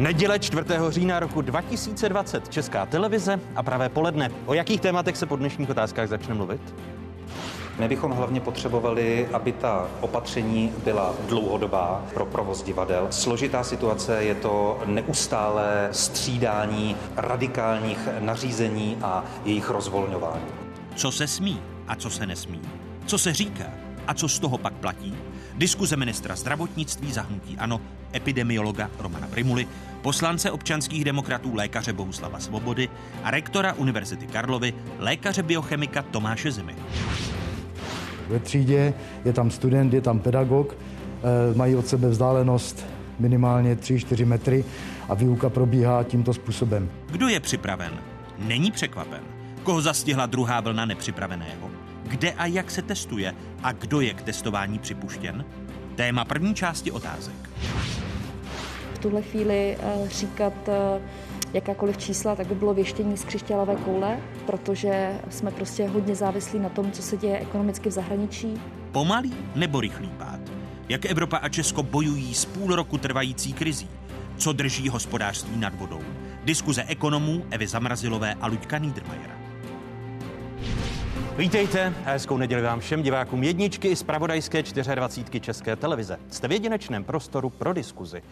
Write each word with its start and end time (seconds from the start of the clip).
Neděle 0.00 0.38
4. 0.38 0.64
října 0.88 1.20
roku 1.20 1.40
2020 1.40 2.48
Česká 2.48 2.86
televize 2.86 3.40
a 3.56 3.62
pravé 3.62 3.88
poledne. 3.88 4.30
O 4.46 4.54
jakých 4.54 4.80
tématech 4.80 5.16
se 5.16 5.26
po 5.26 5.36
dnešních 5.36 5.70
otázkách 5.70 6.08
začne 6.08 6.34
mluvit? 6.34 6.60
My 7.78 7.88
bychom 7.88 8.12
hlavně 8.12 8.40
potřebovali, 8.40 9.28
aby 9.32 9.52
ta 9.52 9.88
opatření 10.00 10.72
byla 10.84 11.14
dlouhodobá 11.28 12.04
pro 12.14 12.26
provoz 12.26 12.62
divadel. 12.62 13.06
Složitá 13.10 13.64
situace 13.64 14.24
je 14.24 14.34
to 14.34 14.82
neustále 14.86 15.88
střídání 15.92 16.96
radikálních 17.16 18.08
nařízení 18.20 18.98
a 19.02 19.24
jejich 19.44 19.70
rozvolňování. 19.70 20.46
Co 20.96 21.12
se 21.12 21.26
smí 21.26 21.62
a 21.88 21.96
co 21.96 22.10
se 22.10 22.26
nesmí? 22.26 22.60
Co 23.06 23.18
se 23.18 23.32
říká 23.32 23.64
a 24.06 24.14
co 24.14 24.28
z 24.28 24.38
toho 24.38 24.58
pak 24.58 24.72
platí? 24.72 25.16
Diskuze 25.58 25.96
ministra 25.96 26.36
zdravotnictví 26.36 27.12
zahnutí 27.12 27.56
ano, 27.58 27.80
epidemiologa 28.14 28.90
Romana 28.98 29.26
Primuly, 29.26 29.68
poslance 30.02 30.50
občanských 30.50 31.04
demokratů 31.04 31.54
lékaře 31.54 31.92
Bohuslava 31.92 32.38
Svobody 32.40 32.88
a 33.22 33.30
rektora 33.30 33.72
Univerzity 33.72 34.26
Karlovy 34.26 34.74
lékaře 34.98 35.42
biochemika 35.42 36.02
Tomáše 36.02 36.52
Zimy. 36.52 36.76
Ve 38.28 38.38
třídě 38.38 38.94
je 39.24 39.32
tam 39.32 39.50
student, 39.50 39.92
je 39.92 40.00
tam 40.00 40.18
pedagog, 40.18 40.76
eh, 40.76 41.54
mají 41.54 41.76
od 41.76 41.86
sebe 41.86 42.08
vzdálenost 42.08 42.86
minimálně 43.18 43.76
3-4 43.76 44.24
metry 44.24 44.64
a 45.08 45.14
výuka 45.14 45.48
probíhá 45.48 46.04
tímto 46.04 46.34
způsobem. 46.34 46.90
Kdo 47.10 47.28
je 47.28 47.40
připraven? 47.40 47.92
Není 48.38 48.70
překvapen. 48.70 49.20
Koho 49.62 49.80
zastihla 49.80 50.26
druhá 50.26 50.60
vlna 50.60 50.84
nepřipraveného? 50.84 51.70
Kde 52.10 52.32
a 52.32 52.46
jak 52.46 52.70
se 52.70 52.82
testuje? 52.82 53.34
A 53.62 53.72
kdo 53.72 54.00
je 54.00 54.14
k 54.14 54.22
testování 54.22 54.78
připuštěn? 54.78 55.44
Téma 55.96 56.24
první 56.24 56.54
části 56.54 56.90
otázek. 56.90 57.50
V 58.94 58.98
tuhle 58.98 59.22
chvíli 59.22 59.76
eh, 59.80 60.08
říkat 60.08 60.52
eh, 60.68 61.00
jakákoliv 61.52 61.98
čísla, 61.98 62.36
tak 62.36 62.46
by 62.46 62.54
bylo 62.54 62.74
věštění 62.74 63.16
z 63.16 63.24
křišťálové 63.24 63.76
koule, 63.76 64.18
protože 64.46 65.12
jsme 65.30 65.50
prostě 65.50 65.88
hodně 65.88 66.14
závislí 66.14 66.58
na 66.58 66.68
tom, 66.68 66.92
co 66.92 67.02
se 67.02 67.16
děje 67.16 67.38
ekonomicky 67.38 67.88
v 67.88 67.92
zahraničí. 67.92 68.60
Pomalý 68.92 69.34
nebo 69.54 69.80
rychlý 69.80 70.08
pád? 70.18 70.40
Jak 70.88 71.04
Evropa 71.06 71.36
a 71.36 71.48
Česko 71.48 71.82
bojují 71.82 72.34
s 72.34 72.44
půl 72.44 72.76
roku 72.76 72.98
trvající 72.98 73.52
krizí? 73.52 73.88
Co 74.36 74.52
drží 74.52 74.88
hospodářství 74.88 75.56
nad 75.56 75.74
vodou? 75.74 76.00
Diskuze 76.44 76.84
ekonomů 76.84 77.44
Evy 77.50 77.66
Zamrazilové 77.66 78.34
a 78.34 78.46
Luďka 78.46 78.78
Niedermayera. 78.78 79.39
Vítejte 81.40 81.94
a 82.04 82.10
hezkou 82.10 82.36
neděli 82.36 82.62
vám 82.62 82.80
všem 82.80 83.02
divákům 83.02 83.42
jedničky 83.42 83.88
i 83.88 83.96
z 83.96 84.02
pravodajské 84.02 84.62
24 84.94 85.40
České 85.40 85.76
televize. 85.76 86.18
Jste 86.30 86.48
v 86.48 86.52
jedinečném 86.52 87.04
prostoru 87.04 87.50
pro 87.50 87.72
diskuzi. 87.72 88.22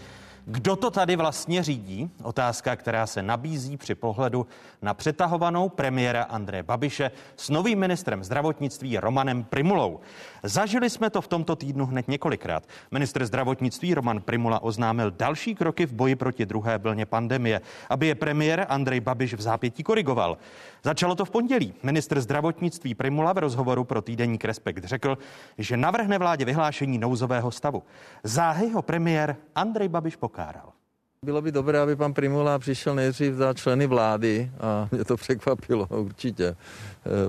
Kdo 0.46 0.76
to 0.76 0.90
tady 0.90 1.16
vlastně 1.16 1.62
řídí? 1.62 2.10
Otázka, 2.22 2.76
která 2.76 3.06
se 3.06 3.22
nabízí 3.22 3.76
při 3.76 3.94
pohledu 3.94 4.46
na 4.82 4.94
přetahovanou 4.94 5.68
premiéra 5.68 6.22
Andreje 6.22 6.62
Babiše 6.62 7.10
s 7.36 7.50
novým 7.50 7.78
ministrem 7.78 8.24
zdravotnictví 8.24 8.98
Romanem 8.98 9.44
Primulou. 9.44 10.00
Zažili 10.42 10.90
jsme 10.90 11.10
to 11.10 11.20
v 11.20 11.28
tomto 11.28 11.56
týdnu 11.56 11.86
hned 11.86 12.08
několikrát. 12.08 12.64
Ministr 12.90 13.26
zdravotnictví 13.26 13.94
Roman 13.94 14.20
Primula 14.20 14.62
oznámil 14.62 15.10
další 15.10 15.54
kroky 15.54 15.86
v 15.86 15.92
boji 15.92 16.16
proti 16.16 16.46
druhé 16.46 16.78
vlně 16.78 17.06
pandemie, 17.06 17.60
aby 17.90 18.06
je 18.06 18.14
premiér 18.14 18.66
Andrej 18.68 19.00
Babiš 19.00 19.34
v 19.34 19.40
zápětí 19.40 19.82
korigoval. 19.82 20.38
Začalo 20.82 21.14
to 21.14 21.24
v 21.24 21.30
pondělí. 21.30 21.74
Ministr 21.82 22.20
zdravotnictví 22.20 22.94
Primula 22.94 23.32
v 23.32 23.38
rozhovoru 23.38 23.84
pro 23.84 24.02
týdeník 24.02 24.44
Respekt 24.44 24.84
řekl, 24.84 25.18
že 25.58 25.76
navrhne 25.76 26.18
vládě 26.18 26.44
vyhlášení 26.44 26.98
nouzového 26.98 27.50
stavu. 27.50 27.82
Záhy 28.24 28.70
ho 28.70 28.82
premiér 28.82 29.36
Andrej 29.54 29.88
Babiš 29.88 30.16
pokáral. 30.16 30.77
Bylo 31.24 31.42
by 31.42 31.52
dobré, 31.52 31.80
aby 31.80 31.96
pan 31.96 32.14
Primula 32.14 32.58
přišel 32.58 32.94
nejdřív 32.94 33.34
za 33.34 33.54
členy 33.54 33.86
vlády 33.86 34.50
a 34.60 34.88
mě 34.92 35.04
to 35.04 35.16
překvapilo 35.16 35.86
určitě, 35.90 36.44
e, 36.46 36.56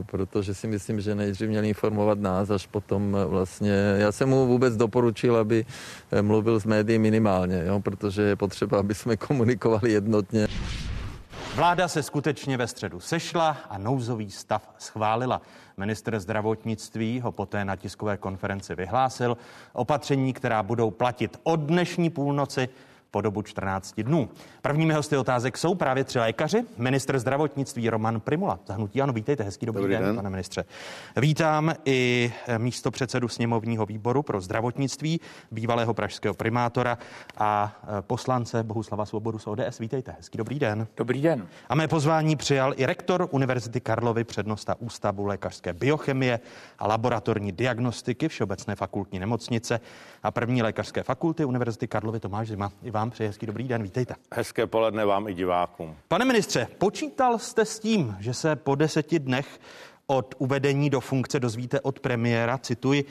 protože 0.05 0.53
si 0.53 0.67
myslím, 0.67 1.01
že 1.01 1.15
nejdřív 1.15 1.49
měl 1.49 1.65
informovat 1.65 2.19
nás, 2.19 2.49
až 2.49 2.67
potom 2.67 3.17
vlastně, 3.25 3.71
já 3.97 4.11
jsem 4.11 4.29
mu 4.29 4.47
vůbec 4.47 4.77
doporučil, 4.77 5.37
aby 5.37 5.65
e, 6.11 6.21
mluvil 6.21 6.59
s 6.59 6.65
médií 6.65 6.99
minimálně, 6.99 7.63
jo, 7.65 7.79
protože 7.79 8.21
je 8.21 8.35
potřeba, 8.35 8.79
aby 8.79 8.95
jsme 8.95 9.17
komunikovali 9.27 9.91
jednotně. 9.91 10.47
Vláda 11.55 11.87
se 11.87 12.03
skutečně 12.03 12.57
ve 12.57 12.67
středu 12.67 12.99
sešla 12.99 13.57
a 13.69 13.77
nouzový 13.77 14.31
stav 14.31 14.69
schválila. 14.77 15.41
Minister 15.77 16.19
zdravotnictví 16.19 17.19
ho 17.19 17.31
poté 17.31 17.65
na 17.65 17.75
tiskové 17.75 18.17
konferenci 18.17 18.75
vyhlásil. 18.75 19.37
Opatření, 19.73 20.33
která 20.33 20.63
budou 20.63 20.91
platit 20.91 21.39
od 21.43 21.59
dnešní 21.59 22.09
půlnoci, 22.09 22.69
po 23.11 23.21
dobu 23.21 23.41
14 23.41 24.01
dnů. 24.01 24.29
Prvními 24.61 24.93
hosty 24.93 25.17
otázek 25.17 25.57
jsou 25.57 25.75
právě 25.75 26.03
tři 26.03 26.19
lékaři. 26.19 26.63
Ministr 26.77 27.19
zdravotnictví 27.19 27.89
Roman 27.89 28.19
Primula. 28.19 28.59
Zahnutí 28.67 29.01
ano, 29.01 29.13
vítejte, 29.13 29.43
hezký 29.43 29.65
dobrý, 29.65 29.81
dobrý 29.81 29.93
den, 29.93 30.03
den, 30.03 30.15
pane 30.15 30.29
ministře. 30.29 30.65
Vítám 31.17 31.73
i 31.85 32.31
místo 32.57 32.91
předsedu 32.91 33.27
sněmovního 33.27 33.85
výboru 33.85 34.23
pro 34.23 34.41
zdravotnictví, 34.41 35.21
bývalého 35.51 35.93
pražského 35.93 36.33
primátora 36.33 36.97
a 37.37 37.79
e, 37.97 38.01
poslance 38.01 38.63
Bohuslava 38.63 39.05
Svobodu 39.05 39.39
z 39.39 39.47
ODS. 39.47 39.79
Vítejte, 39.79 40.15
hezký 40.17 40.37
dobrý 40.37 40.59
den. 40.59 40.87
Dobrý 40.97 41.21
den. 41.21 41.47
A 41.69 41.75
mé 41.75 41.87
pozvání 41.87 42.35
přijal 42.35 42.73
i 42.77 42.85
rektor 42.85 43.27
Univerzity 43.31 43.79
Karlovy, 43.79 44.23
přednosta 44.23 44.75
Ústavu 44.79 45.25
lékařské 45.25 45.73
biochemie 45.73 46.39
a 46.79 46.87
laboratorní 46.87 47.51
diagnostiky 47.51 48.27
Všeobecné 48.27 48.75
fakultní 48.75 49.19
nemocnice 49.19 49.79
a 50.23 50.31
první 50.31 50.61
lékařské 50.61 51.03
fakulty 51.03 51.45
Univerzity 51.45 51.87
Karlovy 51.87 52.19
Tomáš 52.19 52.47
Zima. 52.47 52.71
I 52.83 52.91
vám 52.91 53.09
přeji 53.09 53.27
hezký 53.27 53.45
dobrý 53.45 53.67
den, 53.67 53.83
vítejte. 53.83 54.15
Hezké 54.33 54.67
poledne 54.67 55.05
vám 55.05 55.27
i 55.27 55.33
divákům. 55.33 55.95
Pane 56.07 56.25
ministře, 56.25 56.67
počítal 56.77 57.39
jste 57.39 57.65
s 57.65 57.79
tím, 57.79 58.15
že 58.19 58.33
se 58.33 58.55
po 58.55 58.75
deseti 58.75 59.19
dnech 59.19 59.59
od 60.07 60.35
uvedení 60.37 60.89
do 60.89 60.99
funkce 60.99 61.39
dozvíte 61.39 61.81
od 61.81 61.99
premiéra, 61.99 62.57
cituji, 62.57 63.05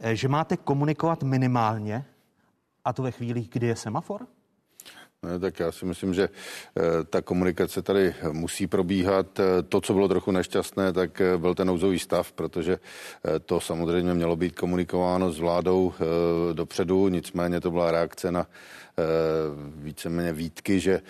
eh, 0.00 0.16
že 0.16 0.28
máte 0.28 0.56
komunikovat 0.56 1.22
minimálně, 1.22 2.04
a 2.84 2.92
to 2.92 3.02
ve 3.02 3.10
chvíli, 3.10 3.48
kdy 3.52 3.66
je 3.66 3.76
semafor? 3.76 4.26
Ne, 5.24 5.38
tak 5.38 5.60
já 5.60 5.72
si 5.72 5.84
myslím, 5.84 6.14
že 6.14 6.28
eh, 6.28 6.82
ta 7.04 7.22
komunikace 7.22 7.82
tady 7.82 8.14
musí 8.32 8.66
probíhat. 8.66 9.40
Eh, 9.40 9.62
to, 9.62 9.80
co 9.80 9.94
bylo 9.94 10.08
trochu 10.08 10.30
nešťastné, 10.30 10.92
tak 10.92 11.20
eh, 11.20 11.38
byl 11.38 11.54
ten 11.54 11.66
nouzový 11.66 11.98
stav, 11.98 12.32
protože 12.32 12.78
to 13.46 13.60
samozřejmě 13.60 14.14
mělo 14.14 14.36
být 14.36 14.58
komunikováno 14.58 15.32
s 15.32 15.38
vládou 15.38 15.92
dopředu, 16.52 17.08
nicméně 17.08 17.60
to 17.60 17.70
byla 17.70 17.90
reakce 17.90 18.32
na 18.32 18.46
víceméně 19.76 20.32
výtky, 20.32 20.80
že 20.80 21.00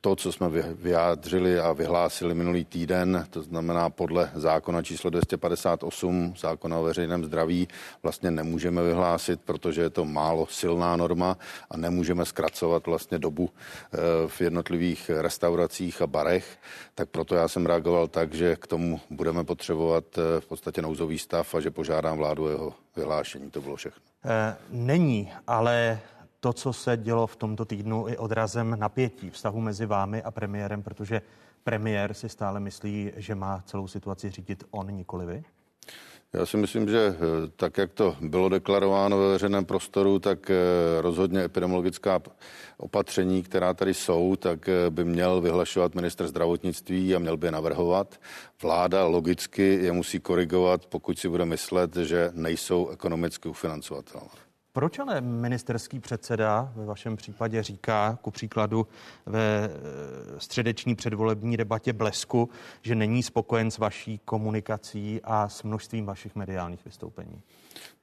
to, 0.00 0.16
co 0.16 0.32
jsme 0.32 0.48
vyjádřili 0.74 1.60
a 1.60 1.72
vyhlásili 1.72 2.34
minulý 2.34 2.64
týden, 2.64 3.26
to 3.30 3.42
znamená 3.42 3.90
podle 3.90 4.30
zákona 4.34 4.82
číslo 4.82 5.10
258, 5.10 6.34
zákona 6.38 6.78
o 6.78 6.82
veřejném 6.82 7.24
zdraví, 7.24 7.68
vlastně 8.02 8.30
nemůžeme 8.30 8.82
vyhlásit, 8.82 9.40
protože 9.40 9.82
je 9.82 9.90
to 9.90 10.04
málo 10.04 10.46
silná 10.46 10.96
norma 10.96 11.36
a 11.70 11.76
nemůžeme 11.76 12.24
zkracovat 12.24 12.86
vlastně 12.86 13.18
dobu 13.18 13.50
eh, 13.50 13.98
v 14.28 14.40
jednotlivých 14.40 15.10
restauracích 15.10 16.02
a 16.02 16.06
barech, 16.06 16.58
tak 16.94 17.08
proto 17.08 17.34
já 17.34 17.48
jsem 17.48 17.66
reagoval 17.66 18.08
tak, 18.08 18.34
že 18.34 18.56
k 18.56 18.66
tomu 18.66 19.00
budeme 19.10 19.44
potřebovat 19.44 20.04
eh, 20.18 20.40
v 20.40 20.46
podstatě 20.46 20.82
nouzový 20.82 21.18
stav 21.18 21.54
a 21.54 21.60
že 21.60 21.70
požádám 21.70 22.18
vládu 22.18 22.44
o 22.44 22.48
jeho 22.48 22.74
vyhlášení. 22.96 23.50
To 23.50 23.60
bylo 23.60 23.76
všechno. 23.76 24.02
Není, 24.70 25.32
ale 25.46 26.00
to, 26.46 26.52
co 26.52 26.72
se 26.72 26.96
dělo 26.96 27.26
v 27.26 27.36
tomto 27.36 27.64
týdnu, 27.64 28.08
i 28.08 28.16
odrazem 28.16 28.76
napětí 28.78 29.30
vztahu 29.30 29.60
mezi 29.60 29.86
vámi 29.86 30.22
a 30.22 30.30
premiérem, 30.30 30.82
protože 30.82 31.22
premiér 31.64 32.14
si 32.14 32.28
stále 32.28 32.60
myslí, 32.60 33.12
že 33.16 33.34
má 33.34 33.62
celou 33.66 33.88
situaci 33.88 34.30
řídit 34.30 34.64
on, 34.70 34.90
nikoli 34.90 35.26
vy? 35.26 35.44
Já 36.32 36.46
si 36.46 36.56
myslím, 36.56 36.88
že 36.88 36.98
eh, 36.98 37.18
tak, 37.56 37.78
jak 37.78 37.92
to 37.92 38.16
bylo 38.20 38.48
deklarováno 38.48 39.18
ve 39.18 39.28
veřejném 39.28 39.64
prostoru, 39.64 40.18
tak 40.18 40.50
eh, 40.50 40.54
rozhodně 41.00 41.44
epidemiologická 41.44 42.20
opatření, 42.76 43.42
která 43.42 43.74
tady 43.74 43.94
jsou, 43.94 44.36
tak 44.36 44.68
eh, 44.68 44.90
by 44.90 45.04
měl 45.04 45.40
vyhlašovat 45.40 45.94
minister 45.94 46.28
zdravotnictví 46.28 47.14
a 47.14 47.18
měl 47.18 47.36
by 47.36 47.46
je 47.46 47.52
navrhovat. 47.52 48.20
Vláda 48.62 49.06
logicky 49.06 49.78
je 49.82 49.92
musí 49.92 50.20
korigovat, 50.20 50.86
pokud 50.86 51.18
si 51.18 51.28
bude 51.28 51.44
myslet, 51.44 51.96
že 51.96 52.30
nejsou 52.34 52.88
ekonomicky 52.88 53.48
ufinancovatelné. 53.48 54.45
Proč 54.76 54.98
ale 54.98 55.20
ministerský 55.20 56.00
předseda 56.00 56.72
ve 56.76 56.86
vašem 56.86 57.16
případě 57.16 57.62
říká, 57.62 58.18
ku 58.22 58.30
příkladu 58.30 58.86
ve 59.26 59.64
e, 59.64 59.70
středeční 60.38 60.94
předvolební 60.94 61.56
debatě 61.56 61.92
Blesku, 61.92 62.50
že 62.82 62.94
není 62.94 63.22
spokojen 63.22 63.70
s 63.70 63.78
vaší 63.78 64.20
komunikací 64.24 65.20
a 65.24 65.48
s 65.48 65.62
množstvím 65.62 66.06
vašich 66.06 66.34
mediálních 66.36 66.84
vystoupení? 66.84 67.40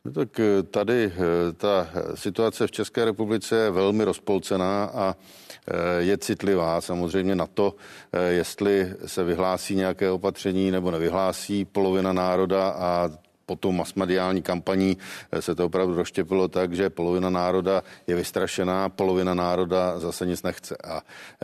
No 0.05 0.11
tak 0.11 0.39
e, 0.39 0.63
tady 0.63 1.05
e, 1.05 1.11
ta 1.53 1.87
situace 2.15 2.67
v 2.67 2.71
České 2.71 3.05
republice 3.05 3.55
je 3.55 3.71
velmi 3.71 4.03
rozpolcená 4.03 4.85
a 4.85 5.15
je 5.99 6.17
citlivá 6.17 6.81
samozřejmě 6.81 7.35
na 7.35 7.47
to, 7.47 7.75
jestli 8.29 8.93
se 9.05 9.23
vyhlásí 9.23 9.75
nějaké 9.75 10.11
opatření 10.11 10.71
nebo 10.71 10.91
nevyhlásí 10.91 11.65
polovina 11.65 12.13
národa 12.13 12.69
a 12.69 13.09
po 13.45 13.55
tou 13.55 13.71
masmediální 13.71 14.41
kampaní 14.41 14.97
se 15.39 15.55
to 15.55 15.65
opravdu 15.65 15.95
rozštěpilo 15.95 16.47
tak, 16.47 16.73
že 16.73 16.89
polovina 16.89 17.29
národa 17.29 17.83
je 18.07 18.15
vystrašená, 18.15 18.89
polovina 18.89 19.33
národa 19.33 19.99
zase 19.99 20.25
nic 20.25 20.43
nechce. 20.43 20.77
A 20.83 21.01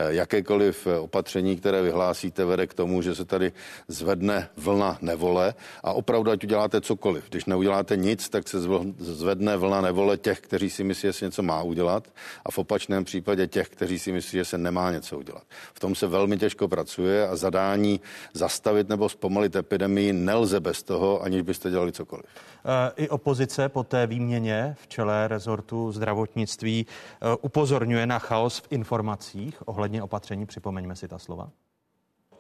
jakékoliv 0.08 0.88
opatření, 0.88 1.58
které 1.58 1.82
vyhlásíte, 1.82 2.46
vede 2.46 2.68
k 2.68 2.74
tomu, 2.74 3.02
že 3.02 3.16
se 3.16 3.26
tady 3.26 3.52
zvedne 3.88 4.50
vlna 4.58 4.98
nevole 5.02 5.54
a 5.84 5.94
opravdu, 5.94 6.32
ať 6.32 6.44
uděláte 6.44 6.82
cokoliv. 6.82 7.30
Když 7.30 7.46
neuděláte 7.46 7.98
nic, 7.98 8.30
tak 8.30 8.48
se 8.48 8.58
zvedne 9.00 9.58
vlna 9.58 9.82
nevole 9.82 10.18
těch, 10.18 10.40
kteří 10.40 10.70
si 10.70 10.84
myslí, 10.84 11.10
že 11.10 11.14
se 11.14 11.26
něco 11.26 11.44
má 11.44 11.64
udělat 11.64 12.08
a 12.46 12.52
v 12.52 12.58
opačném 12.58 13.04
případě 13.04 13.48
těch, 13.48 13.70
kteří 13.70 14.00
si 14.00 14.12
myslí, 14.12 14.38
že 14.40 14.46
se 14.46 14.58
nemá 14.58 14.92
něco 14.92 15.18
udělat. 15.18 15.44
V 15.74 15.80
tom 15.80 15.96
se 15.96 16.08
velmi 16.08 16.38
těžko 16.38 16.68
pracuje 16.68 17.28
a 17.28 17.36
zadání 17.36 18.02
zastavit 18.34 18.90
nebo 18.90 19.10
zpomalit 19.10 19.56
epidemii 19.56 20.14
nelze 20.14 20.60
bez 20.60 20.84
toho, 20.84 21.22
aniž 21.24 21.42
byste 21.42 21.70
dělali 21.70 21.89
cokoliv. 21.92 22.26
E, 22.26 23.04
I 23.04 23.10
opozice 23.10 23.70
po 23.70 23.84
té 23.84 24.08
výměně 24.08 24.76
v 24.82 24.88
čele 24.88 25.28
rezortu 25.28 25.92
zdravotnictví 25.92 26.86
e, 26.86 27.36
upozorňuje 27.42 28.06
na 28.06 28.20
chaos 28.20 28.60
v 28.60 28.68
informacích 28.72 29.68
ohledně 29.68 30.04
opatření. 30.04 30.46
Připomeňme 30.46 30.96
si 30.96 31.08
ta 31.08 31.20
slova. 31.20 31.50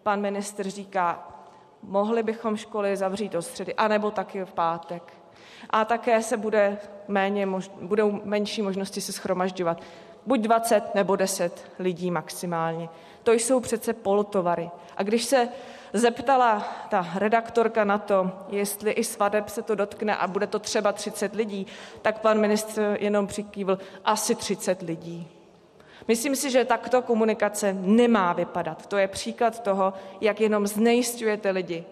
Pan 0.04 0.22
ministr 0.22 0.70
říká, 0.70 1.28
mohli 1.84 2.24
bychom 2.24 2.58
školy 2.58 2.98
zavřít 2.98 3.32
do 3.32 3.42
středy, 3.42 3.76
anebo 3.76 4.12
taky 4.12 4.46
v 4.46 4.54
pátek. 4.54 5.14
A 5.70 5.86
také 5.86 6.22
se 6.22 6.38
bude 6.38 6.78
méně, 7.08 7.48
budou 7.82 8.22
menší 8.24 8.62
možnosti 8.62 9.02
se 9.02 9.12
schromažďovat. 9.14 9.82
Buď 10.26 10.40
20 10.40 10.96
nebo 10.96 11.16
10 11.16 11.72
lidí 11.80 12.12
maximálně. 12.12 12.90
To 13.24 13.32
jsou 13.32 13.60
přece 13.60 13.94
polotovary. 13.94 14.70
A 14.98 15.04
když 15.04 15.26
se 15.26 15.50
zeptala 15.94 16.68
ta 16.90 17.08
redaktorka 17.16 17.84
na 17.84 17.98
to, 17.98 18.32
jestli 18.50 18.92
i 18.92 19.04
svadeb 19.04 19.50
se 19.50 19.62
to 19.62 19.76
dotkne 19.76 20.16
a 20.16 20.28
bude 20.28 20.48
to 20.48 20.60
třeba 20.60 20.92
30 20.92 21.36
lidí, 21.36 21.68
tak 22.02 22.20
pan 22.20 22.40
ministr 22.40 22.98
jenom 23.00 23.28
přikývl 23.28 23.78
asi 24.06 24.36
30 24.36 24.82
lidí. 24.82 25.28
Myslím 26.08 26.36
si, 26.36 26.52
že 26.52 26.66
takto 26.66 27.02
komunikace 27.02 27.74
nemá 27.74 28.34
vypadat. 28.34 28.86
To 28.86 28.98
je 28.98 29.08
příklad 29.08 29.64
toho, 29.64 29.94
jak 30.22 30.42
jenom 30.42 30.68
znejistujete 30.68 31.50
lidi, 31.50 31.84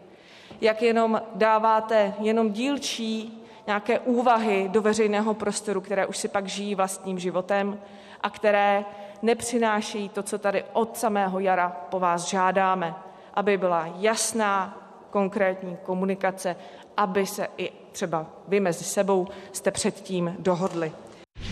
jak 0.62 0.82
jenom 0.82 1.22
dáváte 1.36 2.14
jenom 2.20 2.52
dílčí 2.52 3.44
nějaké 3.68 4.00
úvahy 4.00 4.70
do 4.70 4.82
veřejného 4.82 5.34
prostoru, 5.34 5.82
které 5.82 6.06
už 6.06 6.18
si 6.18 6.28
pak 6.28 6.48
žijí 6.48 6.76
vlastním 6.76 7.20
životem 7.20 7.80
a 8.22 8.30
které 8.30 8.86
nepřináší 9.22 10.10
to, 10.10 10.24
co 10.24 10.38
tady 10.38 10.64
od 10.74 10.98
samého 10.98 11.40
jara 11.40 11.70
po 11.90 12.00
vás 12.00 12.28
žádáme, 12.28 12.96
aby 13.38 13.57
byla 13.57 13.86
jasná, 14.00 14.78
konkrétní 15.10 15.78
komunikace, 15.84 16.56
aby 16.98 17.25
se 17.25 17.48
i 17.57 17.72
třeba 17.92 18.25
vy 18.48 18.60
mezi 18.60 18.84
sebou 18.84 19.28
jste 19.51 19.72
předtím 19.72 20.36
dohodli. 20.39 20.92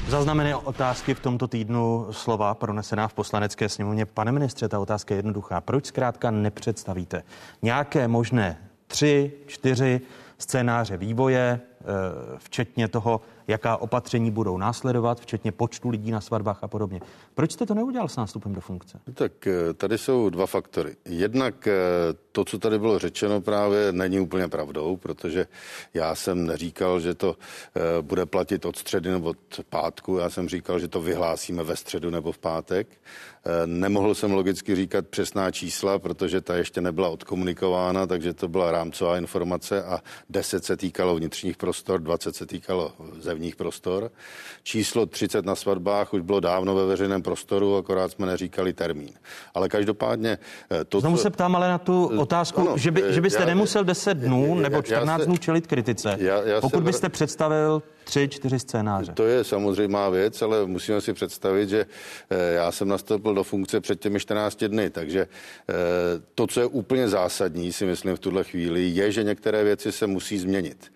Zaznamené 0.08 0.56
otázky 0.56 1.14
v 1.14 1.20
tomto 1.20 1.48
týdnu 1.48 2.08
slova 2.12 2.54
pronesená 2.54 3.08
v 3.08 3.14
poslanecké 3.14 3.70
sněmovně. 3.70 4.06
Pane 4.06 4.32
ministře, 4.32 4.68
ta 4.68 4.80
otázka 4.80 5.14
je 5.14 5.18
jednoduchá. 5.20 5.62
Proč 5.62 5.86
zkrátka 5.86 6.32
nepředstavíte 6.32 7.24
nějaké 7.62 8.08
možné 8.08 8.58
tři, 8.88 9.32
čtyři 9.48 10.02
scénáře 10.38 10.98
vývoje, 10.98 11.60
eh, 11.62 11.86
včetně 12.38 12.88
toho, 12.88 13.22
jaká 13.48 13.78
opatření 13.78 14.32
budou 14.32 14.58
následovat, 14.58 15.20
včetně 15.20 15.52
počtu 15.52 15.90
lidí 15.90 16.12
na 16.12 16.22
svatbách 16.22 16.60
a 16.62 16.68
podobně. 16.68 17.02
Proč 17.34 17.52
jste 17.52 17.66
to 17.66 17.74
neudělal 17.74 18.08
s 18.08 18.16
nástupem 18.16 18.54
do 18.54 18.62
funkce? 18.62 19.00
Tak 19.14 19.48
eh, 19.48 19.74
tady 19.74 19.98
jsou 19.98 20.30
dva 20.30 20.46
faktory. 20.46 20.96
Jednak 21.06 21.68
eh, 21.68 21.74
to, 22.32 22.46
co 22.46 22.60
tady 22.60 22.80
bylo 22.80 23.00
řečeno, 23.00 23.42
právě 23.42 23.92
není 23.92 24.20
úplně 24.20 24.48
pravdou, 24.48 24.98
protože 24.98 25.48
já 25.94 26.16
jsem 26.16 26.46
neříkal, 26.46 27.00
že 27.00 27.14
to 27.14 27.36
bude 28.02 28.26
platit 28.26 28.66
od 28.66 28.76
středy 28.76 29.10
nebo 29.10 29.30
od 29.30 29.66
pátku. 29.70 30.18
Já 30.18 30.30
jsem 30.30 30.50
říkal, 30.50 30.80
že 30.80 30.88
to 30.88 31.02
vyhlásíme 31.02 31.64
ve 31.64 31.76
středu 31.76 32.10
nebo 32.10 32.32
v 32.32 32.38
pátek. 32.38 32.88
Nemohl 33.66 34.16
jsem 34.16 34.32
logicky 34.32 34.76
říkat 34.76 35.08
přesná 35.08 35.52
čísla, 35.52 36.00
protože 36.00 36.42
ta 36.42 36.56
ještě 36.56 36.82
nebyla 36.82 37.10
odkomunikována, 37.10 38.08
takže 38.08 38.34
to 38.34 38.48
byla 38.48 38.72
rámcová 38.72 39.18
informace 39.18 39.84
a 39.84 40.00
10 40.30 40.66
se 40.66 40.78
týkalo 40.78 41.16
vnitřních 41.16 41.58
prostor, 41.58 42.02
20 42.02 42.36
se 42.36 42.46
týkalo 42.46 42.94
zevních 43.36 43.56
prostor. 43.56 44.12
Číslo 44.64 45.06
30 45.06 45.46
na 45.46 45.56
svatbách 45.56 46.14
už 46.14 46.22
bylo 46.22 46.40
dávno 46.40 46.76
ve 46.76 46.86
veřejném 46.86 47.22
prostoru, 47.22 47.78
akorát 47.78 48.12
jsme 48.12 48.26
neříkali 48.26 48.74
termín. 48.74 49.14
Ale 49.54 49.70
každopádně 49.70 50.38
eh, 50.72 50.86
to, 50.86 51.00
Znovu 51.00 51.18
co... 51.18 51.24
se 51.24 51.30
ptám 51.30 51.56
ale 51.56 51.70
na 51.70 51.78
tu 51.78 52.10
eh, 52.14 52.18
otázku, 52.18 52.62
ano, 52.62 52.78
že, 52.78 52.92
by, 52.92 53.04
že 53.10 53.22
byste 53.22 53.40
já, 53.40 53.46
nemusel 53.46 53.84
10 53.84 54.18
dnů 54.18 54.56
já, 54.56 54.62
nebo 54.62 54.82
14 54.82 55.20
já, 55.20 55.26
dnů 55.26 55.38
čelit 55.38 55.68
kritice, 55.68 56.16
já, 56.20 56.42
já 56.42 56.62
pokud 56.62 56.84
byste 56.84 57.10
představil 57.10 57.84
tři, 58.04 58.28
čtyři 58.28 58.60
scénáře. 58.60 59.12
To 59.12 59.26
je 59.26 59.44
samozřejmá 59.44 60.10
věc, 60.10 60.42
ale 60.42 60.66
musíme 60.66 61.02
si 61.02 61.14
představit, 61.14 61.70
že 61.70 61.86
eh, 62.30 62.54
já 62.54 62.72
jsem 62.72 62.88
nastoupil 62.88 63.34
do 63.34 63.44
funkce 63.44 63.82
před 63.82 64.00
těmi 64.00 64.20
14 64.20 64.64
dny, 64.64 64.90
takže 64.90 65.28
to, 66.36 66.48
co 66.48 66.60
je 66.60 66.66
úplně 66.66 67.10
zásadní, 67.10 67.74
si 67.74 67.86
myslím 67.86 68.16
v 68.16 68.20
tuhle 68.20 68.44
chvíli, 68.44 68.88
je, 68.88 69.12
že 69.12 69.24
některé 69.24 69.64
věci 69.64 69.92
se 69.92 70.08
musí 70.08 70.38
změnit. 70.38 70.92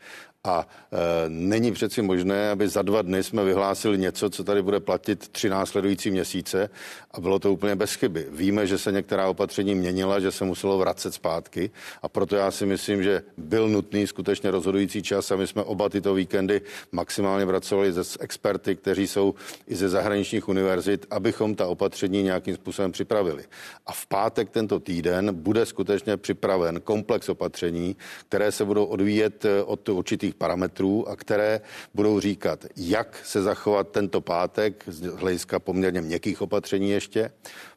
A 0.50 0.68
e, 0.92 1.30
není 1.30 1.72
přeci 1.72 2.02
možné, 2.02 2.52
aby 2.52 2.68
za 2.68 2.82
dva 2.82 3.02
dny 3.02 3.24
jsme 3.24 3.44
vyhlásili 3.44 3.98
něco, 3.98 4.30
co 4.30 4.44
tady 4.44 4.62
bude 4.62 4.80
platit 4.80 5.28
tři 5.28 5.50
následující 5.50 6.12
měsíce 6.12 6.70
a 7.12 7.22
bylo 7.22 7.40
to 7.40 7.54
úplně 7.54 7.76
bez 7.76 7.94
chyby. 7.94 8.28
Víme, 8.32 8.68
že 8.68 8.78
se 8.78 8.92
některá 8.92 9.28
opatření 9.28 9.76
měnila, 9.76 10.20
že 10.20 10.32
se 10.32 10.46
muselo 10.46 10.78
vracet 10.78 11.14
zpátky 11.14 11.72
a 12.02 12.10
proto 12.10 12.36
já 12.36 12.52
si 12.52 12.66
myslím, 12.66 13.04
že 13.04 13.22
byl 13.38 13.70
nutný 13.70 14.08
skutečně 14.08 14.52
rozhodující 14.52 15.04
čas 15.04 15.32
a 15.32 15.36
my 15.36 15.48
jsme 15.48 15.64
oba 15.64 15.90
tyto 15.90 16.14
víkendy 16.14 16.62
maximálně 16.92 17.46
vracovali 17.46 17.94
ze 17.94 18.04
experty, 18.20 18.76
kteří 18.76 19.08
jsou 19.08 19.36
i 19.68 19.76
ze 19.76 19.90
zahraničních 19.90 20.50
univerzit, 20.50 21.06
abychom 21.10 21.56
ta 21.56 21.68
opatření 21.68 22.24
nějakým 22.24 22.56
způsobem 22.56 22.92
připravili. 22.92 23.44
A 23.86 23.92
v 23.92 24.06
pátek 24.06 24.50
tento 24.50 24.80
týden 24.80 25.36
bude 25.36 25.66
skutečně 25.66 26.18
připraven 26.18 26.82
komplex 26.82 27.30
opatření, 27.30 27.96
které 28.30 28.52
se 28.52 28.66
budou 28.66 28.86
odvíjet 28.86 29.46
e, 29.46 29.64
od 29.64 29.90
určitých 29.90 30.39
parametrů 30.40 31.10
a 31.10 31.16
které 31.16 31.62
budou 31.94 32.20
říkat, 32.20 32.66
jak 32.78 33.22
se 33.26 33.42
zachovat 33.44 33.92
tento 33.92 34.22
pátek 34.22 34.84
z 34.88 35.02
hlediska 35.02 35.60
poměrně 35.60 36.02
měkkých 36.02 36.42
opatření 36.42 36.90
ještě, 36.90 37.32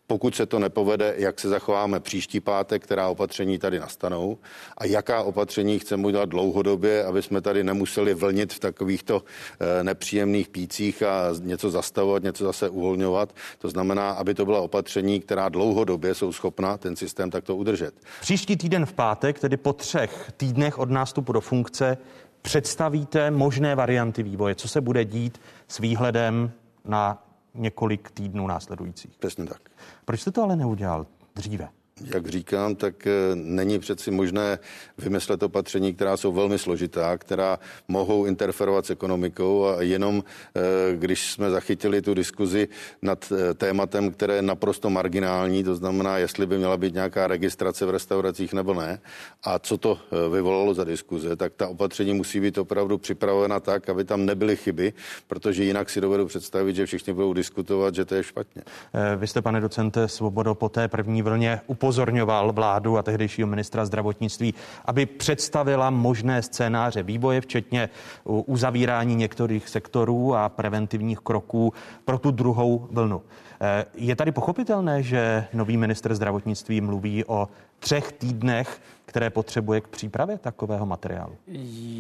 pokud 0.07 0.35
se 0.35 0.47
to 0.47 0.59
nepovede, 0.59 1.15
jak 1.17 1.41
se 1.41 1.49
zachováme 1.49 2.01
příští 2.01 2.41
pátek, 2.41 2.83
která 2.83 3.09
opatření 3.09 3.59
tady 3.59 3.81
nastanou 3.81 4.39
a 4.79 4.87
jaká 4.87 5.23
opatření 5.23 5.79
chceme 5.79 6.07
udělat 6.07 6.29
dlouhodobě, 6.29 7.05
aby 7.05 7.23
jsme 7.23 7.41
tady 7.41 7.65
nemuseli 7.65 8.15
vlnit 8.15 8.53
v 8.53 8.59
takovýchto 8.59 9.23
eh, 9.61 9.85
nepříjemných 9.85 10.49
pících 10.49 11.03
a 11.03 11.33
něco 11.41 11.71
zastavovat, 11.71 12.23
něco 12.23 12.45
zase 12.45 12.69
uvolňovat. 12.69 13.35
To 13.59 13.69
znamená, 13.69 14.11
aby 14.11 14.35
to 14.35 14.45
byla 14.45 14.61
opatření, 14.61 15.21
která 15.21 15.49
dlouhodobě 15.49 16.15
jsou 16.15 16.33
schopna 16.33 16.79
ten 16.79 16.97
systém 16.97 17.31
takto 17.31 17.57
udržet. 17.57 17.95
Příští 18.21 18.57
týden 18.57 18.87
v 18.87 18.93
pátek, 18.93 19.39
tedy 19.39 19.57
po 19.57 19.73
třech 19.73 20.33
týdnech 20.37 20.79
od 20.79 20.91
nástupu 20.91 21.33
do 21.33 21.41
funkce, 21.41 21.99
představíte 22.43 23.31
možné 23.31 23.75
varianty 23.75 24.23
vývoje, 24.23 24.55
co 24.55 24.69
se 24.69 24.81
bude 24.81 25.05
dít 25.05 25.41
s 25.69 25.79
výhledem 25.79 26.53
na 26.85 27.27
několik 27.55 28.11
týdnů 28.11 28.47
následujících. 28.47 29.17
Přesně 29.19 29.45
tak. 29.45 29.61
Proč 30.05 30.21
jste 30.21 30.31
to 30.31 30.43
ale 30.43 30.57
neudělal 30.57 31.07
dříve? 31.35 31.69
Jak 32.15 32.29
říkám, 32.29 32.75
tak 32.75 33.07
eh, 33.07 33.11
není 33.35 33.79
přeci 33.79 34.11
možné 34.11 34.59
vymyslet 34.99 35.43
opatření, 35.43 35.95
která 35.95 36.17
jsou 36.17 36.33
velmi 36.33 36.59
složitá, 36.59 37.19
která 37.19 37.59
mohou 37.89 38.25
interferovat 38.25 38.87
s 38.87 38.91
ekonomikou 38.91 39.67
a 39.67 39.83
jenom 39.83 40.25
eh, 40.57 40.61
když 40.97 41.33
jsme 41.33 41.51
zachytili 41.51 42.03
tu 42.03 42.15
diskuzi 42.15 42.69
nad 43.03 43.33
eh, 43.33 43.55
tématem, 43.55 44.11
které 44.11 44.37
je 44.37 44.43
naprosto 44.43 44.91
marginální, 44.91 45.65
to 45.65 45.75
znamená, 45.75 46.19
jestli 46.19 46.47
by 46.47 46.59
měla 46.59 46.77
být 46.77 46.95
nějaká 46.95 47.27
registrace 47.27 47.87
v 47.87 47.91
restauracích 47.91 48.53
nebo 48.53 48.75
ne, 48.75 49.01
a 49.45 49.59
co 49.59 49.79
to 49.79 49.99
vyvolalo 50.33 50.75
za 50.75 50.85
diskuze, 50.85 51.37
tak 51.37 51.53
ta 51.57 51.69
opatření 51.69 52.15
musí 52.15 52.41
být 52.41 52.59
opravdu 52.59 52.99
připravena 52.99 53.61
tak, 53.61 53.89
aby 53.89 54.05
tam 54.05 54.27
nebyly 54.27 54.57
chyby, 54.57 54.93
protože 55.27 55.65
jinak 55.65 55.91
si 55.91 56.01
dovedu 56.01 56.27
představit, 56.27 56.77
že 56.77 56.87
všichni 56.87 57.13
budou 57.13 57.33
diskutovat, 57.33 57.95
že 57.95 58.05
to 58.05 58.15
je 58.15 58.23
špatně. 58.23 58.63
Vy 59.17 59.27
jste, 59.27 59.43
pane 59.43 59.61
docente 59.61 60.09
Svobodo, 60.09 60.55
po 60.55 60.69
té 60.69 60.89
první 60.89 61.23
vlně 61.23 61.61
upozorňoval 61.93 62.53
vládu 62.53 62.99
a 62.99 63.03
tehdejšího 63.03 63.49
ministra 63.49 63.85
zdravotnictví, 63.85 64.55
aby 64.85 65.07
představila 65.07 65.91
možné 65.91 66.43
scénáře 66.43 67.03
vývoje, 67.03 67.41
včetně 67.41 67.89
uzavírání 68.25 69.15
některých 69.15 69.69
sektorů 69.69 70.35
a 70.35 70.49
preventivních 70.49 71.19
kroků 71.21 71.73
pro 72.05 72.19
tu 72.19 72.31
druhou 72.31 72.89
vlnu. 72.91 73.23
Eh, 73.61 73.85
je 73.95 74.17
tady 74.17 74.33
pochopitelné, 74.33 75.03
že 75.03 75.45
nový 75.53 75.77
minister 75.77 76.15
zdravotnictví 76.15 76.81
mluví 76.81 77.25
o 77.25 77.49
třech 77.79 78.13
týdnech, 78.13 78.81
které 79.05 79.31
potřebuje 79.31 79.81
k 79.81 79.89
přípravě 79.89 80.39
takového 80.39 80.87
materiálu? 80.87 81.37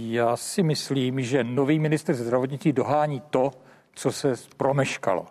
Já 0.08 0.36
si 0.36 0.62
myslím, 0.62 1.20
že 1.20 1.44
nový 1.44 1.78
minister 1.78 2.14
zdravotnictví 2.14 2.72
dohání 2.72 3.22
to, 3.30 3.52
co 3.94 4.12
se 4.12 4.34
promeškalo. 4.56 5.26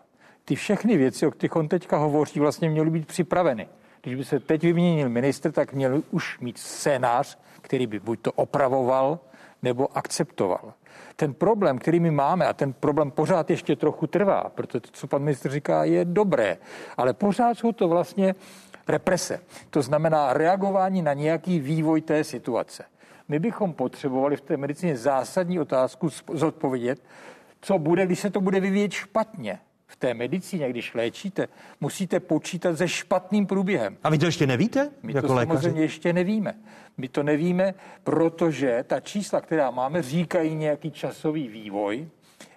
Ty 0.46 0.56
všechny 0.56 0.98
věci, 0.98 1.28
o 1.28 1.32
kterých 1.32 1.56
on 1.56 1.68
teďka 1.68 1.98
hovoří, 1.98 2.40
vlastně 2.40 2.70
měly 2.70 2.90
být 2.90 3.08
připraveny. 3.08 3.68
Když 4.02 4.16
by 4.16 4.24
se 4.24 4.40
teď 4.40 4.64
vyměnil 4.64 5.10
ministr, 5.10 5.52
tak 5.52 5.74
měl 5.74 6.04
už 6.12 6.40
mít 6.40 6.58
scénář, 6.58 7.38
který 7.62 7.88
by 7.88 8.00
buď 8.00 8.20
to 8.22 8.32
opravoval, 8.32 9.20
nebo 9.62 9.98
akceptoval. 9.98 10.74
Ten 11.16 11.34
problém, 11.34 11.78
který 11.78 12.00
my 12.00 12.12
máme, 12.12 12.48
a 12.48 12.54
ten 12.54 12.74
problém 12.74 13.12
pořád 13.12 13.50
ještě 13.50 13.76
trochu 13.76 14.08
trvá, 14.08 14.52
protože 14.56 14.80
to, 14.80 14.90
co 14.92 15.08
pan 15.08 15.22
ministr 15.22 15.50
říká, 15.50 15.84
je 15.84 16.06
dobré, 16.06 16.58
ale 16.98 17.14
pořád 17.14 17.58
jsou 17.58 17.72
to 17.72 17.88
vlastně 17.88 18.36
represe. 18.88 19.40
To 19.70 19.82
znamená 19.82 20.34
reagování 20.34 21.02
na 21.02 21.14
nějaký 21.14 21.60
vývoj 21.60 22.02
té 22.02 22.24
situace. 22.24 22.84
My 23.28 23.40
bychom 23.40 23.74
potřebovali 23.74 24.36
v 24.36 24.42
té 24.42 24.58
medicíně 24.58 24.98
zásadní 24.98 25.60
otázku 25.60 26.10
zodpovědět, 26.34 27.04
co 27.62 27.80
bude, 27.80 28.06
když 28.06 28.20
se 28.20 28.30
to 28.30 28.42
bude 28.42 28.60
vyvíjet 28.60 28.92
špatně 28.92 29.60
v 29.92 29.96
té 29.96 30.14
medicíně, 30.14 30.70
když 30.70 30.94
léčíte, 30.94 31.48
musíte 31.82 32.20
počítat 32.20 32.78
se 32.78 32.88
špatným 32.88 33.48
průběhem. 33.48 33.98
A 34.04 34.10
vy 34.10 34.18
to 34.18 34.26
ještě 34.26 34.48
nevíte? 34.48 34.90
My 35.04 35.14
jako 35.14 35.28
to 35.28 35.34
lékaři? 35.34 35.62
samozřejmě 35.62 35.82
ještě 35.82 36.14
nevíme. 36.14 36.54
My 36.98 37.08
to 37.10 37.24
nevíme, 37.24 37.74
protože 38.04 38.84
ta 38.88 39.00
čísla, 39.00 39.42
která 39.42 39.72
máme, 39.72 40.02
říkají 40.02 40.56
nějaký 40.56 40.92
časový 40.92 41.48
vývoj, 41.48 42.08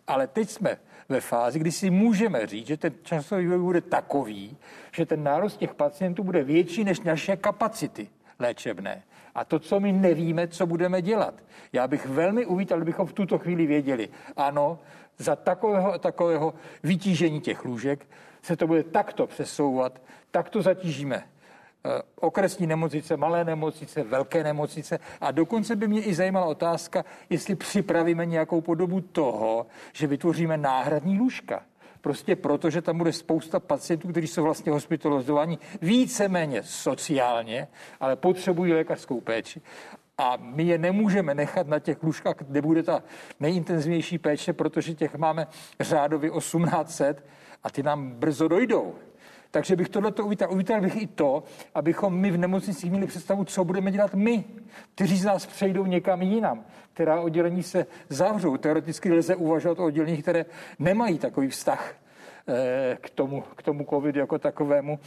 ale 0.07 0.27
teď 0.27 0.51
jsme 0.51 0.77
ve 1.09 1.21
fázi, 1.21 1.59
kdy 1.59 1.73
si 1.73 1.91
můžeme 1.91 2.47
říct, 2.47 2.67
že 2.67 2.77
ten 2.77 2.93
časový 3.03 3.45
vývoj 3.45 3.59
bude 3.59 3.81
takový, 3.81 4.57
že 4.93 5.07
ten 5.07 5.23
nárůst 5.23 5.57
těch 5.57 5.75
pacientů 5.75 6.25
bude 6.25 6.45
větší 6.45 6.85
než 6.85 7.01
naše 7.01 7.37
kapacity 7.37 8.09
léčebné. 8.39 9.03
A 9.35 9.45
to, 9.45 9.59
co 9.59 9.81
my 9.81 9.93
nevíme, 9.93 10.49
co 10.49 10.67
budeme 10.67 11.03
dělat. 11.03 11.35
Já 11.73 11.89
bych 11.89 12.07
velmi 12.07 12.47
uvítal, 12.47 12.79
kdybychom 12.79 13.07
v 13.07 13.13
tuto 13.13 13.39
chvíli 13.39 13.67
věděli, 13.67 14.09
ano, 14.37 14.79
za 15.19 15.37
takového, 15.37 15.99
takového 15.99 16.55
vytížení 16.83 17.41
těch 17.41 17.65
lůžek 17.65 18.07
se 18.43 18.57
to 18.57 18.67
bude 18.67 18.83
takto 18.83 19.27
přesouvat, 19.27 20.03
takto 20.31 20.63
zatížíme 20.63 21.17
eh, 21.17 22.03
okresní 22.21 22.67
nemocnice, 22.67 23.17
malé 23.17 23.45
nemocnice, 23.45 24.03
velké 24.03 24.45
nemocnice 24.45 24.99
a 25.21 25.31
dokonce 25.31 25.77
by 25.77 25.89
mě 25.89 26.03
i 26.03 26.15
zajímala 26.15 26.47
otázka, 26.47 27.05
jestli 27.31 27.55
připravíme 27.55 28.27
nějakou 28.27 28.61
podobu 28.61 29.01
toho, 29.01 29.67
že 29.93 30.07
vytvoříme 30.07 30.57
náhradní 30.57 31.19
lůžka. 31.19 31.63
Prostě 32.01 32.37
proto, 32.37 32.71
že 32.71 32.83
tam 32.83 32.99
bude 32.99 33.13
spousta 33.13 33.61
pacientů, 33.61 34.09
kteří 34.09 34.27
jsou 34.27 34.43
vlastně 34.43 34.73
hospitalizováni 34.73 35.59
víceméně 35.83 36.63
sociálně, 36.63 37.69
ale 38.01 38.17
potřebují 38.17 38.73
lékařskou 38.73 39.21
péči. 39.21 39.61
A 40.19 40.37
my 40.41 40.63
je 40.63 40.79
nemůžeme 40.79 41.35
nechat 41.35 41.67
na 41.67 41.79
těch 41.79 42.03
lůžkách, 42.03 42.37
kde 42.39 42.63
bude 42.63 42.83
ta 42.83 43.03
nejintenzivnější 43.41 44.19
péče, 44.19 44.53
protože 44.53 44.95
těch 44.95 45.15
máme 45.15 45.47
řádově 45.81 46.31
1800 46.31 47.27
a 47.63 47.71
ty 47.71 47.83
nám 47.83 48.11
brzo 48.11 48.49
dojdou. 48.49 48.95
Takže 49.55 49.77
bych 49.77 49.89
tohle 49.89 50.13
uvítal. 50.13 50.53
Uvítal 50.53 50.81
bych 50.81 51.03
i 51.03 51.07
to, 51.07 51.43
abychom 51.75 52.15
my 52.15 52.31
v 52.31 52.39
nemocnicích 52.39 52.91
měli 52.91 53.07
představu, 53.07 53.45
co 53.45 53.65
budeme 53.65 53.91
dělat 53.91 54.15
my, 54.15 54.45
kteří 54.95 55.17
z 55.17 55.25
nás 55.25 55.47
přejdou 55.47 55.87
někam 55.87 56.23
jinam, 56.23 56.65
která 56.93 57.21
oddělení 57.21 57.63
se 57.63 57.87
zavřou. 58.09 58.57
Teoreticky 58.57 59.13
lze 59.13 59.37
uvažovat 59.37 59.79
o 59.79 59.85
odděleních, 59.85 60.23
které 60.23 60.45
nemají 60.79 61.19
takový 61.19 61.49
vztah 61.49 61.95
eh, 62.49 62.99
k 63.01 63.11
tomu, 63.11 63.45
k 63.57 63.63
tomu 63.63 63.87
covidu 63.91 64.21
jako 64.21 64.39
takovému, 64.39 64.99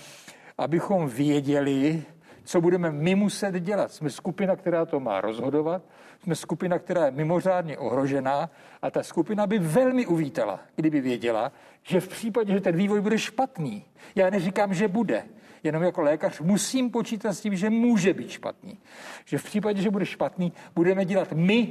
abychom 0.57 1.09
věděli, 1.09 2.03
co 2.47 2.61
budeme 2.61 2.91
my 2.91 3.15
muset 3.15 3.53
dělat. 3.59 3.91
Jsme 3.91 4.09
skupina, 4.09 4.55
která 4.55 4.85
to 4.85 4.99
má 4.99 5.21
rozhodovat, 5.21 5.81
jsme 6.23 6.35
skupina, 6.35 6.79
která 6.79 7.05
je 7.05 7.11
mimořádně 7.11 7.77
ohrožená 7.77 8.49
a 8.81 8.91
ta 8.91 9.03
skupina 9.03 9.47
by 9.47 9.59
velmi 9.59 10.05
uvítala, 10.05 10.59
kdyby 10.75 11.01
věděla, 11.01 11.51
že 11.83 11.99
v 11.99 12.07
případě, 12.07 12.53
že 12.53 12.61
ten 12.61 12.75
vývoj 12.75 13.01
bude 13.01 13.17
špatný, 13.17 13.85
já 14.15 14.29
neříkám, 14.29 14.73
že 14.73 14.87
bude, 14.87 15.23
jenom 15.63 15.83
jako 15.83 16.01
lékař 16.01 16.39
musím 16.39 16.91
počítat 16.91 17.33
s 17.33 17.41
tím, 17.41 17.55
že 17.55 17.69
může 17.69 18.13
být 18.13 18.29
špatný. 18.29 18.79
Že 19.25 19.37
v 19.37 19.43
případě, 19.43 19.81
že 19.81 19.89
bude 19.89 20.05
špatný, 20.05 20.53
budeme 20.75 21.05
dělat 21.05 21.27
my 21.31 21.67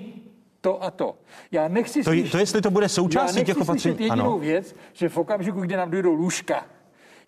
to 0.60 0.82
a 0.82 0.90
to. 0.90 1.16
Já 1.50 1.68
nechci 1.68 1.98
to, 1.98 2.10
slyšet, 2.10 2.32
to 2.32 2.38
jestli 2.38 2.62
to 2.62 2.70
bude 2.70 2.88
součástí 2.88 3.44
těch 3.44 3.56
opatření. 3.56 3.96
jedinou 4.00 4.24
ano. 4.24 4.38
věc, 4.38 4.76
že 4.92 5.08
v 5.08 5.16
okamžiku, 5.16 5.60
kdy 5.60 5.76
nám 5.76 5.90
dojdou 5.90 6.12
lůžka, 6.12 6.66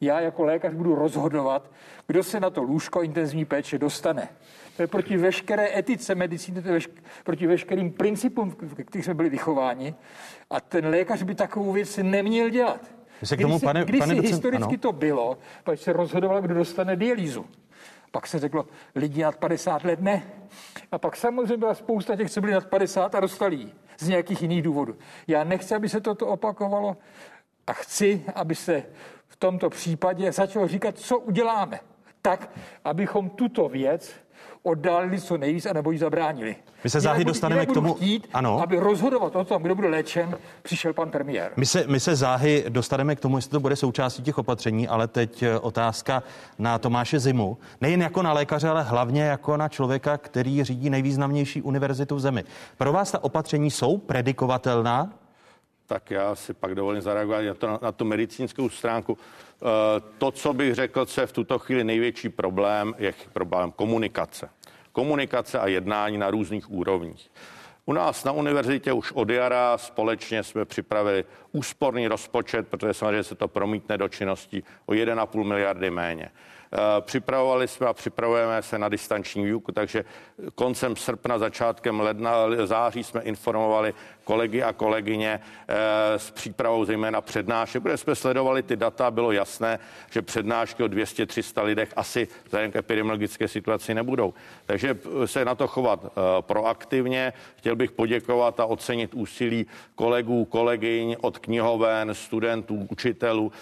já 0.00 0.20
jako 0.20 0.44
lékař 0.44 0.74
budu 0.74 0.94
rozhodovat, 0.94 1.70
kdo 2.06 2.22
se 2.22 2.40
na 2.40 2.50
to 2.50 2.62
lůžko 2.62 3.02
intenzivní 3.02 3.44
péče 3.44 3.78
dostane. 3.78 4.28
To 4.76 4.82
je 4.82 4.86
proti 4.86 5.16
veškeré 5.16 5.78
etice 5.78 6.14
medicíny, 6.14 6.62
to 6.62 6.68
je 6.68 6.78
vešk- 6.78 7.02
proti 7.24 7.46
veškerým 7.46 7.92
principům, 7.92 8.50
v 8.50 8.84
kterých 8.84 9.04
jsme 9.04 9.14
byli 9.14 9.28
vychováni. 9.28 9.94
A 10.50 10.60
ten 10.60 10.86
lékař 10.86 11.22
by 11.22 11.34
takovou 11.34 11.72
věc 11.72 11.96
neměl 12.02 12.48
dělat. 12.48 12.80
Se 13.24 13.36
k 13.36 13.40
tomu, 13.40 13.54
když 13.54 13.64
pane, 13.64 13.84
když 13.84 13.98
pane 13.98 14.14
si 14.14 14.16
docent, 14.16 14.32
historicky 14.32 14.74
ano. 14.74 14.78
to 14.78 14.92
bylo, 14.92 15.38
pak 15.64 15.78
se 15.78 15.92
rozhodovalo, 15.92 16.40
kdo 16.40 16.54
dostane 16.54 16.96
dialýzu. 16.96 17.46
Pak 18.10 18.26
se 18.26 18.38
řeklo, 18.38 18.66
lidi 18.94 19.22
nad 19.22 19.36
50 19.36 19.84
let 19.84 20.00
ne. 20.00 20.22
A 20.92 20.98
pak 20.98 21.16
samozřejmě 21.16 21.56
byla 21.56 21.74
spousta 21.74 22.16
těch, 22.16 22.30
co 22.30 22.40
byli 22.40 22.52
nad 22.52 22.66
50 22.66 23.14
a 23.14 23.20
dostali 23.20 23.56
ji 23.56 23.72
z 23.98 24.08
nějakých 24.08 24.42
jiných 24.42 24.62
důvodů. 24.62 24.96
Já 25.26 25.44
nechci, 25.44 25.74
aby 25.74 25.88
se 25.88 26.00
toto 26.00 26.26
opakovalo 26.26 26.96
a 27.66 27.72
chci, 27.72 28.24
aby 28.34 28.54
se 28.54 28.82
tomto 29.38 29.70
případě 29.70 30.32
začalo 30.32 30.68
říkat, 30.68 30.98
co 30.98 31.18
uděláme. 31.18 31.80
Tak, 32.22 32.50
abychom 32.84 33.30
tuto 33.30 33.68
věc 33.68 34.10
oddálili 34.62 35.20
co 35.20 35.36
nejvíc 35.38 35.66
a 35.66 35.72
nebo 35.72 35.90
ji 35.90 35.98
zabránili. 35.98 36.56
My 36.84 36.90
se 36.90 37.00
záhy 37.00 37.24
dostaneme 37.24 37.66
k 37.66 37.72
tomu- 37.72 37.94
Chtít, 37.94 38.28
Ano. 38.34 38.60
Aby 38.62 38.78
rozhodovat 38.78 39.36
o 39.36 39.44
tom, 39.44 39.62
kdo 39.62 39.74
bude 39.74 39.88
léčen, 39.88 40.38
přišel 40.62 40.92
pan 40.92 41.10
premiér. 41.10 41.52
My 41.56 41.66
se, 41.66 41.84
my 41.86 42.00
se 42.00 42.16
záhy 42.16 42.64
dostaneme 42.68 43.16
k 43.16 43.20
tomu, 43.20 43.38
jestli 43.38 43.50
to 43.50 43.60
bude 43.60 43.76
součástí 43.76 44.22
těch 44.22 44.38
opatření, 44.38 44.88
ale 44.88 45.08
teď 45.08 45.42
eh, 45.42 45.58
otázka 45.58 46.22
na 46.58 46.78
Tomáše 46.78 47.18
Zimu. 47.20 47.58
Nejen 47.80 48.02
jako 48.02 48.22
na 48.22 48.32
lékaře, 48.32 48.68
ale 48.68 48.82
hlavně 48.82 49.22
jako 49.22 49.56
na 49.56 49.68
člověka, 49.68 50.18
který 50.18 50.64
řídí 50.64 50.90
nejvýznamnější 50.90 51.62
univerzitu 51.62 52.16
v 52.16 52.20
zemi. 52.20 52.44
Pro 52.76 52.92
vás 52.92 53.10
ta 53.10 53.24
opatření 53.24 53.70
jsou 53.70 53.98
predikovatelná? 53.98 55.10
Tak 55.88 56.10
já 56.10 56.34
si 56.34 56.54
pak 56.54 56.74
dovolím 56.74 57.02
zareagovat 57.02 57.44
na, 57.44 57.54
to, 57.54 57.78
na 57.82 57.92
tu 57.92 58.04
medicínskou 58.04 58.68
stránku. 58.68 59.18
Eh, 59.18 60.00
To, 60.18 60.30
co 60.30 60.52
bych 60.52 60.74
řekl, 60.74 61.04
co 61.06 61.20
je 61.20 61.26
v 61.26 61.32
tuto 61.32 61.58
chvíli 61.58 61.84
největší 61.84 62.28
problém, 62.28 62.94
je 62.98 63.14
problém 63.32 63.72
komunikace. 63.72 64.50
Komunikace 64.92 65.58
a 65.58 65.66
jednání 65.66 66.18
na 66.18 66.30
různých 66.30 66.70
úrovních. 66.70 67.30
U 67.84 67.92
nás 67.92 68.24
na 68.24 68.32
univerzitě 68.32 68.92
už 68.92 69.12
od 69.12 69.30
jara 69.30 69.78
společně 69.78 70.42
jsme 70.42 70.64
připravili 70.64 71.24
úsporný 71.52 72.08
rozpočet, 72.08 72.68
protože 72.68 72.94
samozřejmě 72.94 73.22
se 73.22 73.34
to 73.34 73.48
promítne 73.48 73.98
do 73.98 74.08
činností 74.08 74.64
o 74.86 74.92
1,5 74.92 75.44
miliardy 75.44 75.90
méně. 75.90 76.30
Eh, 76.72 77.00
Připravovali 77.00 77.68
jsme 77.68 77.86
a 77.86 77.92
připravujeme 77.92 78.62
se 78.62 78.78
na 78.78 78.88
distanční 78.88 79.44
výuku, 79.44 79.72
takže 79.72 80.04
koncem 80.54 80.96
srpna, 80.96 81.38
začátkem 81.38 82.00
ledna, 82.00 82.32
září 82.64 83.04
jsme 83.04 83.20
informovali 83.22 83.94
kolegy 84.28 84.62
a 84.62 84.72
kolegyně 84.72 85.40
eh, 85.40 86.18
s 86.18 86.30
přípravou 86.30 86.84
zejména 86.84 87.20
přednášek, 87.20 87.82
protože 87.82 87.96
jsme 87.96 88.14
sledovali 88.14 88.62
ty 88.62 88.76
data, 88.76 89.10
bylo 89.10 89.32
jasné, 89.32 89.78
že 90.10 90.22
přednášky 90.22 90.82
o 90.82 90.86
200-300 90.86 91.64
lidech 91.64 91.92
asi 91.96 92.28
vzhledem 92.44 92.70
k 92.70 92.76
epidemiologické 92.76 93.48
situaci 93.48 93.94
nebudou. 93.94 94.34
Takže 94.66 94.92
eh, 94.92 95.26
se 95.26 95.44
na 95.44 95.54
to 95.54 95.66
chovat 95.66 96.04
eh, 96.04 96.10
proaktivně. 96.40 97.32
Chtěl 97.56 97.76
bych 97.76 97.92
poděkovat 97.92 98.60
a 98.60 98.66
ocenit 98.66 99.14
úsilí 99.14 99.66
kolegů, 99.94 100.44
kolegyň 100.44 101.16
od 101.20 101.38
knihoven, 101.38 102.14
studentů, 102.14 102.86
učitelů, 102.90 103.52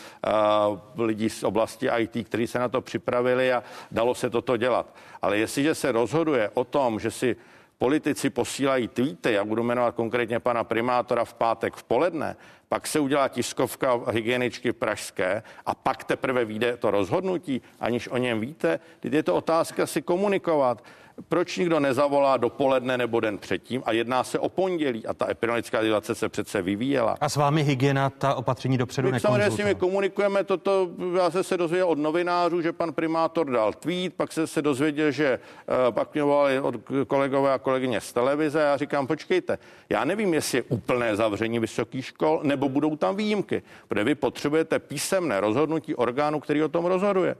lidí 0.96 1.30
z 1.30 1.42
oblasti 1.42 1.88
IT, 1.99 2.26
kteří 2.26 2.46
se 2.46 2.58
na 2.58 2.68
to 2.68 2.80
připravili 2.80 3.52
a 3.52 3.62
dalo 3.90 4.14
se 4.14 4.30
toto 4.30 4.56
dělat. 4.56 4.94
Ale 5.23 5.38
jestliže 5.38 5.75
se 5.75 5.92
rozhoduje 5.92 6.50
o 6.54 6.64
tom, 6.64 7.00
že 7.00 7.11
si 7.11 7.37
politici 7.78 8.30
posílají 8.30 8.88
tweety, 8.88 9.33
já 9.33 9.45
budu 9.45 9.62
jmenovat 9.62 9.95
konkrétně 9.95 10.40
pana 10.40 10.64
primátora 10.64 11.25
v 11.25 11.35
pátek 11.35 11.75
v 11.75 11.83
poledne, 11.83 12.37
pak 12.68 12.87
se 12.87 13.00
udělá 13.00 13.28
tiskovka 13.28 14.00
hygieničky 14.11 14.73
pražské 14.73 15.42
a 15.66 15.75
pak 15.75 16.04
teprve 16.04 16.45
vyjde 16.45 16.76
to 16.76 16.90
rozhodnutí, 16.90 17.62
aniž 17.80 18.09
o 18.09 18.16
něm 18.16 18.40
víte. 18.40 18.80
Teď 19.00 19.12
je 19.12 19.23
to 19.23 19.35
otázka 19.35 19.87
si 19.87 20.02
komunikovat. 20.02 20.83
Proč 21.28 21.56
nikdo 21.56 21.80
nezavolá 21.80 22.37
dopoledne 22.37 22.99
nebo 22.99 23.20
den 23.20 23.38
předtím 23.38 23.82
a 23.87 23.92
jedná 23.92 24.25
se 24.25 24.38
o 24.38 24.49
pondělí 24.49 25.06
a 25.06 25.14
ta 25.14 25.30
epidemiologická 25.30 25.80
situace 25.80 26.14
se 26.14 26.28
přece 26.28 26.62
vyvíjela. 26.62 27.16
A 27.20 27.28
s 27.28 27.37
vámi 27.37 27.62
hygiena 27.62 28.11
ta 28.11 28.35
opatření 28.35 28.78
dopředu 28.78 29.11
My 29.11 29.20
samozřejmě 29.20 29.50
s 29.50 29.56
nimi 29.56 29.75
komunikujeme 29.75 30.44
toto, 30.44 30.90
já 31.16 31.30
jsem 31.30 31.44
se 31.44 31.56
dozvěděl 31.56 31.88
od 31.88 31.99
novinářů, 31.99 32.62
že 32.62 32.73
pan 32.73 32.92
primátor 32.92 33.50
dal 33.50 33.73
tweet, 33.73 34.14
pak 34.14 34.32
jsem 34.32 34.46
se 34.46 34.62
dozvěděl, 34.62 35.11
že 35.11 35.38
uh, 35.68 35.94
pak 35.94 36.14
mě 36.14 36.23
volali 36.23 36.61
od 36.61 36.75
kolegové 37.06 37.52
a 37.52 37.58
kolegyně 37.58 38.00
z 38.00 38.12
televize 38.12 38.62
a 38.62 38.66
já 38.66 38.76
říkám, 38.76 39.06
počkejte, 39.06 39.58
já 39.88 40.04
nevím, 40.04 40.35
jestli 40.35 40.58
je 40.58 40.62
úplné 40.62 41.16
zavření 41.16 41.58
vysokých 41.58 42.06
škol, 42.06 42.40
nebo 42.42 42.68
budou 42.68 42.96
tam 42.96 43.16
výjimky, 43.16 43.62
protože 43.88 44.04
vy 44.04 44.14
potřebujete 44.14 44.78
písemné 44.78 45.40
rozhodnutí 45.40 45.94
orgánu, 45.94 46.40
který 46.40 46.62
o 46.62 46.68
tom 46.68 46.85
rozhoduje. 46.85 47.37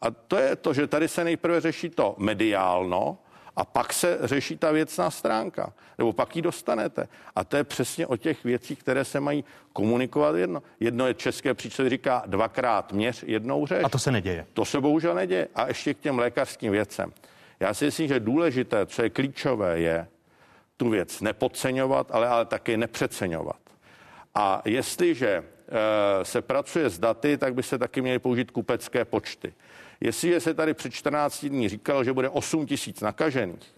A 0.00 0.10
to 0.10 0.36
je 0.36 0.56
to, 0.56 0.74
že 0.74 0.86
tady 0.86 1.08
se 1.08 1.24
nejprve 1.24 1.60
řeší 1.60 1.90
to 1.90 2.14
mediálno, 2.18 3.18
a 3.56 3.64
pak 3.64 3.92
se 3.92 4.18
řeší 4.22 4.56
ta 4.56 4.70
věcná 4.70 5.10
stránka, 5.10 5.72
nebo 5.98 6.12
pak 6.12 6.36
ji 6.36 6.42
dostanete. 6.42 7.08
A 7.36 7.44
to 7.44 7.56
je 7.56 7.64
přesně 7.64 8.06
o 8.06 8.16
těch 8.16 8.44
věcích, 8.44 8.78
které 8.78 9.04
se 9.04 9.20
mají 9.20 9.44
komunikovat 9.72 10.36
jedno. 10.36 10.62
Jedno 10.80 11.06
je 11.06 11.14
české 11.14 11.54
příčet 11.54 11.88
říká 11.88 12.22
dvakrát 12.26 12.92
měř, 12.92 13.24
jednou 13.26 13.66
řeš. 13.66 13.84
A 13.84 13.88
to 13.88 13.98
se 13.98 14.12
neděje. 14.12 14.46
To 14.52 14.64
se 14.64 14.80
bohužel 14.80 15.14
neděje. 15.14 15.48
A 15.54 15.68
ještě 15.68 15.94
k 15.94 16.00
těm 16.00 16.18
lékařským 16.18 16.72
věcem. 16.72 17.12
Já 17.60 17.74
si 17.74 17.84
myslím, 17.84 18.08
že 18.08 18.20
důležité, 18.20 18.86
co 18.86 19.02
je 19.02 19.10
klíčové, 19.10 19.80
je 19.80 20.08
tu 20.76 20.88
věc 20.88 21.20
nepodceňovat, 21.20 22.10
ale, 22.10 22.28
ale 22.28 22.44
taky 22.44 22.76
nepřeceňovat. 22.76 23.60
A 24.34 24.62
jestliže 24.64 25.28
e, 25.28 25.44
se 26.24 26.42
pracuje 26.42 26.90
s 26.90 26.98
daty, 26.98 27.38
tak 27.38 27.54
by 27.54 27.62
se 27.62 27.78
taky 27.78 28.00
měly 28.00 28.18
použít 28.18 28.50
kupecké 28.50 29.04
počty. 29.04 29.54
Jestliže 30.00 30.40
se 30.40 30.54
tady 30.54 30.74
před 30.74 30.90
14 30.90 31.44
dní 31.44 31.68
říkalo, 31.68 32.04
že 32.04 32.12
bude 32.12 32.28
8 32.28 32.66
tisíc 32.66 33.00
nakažených, 33.00 33.74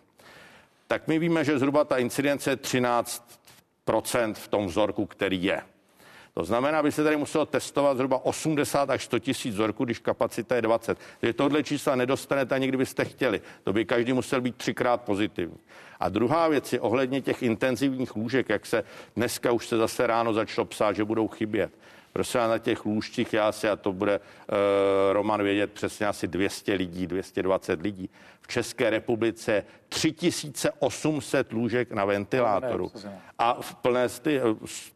tak 0.86 1.08
my 1.08 1.18
víme, 1.18 1.44
že 1.44 1.58
zhruba 1.58 1.84
ta 1.84 1.96
incidence 1.96 2.50
je 2.50 2.56
13% 2.56 4.34
v 4.34 4.48
tom 4.48 4.66
vzorku, 4.66 5.06
který 5.06 5.44
je. 5.44 5.62
To 6.34 6.44
znamená, 6.44 6.82
by 6.82 6.92
se 6.92 7.04
tady 7.04 7.16
muselo 7.16 7.46
testovat 7.46 7.96
zhruba 7.96 8.24
80 8.24 8.90
až 8.90 9.04
100 9.04 9.18
tisíc 9.18 9.54
vzorků, 9.54 9.84
když 9.84 9.98
kapacita 9.98 10.56
je 10.56 10.62
20. 10.62 10.98
Takže 11.20 11.32
tohle 11.32 11.62
čísla 11.62 11.94
nedostanete 11.94 12.54
ani 12.54 12.68
kdybyste 12.68 13.04
chtěli. 13.04 13.40
To 13.64 13.72
by 13.72 13.84
každý 13.84 14.12
musel 14.12 14.40
být 14.40 14.56
třikrát 14.56 15.02
pozitivní. 15.02 15.58
A 16.00 16.08
druhá 16.08 16.48
věc 16.48 16.72
je 16.72 16.80
ohledně 16.80 17.20
těch 17.20 17.42
intenzivních 17.42 18.16
lůžek, 18.16 18.48
jak 18.48 18.66
se 18.66 18.84
dneska 19.16 19.52
už 19.52 19.66
se 19.66 19.76
zase 19.76 20.06
ráno 20.06 20.32
začalo 20.32 20.64
psát, 20.64 20.96
že 20.96 21.04
budou 21.04 21.28
chybět. 21.28 21.72
Prosím 22.12 22.40
na 22.40 22.58
těch 22.58 22.84
lůžcích, 22.84 23.32
já 23.32 23.52
si, 23.52 23.68
a 23.68 23.76
to 23.76 23.92
bude 23.92 24.18
uh, 24.18 24.56
Roman 25.12 25.42
vědět 25.42 25.72
přesně 25.72 26.06
asi 26.06 26.28
200 26.28 26.74
lidí, 26.74 27.06
220 27.06 27.82
lidí. 27.82 28.10
V 28.40 28.48
České 28.48 28.90
republice 28.90 29.64
3800 29.88 31.52
lůžek 31.52 31.92
na 31.92 32.04
ventilátoru. 32.04 32.92
A 33.38 33.60
v 33.60 33.74
plné 33.74 34.08
sty, 34.08 34.40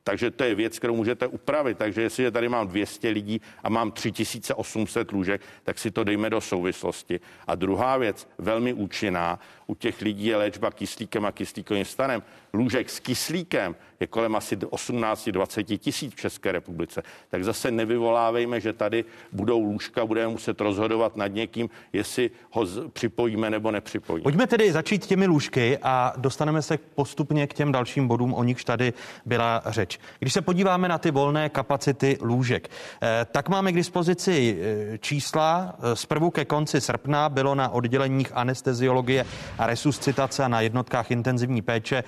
takže 0.05 0.31
to 0.31 0.45
je 0.45 0.55
věc, 0.55 0.79
kterou 0.79 0.97
můžete 0.97 1.27
upravit. 1.27 1.79
Takže 1.79 2.03
jestli 2.03 2.31
tady 2.31 2.49
mám 2.49 2.69
200 2.69 3.09
lidí 3.09 3.41
a 3.63 3.69
mám 3.69 3.93
3800 3.93 5.13
lůžek, 5.13 5.41
tak 5.63 5.79
si 5.79 5.91
to 5.91 6.05
dejme 6.05 6.31
do 6.31 6.41
souvislosti. 6.41 7.21
A 7.47 7.55
druhá 7.55 7.97
věc, 7.97 8.29
velmi 8.39 8.73
účinná, 8.73 9.39
u 9.67 9.75
těch 9.75 10.01
lidí 10.01 10.27
je 10.27 10.37
léčba 10.37 10.71
kyslíkem 10.71 11.27
a 11.27 11.33
kyslíkovým 11.33 11.85
stanem. 11.85 12.23
Lůžek 12.53 12.91
s 12.91 13.01
kyslíkem 13.01 13.77
je 14.01 14.07
kolem 14.07 14.37
asi 14.37 14.57
18-20 14.57 15.79
tisíc 15.79 16.15
v 16.15 16.17
České 16.17 16.53
republice. 16.53 17.03
Tak 17.29 17.45
zase 17.45 17.71
nevyvolávejme, 17.71 18.61
že 18.61 18.73
tady 18.73 19.05
budou 19.33 19.61
lůžka, 19.61 20.07
budeme 20.07 20.33
muset 20.33 20.61
rozhodovat 20.61 21.17
nad 21.17 21.27
někým, 21.27 21.71
jestli 21.93 22.31
ho 22.51 22.67
připojíme 22.93 23.51
nebo 23.51 23.71
nepřipojíme. 23.71 24.23
Pojďme 24.23 24.47
tedy 24.47 24.73
začít 24.83 25.07
těmi 25.07 25.27
lůžky 25.27 25.79
a 25.83 26.13
dostaneme 26.17 26.63
se 26.63 26.79
postupně 26.79 27.47
k 27.47 27.55
těm 27.55 27.73
dalším 27.73 28.09
bodům, 28.09 28.35
o 28.35 28.45
nichž 28.45 28.65
tady 28.65 28.93
byla 29.27 29.63
řeč. 29.67 30.01
Když 30.19 30.33
se 30.33 30.43
podíváme 30.43 30.89
na 30.89 30.99
ty 30.99 31.11
volné 31.11 31.49
kapacity 31.49 32.19
lůžek, 32.21 32.69
eh, 32.69 33.27
tak 33.31 33.49
máme 33.49 33.73
k 33.73 33.75
dispozici 33.75 34.59
eh, 34.59 34.99
čísla. 34.99 35.75
Z 35.95 36.07
prvu 36.07 36.31
ke 36.31 36.45
konci 36.45 36.81
srpna 36.81 37.29
bylo 37.29 37.55
na 37.55 37.69
odděleních 37.69 38.33
anesteziologie 38.35 39.25
a 39.59 39.67
resuscitace 39.67 40.45
a 40.45 40.49
na 40.49 40.61
jednotkách 40.61 41.11
intenzivní 41.11 41.63
péče 41.63 42.05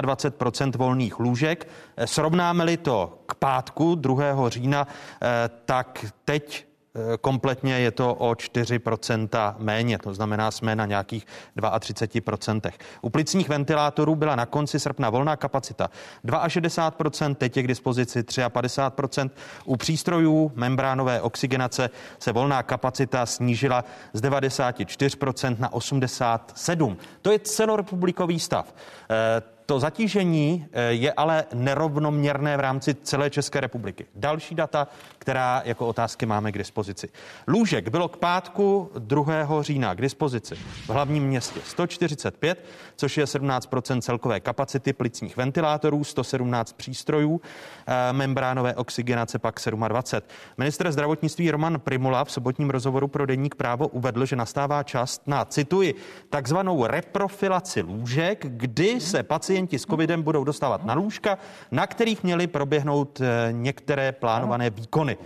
28 0.00 0.70
volných 0.78 1.18
lůžek. 1.18 1.68
Eh, 1.96 2.06
srovnáme-li 2.06 2.76
to 2.76 3.22
k 3.26 3.34
pátku 3.34 3.94
2. 3.94 4.50
října, 4.50 4.86
tak 5.64 6.06
teď 6.24 6.69
Eh, 6.69 6.69
kompletně 7.20 7.78
je 7.78 7.90
to 7.90 8.14
o 8.14 8.32
4% 8.32 9.54
méně, 9.58 9.98
to 9.98 10.14
znamená, 10.14 10.50
jsme 10.50 10.76
na 10.76 10.86
nějakých 10.86 11.26
32%. 11.56 12.70
U 13.02 13.10
plicních 13.10 13.48
ventilátorů 13.48 14.14
byla 14.14 14.36
na 14.36 14.46
konci 14.46 14.80
srpna 14.80 15.10
volná 15.10 15.36
kapacita 15.36 15.90
62%, 16.24 17.34
teď 17.34 17.56
je 17.56 17.62
k 17.62 17.68
dispozici 17.68 18.22
53%. 18.22 19.30
U 19.64 19.76
přístrojů 19.76 20.52
membránové 20.54 21.20
oxygenace 21.20 21.90
se 22.18 22.32
volná 22.32 22.62
kapacita 22.62 23.26
snížila 23.26 23.84
z 24.12 24.22
94% 24.22 25.56
na 25.58 25.70
87%. 25.70 26.96
To 27.22 27.32
je 27.32 27.38
celorepublikový 27.38 28.40
stav. 28.40 28.74
To 29.70 29.80
zatížení 29.80 30.66
eh, 30.72 30.82
je 30.82 31.12
ale 31.12 31.44
nerovnoměrné 31.54 32.56
v 32.56 32.60
rámci 32.60 32.94
celé 32.94 33.30
České 33.30 33.60
republiky. 33.60 34.06
Další 34.14 34.54
data, 34.54 34.88
která 35.18 35.62
jako 35.64 35.86
otázky 35.86 36.26
máme 36.26 36.52
k 36.52 36.58
dispozici. 36.58 37.08
Lůžek 37.48 37.88
bylo 37.88 38.08
k 38.08 38.16
pátku 38.16 38.90
2. 38.98 39.62
října 39.62 39.94
k 39.94 40.00
dispozici 40.00 40.54
v 40.54 40.88
hlavním 40.88 41.24
městě 41.24 41.60
145, 41.64 42.64
což 43.00 43.16
je 43.16 43.24
17% 43.24 44.00
celkové 44.00 44.40
kapacity 44.40 44.92
plicních 44.92 45.36
ventilátorů, 45.36 46.04
117 46.04 46.72
přístrojů, 46.72 47.40
eh, 47.86 48.12
membránové 48.12 48.74
oxygenace 48.74 49.38
pak 49.38 49.60
27. 49.88 50.28
Minister 50.58 50.92
zdravotnictví 50.92 51.50
Roman 51.50 51.80
Primula 51.80 52.24
v 52.24 52.30
sobotním 52.30 52.70
rozhovoru 52.70 53.08
pro 53.08 53.26
Deník 53.26 53.54
právo 53.54 53.88
uvedl, 53.88 54.26
že 54.26 54.36
nastává 54.36 54.82
čas 54.82 55.20
na, 55.26 55.44
cituji, 55.44 55.94
takzvanou 56.30 56.86
reprofilaci 56.86 57.80
lůžek, 57.80 58.46
kdy 58.46 59.00
se 59.00 59.22
pacienti 59.22 59.78
s 59.78 59.86
covidem 59.86 60.22
budou 60.22 60.44
dostávat 60.44 60.84
na 60.84 60.94
lůžka, 60.94 61.38
na 61.70 61.86
kterých 61.86 62.22
měly 62.22 62.46
proběhnout 62.46 63.20
eh, 63.20 63.48
některé 63.52 64.12
plánované 64.12 64.70
výkony. 64.70 65.16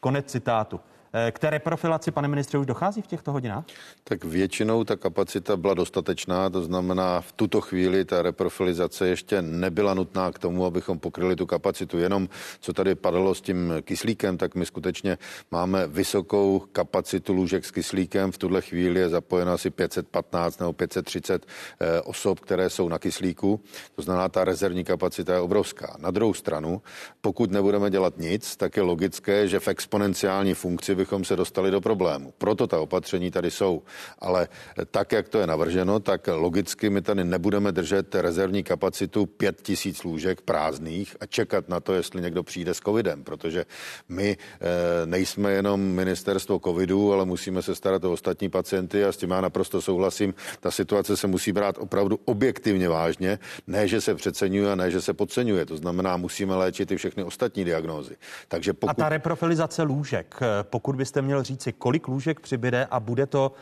Konec 0.00 0.26
citátu. 0.26 0.80
Eh, 1.14 1.30
k 1.32 1.38
té 1.38 1.50
reprofilaci, 1.50 2.10
pane 2.10 2.28
ministře, 2.28 2.58
už 2.58 2.66
dochází 2.66 3.02
v 3.02 3.06
těchto 3.06 3.32
hodinách? 3.32 3.64
Tak 4.04 4.24
většinou 4.24 4.84
ta 4.84 4.96
kapacita 4.96 5.56
byla 5.56 5.74
dostatečná, 5.74 6.50
to 6.50 6.62
znamená 6.62 7.20
v 7.20 7.32
tuto 7.32 7.60
chvíli 7.60 8.04
ta 8.04 8.22
reprofilizace 8.22 9.08
ještě 9.08 9.42
nebyla 9.42 9.94
nutná 9.94 10.32
k 10.32 10.38
tomu, 10.38 10.64
abychom 10.64 10.98
pokryli 10.98 11.36
tu 11.36 11.46
kapacitu. 11.46 11.98
Jenom 11.98 12.28
co 12.60 12.72
tady 12.72 12.94
padalo 12.94 13.34
s 13.34 13.40
tím 13.40 13.72
kyslíkem, 13.82 14.38
tak 14.38 14.54
my 14.54 14.66
skutečně 14.66 15.18
máme 15.50 15.86
vysokou 15.86 16.62
kapacitu 16.72 17.32
lůžek 17.32 17.64
s 17.64 17.70
kyslíkem. 17.70 18.32
V 18.32 18.38
tuhle 18.38 18.60
chvíli 18.60 19.00
je 19.00 19.08
zapojeno 19.08 19.52
asi 19.52 19.70
515 19.70 20.60
nebo 20.60 20.72
530 20.72 21.46
eh, 21.80 22.00
osob, 22.00 22.40
které 22.40 22.70
jsou 22.70 22.88
na 22.88 22.98
kyslíku. 22.98 23.60
To 23.96 24.02
znamená, 24.02 24.28
ta 24.28 24.44
rezervní 24.44 24.84
kapacita 24.84 25.34
je 25.34 25.40
obrovská. 25.40 25.96
Na 25.98 26.10
druhou 26.10 26.34
stranu, 26.34 26.82
pokud 27.20 27.50
nebudeme 27.50 27.90
dělat 27.90 28.18
nic, 28.18 28.56
tak 28.56 28.76
je 28.76 28.82
logické, 28.82 29.48
že 29.48 29.60
v 29.60 29.68
exponenciální 29.68 30.54
funkci 30.54 31.01
bychom 31.02 31.24
se 31.24 31.36
dostali 31.36 31.70
do 31.70 31.80
problému. 31.80 32.34
Proto 32.38 32.66
ta 32.66 32.78
opatření 32.80 33.30
tady 33.30 33.50
jsou. 33.50 33.82
Ale 34.18 34.48
tak, 34.90 35.12
jak 35.12 35.28
to 35.28 35.38
je 35.38 35.46
navrženo, 35.46 36.00
tak 36.00 36.28
logicky 36.30 36.90
my 36.90 37.02
tady 37.02 37.24
nebudeme 37.24 37.72
držet 37.72 38.14
rezervní 38.14 38.62
kapacitu 38.62 39.26
5 39.26 39.62
tisíc 39.62 40.04
lůžek 40.04 40.40
prázdných 40.40 41.16
a 41.20 41.26
čekat 41.26 41.68
na 41.68 41.80
to, 41.80 41.94
jestli 41.94 42.22
někdo 42.22 42.42
přijde 42.42 42.74
s 42.74 42.80
covidem, 42.80 43.24
protože 43.24 43.64
my 44.08 44.36
e, 44.36 45.06
nejsme 45.06 45.52
jenom 45.52 45.80
ministerstvo 45.80 46.60
covidu, 46.64 47.12
ale 47.12 47.24
musíme 47.24 47.62
se 47.62 47.74
starat 47.74 48.04
o 48.04 48.12
ostatní 48.12 48.48
pacienty 48.48 49.04
a 49.04 49.12
s 49.12 49.16
tím 49.16 49.30
já 49.30 49.40
naprosto 49.40 49.82
souhlasím. 49.82 50.34
Ta 50.60 50.70
situace 50.70 51.16
se 51.16 51.26
musí 51.26 51.52
brát 51.52 51.78
opravdu 51.78 52.20
objektivně 52.24 52.88
vážně, 52.88 53.38
ne, 53.66 53.88
že 53.88 54.00
se 54.00 54.14
přeceňuje 54.14 54.72
a 54.72 54.74
ne, 54.74 54.90
že 54.90 55.00
se 55.00 55.12
podceňuje. 55.12 55.66
To 55.66 55.76
znamená, 55.76 56.16
musíme 56.16 56.54
léčit 56.54 56.90
i 56.90 56.96
všechny 56.96 57.24
ostatní 57.24 57.64
diagnózy. 57.64 58.16
Takže 58.48 58.72
pokud... 58.72 58.90
A 58.90 58.94
ta 58.94 59.08
reprofilizace 59.08 59.82
lůžek, 59.82 60.40
pokud 60.62 60.91
pokud 60.92 60.98
byste 60.98 61.22
měl 61.22 61.42
říci, 61.42 61.72
kolik 61.72 62.08
lůžek 62.08 62.40
přibyde 62.40 62.86
a 62.90 63.00
bude 63.00 63.26
to, 63.26 63.52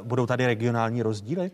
uh, 0.00 0.06
budou 0.06 0.26
tady 0.26 0.46
regionální 0.46 1.02
rozdíly? 1.02 1.50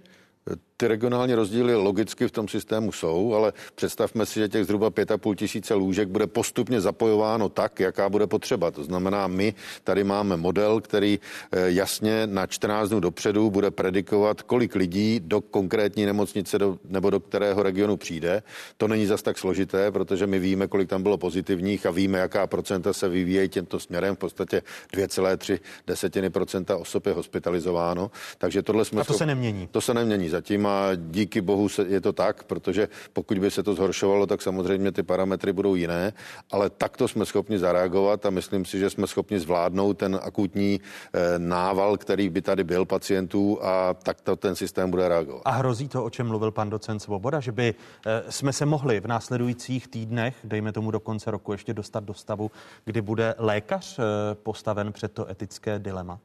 Ty 0.79 0.89
regionální 0.89 1.35
rozdíly 1.35 1.75
logicky 1.75 2.29
v 2.29 2.31
tom 2.31 2.49
systému 2.49 2.93
jsou, 2.93 3.35
ale 3.35 3.53
představme 3.75 4.27
si, 4.27 4.41
že 4.41 4.49
těch 4.49 4.65
zhruba 4.65 4.91
5,5 4.91 5.35
tisíce 5.35 5.75
lůžek 5.75 6.09
bude 6.09 6.27
postupně 6.27 6.81
zapojováno 6.81 7.49
tak, 7.49 7.81
jaká 7.81 8.09
bude 8.09 8.27
potřeba. 8.27 8.71
To 8.71 8.85
znamená, 8.85 9.27
my 9.27 9.55
tady 9.85 10.05
máme 10.05 10.37
model, 10.37 10.81
který 10.81 11.21
eh, 11.53 11.61
jasně 11.71 12.27
na 12.27 12.47
14 12.47 12.89
dnů 12.89 13.01
dopředu 13.01 13.51
bude 13.51 13.71
predikovat, 13.71 14.43
kolik 14.43 14.75
lidí 14.75 15.21
do 15.25 15.41
konkrétní 15.41 16.07
nemocnice 16.07 16.59
do, 16.59 16.79
nebo 16.89 17.11
do 17.11 17.21
kterého 17.21 17.63
regionu 17.63 17.97
přijde. 17.97 18.43
To 18.77 18.89
není 18.89 19.07
zas 19.07 19.23
tak 19.23 19.39
složité, 19.39 19.91
protože 19.93 20.27
my 20.27 20.39
víme, 20.39 20.67
kolik 20.67 20.89
tam 20.89 21.03
bylo 21.03 21.19
pozitivních 21.19 21.87
a 21.87 21.91
víme, 21.91 22.19
jaká 22.19 22.47
procenta 22.47 22.93
se 22.93 23.09
vyvíjejí 23.09 23.49
tímto 23.49 23.81
směrem. 23.81 24.17
V 24.17 24.19
podstatě 24.19 24.63
2,3 24.95 25.59
desetiny 25.87 26.31
procenta 26.31 26.77
osob 26.77 27.07
je 27.07 27.13
hospitalizováno. 27.13 28.11
Takže 28.39 28.63
tohle 28.63 28.85
jsme... 28.85 29.01
A 29.01 29.05
to 29.05 29.15
se 29.15 29.27
nemění. 29.27 29.69
To 29.71 29.81
se 29.81 29.95
nemění 29.95 30.29
zatím 30.29 30.66
a 30.67 30.91
díky 30.97 31.41
bohu 31.41 31.69
se, 31.69 31.83
je 31.83 32.01
to 32.01 32.13
tak, 32.13 32.45
protože 32.45 32.89
pokud 33.13 33.39
by 33.39 33.51
se 33.51 33.63
to 33.63 33.75
zhoršovalo, 33.75 34.27
tak 34.27 34.43
samozřejmě 34.43 34.93
ty 34.93 35.03
parametry 35.03 35.53
budou 35.53 35.75
jiné, 35.75 36.13
ale 36.51 36.71
takto 36.71 37.09
jsme 37.09 37.27
schopni 37.27 37.59
zareagovat 37.59 38.27
a 38.27 38.31
myslím 38.31 38.65
si, 38.65 38.79
že 38.79 38.91
jsme 38.91 39.07
schopni 39.07 39.41
zvládnout 39.41 39.95
ten 39.95 40.21
akutní 40.23 40.81
eh, 40.81 41.39
nával, 41.39 41.97
který 41.97 42.29
by 42.29 42.43
tady 42.43 42.65
byl 42.65 42.85
pacientů 42.85 43.59
a 43.63 43.95
takto 43.95 44.37
ten 44.37 44.57
systém 44.57 44.91
bude 44.91 45.09
reagovat. 45.09 45.43
A 45.45 45.51
hrozí 45.51 45.89
to, 45.89 46.05
o 46.05 46.11
čem 46.11 46.27
mluvil 46.27 46.51
pan 46.51 46.71
docent 46.71 47.01
Svoboda, 47.01 47.41
že 47.41 47.53
by 47.53 47.75
eh, 48.07 48.23
jsme 48.29 48.53
se 48.53 48.67
mohli 48.67 49.01
v 49.01 49.07
následujících 49.07 49.89
týdnech, 49.89 50.37
dejme 50.45 50.73
tomu 50.73 50.91
do 50.91 51.01
konce 51.01 51.31
roku, 51.31 51.53
ještě 51.53 51.75
dostat 51.75 52.05
do 52.05 52.15
stavu, 52.15 52.51
kdy 52.85 53.03
bude 53.03 53.35
lékař 53.39 53.99
eh, 53.99 54.03
postaven 54.35 54.93
před 54.93 55.13
to 55.13 55.31
etické 55.31 55.79
dilema? 55.79 56.19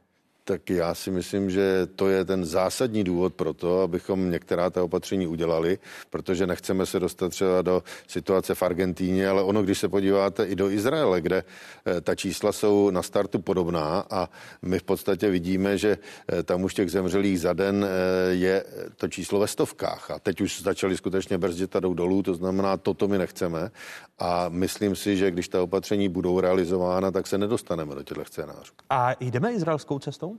Tak 0.44 0.70
já 0.70 0.94
si 0.94 1.10
myslím, 1.10 1.50
že 1.50 1.86
to 1.96 2.08
je 2.08 2.24
ten 2.24 2.44
zásadní 2.44 3.04
důvod 3.04 3.34
pro 3.34 3.54
to, 3.54 3.80
abychom 3.80 4.30
některá 4.30 4.70
ta 4.70 4.82
opatření 4.82 5.26
udělali, 5.26 5.78
protože 6.10 6.46
nechceme 6.46 6.86
se 6.86 7.00
dostat 7.00 7.28
třeba 7.28 7.62
do 7.62 7.82
situace 8.06 8.54
v 8.54 8.62
Argentíně, 8.62 9.28
ale 9.28 9.42
ono, 9.42 9.62
když 9.62 9.78
se 9.78 9.88
podíváte 9.88 10.44
i 10.44 10.54
do 10.54 10.70
Izraele, 10.70 11.20
kde 11.20 11.44
eh, 11.86 12.00
ta 12.00 12.14
čísla 12.14 12.52
jsou 12.52 12.90
na 12.90 13.02
startu 13.02 13.38
podobná 13.38 14.06
a 14.10 14.28
my 14.62 14.78
v 14.78 14.82
podstatě 14.82 15.30
vidíme, 15.30 15.78
že 15.78 15.98
eh, 16.28 16.42
tam 16.42 16.62
už 16.62 16.74
těch 16.74 16.90
zemřelých 16.90 17.40
za 17.40 17.52
den 17.52 17.84
eh, 17.84 18.34
je 18.34 18.64
to 18.96 19.08
číslo 19.08 19.40
ve 19.40 19.46
stovkách 19.46 20.10
a 20.10 20.18
teď 20.18 20.40
už 20.40 20.62
začali 20.62 20.96
skutečně 20.96 21.38
brzdit 21.38 21.76
a 21.76 21.80
jdou 21.80 21.94
dolů, 21.94 22.22
to 22.22 22.34
znamená, 22.34 22.76
toto 22.76 23.08
my 23.08 23.18
nechceme 23.18 23.70
a 24.18 24.48
myslím 24.48 24.96
si, 24.96 25.16
že 25.16 25.30
když 25.30 25.48
ta 25.48 25.62
opatření 25.62 26.08
budou 26.08 26.40
realizována, 26.40 27.10
tak 27.10 27.26
se 27.26 27.38
nedostaneme 27.38 27.94
do 27.94 28.02
těchto 28.02 28.24
scénářů. 28.24 28.72
A 28.90 29.14
jdeme 29.20 29.52
izraelskou 29.52 29.98
cestou? 29.98 30.31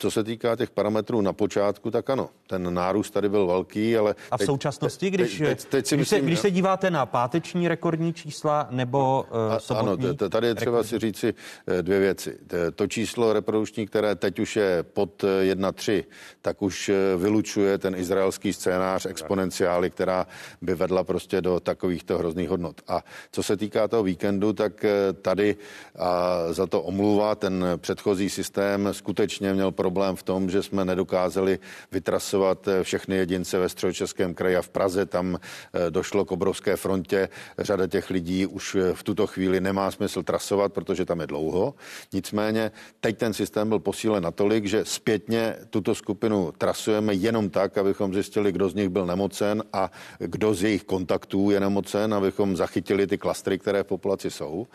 Co 0.00 0.10
se 0.10 0.24
týká 0.24 0.56
těch 0.56 0.70
parametrů 0.70 1.20
na 1.20 1.32
počátku, 1.32 1.90
tak 1.90 2.10
ano, 2.10 2.30
ten 2.46 2.74
nárůst 2.74 3.10
tady 3.10 3.28
byl 3.28 3.46
velký, 3.46 3.96
ale... 3.96 4.14
A 4.30 4.36
v 4.36 4.38
teď, 4.38 4.46
současnosti, 4.46 5.10
když, 5.10 5.38
teď, 5.38 5.48
teď, 5.48 5.64
teď 5.64 5.86
si 5.86 5.94
když, 5.96 6.00
myslím, 6.00 6.20
se, 6.20 6.26
když 6.26 6.38
se 6.38 6.50
díváte 6.50 6.90
na 6.90 7.06
páteční 7.06 7.68
rekordní 7.68 8.12
čísla 8.12 8.66
nebo 8.70 9.26
uh, 9.30 9.52
a, 9.52 9.60
sobotní 9.60 10.06
Ano, 10.06 10.28
tady 10.28 10.46
je 10.46 10.54
třeba 10.54 10.76
rekordní. 10.76 10.88
si 10.90 10.98
říci 10.98 11.34
eh, 11.66 11.82
dvě 11.82 11.98
věci. 11.98 12.38
To 12.74 12.86
číslo 12.86 13.32
reprodukční, 13.32 13.86
které 13.86 14.14
teď 14.14 14.38
už 14.38 14.56
je 14.56 14.82
pod 14.82 15.22
1,3, 15.22 16.04
tak 16.42 16.62
už 16.62 16.88
eh, 16.88 17.16
vylučuje 17.16 17.78
ten 17.78 17.94
izraelský 17.94 18.52
scénář 18.52 19.06
exponenciály, 19.06 19.90
která 19.90 20.26
by 20.62 20.74
vedla 20.74 21.04
prostě 21.04 21.40
do 21.40 21.60
takovýchto 21.60 22.18
hrozných 22.18 22.48
hodnot. 22.48 22.80
A 22.88 23.04
co 23.32 23.42
se 23.42 23.56
týká 23.56 23.88
toho 23.88 24.02
víkendu, 24.02 24.52
tak 24.52 24.84
tady 25.22 25.56
a 25.98 26.38
za 26.52 26.66
to 26.66 26.82
omluva 26.82 27.34
ten 27.34 27.64
předchozí 27.76 28.30
systém 28.30 28.88
skutečně 28.92 29.54
měl 29.54 29.72
pro 29.72 29.87
problém 29.88 30.16
v 30.16 30.22
tom, 30.22 30.50
že 30.50 30.62
jsme 30.62 30.84
nedokázali 30.84 31.58
vytrasovat 31.92 32.68
eh, 32.68 32.84
všechny 32.84 33.16
jedince 33.16 33.58
ve 33.58 33.68
středočeském 33.68 34.34
kraji 34.34 34.56
a 34.56 34.62
v 34.62 34.68
Praze. 34.68 35.06
Tam 35.06 35.38
eh, 35.40 35.90
došlo 35.90 36.24
k 36.24 36.32
obrovské 36.32 36.76
frontě. 36.76 37.28
Řada 37.58 37.86
těch 37.86 38.10
lidí 38.10 38.46
už 38.46 38.74
eh, 38.74 38.92
v 38.92 39.02
tuto 39.02 39.26
chvíli 39.26 39.60
nemá 39.60 39.90
smysl 39.90 40.22
trasovat, 40.22 40.72
protože 40.72 41.08
tam 41.08 41.20
je 41.20 41.26
dlouho. 41.26 41.74
Nicméně 42.12 42.70
teď 43.00 43.18
ten 43.18 43.32
systém 43.32 43.68
byl 43.68 43.78
posílen 43.78 44.22
natolik, 44.22 44.66
že 44.68 44.84
zpětně 44.84 45.56
tuto 45.72 45.94
skupinu 45.94 46.52
trasujeme 46.58 47.14
jenom 47.14 47.48
tak, 47.48 47.78
abychom 47.78 48.12
zjistili, 48.12 48.52
kdo 48.52 48.68
z 48.68 48.74
nich 48.74 48.88
byl 48.88 49.06
nemocen 49.06 49.64
a 49.72 49.90
kdo 50.18 50.54
z 50.54 50.62
jejich 50.62 50.84
kontaktů 50.84 51.50
je 51.50 51.60
nemocen, 51.60 52.14
abychom 52.14 52.56
zachytili 52.56 53.06
ty 53.06 53.18
klastry, 53.18 53.58
které 53.58 53.82
v 53.82 53.96
populaci 53.96 54.30
jsou. 54.30 54.66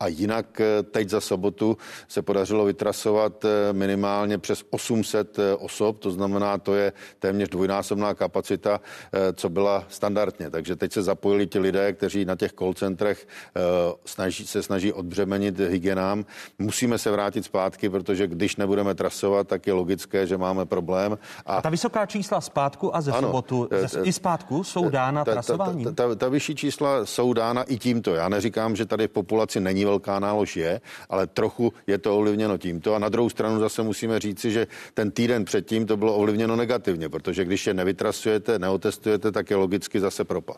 A 0.00 0.08
jinak 0.08 0.60
teď 0.90 1.08
za 1.08 1.20
sobotu 1.20 1.76
se 2.08 2.22
podařilo 2.22 2.64
vytrasovat 2.64 3.44
minimálně 3.72 4.38
přes 4.38 4.61
800 4.70 5.38
eh, 5.38 5.54
osob, 5.56 5.98
to 5.98 6.10
znamená, 6.10 6.58
to 6.58 6.74
je 6.74 6.92
téměř 7.18 7.48
dvojnásobná 7.48 8.14
kapacita, 8.14 8.80
eh, 9.12 9.32
co 9.32 9.48
byla 9.48 9.84
standardně. 9.88 10.50
Takže 10.50 10.76
teď 10.76 10.92
se 10.92 11.02
zapojili 11.02 11.46
ti 11.46 11.58
lidé, 11.58 11.92
kteří 11.92 12.24
na 12.24 12.36
těch 12.36 12.52
call 12.52 12.74
centrech 12.74 13.26
eh, 13.56 13.60
snaží, 14.04 14.46
se 14.46 14.62
snaží 14.62 14.92
odbřemenit 14.92 15.58
hygienám. 15.58 16.24
Musíme 16.58 16.98
se 16.98 17.10
vrátit 17.10 17.44
zpátky, 17.44 17.88
protože 17.88 18.26
když 18.26 18.56
nebudeme 18.56 18.94
trasovat, 18.94 19.48
tak 19.48 19.66
je 19.66 19.72
logické, 19.72 20.26
že 20.26 20.38
máme 20.38 20.66
problém. 20.66 21.18
A, 21.46 21.56
a 21.56 21.62
ta 21.62 21.70
vysoká 21.70 22.06
čísla 22.06 22.40
zpátku 22.40 22.96
a 22.96 23.00
ze 23.00 23.12
ano, 23.12 23.28
sobotu, 23.28 23.68
ze, 23.86 24.00
i 24.02 24.12
zpátku 24.12 24.64
jsou 24.64 24.90
dána 24.90 25.24
ta, 25.24 25.32
trasováním? 25.32 25.84
Ta, 25.84 25.92
ta, 25.92 26.08
ta, 26.08 26.14
ta 26.14 26.28
vyšší 26.28 26.54
čísla 26.54 27.06
jsou 27.06 27.32
dána 27.32 27.62
i 27.62 27.78
tímto. 27.78 28.14
Já 28.14 28.28
neříkám, 28.28 28.76
že 28.76 28.86
tady 28.86 29.08
v 29.08 29.10
populaci 29.10 29.60
není 29.60 29.84
velká 29.84 30.18
nálož 30.18 30.56
je, 30.56 30.80
ale 31.08 31.26
trochu 31.26 31.72
je 31.86 31.98
to 31.98 32.16
ovlivněno 32.16 32.58
tímto. 32.58 32.94
A 32.94 32.98
na 32.98 33.08
druhou 33.08 33.30
stranu 33.30 33.60
zase 33.60 33.82
musíme 33.82 34.20
říci, 34.20 34.51
že 34.52 34.66
ten 34.94 35.10
týden 35.10 35.44
předtím 35.44 35.86
to 35.86 35.96
bylo 35.96 36.16
ovlivněno 36.16 36.56
negativně, 36.56 37.08
protože 37.08 37.44
když 37.44 37.66
je 37.66 37.74
nevytrasujete, 37.74 38.58
neotestujete, 38.58 39.32
tak 39.32 39.50
je 39.50 39.56
logicky 39.56 40.00
zase 40.00 40.24
propad. 40.24 40.56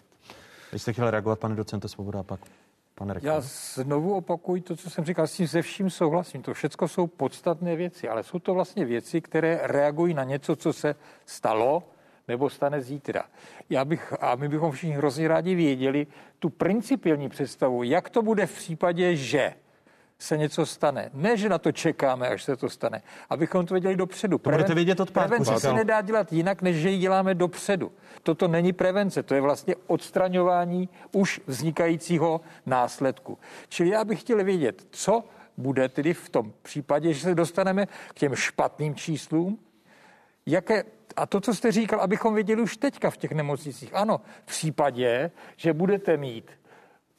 Vy 0.73 0.79
jste 0.79 0.93
chtěl 0.93 1.11
reagovat, 1.11 1.39
pane 1.39 1.55
docente 1.55 1.89
Svoboda, 1.89 2.23
pak 2.23 2.41
pane 2.95 3.15
rektor. 3.15 3.33
Já 3.33 3.41
znovu 3.75 4.15
opakuju 4.15 4.63
to, 4.63 4.77
co 4.77 4.91
jsem 4.91 5.05
říkal, 5.05 5.27
s 5.27 5.33
tím 5.33 5.47
ze 5.47 5.63
vším 5.63 5.91
souhlasím. 5.91 6.43
To 6.43 6.55
všechno 6.55 6.89
jsou 6.89 7.07
podstatné 7.07 7.77
věci, 7.77 8.09
ale 8.09 8.23
jsou 8.23 8.39
to 8.39 8.55
vlastně 8.55 8.85
věci, 8.85 9.21
které 9.21 9.61
reagují 9.63 10.15
na 10.15 10.25
něco, 10.25 10.57
co 10.57 10.73
se 10.73 10.95
stalo, 11.27 11.83
nebo 12.29 12.51
stane 12.51 12.81
zítra. 12.81 13.25
Já 13.71 13.85
bych, 13.85 14.15
a 14.21 14.35
my 14.35 14.49
bychom 14.49 14.73
všichni 14.73 14.95
hrozně 14.95 15.29
rádi 15.29 15.55
věděli 15.55 16.07
tu 16.39 16.51
principiální 16.51 17.29
představu, 17.29 17.83
jak 17.83 18.11
to 18.11 18.23
bude 18.23 18.47
v 18.47 18.55
případě, 18.55 19.17
že 19.17 19.55
se 20.19 20.37
něco 20.37 20.67
stane. 20.67 21.11
Ne, 21.15 21.37
že 21.37 21.49
na 21.49 21.59
to 21.59 21.73
čekáme, 21.73 22.29
až 22.29 22.43
se 22.43 22.57
to 22.57 22.71
stane. 22.71 23.03
Abychom 23.31 23.67
to 23.67 23.75
věděli 23.75 23.97
dopředu. 23.97 24.39
To 24.39 24.51
budete 24.51 24.75
vědět 24.75 25.01
od 25.01 25.11
pátku. 25.11 25.29
Prevence 25.29 25.61
se 25.61 25.73
nedá 25.73 26.01
dělat 26.01 26.33
jinak, 26.33 26.63
než 26.63 26.77
že 26.77 26.91
ji 26.91 26.99
děláme 26.99 27.35
dopředu. 27.35 27.93
Toto 28.23 28.49
není 28.49 28.73
prevence, 28.73 29.23
to 29.23 29.35
je 29.35 29.41
vlastně 29.41 29.75
odstraňování 29.87 30.89
už 31.13 31.41
vznikajícího 31.47 32.41
následku. 32.67 33.39
Čili 33.69 33.89
já 33.89 34.05
bych 34.05 34.21
chtěl 34.21 34.45
vědět, 34.45 34.87
co 34.91 35.25
bude 35.57 35.89
tedy 35.89 36.15
v 36.15 36.29
tom 36.29 36.53
případě, 36.63 37.13
že 37.13 37.21
se 37.21 37.35
dostaneme 37.35 37.87
k 37.87 38.15
těm 38.15 38.35
špatným 38.35 38.95
číslům, 38.95 39.59
jaké 40.47 40.85
a 41.17 41.27
to, 41.27 41.41
co 41.41 41.55
jste 41.55 41.73
říkal, 41.73 42.01
abychom 42.01 42.35
věděli 42.35 42.63
už 42.63 42.77
teďka 42.77 43.11
v 43.11 43.17
těch 43.17 43.33
nemocnicích. 43.33 43.95
Ano, 43.95 44.21
v 44.43 44.47
případě, 44.47 45.31
že 45.57 45.73
budete 45.73 46.17
mít 46.17 46.51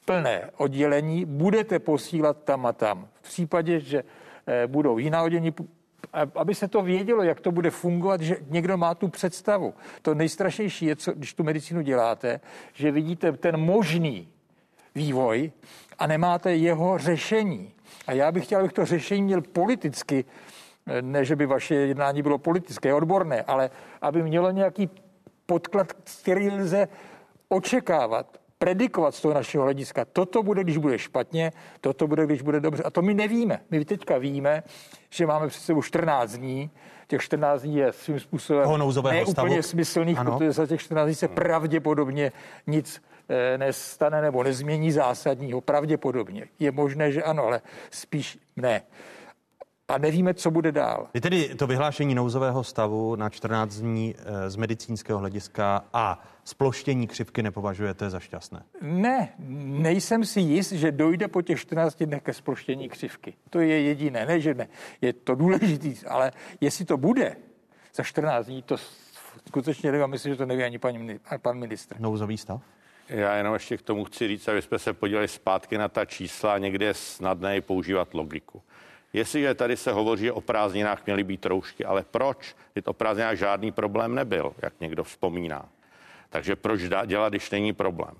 plné 0.06 0.50
oddělení 0.56 1.24
budete 1.24 1.78
posílat 1.78 2.36
tam 2.44 2.66
a 2.66 2.72
tam. 2.72 3.08
V 3.22 3.22
případě, 3.22 3.80
že 3.80 4.04
eh, 4.46 4.66
budou 4.66 4.98
jiná 4.98 5.22
oddělení, 5.22 5.54
aby 6.34 6.54
se 6.54 6.68
to 6.68 6.82
vědělo, 6.82 7.22
jak 7.22 7.40
to 7.40 7.52
bude 7.52 7.70
fungovat, 7.70 8.20
že 8.20 8.36
někdo 8.48 8.76
má 8.76 8.94
tu 8.94 9.08
představu. 9.08 9.74
To 10.02 10.14
nejstrašnější 10.14 10.86
je, 10.86 10.96
co, 10.96 11.12
když 11.12 11.34
tu 11.34 11.42
medicínu 11.42 11.80
děláte, 11.82 12.40
že 12.72 12.90
vidíte 12.90 13.32
ten 13.32 13.56
možný 13.56 14.28
vývoj 14.94 15.52
a 15.98 16.06
nemáte 16.06 16.56
jeho 16.56 16.98
řešení. 16.98 17.72
A 18.06 18.12
já 18.12 18.32
bych 18.32 18.44
chtěl, 18.44 18.60
abych 18.60 18.72
to 18.72 18.84
řešení 18.84 19.22
měl 19.22 19.40
politicky, 19.40 20.24
eh, 20.86 21.02
ne, 21.02 21.24
že 21.24 21.36
by 21.36 21.46
vaše 21.46 21.74
jednání 21.74 22.22
bylo 22.22 22.38
politické, 22.38 22.94
odborné, 22.94 23.42
ale 23.42 23.70
aby 24.00 24.22
mělo 24.22 24.50
nějaký 24.50 24.90
podklad, 25.46 25.92
který 25.92 26.50
lze 26.50 26.88
očekávat 27.48 28.45
predikovat 28.58 29.14
z 29.14 29.20
toho 29.20 29.34
našeho 29.34 29.64
hlediska. 29.64 30.04
Toto 30.04 30.42
bude, 30.42 30.64
když 30.64 30.76
bude 30.76 30.98
špatně, 30.98 31.52
toto 31.80 32.06
bude, 32.06 32.26
když 32.26 32.42
bude 32.42 32.60
dobře. 32.60 32.82
A 32.82 32.90
to 32.90 33.02
my 33.02 33.14
nevíme. 33.14 33.60
My 33.70 33.84
teďka 33.84 34.18
víme, 34.18 34.62
že 35.10 35.26
máme 35.26 35.48
před 35.48 35.60
sebou 35.60 35.82
14 35.82 36.32
dní. 36.32 36.70
Těch 37.08 37.22
14 37.22 37.62
dní 37.62 37.76
je 37.76 37.92
svým 37.92 38.20
způsobem 38.20 38.68
ne 39.02 39.24
úplně 39.24 39.62
smyslných, 39.62 40.18
ano. 40.18 40.32
protože 40.32 40.52
za 40.52 40.66
těch 40.66 40.80
14 40.80 41.06
dní 41.06 41.14
se 41.14 41.28
pravděpodobně 41.28 42.32
nic 42.66 43.02
eh, 43.28 43.58
nestane 43.58 44.22
nebo 44.22 44.42
nezmění 44.42 44.92
zásadního. 44.92 45.60
Pravděpodobně. 45.60 46.46
Je 46.58 46.72
možné, 46.72 47.12
že 47.12 47.22
ano, 47.22 47.44
ale 47.44 47.60
spíš 47.90 48.38
ne 48.56 48.82
a 49.88 49.98
nevíme, 49.98 50.34
co 50.34 50.50
bude 50.50 50.72
dál. 50.72 51.08
Vy 51.14 51.20
tedy 51.20 51.54
to 51.54 51.66
vyhlášení 51.66 52.14
nouzového 52.14 52.64
stavu 52.64 53.16
na 53.16 53.30
14 53.30 53.76
dní 53.76 54.14
eh, 54.18 54.50
z 54.50 54.56
medicínského 54.56 55.18
hlediska 55.18 55.84
a 55.92 56.24
sploštění 56.44 57.06
křivky 57.06 57.42
nepovažujete 57.42 58.10
za 58.10 58.20
šťastné? 58.20 58.62
Ne, 58.80 59.28
nejsem 59.58 60.24
si 60.24 60.40
jist, 60.40 60.72
že 60.72 60.92
dojde 60.92 61.28
po 61.28 61.42
těch 61.42 61.60
14 61.60 62.02
dnech 62.02 62.22
ke 62.22 62.32
sploštění 62.32 62.88
křivky. 62.88 63.34
To 63.50 63.60
je 63.60 63.82
jediné, 63.82 64.26
ne, 64.26 64.40
že 64.40 64.54
ne. 64.54 64.68
Je 65.00 65.12
to 65.12 65.34
důležitý, 65.34 65.94
ale 66.06 66.32
jestli 66.60 66.84
to 66.84 66.96
bude 66.96 67.36
za 67.94 68.02
14 68.02 68.46
dní, 68.46 68.62
to 68.62 68.76
skutečně 69.48 69.92
nevím, 69.92 70.06
myslím, 70.06 70.32
že 70.32 70.38
to 70.38 70.46
neví 70.46 70.62
ani 70.62 70.78
pan, 70.78 70.96
pan 71.42 71.58
ministr. 71.58 72.00
Nouzový 72.00 72.38
stav? 72.38 72.60
Já 73.08 73.36
jenom 73.36 73.54
ještě 73.54 73.76
k 73.76 73.82
tomu 73.82 74.04
chci 74.04 74.28
říct, 74.28 74.48
aby 74.48 74.62
jsme 74.62 74.78
se 74.78 74.92
podívali 74.92 75.28
zpátky 75.28 75.78
na 75.78 75.88
ta 75.88 76.04
čísla, 76.04 76.58
někde 76.58 76.86
je 76.86 76.94
snadné 76.94 77.60
používat 77.60 78.14
logiku. 78.14 78.62
Jestliže 79.16 79.54
tady 79.54 79.76
se 79.76 79.92
hovoří 79.92 80.30
o 80.30 80.40
prázdninách, 80.40 81.06
měly 81.06 81.24
být 81.24 81.46
roušky, 81.46 81.84
ale 81.84 82.04
proč? 82.10 82.56
Teď 82.72 82.86
o 82.86 82.92
prázdninách 82.92 83.36
žádný 83.36 83.72
problém 83.72 84.14
nebyl, 84.14 84.52
jak 84.62 84.72
někdo 84.80 85.04
vzpomíná. 85.04 85.68
Takže 86.30 86.56
proč 86.56 86.80
dělat, 87.06 87.28
když 87.28 87.50
není 87.50 87.72
problém? 87.72 88.14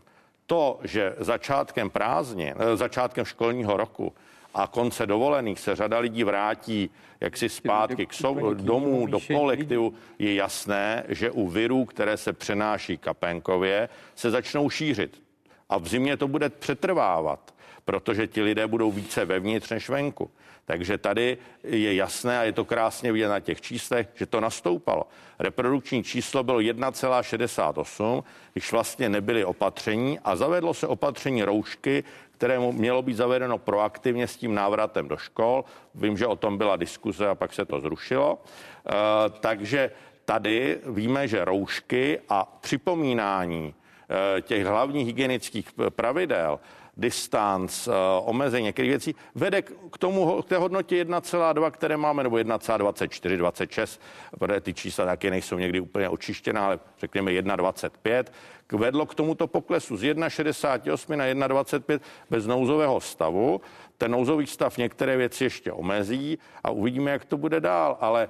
To, 0.47 0.81
že 0.85 1.15
začátkem 1.19 1.91
prázdnin, 1.91 2.55
eh, 2.59 2.77
začátkem 2.77 3.25
školního 3.25 3.77
roku 3.77 4.15
a 4.55 4.67
konce 4.67 5.07
dovolených 5.07 5.61
se 5.61 5.77
řada 5.77 5.99
lidí 5.99 6.25
vrátí 6.25 6.91
jaksi 7.21 7.49
zpátky 7.49 8.07
k 8.07 8.13
sou, 8.13 8.55
domů, 8.55 9.07
do 9.07 9.19
kolektivu, 9.21 9.95
je 10.19 10.35
jasné, 10.35 11.05
že 11.09 11.31
u 11.31 11.49
virů, 11.49 11.85
které 11.85 12.17
se 12.17 12.33
přenáší 12.33 12.99
kapenkově, 12.99 13.89
se 14.15 14.31
začnou 14.31 14.71
šířit. 14.71 15.23
A 15.69 15.79
v 15.79 15.89
zimě 15.89 16.17
to 16.17 16.29
bude 16.29 16.49
přetrvávat, 16.49 17.55
protože 17.85 18.27
ti 18.27 18.43
lidé 18.43 18.67
budou 18.67 18.93
více 18.93 19.25
vevnitř 19.25 19.71
než 19.71 19.89
venku. 19.89 20.31
Takže 20.67 20.99
tady 20.99 21.39
je 21.63 21.95
jasné 21.95 22.39
a 22.39 22.43
je 22.43 22.53
to 22.53 22.65
krásně 22.65 23.13
vidět 23.13 23.29
na 23.29 23.41
těch 23.41 23.61
číslech, 23.61 24.09
že 24.15 24.27
to 24.27 24.41
nastoupalo. 24.41 25.05
Reprodukční 25.39 26.05
číslo 26.05 26.43
bylo 26.43 26.59
1,68, 26.59 28.25
když 28.53 28.73
vlastně 28.73 29.09
nebyly 29.09 29.45
opatření 29.45 30.19
a 30.25 30.37
zavedlo 30.37 30.75
se 30.75 30.87
opatření 30.87 31.43
roušky, 31.43 32.05
které 32.33 32.59
mělo 32.59 33.03
být 33.03 33.15
zavedeno 33.15 33.59
proaktivně 33.59 34.27
s 34.27 34.37
tím 34.37 34.55
návratem 34.55 35.09
do 35.09 35.17
škol. 35.17 35.65
Vím, 35.95 36.17
že 36.17 36.27
o 36.27 36.37
tom 36.37 36.59
byla 36.59 36.77
diskuze 36.77 37.29
a 37.29 37.35
pak 37.35 37.53
se 37.53 37.65
to 37.65 37.81
zrušilo. 37.81 38.39
Eh, 38.43 38.93
takže 39.41 39.91
tady 40.25 40.79
víme, 40.87 41.29
že 41.29 41.45
roušky 41.45 42.21
a 42.29 42.59
připomínání 42.61 43.75
eh, 43.75 44.41
těch 44.43 44.67
hlavních 44.67 45.07
hygienických 45.07 45.69
pravidel 45.91 46.61
distanc, 46.97 47.89
eh, 47.89 47.93
omezení 48.25 48.65
některých 48.65 48.91
věcí, 48.91 49.15
vede 49.35 49.63
k 49.63 49.99
tomu, 49.99 50.43
k 50.43 50.49
té 50.49 50.57
hodnotě 50.57 50.97
1,2, 50.97 51.71
které 51.71 51.97
máme, 51.97 52.23
nebo 52.23 52.37
1,24, 52.37 53.37
26, 53.37 54.01
protože 54.39 54.61
ty 54.61 54.75
čísla 54.75 55.05
taky 55.05 55.31
nejsou 55.31 55.59
někdy 55.59 55.81
úplně 55.81 56.09
očištěná, 56.09 56.67
ale 56.67 56.79
řekněme 57.01 57.33
1,25, 57.33 58.33
vedlo 58.73 59.07
k 59.07 59.15
tomuto 59.15 59.47
poklesu 59.47 59.97
z 59.97 60.03
1,68 60.03 61.17
na 61.17 61.25
1,25 61.25 62.01
bez 62.31 62.47
nouzového 62.47 63.01
stavu. 63.01 63.61
Ten 63.99 64.11
nouzový 64.11 64.47
stav 64.47 64.77
některé 64.77 65.17
věci 65.17 65.45
ještě 65.45 65.73
omezí 65.73 66.39
a 66.65 66.71
uvidíme, 66.71 67.11
jak 67.11 67.25
to 67.25 67.37
bude 67.37 67.61
dál. 67.61 67.99
Ale, 68.01 68.29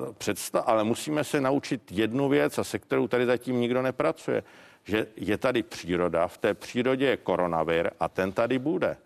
uh, 0.00 0.60
ale 0.64 0.84
musíme 0.84 1.24
se 1.24 1.40
naučit 1.40 1.92
jednu 1.92 2.28
věc, 2.28 2.58
a 2.58 2.64
se 2.64 2.78
kterou 2.78 3.08
tady 3.08 3.26
zatím 3.26 3.60
nikdo 3.60 3.82
nepracuje 3.82 4.42
že 4.88 5.06
je 5.16 5.38
tady 5.38 5.62
příroda, 5.62 6.28
v 6.28 6.38
té 6.38 6.54
přírodě 6.54 7.06
je 7.06 7.16
koronavir 7.16 7.90
a 8.00 8.08
ten 8.08 8.32
tady 8.32 8.58
bude. 8.58 8.96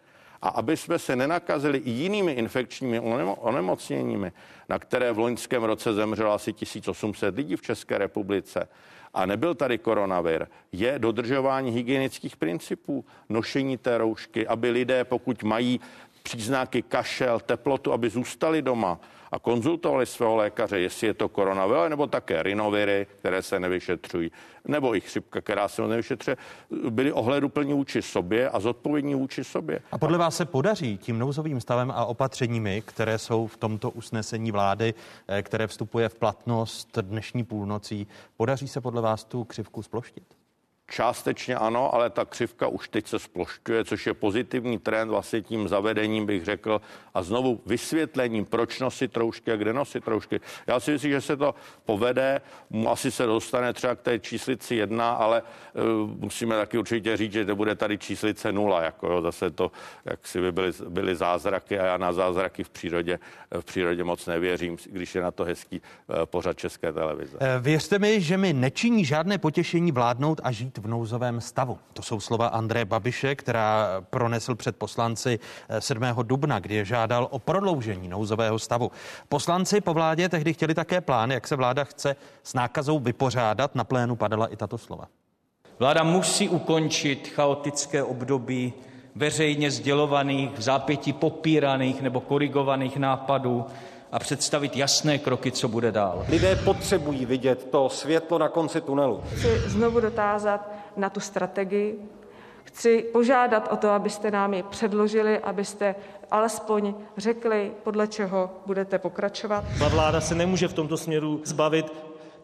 A 0.43 0.49
aby 0.49 0.77
jsme 0.77 0.99
se 0.99 1.17
nenakazili 1.17 1.79
i 1.79 1.91
jinými 1.91 2.33
infekčními 2.33 3.01
onemocněními, 3.37 4.33
na 4.69 4.79
které 4.79 5.13
v 5.13 5.19
loňském 5.19 5.63
roce 5.63 5.95
zemřelo 5.95 6.33
asi 6.33 6.53
1800 6.53 7.37
lidí 7.37 7.57
v 7.57 7.63
České 7.63 7.99
republice, 7.99 8.69
a 9.15 9.27
nebyl 9.27 9.55
tady 9.55 9.79
koronavir, 9.79 10.47
je 10.73 10.99
dodržování 10.99 11.71
hygienických 11.71 12.37
principů, 12.37 13.05
nošení 13.29 13.77
té 13.77 13.99
roušky, 13.99 14.47
aby 14.47 14.71
lidé, 14.71 15.05
pokud 15.05 15.43
mají 15.43 15.81
příznaky 16.23 16.83
kašel, 16.83 17.41
teplotu, 17.41 17.93
aby 17.93 18.11
zůstali 18.11 18.63
doma, 18.63 19.01
a 19.33 19.39
konzultovali 19.39 20.07
svého 20.07 20.37
lékaře, 20.37 20.81
jestli 20.81 21.07
je 21.07 21.15
to 21.15 21.29
koronavir, 21.29 21.91
nebo 21.91 22.07
také 22.07 22.43
rinoviry, 22.43 23.07
které 23.19 23.43
se 23.43 23.61
nevyšetřují, 23.61 24.31
nebo 24.69 24.97
i 24.97 25.01
chřipka, 25.01 25.41
která 25.41 25.69
se 25.69 25.83
nevyšetřuje, 25.83 26.37
byli 26.91 27.13
ohleduplní 27.13 27.73
vůči 27.73 28.03
sobě 28.03 28.51
a 28.51 28.61
zodpovědní 28.61 29.15
vůči 29.15 29.45
sobě. 29.45 29.81
A 29.93 29.99
podle 29.99 30.19
vás 30.19 30.37
se 30.37 30.45
podaří 30.45 30.99
tím 30.99 31.19
nouzovým 31.19 31.61
stavem 31.61 31.91
a 31.91 32.05
opatřeními, 32.05 32.83
které 32.87 33.19
jsou 33.19 33.47
v 33.47 33.57
tomto 33.57 33.91
usnesení 33.91 34.53
vlády, 34.53 34.95
eh, 35.29 35.43
které 35.43 35.67
vstupuje 35.67 36.09
v 36.09 36.15
platnost 36.15 36.99
dnešní 37.01 37.45
půlnocí, 37.45 38.07
podaří 38.37 38.69
se 38.69 38.81
podle 38.81 39.03
vás 39.03 39.25
tu 39.25 39.45
křivku 39.45 39.83
sploštit? 39.83 40.42
Částečně 40.91 41.57
ano, 41.57 41.95
ale 41.95 42.11
ta 42.11 42.25
křivka 42.25 42.69
už 42.69 42.89
teď 42.89 43.07
se 43.07 43.19
splošťuje, 43.19 43.85
což 43.85 44.07
je 44.07 44.15
pozitivní 44.15 44.79
trend 44.79 45.09
vlastně 45.09 45.43
tím 45.43 45.69
zavedením, 45.69 46.27
bych 46.27 46.45
řekl, 46.45 46.81
a 47.15 47.23
znovu 47.23 47.61
vysvětlením, 47.67 48.45
proč 48.45 48.81
nosit 48.81 49.13
troušky 49.13 49.53
a 49.53 49.57
kde 49.57 49.73
nosit 49.73 50.05
troušky. 50.05 50.41
Já 50.67 50.81
si 50.81 50.93
myslím, 50.93 51.11
že 51.11 51.21
se 51.21 51.37
to 51.37 51.55
povede, 51.85 52.41
asi 52.89 53.11
se 53.11 53.27
dostane 53.27 53.73
třeba 53.73 53.95
k 53.95 54.01
té 54.01 54.19
číslici 54.19 54.75
jedna, 54.75 55.13
ale 55.13 55.43
uh, 55.43 56.11
musíme 56.21 56.57
taky 56.57 56.79
určitě 56.79 57.17
říct, 57.17 57.33
že 57.33 57.45
to 57.45 57.57
bude 57.57 57.75
tady 57.75 57.99
číslice 57.99 58.53
nula, 58.53 58.83
jako 58.83 59.07
jo, 59.07 59.23
zase 59.23 59.51
to, 59.51 59.73
jak 60.05 60.27
si 60.27 60.41
by 60.41 60.53
byly, 60.53 60.73
byly 60.89 61.17
zázraky 61.17 61.79
a 61.79 61.87
já 61.87 61.97
na 61.97 62.13
zázraky 62.13 62.65
v 62.65 62.71
přírodě, 62.71 63.19
v 63.61 63.65
přírodě 63.65 64.05
moc 64.05 64.27
nevěřím, 64.27 64.77
když 64.87 65.15
je 65.15 65.23
na 65.23 65.31
to 65.31 65.45
hezký 65.45 65.81
uh, 65.81 66.17
pořad 66.25 66.59
České 66.59 66.93
televize. 66.93 67.39
Eh, 67.41 67.61
věřte 67.61 67.99
mi, 67.99 68.21
že 68.21 68.37
mi 68.37 68.53
nečiní 68.53 69.05
žádné 69.05 69.39
potěšení 69.39 69.93
vládnout 69.93 70.41
a 70.45 70.53
žít 70.53 70.72
v 70.79 70.87
nouzovém 70.87 71.41
stavu. 71.41 71.79
To 71.93 72.03
jsou 72.03 72.21
slova 72.21 72.47
Andreje 72.47 72.85
Babiše, 72.85 73.35
která 73.35 73.87
pronesl 74.11 74.55
před 74.55 74.77
poslanci 74.77 75.39
7. 75.79 76.05
Eh, 76.05 76.15
dubna, 76.23 76.59
kdy 76.59 76.75
je 76.75 76.85
žádal 76.85 77.29
o 77.31 77.39
prodloužení 77.39 78.09
nouzového 78.09 78.59
stavu. 78.59 78.91
Poslanci 79.29 79.81
po 79.81 79.95
vládě 79.95 80.29
tehdy 80.29 80.55
chtěli 80.55 80.75
také 80.75 81.01
plán, 81.01 81.31
jak 81.31 81.49
se 81.49 81.57
vláda 81.57 81.85
chce 81.85 82.17
s 82.43 82.55
nákazou 82.55 82.99
vypořádat. 82.99 83.75
Na 83.75 83.85
plénu 83.85 84.17
padala 84.17 84.47
i 84.47 84.57
tato 84.57 84.79
slova. 84.79 85.09
Vláda 85.79 86.03
musí 86.03 86.49
ukončit 86.49 87.29
chaotické 87.29 88.03
období 88.03 88.73
veřejně 89.15 89.71
sdělovaných, 89.71 90.51
v 90.53 90.63
zápětí 90.63 91.13
popíraných 91.13 92.03
nebo 92.03 92.21
korigovaných 92.21 92.97
nápadů 92.97 93.67
a 94.13 94.19
představit 94.19 94.77
jasné 94.77 95.19
kroky, 95.19 95.53
co 95.53 95.69
bude 95.69 95.93
dál. 95.93 96.25
Lidé 96.29 96.57
potřebují 96.57 97.27
vidět 97.27 97.69
to 97.71 97.89
světlo 97.89 98.39
na 98.39 98.49
konci 98.49 98.81
tunelu. 98.81 99.21
Chci 99.37 99.59
znovu 99.67 100.01
dotázat 100.01 100.69
na 100.97 101.11
tu 101.11 101.21
strategii. 101.21 101.99
Chci 102.65 103.03
požádat 103.13 103.69
o 103.73 103.77
to, 103.77 103.91
abyste 103.91 104.31
nám 104.31 104.55
ji 104.55 104.63
předložili, 104.63 105.39
abyste 105.39 105.95
alespoň 106.31 106.95
řekli, 107.17 107.73
podle 107.83 108.07
čeho 108.07 108.51
budete 108.67 108.99
pokračovat. 108.99 109.65
Ta 109.79 109.89
vláda 109.89 110.21
se 110.21 110.35
nemůže 110.35 110.69
v 110.69 110.73
tomto 110.73 110.97
směru 110.97 111.41
zbavit 111.45 111.93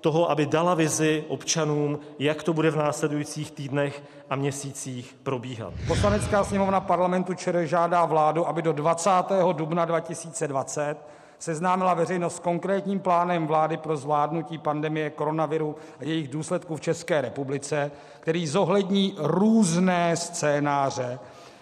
toho, 0.01 0.31
aby 0.31 0.47
dala 0.47 0.75
vizi 0.75 1.25
občanům, 1.29 1.99
jak 2.19 2.43
to 2.43 2.53
bude 2.53 2.71
v 2.71 2.77
následujících 2.77 3.51
týdnech 3.51 4.03
a 4.31 4.37
měsících 4.37 5.17
probíhat. 5.23 5.75
Poslanecká 5.87 6.45
sněmovna 6.45 6.81
parlamentu 6.81 7.35
ČR 7.35 7.61
žádá 7.65 8.05
vládu, 8.05 8.49
aby 8.49 8.63
do 8.63 8.73
20. 8.73 9.11
dubna 9.53 9.85
2020 9.85 10.97
seznámila 11.39 11.95
veřejnost 11.95 12.37
s 12.37 12.41
konkrétním 12.41 13.01
plánem 13.01 13.47
vlády 13.47 13.77
pro 13.77 13.97
zvládnutí 13.97 14.59
pandemie 14.59 15.11
koronaviru 15.11 15.77
a 16.01 16.05
jejich 16.05 16.29
důsledků 16.29 16.77
v 16.77 16.81
České 16.81 17.21
republice, 17.21 17.91
který 18.21 18.47
zohlední 18.47 19.15
různé 19.19 20.17
scénáře, 20.17 21.19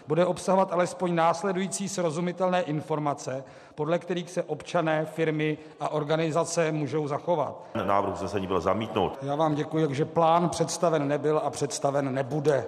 bude 0.08 0.26
obsahovat 0.26 0.72
alespoň 0.72 1.14
následující 1.14 1.88
srozumitelné 1.88 2.60
informace, 2.60 3.44
podle 3.74 3.98
kterých 3.98 4.30
se 4.30 4.42
občané, 4.42 5.04
firmy 5.04 5.58
a 5.80 5.88
organizace 5.88 6.72
můžou 6.72 7.08
zachovat. 7.08 7.64
Návrh 7.86 8.12
usnesení 8.14 8.46
byl 8.46 8.60
zamítnut. 8.60 9.18
Já 9.22 9.34
vám 9.34 9.54
děkuji, 9.54 9.94
že 9.94 10.04
plán 10.04 10.48
představen 10.48 11.08
nebyl 11.08 11.40
a 11.44 11.50
představen 11.50 12.14
nebude. 12.14 12.66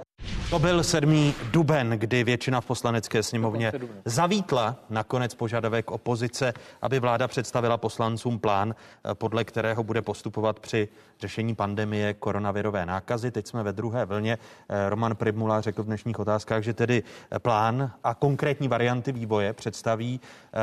To 0.50 0.58
byl 0.58 0.82
7. 0.82 1.34
duben, 1.50 1.90
kdy 1.90 2.24
většina 2.24 2.60
v 2.60 2.66
poslanecké 2.66 3.22
sněmovně 3.22 3.72
zavítla 4.04 4.76
nakonec 4.90 5.34
požadavek 5.34 5.90
opozice, 5.90 6.52
aby 6.82 7.00
vláda 7.00 7.28
představila 7.28 7.76
poslancům 7.76 8.38
plán, 8.38 8.74
eh, 8.74 9.14
podle 9.14 9.44
kterého 9.44 9.84
bude 9.84 10.02
postupovat 10.02 10.60
při 10.60 10.88
řešení 11.20 11.54
pandemie 11.54 12.14
koronavirové 12.14 12.86
nákazy. 12.86 13.30
Teď 13.30 13.46
jsme 13.46 13.62
ve 13.62 13.72
druhé 13.72 14.04
vlně. 14.06 14.38
Eh, 14.68 14.88
Roman 14.88 15.16
Primula 15.16 15.60
řekl 15.60 15.82
v 15.82 15.86
dnešních 15.86 16.18
otázkách, 16.18 16.62
že 16.62 16.74
tedy 16.74 17.02
plán 17.38 17.90
a 18.04 18.14
konkrétní 18.14 18.68
varianty 18.68 19.12
vývoje 19.12 19.52
představí 19.52 20.20
eh, 20.22 20.58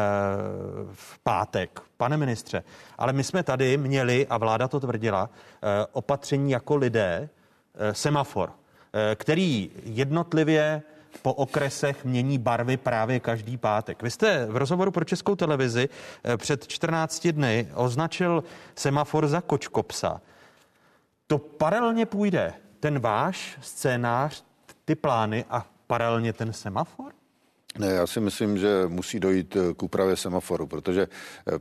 v 0.93 1.19
pátek. 1.19 1.81
Pane 1.97 2.17
ministře, 2.17 2.63
ale 2.97 3.13
my 3.13 3.23
jsme 3.23 3.43
tady 3.43 3.77
měli, 3.77 4.27
a 4.27 4.37
vláda 4.37 4.67
to 4.67 4.79
tvrdila, 4.79 5.29
opatření 5.93 6.51
jako 6.51 6.75
lidé, 6.75 7.29
semafor 7.91 8.49
Eh, 8.49 8.64
který 9.15 9.71
jednotlivě 9.84 10.81
po 11.21 11.34
okresech 11.34 12.05
mění 12.05 12.38
barvy 12.38 12.77
právě 12.77 13.19
každý 13.19 13.58
pátek. 13.58 14.03
Vy 14.03 14.12
jste 14.12 14.45
v 14.45 14.58
rozhovoru 14.58 14.91
pro 14.91 15.05
Českou 15.05 15.36
televizi 15.36 15.89
eh, 16.23 16.38
před 16.38 16.67
14 16.67 17.27
dny 17.27 17.67
označil 17.73 18.43
semafor 18.75 19.27
za 19.27 19.41
kočkopsa. 19.41 20.21
To 21.27 21.38
paralelně 21.38 22.05
půjde 22.05 22.53
ten 22.79 22.99
váš 22.99 23.58
scénář, 23.62 24.43
ty 24.86 24.95
plány 24.95 25.45
a 25.49 25.65
paralelně 25.88 26.34
ten 26.34 26.53
semafor? 26.53 27.13
Ne, 27.79 27.88
já 27.88 28.07
si 28.07 28.19
myslím, 28.19 28.57
že 28.57 28.83
musí 28.88 29.19
dojít 29.19 29.55
eh, 29.55 29.73
k 29.73 29.83
úpravě 29.83 30.15
semaforu, 30.15 30.67
protože 30.67 31.07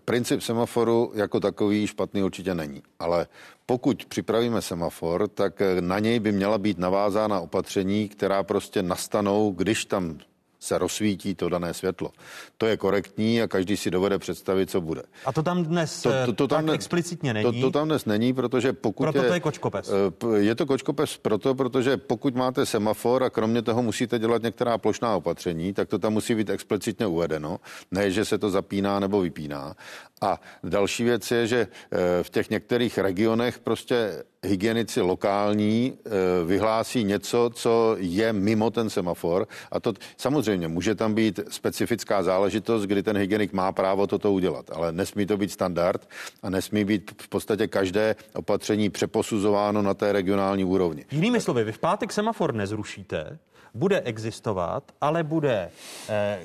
princip 0.05 0.41
semaforu 0.41 1.13
jako 1.15 1.41
takový 1.41 1.87
špatný 1.87 2.23
určitě 2.23 2.55
není. 2.55 2.83
Ale 2.99 3.27
pokud 3.67 4.05
připravíme 4.05 4.63
semafor, 4.63 5.29
tak 5.29 5.63
na 5.81 5.99
něj 5.99 6.21
by 6.21 6.33
měla 6.33 6.59
být 6.59 6.79
navázána 6.79 7.41
opatření, 7.41 8.09
která 8.09 8.43
prostě 8.43 8.83
nastanou, 8.83 9.51
když 9.51 9.85
tam 9.85 10.19
se 10.65 10.79
rozsvítí 10.79 11.35
to 11.35 11.49
dané 11.49 11.75
světlo. 11.75 12.11
To 12.59 12.67
je 12.67 12.77
korektní 12.77 13.43
a 13.43 13.49
každý 13.49 13.77
si 13.77 13.91
dovede 13.91 14.19
představit, 14.19 14.71
co 14.71 14.81
bude. 14.81 15.03
A 15.25 15.33
to 15.33 15.43
tam 15.43 15.65
dnes 15.65 16.03
to, 16.03 16.11
to, 16.27 16.33
to 16.33 16.49
tam 16.49 16.59
tak 16.59 16.65
dnes, 16.65 16.75
explicitně 16.75 17.35
není? 17.35 17.61
To, 17.61 17.67
to 17.67 17.79
tam 17.79 17.89
dnes 17.89 18.05
není, 18.05 18.33
protože 18.33 18.73
pokud 18.73 19.05
Proto 19.05 19.19
je, 19.19 19.29
to 19.29 19.35
je 19.35 19.41
kočkopes. 19.41 19.91
Eh, 19.91 20.39
je 20.39 20.55
to 20.55 20.67
kočkopes 20.67 21.17
proto, 21.17 21.55
protože 21.55 21.97
pokud 21.97 22.35
máte 22.35 22.67
semafor 22.67 23.23
a 23.23 23.31
kromě 23.31 23.63
toho 23.63 23.83
musíte 23.83 24.19
dělat 24.19 24.43
některá 24.43 24.79
plošná 24.79 25.17
opatření, 25.17 25.73
tak 25.73 25.89
to 25.89 25.99
tam 25.99 26.13
musí 26.13 26.35
být 26.35 26.51
explicitně 26.51 27.07
uvedeno, 27.07 27.61
ne, 27.91 28.11
že 28.11 28.25
se 28.25 28.39
to 28.39 28.51
zapíná 28.51 29.01
nebo 29.01 29.21
vypíná. 29.21 29.75
A 30.21 30.41
další 30.65 31.05
věc 31.05 31.31
je, 31.31 31.47
že 31.47 31.61
eh, 31.61 32.23
v 32.23 32.31
těch 32.31 32.51
některých 32.51 32.99
regionech 32.99 33.59
prostě 33.59 34.25
hygienici 34.45 35.01
lokální 35.01 35.93
eh, 36.07 36.11
vyhlásí 36.45 37.05
něco, 37.05 37.51
co 37.55 37.97
je 37.99 38.33
mimo 38.33 38.71
ten 38.71 38.91
semafor. 38.91 39.49
A 39.73 39.81
to 39.81 39.93
samozřejmě 40.17 40.69
může 40.69 40.95
tam 40.95 41.15
být 41.15 41.41
specifická 41.49 42.23
záležitost, 42.23 42.83
kdy 42.83 43.03
ten 43.03 43.17
hygienik 43.17 43.53
má 43.53 43.73
právo 43.73 44.07
toto 44.07 44.33
udělat, 44.33 44.71
ale 44.73 44.93
nesmí 44.93 45.27
to 45.27 45.37
být 45.37 45.53
standard 45.53 46.09
a 46.43 46.51
nesmí 46.51 46.85
být 46.85 47.23
v 47.23 47.29
podstatě 47.29 47.67
každé 47.67 48.17
opatření 48.35 48.91
přeposuzováno 48.91 49.83
na 49.83 49.95
té 49.95 50.13
regionální 50.13 50.65
úrovni. 50.65 51.05
Jinými 51.11 51.41
slovy, 51.41 51.65
vy 51.65 51.73
v 51.73 51.79
pátek 51.79 52.13
semafor 52.13 52.55
nezrušíte, 52.55 53.39
bude 53.75 54.01
existovat, 54.01 54.93
ale 55.01 55.23
bude 55.23 55.71
eh, 56.09 56.39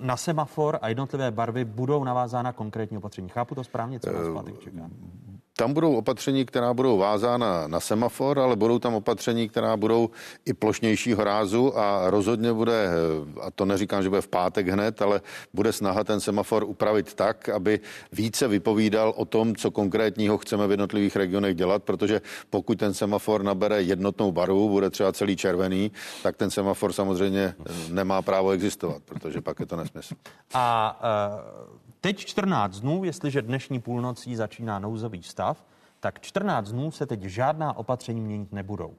na 0.00 0.16
semafor 0.16 0.78
a 0.82 0.88
jednotlivé 0.88 1.30
barvy 1.30 1.64
budou 1.64 2.04
navázána 2.04 2.52
konkrétní 2.52 2.98
opatření. 2.98 3.28
Chápu 3.28 3.54
to 3.54 3.64
správně, 3.64 4.00
co 4.00 4.12
nás 4.12 4.28
pátek 4.34 4.58
čeká? 4.60 4.90
Tam 5.56 5.72
budou 5.72 5.96
opatření, 5.96 6.44
která 6.44 6.74
budou 6.74 6.98
vázána 6.98 7.68
na 7.68 7.80
semafor, 7.80 8.38
ale 8.38 8.56
budou 8.56 8.78
tam 8.78 8.94
opatření, 8.94 9.48
která 9.48 9.76
budou 9.76 10.10
i 10.44 10.54
plošnějšího 10.54 11.24
rázu 11.24 11.78
a 11.78 12.10
rozhodně 12.10 12.52
bude, 12.52 12.88
a 13.40 13.50
to 13.50 13.64
neříkám, 13.64 14.02
že 14.02 14.08
bude 14.08 14.20
v 14.20 14.28
pátek 14.28 14.68
hned, 14.68 15.02
ale 15.02 15.20
bude 15.52 15.72
snaha 15.72 16.04
ten 16.04 16.20
semafor 16.20 16.64
upravit 16.64 17.14
tak, 17.14 17.48
aby 17.48 17.80
více 18.12 18.48
vypovídal 18.48 19.12
o 19.16 19.24
tom, 19.24 19.56
co 19.56 19.70
konkrétního 19.70 20.38
chceme 20.38 20.66
v 20.66 20.70
jednotlivých 20.70 21.16
regionech 21.16 21.56
dělat, 21.56 21.82
protože 21.82 22.20
pokud 22.50 22.78
ten 22.78 22.94
semafor 22.94 23.42
nabere 23.42 23.82
jednotnou 23.82 24.32
barvu, 24.32 24.68
bude 24.68 24.90
třeba 24.90 25.12
celý 25.12 25.36
červený, 25.36 25.92
tak 26.22 26.36
ten 26.36 26.50
semafor 26.50 26.92
samozřejmě 26.92 27.54
nemá 27.88 28.22
právo 28.22 28.50
existovat, 28.50 29.02
protože 29.04 29.40
pak 29.40 29.60
je 29.60 29.66
to 29.66 29.76
nesmysl. 29.76 30.14
A 30.54 31.00
uh 31.74 31.84
Teď 32.04 32.18
14 32.18 32.80
dnů, 32.80 33.04
jestliže 33.04 33.42
dnešní 33.42 33.80
půlnocí 33.80 34.36
začíná 34.36 34.78
nouzový 34.78 35.22
stav, 35.22 35.64
tak 36.00 36.20
14 36.20 36.70
dnů 36.70 36.90
se 36.90 37.06
teď 37.06 37.22
žádná 37.22 37.76
opatření 37.76 38.20
měnit 38.20 38.52
nebudou. 38.52 38.94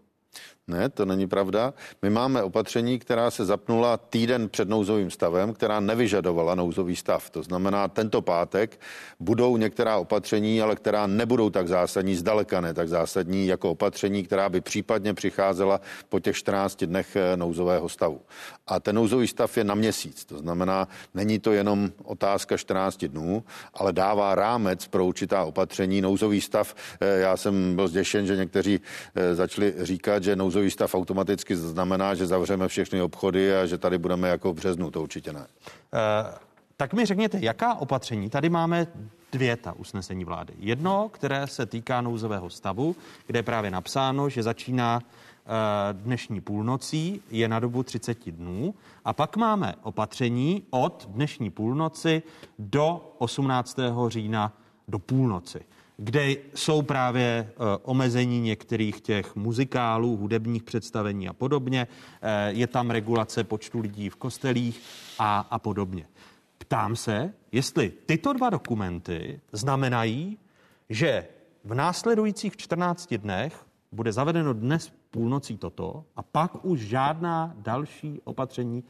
Ne, 0.68 0.90
to 0.90 1.06
není 1.06 1.28
pravda. 1.28 1.74
My 2.02 2.10
máme 2.10 2.44
opatření, 2.44 3.00
která 3.00 3.32
se 3.32 3.46
zapnula 3.46 3.98
týden 3.98 4.50
před 4.50 4.70
nouzovým 4.70 5.12
stavem, 5.12 5.54
která 5.54 5.80
nevyžadovala 5.80 6.56
nouzový 6.56 6.96
stav. 6.96 7.30
To 7.30 7.44
znamená, 7.44 7.88
tento 7.88 8.22
pátek 8.22 8.80
budou 9.20 9.58
některá 9.58 9.98
opatření, 9.98 10.62
ale 10.62 10.76
která 10.76 11.08
nebudou 11.08 11.50
tak 11.50 11.68
zásadní, 11.68 12.16
zdaleka 12.16 12.62
ne 12.62 12.74
tak 12.74 12.90
zásadní, 12.90 13.48
jako 13.48 13.72
opatření, 13.72 14.24
která 14.24 14.50
by 14.50 14.62
případně 14.62 15.14
přicházela 15.14 15.82
po 16.10 16.20
těch 16.20 16.36
14 16.36 16.84
dnech 16.84 17.16
eh, 17.16 17.38
nouzového 17.38 17.90
stavu. 17.90 18.22
A 18.68 18.80
ten 18.80 18.96
nouzový 18.96 19.28
stav 19.28 19.58
je 19.58 19.64
na 19.64 19.76
měsíc. 19.76 20.26
To 20.26 20.38
znamená, 20.38 20.88
není 21.14 21.40
to 21.40 21.52
jenom 21.52 21.92
otázka 22.04 22.58
14 22.58 23.06
dnů, 23.06 23.44
ale 23.74 23.94
dává 23.94 24.36
rámec 24.36 24.88
pro 24.88 25.06
určitá 25.06 25.44
opatření. 25.44 26.02
Nouzový 26.02 26.42
stav, 26.42 26.76
eh, 27.02 27.20
já 27.20 27.38
jsem 27.38 27.76
byl 27.76 27.88
zděšen, 27.88 28.26
že 28.26 28.36
někteří 28.36 28.80
eh, 29.16 29.36
začali 29.36 29.74
říkat, 29.80 30.24
že 30.26 30.36
nouzový 30.36 30.72
stav 30.72 30.96
automaticky 30.96 31.56
znamená, 31.56 32.16
že 32.16 32.28
zavřeme 32.28 32.68
všechny 32.68 33.02
obchody 33.02 33.56
a 33.56 33.66
že 33.66 33.78
tady 33.78 33.98
budeme 33.98 34.30
jako 34.30 34.54
v 34.54 34.56
březnu, 34.56 34.92
to 34.92 35.02
určitě 35.02 35.34
ne. 35.34 35.40
Uh, 35.40 35.48
tak 36.78 36.94
mi 36.94 37.06
řekněte, 37.06 37.38
jaká 37.42 37.74
opatření? 37.74 38.30
Tady 38.30 38.50
máme 38.50 38.88
dvě 39.32 39.56
ta 39.58 39.74
usnesení 39.74 40.26
vlády. 40.26 40.54
Jedno, 40.60 41.10
které 41.10 41.48
se 41.48 41.66
týká 41.66 42.02
nouzového 42.02 42.50
stavu, 42.50 42.96
kde 43.28 43.40
je 43.40 43.44
právě 43.44 43.72
napsáno, 43.72 44.30
že 44.30 44.44
začíná 44.44 45.00
uh, 45.00 46.02
dnešní 46.02 46.42
půlnocí, 46.42 47.22
je 47.32 47.48
na 47.48 47.60
dobu 47.60 47.84
30 47.84 48.32
dnů. 48.32 48.74
A 49.06 49.14
pak 49.14 49.38
máme 49.38 49.76
opatření 49.84 50.64
od 50.70 51.08
dnešní 51.10 51.50
půlnoci 51.50 52.24
do 52.60 53.16
18. 53.18 53.78
října 54.08 54.54
do 54.88 55.00
půlnoci 55.00 55.60
kde 55.98 56.36
jsou 56.56 56.82
právě 56.82 57.24
eh, 57.50 57.54
omezení 57.84 58.42
některých 58.42 59.02
těch 59.02 59.36
muzikálů, 59.36 60.18
hudebních 60.18 60.64
představení 60.64 61.28
a 61.28 61.34
podobně. 61.34 61.88
Eh, 62.22 62.52
je 62.52 62.68
tam 62.68 62.90
regulace 62.90 63.44
počtu 63.44 63.80
lidí 63.80 64.10
v 64.10 64.16
kostelích 64.16 64.82
a, 65.20 65.40
a 65.40 65.60
podobně. 65.60 66.08
Ptám 66.58 66.96
se, 66.96 67.34
jestli 67.52 67.94
tyto 68.06 68.34
dva 68.34 68.50
dokumenty 68.50 69.42
znamenají, 69.52 70.38
že 70.90 71.28
v 71.64 71.74
následujících 71.74 72.58
14 72.58 73.14
dnech 73.14 73.66
bude 73.92 74.12
zavedeno 74.12 74.54
dnes 74.54 74.94
půlnocí 75.12 75.58
toto 75.58 76.06
a 76.16 76.22
pak 76.24 76.66
už 76.66 76.80
žádná 76.80 77.54
další 77.58 78.22
opatření, 78.24 78.84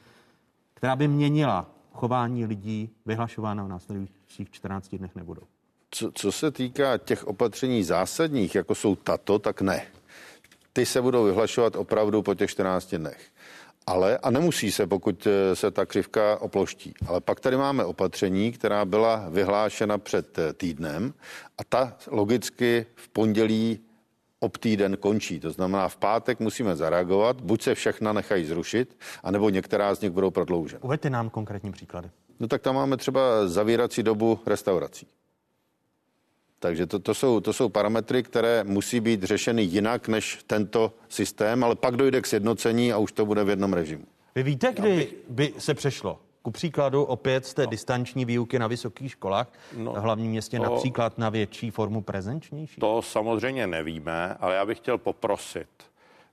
která 0.73 0.95
by 0.95 1.07
měnila 1.07 1.69
chování 1.93 2.45
lidí 2.45 2.89
vyhlašována 3.05 3.63
v 3.63 3.67
následujících 3.67 4.51
14 4.51 4.95
dnech 4.95 5.15
nebudou 5.15 5.43
co, 5.95 6.11
co 6.13 6.31
se 6.31 6.51
týká 6.51 6.97
těch 6.97 7.27
opatření 7.27 7.83
zásadních, 7.83 8.55
jako 8.55 8.75
jsou 8.75 8.95
tato, 8.95 9.39
tak 9.39 9.61
ne. 9.61 9.85
Ty 10.73 10.85
se 10.85 11.01
budou 11.01 11.23
vyhlašovat 11.23 11.75
opravdu 11.75 12.21
po 12.21 12.35
těch 12.35 12.49
14 12.49 12.95
dnech. 12.95 13.27
Ale, 13.87 14.17
a 14.17 14.29
nemusí 14.29 14.71
se, 14.71 14.87
pokud 14.87 15.27
eh, 15.27 15.55
se 15.55 15.71
ta 15.71 15.85
křivka 15.85 16.41
oploští. 16.41 16.93
Ale 17.07 17.21
pak 17.21 17.39
tady 17.39 17.57
máme 17.57 17.85
opatření, 17.85 18.51
která 18.51 18.85
byla 18.85 19.29
vyhlášena 19.29 19.97
před 19.97 20.39
eh, 20.39 20.53
týdnem 20.53 21.13
a 21.57 21.63
ta 21.63 21.97
logicky 22.07 22.85
v 22.95 23.09
pondělí 23.09 23.79
ob 24.39 24.57
týden 24.57 24.97
končí. 24.97 25.39
To 25.39 25.51
znamená, 25.51 25.89
v 25.89 25.97
pátek 25.97 26.39
musíme 26.39 26.75
zareagovat, 26.75 27.41
buď 27.41 27.61
se 27.61 27.75
všechna 27.75 28.13
nechají 28.13 28.45
zrušit, 28.45 28.97
anebo 29.23 29.49
některá 29.49 29.95
z 29.95 30.01
nich 30.01 30.11
budou 30.11 30.31
prodloužena. 30.31 30.83
Uveďte 30.83 31.09
nám 31.09 31.29
konkrétní 31.29 31.71
příklady. 31.71 32.09
No 32.39 32.47
tak 32.47 32.61
tam 32.61 32.75
máme 32.75 32.97
třeba 32.97 33.47
zavírací 33.47 34.03
dobu 34.03 34.39
restaurací. 34.45 35.07
Takže 36.59 36.87
to, 36.87 36.99
to, 36.99 37.13
jsou, 37.13 37.39
to 37.39 37.53
jsou 37.53 37.69
parametry, 37.69 38.23
které 38.23 38.63
musí 38.63 38.99
být 38.99 39.23
řešeny 39.23 39.61
jinak 39.61 40.07
než 40.07 40.43
tento 40.47 40.93
systém, 41.09 41.63
ale 41.63 41.75
pak 41.75 41.95
dojde 41.95 42.21
k 42.21 42.27
sjednocení 42.27 42.93
a 42.93 42.97
už 42.97 43.11
to 43.11 43.25
bude 43.25 43.43
v 43.43 43.49
jednom 43.49 43.73
režimu. 43.73 44.05
Vy 44.35 44.43
víte, 44.43 44.73
kdy 44.73 45.07
by 45.29 45.53
se 45.57 45.73
přešlo? 45.73 46.19
Ku 46.41 46.51
příkladu 46.51 47.03
opět 47.03 47.45
z 47.45 47.53
té 47.53 47.63
no. 47.63 47.69
distanční 47.69 48.25
výuky 48.25 48.59
na 48.59 48.67
vysokých 48.67 49.11
školách 49.11 49.51
no, 49.77 49.93
v 49.93 49.97
hlavním 49.97 50.31
městě 50.31 50.57
to, 50.57 50.63
například 50.63 51.17
na 51.17 51.29
větší 51.29 51.71
formu 51.71 52.01
prezenčnější? 52.01 52.81
To 52.81 53.01
samozřejmě 53.01 53.67
nevíme, 53.67 54.37
ale 54.39 54.55
já 54.55 54.65
bych 54.65 54.77
chtěl 54.77 54.97
poprosit, 54.97 55.67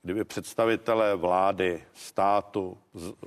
kdyby 0.03 0.25
představitelé 0.25 1.17
vlády, 1.17 1.83
státu, 1.93 2.79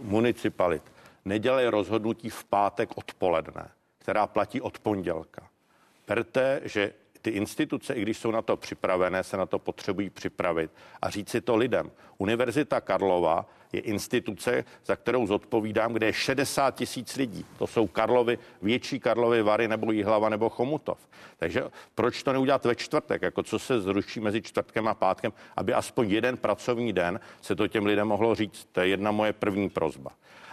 municipalit 0.01 0.83
nedělali 1.25 1.67
rozhodnutí 1.67 2.29
v 2.29 2.43
pátek 2.43 2.89
odpoledne, 2.95 3.69
která 3.97 4.27
platí 4.27 4.61
od 4.61 4.79
pondělka 4.79 5.47
berte, 6.07 6.61
že 6.63 6.93
ty 7.21 7.29
instituce, 7.29 7.93
i 7.93 8.01
když 8.01 8.17
jsou 8.17 8.31
na 8.31 8.41
to 8.41 8.57
připravené, 8.57 9.23
se 9.23 9.37
na 9.37 9.45
to 9.45 9.59
potřebují 9.59 10.09
připravit 10.09 10.71
a 11.01 11.09
říct 11.09 11.29
si 11.29 11.41
to 11.41 11.55
lidem. 11.55 11.91
Univerzita 12.17 12.81
Karlova 12.81 13.49
je 13.73 13.79
instituce, 13.79 14.63
za 14.85 14.95
kterou 14.95 15.27
zodpovídám, 15.27 15.93
kde 15.93 16.05
je 16.05 16.13
60 16.13 16.75
tisíc 16.75 17.15
lidí. 17.15 17.45
To 17.57 17.67
jsou 17.67 17.87
Karlovy, 17.87 18.37
větší 18.61 18.99
Karlovy 18.99 19.41
Vary 19.41 19.67
nebo 19.67 19.91
Jihlava 19.91 20.29
nebo 20.29 20.49
Chomutov. 20.49 20.97
Takže 21.37 21.63
proč 21.95 22.23
to 22.23 22.33
neudělat 22.33 22.65
ve 22.65 22.75
čtvrtek, 22.75 23.21
jako 23.21 23.43
co 23.43 23.59
se 23.59 23.81
zruší 23.81 24.19
mezi 24.19 24.41
čtvrtkem 24.41 24.87
a 24.87 24.93
pátkem, 24.93 25.33
aby 25.55 25.73
aspoň 25.73 26.09
jeden 26.09 26.37
pracovní 26.37 26.93
den 26.93 27.19
se 27.41 27.55
to 27.55 27.67
těm 27.67 27.85
lidem 27.85 28.07
mohlo 28.07 28.35
říct. 28.35 28.67
To 28.71 28.81
je 28.81 28.87
jedna 28.87 29.11
moje 29.11 29.33
první 29.33 29.69
prozba. 29.69 30.11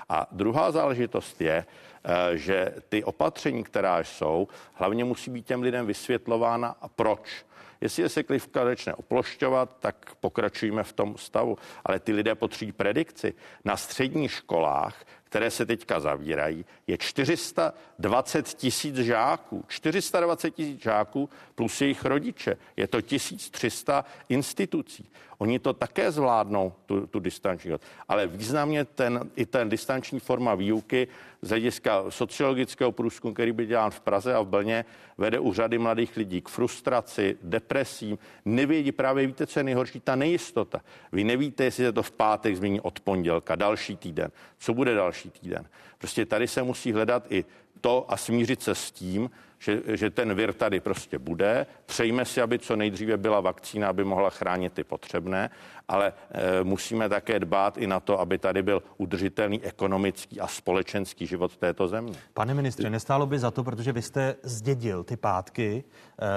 A 0.08 0.26
druhá 0.32 0.70
záležitost 0.70 1.40
je, 1.40 1.64
Eh, 2.04 2.36
že 2.36 2.74
ty 2.88 3.04
opatření, 3.04 3.64
která 3.64 4.04
jsou, 4.04 4.48
hlavně 4.74 5.04
musí 5.04 5.30
být 5.30 5.46
těm 5.46 5.62
lidem 5.62 5.86
vysvětlována 5.86 6.76
a 6.80 6.88
proč. 6.88 7.44
Jestli 7.82 8.08
se 8.08 8.22
klivka 8.22 8.64
začne 8.64 8.94
oplošťovat, 8.94 9.76
tak 9.80 10.14
pokračujeme 10.20 10.82
v 10.82 10.92
tom 10.92 11.18
stavu. 11.18 11.58
Ale 11.84 12.00
ty 12.00 12.12
lidé 12.12 12.34
potřebují 12.34 12.72
predikci. 12.72 13.34
Na 13.64 13.76
středních 13.76 14.32
školách 14.32 15.04
které 15.32 15.50
se 15.50 15.66
teďka 15.66 16.00
zavírají, 16.00 16.64
je 16.86 16.98
420 16.98 18.48
tisíc 18.48 18.96
žáků. 18.96 19.64
420 19.68 20.50
tisíc 20.50 20.82
žáků 20.82 21.30
plus 21.54 21.80
jejich 21.80 22.04
rodiče. 22.04 22.56
Je 22.76 22.86
to 22.88 23.00
1300 23.00 24.04
institucí. 24.28 25.08
Oni 25.38 25.58
to 25.58 25.72
také 25.72 26.12
zvládnou, 26.12 26.72
tu, 26.86 27.06
tu 27.06 27.20
distanční. 27.20 27.72
Ale 28.08 28.26
významně 28.26 28.84
ten, 28.84 29.30
i 29.36 29.46
ten 29.46 29.68
distanční 29.68 30.20
forma 30.20 30.54
výuky 30.54 31.08
z 31.42 31.48
hlediska 31.48 32.04
sociologického 32.08 32.92
průzkumu, 32.92 33.34
který 33.34 33.52
by 33.52 33.66
dělán 33.66 33.90
v 33.90 34.00
Praze 34.00 34.34
a 34.34 34.42
v 34.42 34.46
Brně, 34.46 34.84
vede 35.18 35.38
u 35.38 35.52
řady 35.52 35.78
mladých 35.78 36.16
lidí 36.16 36.40
k 36.40 36.48
frustraci, 36.48 37.36
depresím. 37.42 38.18
Nevědí 38.44 38.92
právě, 38.92 39.26
víte, 39.26 39.46
co 39.46 39.60
je 39.60 39.64
nejhorší, 39.64 40.00
ta 40.00 40.16
nejistota. 40.16 40.80
Vy 41.12 41.24
nevíte, 41.24 41.64
jestli 41.64 41.84
se 41.84 41.92
to 41.92 42.02
v 42.02 42.10
pátek 42.10 42.56
změní 42.56 42.80
od 42.80 43.00
pondělka, 43.00 43.54
další 43.56 43.96
týden. 43.96 44.30
Co 44.58 44.74
bude 44.74 44.94
další 44.94 45.30
týden? 45.30 45.68
Prostě 45.98 46.26
tady 46.26 46.48
se 46.48 46.62
musí 46.62 46.92
hledat 46.92 47.32
i 47.32 47.44
to 47.80 48.06
a 48.08 48.16
smířit 48.16 48.62
se 48.62 48.74
s 48.74 48.90
tím, 48.90 49.30
že, 49.62 49.80
že 49.86 50.10
ten 50.10 50.34
vir 50.34 50.52
tady 50.52 50.80
prostě 50.80 51.18
bude. 51.18 51.66
Přejme 51.86 52.24
si, 52.24 52.42
aby 52.42 52.58
co 52.58 52.76
nejdříve 52.76 53.16
byla 53.16 53.40
vakcína, 53.40 53.88
aby 53.88 54.04
mohla 54.04 54.30
chránit 54.30 54.72
ty 54.72 54.84
potřebné, 54.84 55.50
ale 55.88 56.12
e, 56.30 56.64
musíme 56.64 57.08
také 57.08 57.40
dbát 57.40 57.78
i 57.78 57.86
na 57.86 58.00
to, 58.00 58.20
aby 58.20 58.38
tady 58.38 58.62
byl 58.62 58.82
udržitelný 58.96 59.62
ekonomický 59.62 60.40
a 60.40 60.46
společenský 60.46 61.26
život 61.26 61.56
této 61.56 61.88
země. 61.88 62.14
Pane 62.34 62.54
ministře, 62.54 62.90
nestálo 62.90 63.26
by 63.26 63.38
za 63.38 63.50
to, 63.50 63.64
protože 63.64 63.92
vy 63.92 64.02
jste 64.02 64.36
zdědil 64.42 65.04
ty 65.04 65.16
pátky, 65.16 65.84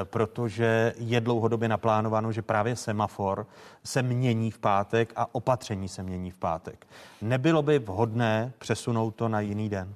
e, 0.02 0.06
protože 0.06 0.94
je 0.98 1.22
dlouhodobě 1.22 1.70
naplánováno, 1.70 2.32
že 2.32 2.42
právě 2.42 2.76
semafor 2.76 3.48
se 3.84 4.04
mění 4.04 4.52
v 4.52 4.60
pátek 4.60 5.14
a 5.16 5.36
opatření 5.36 5.88
se 5.88 6.04
mění 6.04 6.32
v 6.32 6.38
pátek. 6.38 6.88
Nebylo 7.22 7.62
by 7.62 7.80
vhodné 7.80 8.54
přesunout 8.58 9.16
to 9.16 9.30
na 9.30 9.40
jiný 9.40 9.70
den? 9.70 9.94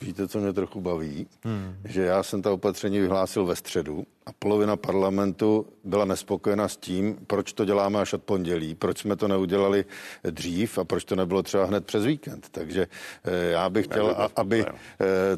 Víte, 0.00 0.28
co 0.28 0.38
mě 0.38 0.52
trochu 0.52 0.80
baví? 0.80 1.26
Hmm. 1.44 1.76
Že 1.84 2.02
já 2.02 2.22
jsem 2.22 2.42
ta 2.42 2.52
opatření 2.52 3.00
vyhlásil 3.00 3.46
ve 3.46 3.56
středu 3.56 4.04
a 4.26 4.32
polovina 4.32 4.76
parlamentu 4.76 5.66
byla 5.84 6.04
nespokojena 6.04 6.68
s 6.68 6.76
tím, 6.76 7.18
proč 7.26 7.52
to 7.52 7.64
děláme 7.64 8.00
až 8.00 8.12
od 8.12 8.22
pondělí, 8.22 8.74
proč 8.74 8.98
jsme 8.98 9.16
to 9.16 9.28
neudělali 9.28 9.84
dřív 10.30 10.78
a 10.78 10.84
proč 10.84 11.04
to 11.04 11.16
nebylo 11.16 11.42
třeba 11.42 11.64
hned 11.64 11.86
přes 11.86 12.04
víkend. 12.04 12.48
Takže 12.50 12.86
eh, 13.24 13.50
já 13.50 13.70
bych 13.70 13.86
chtěl, 13.86 14.30
aby 14.36 14.64
eh, 14.66 14.74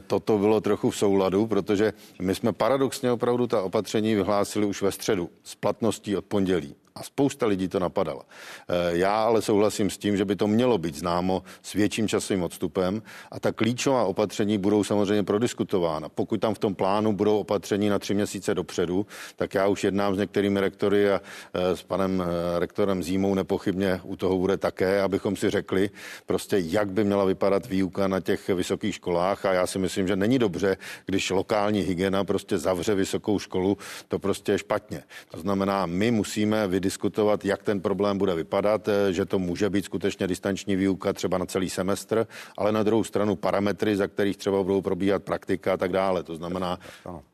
toto 0.07 0.39
bylo 0.39 0.61
trochu 0.61 0.91
v 0.91 0.97
souladu, 0.97 1.47
protože 1.47 1.93
my 2.22 2.34
jsme 2.34 2.53
paradoxně 2.53 3.12
opravdu 3.12 3.47
ta 3.47 3.62
opatření 3.62 4.14
vyhlásili 4.14 4.66
už 4.66 4.82
ve 4.82 4.93
středu 4.93 5.30
s 5.45 5.55
platností 5.55 6.16
od 6.16 6.24
pondělí 6.24 6.74
a 6.97 7.03
spousta 7.03 7.47
lidí 7.47 7.69
to 7.69 7.79
napadala. 7.79 8.23
Eh, 8.69 8.97
já 8.97 9.23
ale 9.23 9.43
souhlasím 9.43 9.91
s 9.91 9.99
tím, 9.99 10.17
že 10.17 10.25
by 10.25 10.37
to 10.37 10.47
mělo 10.47 10.79
být 10.79 10.95
známo 10.95 11.43
s 11.63 11.73
větším 11.73 12.09
časovým 12.09 12.43
odstupem 12.43 13.03
a 13.31 13.41
ta 13.41 13.53
klíčová 13.53 14.05
opatření 14.05 14.59
budou 14.59 14.85
samozřejmě 14.85 15.23
prodiskutována. 15.23 16.09
Pokud 16.09 16.41
tam 16.41 16.55
v 16.55 16.59
tom 16.59 16.75
plánu 16.75 17.13
budou 17.13 17.39
opatření 17.39 17.89
na 17.89 17.99
tři 17.99 18.15
měsíce 18.15 18.55
dopředu, 18.55 19.07
tak 19.37 19.55
já 19.55 19.67
už 19.67 19.85
jednám 19.85 20.15
s 20.15 20.19
některými 20.19 20.61
rektory 20.61 21.11
a 21.11 21.21
eh, 21.55 21.77
s 21.77 21.83
panem 21.83 22.23
eh, 22.23 22.59
rektorem 22.59 23.03
Zímou 23.03 23.35
nepochybně 23.35 24.01
u 24.03 24.17
toho 24.17 24.39
bude 24.39 24.57
také, 24.57 25.03
abychom 25.03 25.37
si 25.37 25.51
řekli 25.51 25.91
prostě, 26.27 26.57
jak 26.59 26.93
by 26.93 27.05
měla 27.05 27.25
vypadat 27.25 27.67
výuka 27.67 28.09
na 28.09 28.21
těch 28.21 28.49
vysokých 28.49 28.95
školách 28.95 29.45
a 29.45 29.53
já 29.53 29.67
si 29.67 29.79
myslím, 29.79 30.09
že 30.09 30.17
není 30.17 30.39
dobře, 30.39 30.77
když 31.07 31.31
lokální 31.31 31.81
hygiena 31.81 32.25
prostě 32.25 32.59
zavře 32.59 32.95
vysokou 32.95 33.39
školu, 33.39 33.79
to 34.09 34.19
prostě 34.19 34.53
je 34.53 34.59
špatně. 34.59 35.03
To 35.31 35.41
znamená, 35.41 35.87
my 35.87 36.11
musíme 36.11 36.69
vydiskutovát 36.69 36.86
diskutovat, 36.87 37.45
jak 37.45 37.62
ten 37.62 37.80
problém 37.80 38.18
bude 38.18 38.34
vypadat, 38.34 38.89
eh, 38.89 39.12
že 39.12 39.26
to 39.26 39.39
může 39.39 39.70
být 39.70 39.84
skutečně 39.84 40.26
distanční 40.26 40.76
výuka 40.76 41.12
třeba 41.12 41.39
na 41.39 41.47
celý 41.47 41.70
semestr, 41.70 42.26
ale 42.57 42.72
na 42.72 42.82
druhou 42.82 43.05
stranu 43.05 43.37
parametry, 43.37 43.97
za 43.97 44.07
kterých 44.07 44.37
třeba 44.37 44.62
budou 44.62 44.82
probíhat 44.82 45.22
praktika 45.22 45.74
a 45.74 45.76
tak 45.76 45.93
dále. 45.93 46.22
To 46.22 46.37
znamená, 46.37 46.78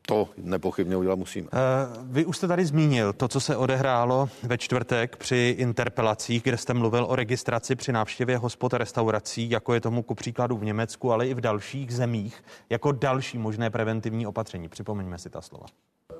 to 0.01 0.29
nepochybně 0.37 0.97
udělat 0.97 1.19
musíme. 1.19 1.47
Uh, 1.47 1.59
vy 2.03 2.25
už 2.25 2.37
jste 2.37 2.47
tady 2.47 2.65
zmínil 2.65 3.13
to, 3.13 3.27
co 3.27 3.39
se 3.39 3.57
odehrálo 3.57 4.29
ve 4.43 4.57
čtvrtek 4.57 5.15
při 5.15 5.55
interpelacích, 5.57 6.43
kde 6.43 6.57
jste 6.57 6.73
mluvil 6.73 7.05
o 7.09 7.15
registraci 7.15 7.75
při 7.75 7.91
návštěvě 7.91 8.37
hospod 8.37 8.73
a 8.73 8.77
restaurací, 8.77 9.49
jako 9.49 9.73
je 9.73 9.81
tomu 9.81 10.03
ku 10.03 10.15
příkladu 10.15 10.57
v 10.57 10.65
Německu, 10.65 11.11
ale 11.11 11.27
i 11.27 11.33
v 11.33 11.41
dalších 11.41 11.93
zemích, 11.93 12.43
jako 12.69 12.91
další 12.91 13.37
možné 13.37 13.69
preventivní 13.69 14.27
opatření. 14.27 14.69
Připomeňme 14.69 15.17
si 15.17 15.29
ta 15.29 15.41
slova. 15.41 15.65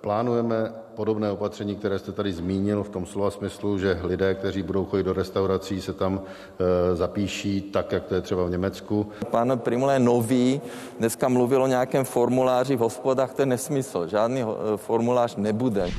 Plánujeme 0.04 0.74
podobné 0.96 1.32
opatření, 1.32 1.76
které 1.76 2.00
jste 2.00 2.12
tady 2.12 2.34
zmínil 2.34 2.84
v 2.84 2.90
tom 2.90 3.06
slova 3.06 3.32
smyslu, 3.32 3.78
že 3.78 4.00
lidé, 4.04 4.36
kteří 4.36 4.64
budou 4.64 4.86
chodit 4.86 5.04
do 5.04 5.14
restaurací, 5.14 5.82
se 5.82 5.94
tam 5.94 6.22
e, 6.22 6.96
zapíší 6.96 7.62
tak, 7.62 7.92
jak 7.92 8.04
to 8.04 8.16
je 8.16 8.22
třeba 8.22 8.46
v 8.46 8.50
Německu. 8.50 9.12
Pan 9.32 9.60
Primule 9.60 10.00
nový 10.00 10.62
dneska 11.00 11.30
mluvil 11.30 11.64
o 11.64 11.68
nějakém 11.68 12.06
formuláři 12.06 12.76
v 12.76 12.80
hospodách, 12.80 13.34
to 13.34 13.42
je 13.42 13.46
nesmysl. 13.46 14.08
Žádný 14.08 14.42
e, 14.42 14.46
formulář 14.76 15.36
nebude. 15.36 15.90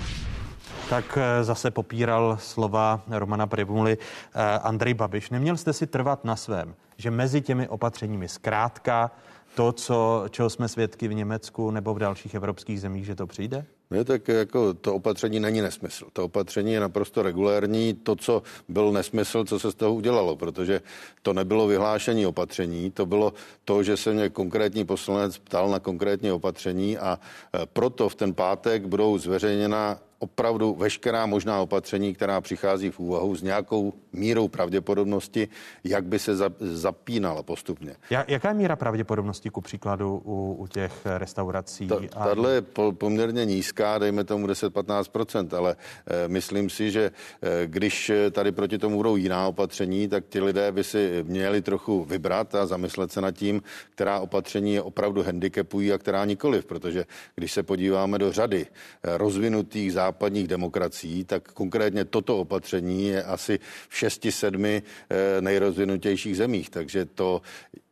Tak 0.91 1.19
e, 1.21 1.45
zase 1.45 1.71
popíral 1.71 2.37
slova 2.41 3.03
Romana 3.11 3.47
Primuly 3.47 3.99
Andrej 4.63 4.95
Babiš. 4.95 5.31
Neměl 5.31 5.57
jste 5.57 5.73
si 5.73 5.87
trvat 5.87 6.25
na 6.25 6.37
svém, 6.37 6.75
že 6.97 7.11
mezi 7.11 7.41
těmi 7.41 7.69
opatřeními 7.69 8.29
zkrátka 8.29 9.11
to, 9.55 9.73
co, 9.73 10.25
čeho 10.31 10.51
jsme 10.51 10.69
svědky 10.69 11.09
v 11.09 11.15
Německu 11.15 11.71
nebo 11.71 11.95
v 11.95 11.99
dalších 11.99 12.35
evropských 12.35 12.81
zemích, 12.81 13.05
že 13.05 13.15
to 13.15 13.27
přijde? 13.27 13.65
Ne, 13.91 14.05
tak 14.05 14.29
jako 14.29 14.75
to 14.75 14.95
opatření 14.95 15.41
není 15.41 15.61
nesmysl. 15.61 16.07
To 16.13 16.25
opatření 16.25 16.73
je 16.73 16.81
naprosto 16.81 17.23
regulérní. 17.23 17.95
To, 17.95 18.17
co 18.17 18.43
byl 18.69 18.93
nesmysl, 18.93 19.45
co 19.45 19.59
se 19.59 19.73
z 19.73 19.75
toho 19.75 19.95
udělalo, 19.95 20.37
protože 20.37 20.81
to 21.23 21.33
nebylo 21.33 21.67
vyhlášení 21.67 22.27
opatření, 22.27 22.91
to 22.91 23.07
bylo 23.07 23.33
to, 23.65 23.83
že 23.83 23.97
se 23.97 24.13
mě 24.13 24.29
konkrétní 24.29 24.85
poslanec 24.85 25.39
ptal 25.39 25.71
na 25.71 25.79
konkrétní 25.79 26.33
opatření 26.33 26.99
a 26.99 27.19
e, 27.19 27.67
proto 27.67 28.09
v 28.09 28.15
ten 28.15 28.35
pátek 28.35 28.87
budou 28.87 29.19
zveřejněna 29.19 29.99
opravdu 30.25 30.75
veškerá 30.75 31.27
možná 31.27 31.61
opatření, 31.61 32.15
která 32.15 32.41
přichází 32.41 32.91
v 32.91 33.01
úvahu 33.01 33.37
s 33.37 33.43
nějakou 33.43 33.93
mírou 34.13 34.49
pravděpodobnosti, 34.49 35.49
jak 35.85 36.05
by 36.05 36.19
se 36.19 36.33
zapínala 36.61 37.43
postupně. 37.43 37.97
Jaká 38.11 38.49
je 38.49 38.55
míra 38.55 38.77
pravděpodobnosti 38.77 39.51
ku 39.51 39.61
příkladu 39.61 40.23
u, 40.25 40.57
u 40.59 40.67
těch 40.67 40.93
restaurací? 41.05 41.89
Ta, 41.89 42.01
a... 42.17 42.25
Tahle 42.25 42.55
je 42.55 42.63
po, 42.63 42.93
poměrně 42.93 43.45
nízká, 43.45 43.99
dejme 43.99 44.25
tomu 44.25 44.47
10-15%, 44.47 45.57
ale 45.57 45.77
e, 45.77 46.29
myslím 46.29 46.71
si, 46.71 46.91
že 46.91 47.05
e, 47.05 47.67
když 47.67 48.13
tady 48.31 48.53
proti 48.53 48.79
tomu 48.79 48.97
budou 48.97 49.17
jiná 49.17 49.49
opatření, 49.49 50.09
tak 50.09 50.25
ti 50.29 50.41
lidé 50.41 50.73
by 50.73 50.85
si 50.85 51.25
měli 51.29 51.63
trochu 51.63 52.05
vybrat 52.05 52.55
a 52.55 52.67
zamyslet 52.67 53.13
se 53.13 53.21
nad 53.21 53.31
tím, 53.31 53.63
která 53.95 54.21
opatření 54.21 54.75
je 54.75 54.83
opravdu 54.83 55.23
handicapují 55.23 55.93
a 55.93 55.99
která 55.99 56.25
nikoliv, 56.25 56.65
protože 56.65 57.05
když 57.35 57.53
se 57.53 57.63
podíváme 57.63 58.19
do 58.19 58.33
řady 58.33 58.67
e, 58.67 59.19
rozvinutých 59.19 59.93
západů, 59.93 60.14
západních 60.15 60.49
demokracií, 60.49 61.25
tak 61.25 61.53
konkrétně 61.53 62.05
toto 62.05 62.39
opatření 62.39 63.07
je 63.07 63.25
asi 63.25 63.59
v 63.89 63.97
šesti, 63.97 64.33
sedmi 64.33 64.83
eh, 64.83 65.41
nejrozvinutějších 65.41 66.37
zemích. 66.37 66.71
Takže 66.71 67.05
to, 67.05 67.43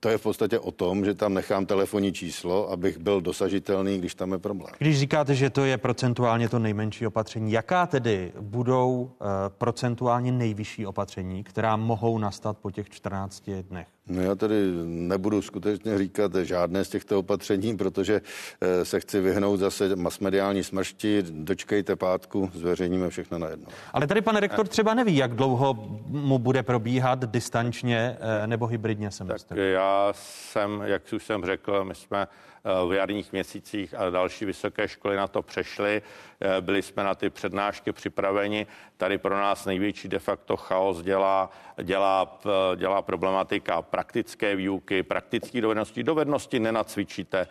to 0.01 0.09
je 0.09 0.18
v 0.18 0.23
podstatě 0.23 0.59
o 0.59 0.70
tom, 0.70 1.05
že 1.05 1.14
tam 1.14 1.35
nechám 1.35 1.66
telefonní 1.66 2.12
číslo, 2.12 2.70
abych 2.70 2.99
byl 2.99 3.20
dosažitelný, 3.20 3.99
když 3.99 4.14
tam 4.14 4.33
je 4.33 4.39
problém. 4.39 4.75
Když 4.79 4.99
říkáte, 4.99 5.35
že 5.35 5.51
to 5.51 5.64
je 5.64 5.79
procentuálně 5.79 6.49
to 6.49 6.59
nejmenší 6.59 7.07
opatření, 7.07 7.53
jaká 7.53 7.87
tedy 7.87 8.33
budou 8.41 9.03
uh, 9.03 9.27
procentuálně 9.49 10.33
nejvyšší 10.33 10.87
opatření, 10.87 11.45
která 11.45 11.77
mohou 11.77 12.18
nastat 12.18 12.59
po 12.59 12.70
těch 12.70 12.91
14 12.91 13.51
dnech? 13.62 13.87
No 14.09 14.23
já 14.23 14.35
tady 14.35 14.55
nebudu 14.85 15.43
skutečně 15.43 15.99
říkat 15.99 16.35
žádné 16.35 16.85
z 16.85 16.89
těchto 16.89 17.19
opatření, 17.19 17.77
protože 17.77 18.21
eh, 18.61 18.85
se 18.85 19.01
chci 19.01 19.21
vyhnout 19.21 19.61
zase 19.61 19.97
masmediální 19.97 20.65
smršti. 20.65 21.23
Dočkejte 21.31 21.97
pátku, 21.97 22.51
zveřejníme 22.55 23.11
všechno 23.11 23.39
najednou. 23.39 23.69
Ale 23.93 24.07
tady 24.07 24.21
pan 24.21 24.37
rektor 24.37 24.69
třeba 24.69 24.95
neví, 24.95 25.17
jak 25.17 25.35
dlouho 25.35 25.75
mu 26.07 26.39
bude 26.39 26.63
probíhat 26.63 27.25
distančně 27.25 28.17
eh, 28.21 28.47
nebo 28.47 28.67
hybridně 28.67 29.11
semestr. 29.11 29.49
Tak 29.49 29.59
já 29.59 30.13
jsem, 30.13 30.83
jak 30.85 31.03
už 31.13 31.25
jsem 31.25 31.45
řekl, 31.45 31.85
my 31.85 31.95
jsme 31.95 32.27
v 32.65 32.93
jarních 32.93 33.33
měsících 33.33 33.95
a 33.95 34.11
další 34.11 34.45
vysoké 34.45 34.89
školy 34.89 35.17
na 35.17 35.29
to 35.29 35.43
přešly. 35.43 36.03
Eh, 36.41 36.61
byli 36.61 36.83
jsme 36.83 37.05
na 37.05 37.15
ty 37.15 37.31
přednášky 37.31 37.93
připraveni. 37.93 38.67
Tady 38.97 39.19
pro 39.19 39.35
nás 39.37 39.67
největší 39.67 40.09
de 40.09 40.19
facto 40.19 40.57
chaos 40.57 41.03
dělá, 41.03 41.51
dělá, 41.83 42.41
eh, 42.47 42.77
dělá 42.77 43.03
problematika 43.03 43.83
praktické 43.83 44.57
výuky, 44.57 45.03
praktické 45.03 45.61
dovednosti. 45.61 46.03
Dovednosti 46.03 46.61
nenacvičíte 46.61 47.47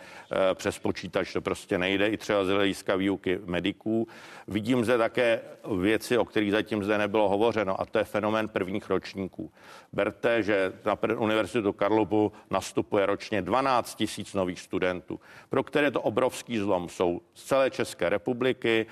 přes 0.54 0.80
počítač, 0.80 1.34
to 1.34 1.42
prostě 1.42 1.78
nejde, 1.78 2.08
i 2.08 2.18
třeba 2.18 2.46
z 2.46 2.50
hlediska 2.50 2.96
výuky 2.96 3.40
mediků. 3.46 4.08
Vidím 4.48 4.86
zde 4.86 4.98
také 4.98 5.42
věci, 5.82 6.18
o 6.18 6.26
kterých 6.26 6.52
zatím 6.52 6.84
zde 6.84 6.98
nebylo 6.98 7.30
hovořeno, 7.30 7.82
a 7.82 7.86
to 7.86 7.98
je 7.98 8.04
fenomén 8.04 8.48
prvních 8.48 8.90
ročníků. 8.90 9.52
Berte, 9.94 10.44
že 10.44 10.74
na 10.86 10.98
Univerzitu 11.18 11.74
Karlovu 11.74 12.32
nastupuje 12.50 13.06
ročně 13.06 13.42
12 13.42 13.96
tisíc 13.96 14.34
nových 14.34 14.60
studentů, 14.60 15.01
pro 15.50 15.64
které 15.64 15.92
to 15.92 16.02
obrovský 16.02 16.58
zlom 16.58 16.90
jsou 16.90 17.22
z 17.34 17.44
celé 17.44 17.70
České 17.70 18.10
republiky. 18.10 18.86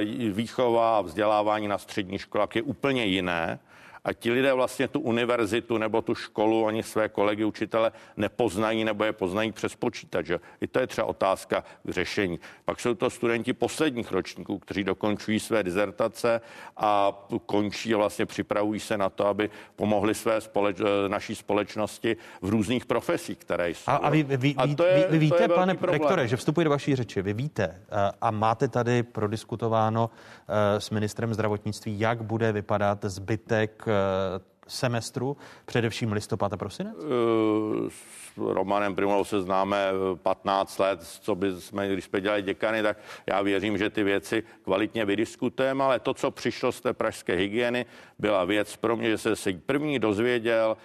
Eh, 0.00 0.04
výchova 0.30 0.98
a 0.98 1.00
vzdělávání 1.00 1.68
na 1.68 1.78
střední 1.78 2.18
školách 2.18 2.56
je 2.56 2.62
úplně 2.62 3.04
jiné 3.04 3.58
a 4.06 4.12
ti 4.12 4.30
lidé 4.30 4.52
vlastně 4.52 4.88
tu 4.88 5.00
univerzitu 5.00 5.78
nebo 5.78 6.02
tu 6.02 6.14
školu, 6.14 6.66
ani 6.66 6.82
své 6.82 7.08
kolegy 7.08 7.44
učitele 7.44 7.92
nepoznají 8.16 8.84
nebo 8.84 9.04
je 9.04 9.12
poznají 9.12 9.52
přes 9.52 9.74
počítač. 9.74 10.26
Že? 10.26 10.40
I 10.60 10.66
to 10.66 10.78
je 10.78 10.86
třeba 10.86 11.06
otázka 11.06 11.64
k 11.82 11.90
řešení. 11.90 12.40
Pak 12.64 12.80
jsou 12.80 12.94
to 12.94 13.10
studenti 13.10 13.52
posledních 13.52 14.12
ročníků, 14.12 14.58
kteří 14.58 14.84
dokončují 14.84 15.40
své 15.40 15.62
dizertace 15.62 16.40
a 16.76 17.12
končí 17.46 17.94
vlastně 17.94 18.26
připravují 18.26 18.80
se 18.80 18.98
na 18.98 19.10
to, 19.10 19.26
aby 19.26 19.50
pomohli 19.76 20.14
své 20.14 20.40
společ, 20.40 20.76
naší 21.08 21.34
společnosti 21.34 22.16
v 22.42 22.48
různých 22.48 22.86
profesích, 22.86 23.38
které 23.38 23.70
jsou. 23.70 23.90
A, 23.90 23.96
a 23.96 24.10
vy, 24.10 24.22
vy, 24.22 24.54
a 24.56 24.74
to 24.74 24.84
je, 24.84 24.96
vy, 24.96 25.04
vy 25.10 25.18
víte, 25.18 25.48
pane 25.48 25.74
problém. 25.74 26.00
rektore, 26.00 26.28
že 26.28 26.36
vstupuje 26.36 26.64
do 26.64 26.70
vaší 26.70 26.96
řeči, 26.96 27.22
vy 27.22 27.32
víte 27.32 27.80
a, 27.90 28.12
a 28.20 28.30
máte 28.30 28.68
tady 28.68 29.02
prodiskutováno 29.02 30.10
s 30.78 30.90
ministrem 30.90 31.34
zdravotnictví, 31.34 32.00
jak 32.00 32.22
bude 32.22 32.52
vypadat 32.52 33.04
zbytek 33.04 33.88
semestru, 34.68 35.36
především 35.64 36.12
listopad 36.12 36.52
a 36.52 36.56
prosinec? 36.56 36.96
Eh, 36.98 37.90
s 37.90 38.36
Romanem 38.36 38.94
Primulou 38.94 39.24
se 39.24 39.42
známe 39.42 39.86
15 40.22 40.78
let, 40.78 41.02
co 41.02 41.34
by 41.34 41.60
jsme, 41.60 41.88
když 41.88 42.04
jsme 42.04 42.20
dělali 42.20 42.42
děkany, 42.42 42.82
tak 42.82 42.98
já 43.26 43.42
věřím, 43.42 43.78
že 43.78 43.90
ty 43.90 44.04
věci 44.04 44.42
kvalitně 44.64 45.04
vydiskutujeme, 45.04 45.84
ale 45.84 46.00
to, 46.00 46.14
co 46.14 46.30
přišlo 46.30 46.72
z 46.72 46.80
té 46.80 46.92
pražské 46.92 47.34
hygieny, 47.34 47.86
byla 48.18 48.44
věc 48.44 48.76
pro 48.76 48.96
mě, 48.96 49.10
že 49.10 49.18
se 49.18 49.36
se 49.36 49.52
první 49.52 49.98
dozvěděl 49.98 50.76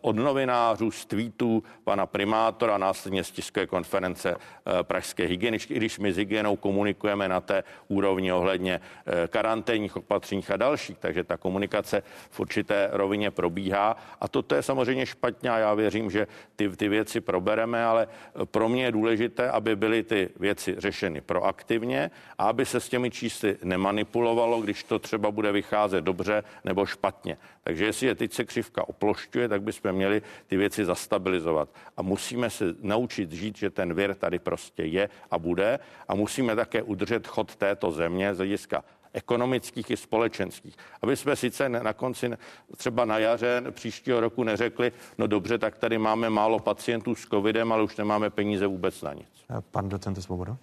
od 0.00 0.16
novinářů, 0.16 0.90
z 0.90 1.06
tweetů 1.06 1.62
pana 1.84 2.06
primátora, 2.06 2.78
následně 2.78 3.24
z 3.24 3.30
tiskové 3.30 3.66
konference 3.66 4.36
pražské 4.82 5.26
hygieničky, 5.26 5.74
i 5.74 5.76
když 5.76 5.98
my 5.98 6.12
s 6.12 6.16
hygienou 6.16 6.56
komunikujeme 6.56 7.28
na 7.28 7.40
té 7.40 7.64
úrovni 7.88 8.32
ohledně 8.32 8.80
karanténních 9.28 9.96
opatřeních 9.96 10.50
a 10.50 10.56
dalších, 10.56 10.98
takže 10.98 11.24
ta 11.24 11.36
komunikace 11.36 12.02
v 12.30 12.40
určité 12.40 12.88
rovině 12.92 13.30
probíhá 13.30 13.96
a 14.20 14.28
toto 14.28 14.54
je 14.54 14.62
samozřejmě 14.62 15.06
špatně 15.06 15.50
a 15.50 15.58
já 15.58 15.74
věřím, 15.74 16.10
že 16.10 16.26
ty, 16.56 16.68
ty 16.68 16.88
věci 16.88 17.20
probereme, 17.20 17.84
ale 17.84 18.08
pro 18.44 18.68
mě 18.68 18.84
je 18.84 18.92
důležité, 18.92 19.50
aby 19.50 19.76
byly 19.76 20.02
ty 20.02 20.28
věci 20.40 20.74
řešeny 20.78 21.20
proaktivně 21.20 22.10
a 22.38 22.48
aby 22.48 22.66
se 22.66 22.80
s 22.80 22.88
těmi 22.88 23.10
čísly 23.10 23.56
nemanipulovalo, 23.62 24.60
když 24.60 24.84
to 24.84 24.98
třeba 24.98 25.30
bude 25.30 25.52
vycházet 25.52 26.04
dobře 26.04 26.44
nebo 26.64 26.86
špatně. 26.86 27.36
Takže 27.66 27.84
jestli 27.84 28.06
je 28.06 28.14
teď 28.14 28.32
se 28.32 28.44
křivka 28.44 28.88
oplošťuje, 28.88 29.48
tak 29.48 29.62
bychom 29.62 29.92
měli 29.92 30.22
ty 30.46 30.56
věci 30.56 30.84
zastabilizovat. 30.84 31.68
A 31.96 32.02
musíme 32.02 32.50
se 32.50 32.64
naučit 32.82 33.32
žít, 33.32 33.56
že 33.58 33.70
ten 33.70 33.94
vir 33.94 34.14
tady 34.14 34.38
prostě 34.38 34.82
je 34.82 35.08
a 35.30 35.38
bude 35.38 35.78
a 36.08 36.14
musíme 36.14 36.56
také 36.56 36.82
udržet 36.82 37.26
chod 37.26 37.56
této 37.56 37.90
země 37.90 38.34
z 38.34 38.36
hlediska 38.36 38.84
ekonomických 39.12 39.90
i 39.90 39.96
společenských. 39.96 40.76
Aby 41.02 41.16
jsme 41.16 41.36
sice 41.36 41.68
na 41.68 41.92
konci, 41.92 42.30
třeba 42.76 43.04
na 43.04 43.18
jaře 43.18 43.62
příštího 43.70 44.20
roku 44.20 44.44
neřekli, 44.44 44.92
no 45.18 45.26
dobře, 45.26 45.58
tak 45.58 45.78
tady 45.78 45.98
máme 45.98 46.30
málo 46.30 46.58
pacientů 46.58 47.14
s 47.14 47.26
covidem, 47.26 47.72
ale 47.72 47.82
už 47.82 47.96
nemáme 47.96 48.30
peníze 48.30 48.66
vůbec 48.66 49.02
na 49.02 49.12
nic. 49.12 49.44
Pan 49.70 49.88
docent 49.88 50.22
Svoboda? 50.22 50.56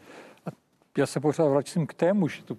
Já 0.98 1.06
se 1.06 1.20
pořád 1.20 1.48
vracím 1.48 1.88
k 1.88 1.94
tému, 1.94 2.28
že 2.28 2.44
tu 2.44 2.58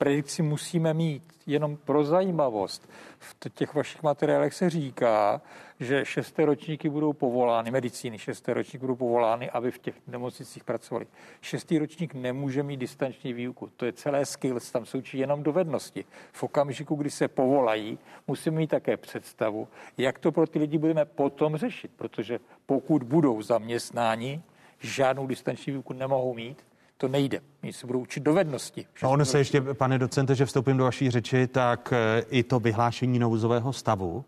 predikci 0.00 0.42
musíme 0.42 0.94
mít. 0.94 1.22
Jenom 1.46 1.76
pro 1.76 2.04
zajímavost. 2.04 2.88
V 3.18 3.50
těch 3.54 3.74
vašich 3.74 4.02
materiálech 4.02 4.54
se 4.54 4.70
říká, 4.70 5.42
že 5.80 6.04
šesté 6.04 6.44
ročníky 6.44 6.88
budou 6.88 7.12
povolány, 7.12 7.70
medicíny 7.70 8.18
šesté 8.18 8.54
ročníky 8.54 8.78
budou 8.78 8.96
povolány, 8.96 9.50
aby 9.50 9.70
v 9.70 9.78
těch 9.78 9.94
nemocnicích 10.06 10.64
pracovali. 10.64 11.06
Šestý 11.40 11.78
ročník 11.78 12.14
nemůže 12.14 12.62
mít 12.62 12.76
distanční 12.76 13.32
výuku. 13.32 13.70
To 13.76 13.86
je 13.86 13.92
celé 13.92 14.26
skills, 14.26 14.70
tam 14.70 14.86
jsou 14.86 15.02
jenom 15.12 15.42
dovednosti. 15.42 16.04
V 16.32 16.42
okamžiku, 16.42 16.94
kdy 16.94 17.10
se 17.10 17.28
povolají, 17.28 17.98
musíme 18.26 18.56
mít 18.56 18.70
také 18.70 18.96
představu, 18.96 19.68
jak 19.98 20.18
to 20.18 20.32
pro 20.32 20.46
ty 20.46 20.58
lidi 20.58 20.78
budeme 20.78 21.04
potom 21.04 21.56
řešit, 21.56 21.90
protože 21.96 22.40
pokud 22.66 23.02
budou 23.02 23.42
zaměstnáni, 23.42 24.42
žádnou 24.78 25.26
distanční 25.26 25.72
výuku 25.72 25.92
nemohou 25.92 26.34
mít, 26.34 26.64
to 26.96 27.08
nejde. 27.08 27.40
Oni 27.62 27.72
se 27.72 27.86
budou 27.86 28.00
učit 28.00 28.22
dovednosti. 28.22 28.86
No 29.02 29.10
ono 29.10 29.24
se 29.24 29.38
ještě, 29.38 29.60
pane 29.60 29.98
docente, 29.98 30.34
že 30.34 30.46
vstoupím 30.46 30.76
do 30.76 30.84
vaší 30.84 31.10
řeči, 31.10 31.46
tak 31.46 31.92
eh, 31.92 32.24
i 32.30 32.42
to 32.42 32.60
vyhlášení 32.60 33.18
nouzového 33.18 33.72
stavu 33.72 34.24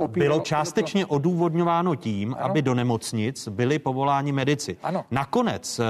uh, 0.00 0.06
bylo 0.06 0.40
částečně 0.40 1.06
odůvodňováno 1.06 1.94
tím, 1.94 2.34
ano. 2.34 2.44
aby 2.44 2.62
do 2.62 2.74
nemocnic 2.74 3.48
byli 3.48 3.78
povoláni 3.78 4.32
medici. 4.32 4.76
Ano. 4.82 5.04
Nakonec 5.10 5.78
uh, 5.78 5.84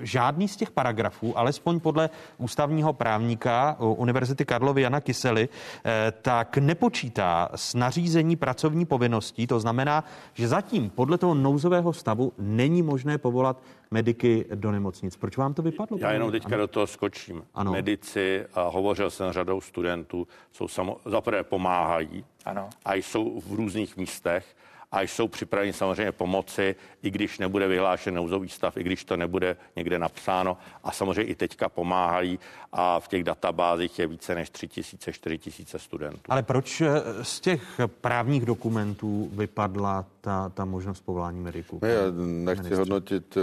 žádný 0.00 0.48
z 0.48 0.56
těch 0.56 0.70
paragrafů, 0.70 1.38
alespoň 1.38 1.80
podle 1.80 2.10
ústavního 2.38 2.92
právníka 2.92 3.76
Univerzity 3.80 4.44
Karlovy 4.44 4.82
Jana 4.82 5.00
Kysely, 5.00 5.48
uh, 5.48 5.90
tak 6.22 6.58
nepočítá 6.58 7.48
s 7.54 7.74
nařízení 7.74 8.36
pracovní 8.36 8.84
povinností. 8.86 9.46
To 9.46 9.60
znamená, 9.60 10.04
že 10.32 10.48
zatím 10.48 10.90
podle 10.90 11.18
toho 11.18 11.34
nouzového 11.34 11.92
stavu 11.92 12.32
není 12.38 12.82
možné 12.82 13.18
povolat 13.18 13.62
mediky 13.90 14.44
do 14.54 14.72
nemocnic. 14.72 15.16
Proč 15.16 15.36
vám 15.36 15.54
to 15.54 15.62
vypadlo? 15.84 16.08
Já 16.08 16.12
jenom 16.12 16.30
teďka 16.30 16.48
ano. 16.48 16.58
do 16.58 16.66
toho 16.66 16.86
skočím. 16.86 17.44
Ano. 17.54 17.72
Medici, 17.72 18.46
a 18.54 18.62
hovořil 18.62 19.10
jsem 19.10 19.30
s 19.30 19.32
řadou 19.32 19.60
studentů, 19.60 20.28
jsou 20.52 20.68
samo, 20.68 20.96
zaprvé 21.04 21.44
pomáhají 21.44 22.24
ano. 22.44 22.70
a 22.84 22.94
jsou 22.94 23.40
v 23.40 23.52
různých 23.52 23.96
místech 23.96 24.56
a 24.94 25.02
jsou 25.02 25.28
připraveni 25.28 25.72
samozřejmě 25.72 26.12
pomoci, 26.12 26.74
i 27.02 27.10
když 27.10 27.38
nebude 27.38 27.68
vyhlášen 27.68 28.14
nouzový 28.14 28.48
stav, 28.48 28.76
i 28.76 28.82
když 28.82 29.04
to 29.04 29.16
nebude 29.16 29.56
někde 29.76 29.98
napsáno. 29.98 30.56
A 30.84 30.92
samozřejmě 30.92 31.22
i 31.22 31.34
teďka 31.34 31.68
pomáhají 31.68 32.38
a 32.72 33.00
v 33.00 33.08
těch 33.08 33.24
databázích 33.24 33.98
je 33.98 34.06
více 34.06 34.34
než 34.34 34.50
3 34.50 34.68
tisíce, 34.68 35.12
4 35.12 35.38
tisíce 35.38 35.78
studentů. 35.78 36.20
Ale 36.28 36.42
proč 36.42 36.80
eh, 36.80 37.02
z 37.22 37.40
těch 37.40 37.80
právních 38.00 38.46
dokumentů 38.46 39.30
vypadla 39.32 40.04
ta, 40.20 40.48
ta 40.48 40.64
možnost 40.64 41.00
povolání 41.00 41.40
mediků? 41.40 41.80
Já 41.82 41.88
nechci 42.16 42.62
ministře. 42.62 42.76
hodnotit 42.76 43.36
eh, 43.36 43.40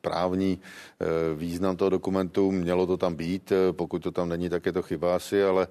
právní 0.00 0.58
eh, 1.00 1.06
význam 1.36 1.76
toho 1.76 1.88
dokumentu, 1.88 2.50
mělo 2.50 2.86
to 2.86 2.96
tam 2.96 3.14
být, 3.14 3.52
pokud 3.72 4.02
to 4.02 4.10
tam 4.10 4.28
není, 4.28 4.48
tak 4.48 4.66
je 4.66 4.72
to 4.72 4.82
chyba 4.82 5.16
asi, 5.16 5.44
ale 5.44 5.68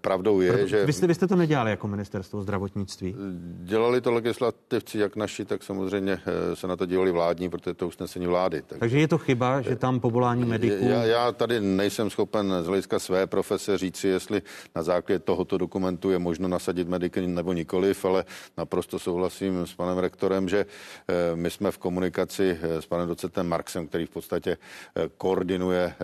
pravdou 0.00 0.40
je, 0.40 0.52
Proto, 0.52 0.66
že... 0.66 0.86
Vy 0.86 0.92
jste, 0.92 1.06
vy 1.06 1.14
jste 1.14 1.26
to 1.26 1.36
nedělali 1.36 1.70
jako 1.70 1.88
ministerstvo 1.88 2.42
zdravotnictví? 2.42 3.14
Dělali 3.62 4.00
to 4.00 4.10
legislativci, 4.24 4.98
jak 4.98 5.16
naši, 5.16 5.44
tak 5.44 5.62
samozřejmě 5.62 6.20
se 6.54 6.66
na 6.66 6.76
to 6.76 6.86
dívali 6.86 7.12
vládní, 7.12 7.50
protože 7.50 7.74
to 7.74 7.88
usnesení 7.88 8.26
vlády. 8.26 8.62
Takže, 8.62 8.80
takže 8.80 8.98
je 8.98 9.08
to 9.08 9.18
chyba, 9.18 9.60
že 9.60 9.76
tam 9.76 10.00
povolání 10.00 10.44
mediků... 10.44 10.84
Já, 10.88 11.04
já 11.04 11.32
tady 11.32 11.60
nejsem 11.60 12.10
schopen 12.10 12.52
z 12.62 12.66
hlediska 12.66 12.98
své 12.98 13.26
profese 13.26 13.78
říci, 13.78 14.08
jestli 14.08 14.42
na 14.74 14.82
základě 14.82 15.18
tohoto 15.18 15.58
dokumentu 15.58 16.10
je 16.10 16.18
možno 16.18 16.48
nasadit 16.48 16.88
mediky 16.88 17.26
nebo 17.26 17.52
nikoliv, 17.52 18.04
ale 18.04 18.24
naprosto 18.58 18.98
souhlasím 18.98 19.66
s 19.66 19.74
panem 19.74 19.98
rektorem, 19.98 20.48
že 20.48 20.66
eh, 20.66 21.36
my 21.36 21.50
jsme 21.50 21.70
v 21.70 21.78
komunikaci 21.78 22.58
eh, 22.62 22.82
s 22.82 22.86
panem 22.86 23.08
docentem 23.08 23.48
Marksem, 23.48 23.86
který 23.86 24.06
v 24.06 24.10
podstatě 24.10 24.56
eh, 24.96 25.08
koordinuje 25.16 25.94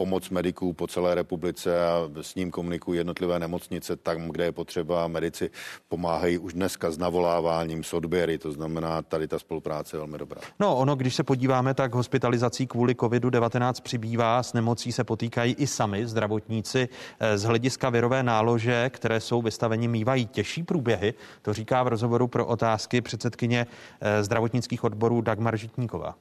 pomoc 0.00 0.30
mediků 0.30 0.72
po 0.72 0.86
celé 0.86 1.14
republice 1.14 1.86
a 1.86 2.08
s 2.20 2.34
ním 2.34 2.50
komunikují 2.50 2.98
jednotlivé 2.98 3.38
nemocnice 3.38 3.96
tam, 3.96 4.28
kde 4.28 4.44
je 4.44 4.52
potřeba. 4.52 5.08
Medici 5.08 5.50
pomáhají 5.88 6.38
už 6.38 6.52
dneska 6.52 6.90
s 6.90 6.98
navoláváním, 6.98 7.84
s 7.84 7.92
odběry, 7.92 8.38
to 8.38 8.52
znamená, 8.52 9.02
tady 9.02 9.28
ta 9.28 9.38
spolupráce 9.38 9.96
je 9.96 9.98
velmi 9.98 10.18
dobrá. 10.18 10.40
No, 10.60 10.76
ono, 10.76 10.96
když 10.96 11.14
se 11.14 11.22
podíváme, 11.22 11.74
tak 11.74 11.94
hospitalizací 11.94 12.66
kvůli 12.66 12.94
COVID-19 12.94 13.72
přibývá, 13.82 14.42
s 14.42 14.52
nemocí 14.52 14.92
se 14.92 15.04
potýkají 15.04 15.54
i 15.58 15.66
sami 15.66 16.06
zdravotníci. 16.06 16.88
Eh, 17.20 17.38
z 17.38 17.42
hlediska 17.42 17.90
virové 17.90 18.22
nálože, 18.22 18.90
které 18.90 19.20
jsou 19.20 19.42
vystaveni, 19.42 19.88
mývají 19.88 20.26
těžší 20.26 20.62
průběhy. 20.62 21.14
To 21.42 21.52
říká 21.52 21.82
v 21.82 21.88
rozhovoru 21.88 22.28
pro 22.28 22.46
otázky 22.46 23.00
předsedkyně 23.00 23.66
eh, 24.00 24.24
zdravotnických 24.24 24.84
odborů 24.84 25.20
Dagmar 25.20 25.56
Žitníková. 25.56 26.14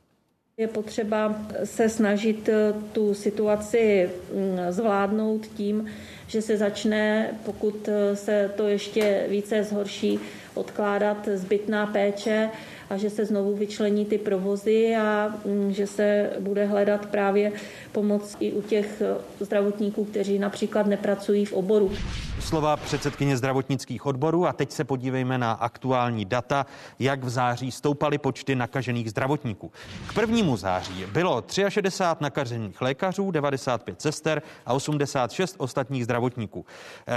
Je 0.59 0.67
potřeba 0.67 1.35
se 1.63 1.89
snažit 1.89 2.49
eh, 2.49 2.73
tu 2.91 3.13
situaci 3.13 4.09
mm, 4.33 4.57
zvládnout 4.69 5.47
tím, 5.47 5.85
že 6.27 6.41
se 6.41 6.57
začne, 6.57 7.29
pokud 7.45 7.87
eh, 7.87 8.15
se 8.15 8.51
to 8.57 8.67
ještě 8.67 9.25
více 9.29 9.63
zhorší, 9.63 10.19
odkládat 10.53 11.29
zbytná 11.33 11.85
péče 11.87 12.49
a 12.89 12.97
že 12.97 13.09
se 13.09 13.25
znovu 13.25 13.55
vyčlení 13.55 14.05
ty 14.05 14.17
provozy 14.17 14.95
a 14.95 15.35
mm, 15.45 15.73
že 15.73 15.87
se 15.87 16.29
bude 16.39 16.65
hledat 16.65 17.05
právě 17.05 17.51
pomoc 17.91 18.37
i 18.39 18.51
u 18.51 18.61
těch 18.61 19.01
eh, 19.01 19.45
zdravotníků, 19.45 20.05
kteří 20.05 20.39
například 20.39 20.87
nepracují 20.87 21.45
v 21.45 21.53
oboru. 21.53 21.91
Slova 22.39 22.77
předsedkyně 22.77 23.37
zdravotnických 23.37 24.05
odborů 24.05 24.47
a 24.47 24.53
teď 24.53 24.71
se 24.71 24.83
podívejme 24.83 25.37
na 25.37 25.51
aktuální 25.51 26.25
data, 26.25 26.65
jak 26.99 27.23
v 27.23 27.29
září 27.29 27.71
stoupaly 27.71 28.17
počty 28.17 28.55
nakažených 28.55 29.09
zdravotníků. 29.09 29.71
K 30.07 30.13
prvnímu 30.13 30.57
září 30.57 31.05
bylo 31.05 31.43
63 31.69 32.23
nakažených 32.23 32.81
lékařů, 32.81 33.31
95 33.31 34.01
sester 34.01 34.41
a 34.65 34.73
86 34.73 35.55
ostatních 35.57 36.03
zdravotníků. 36.03 36.65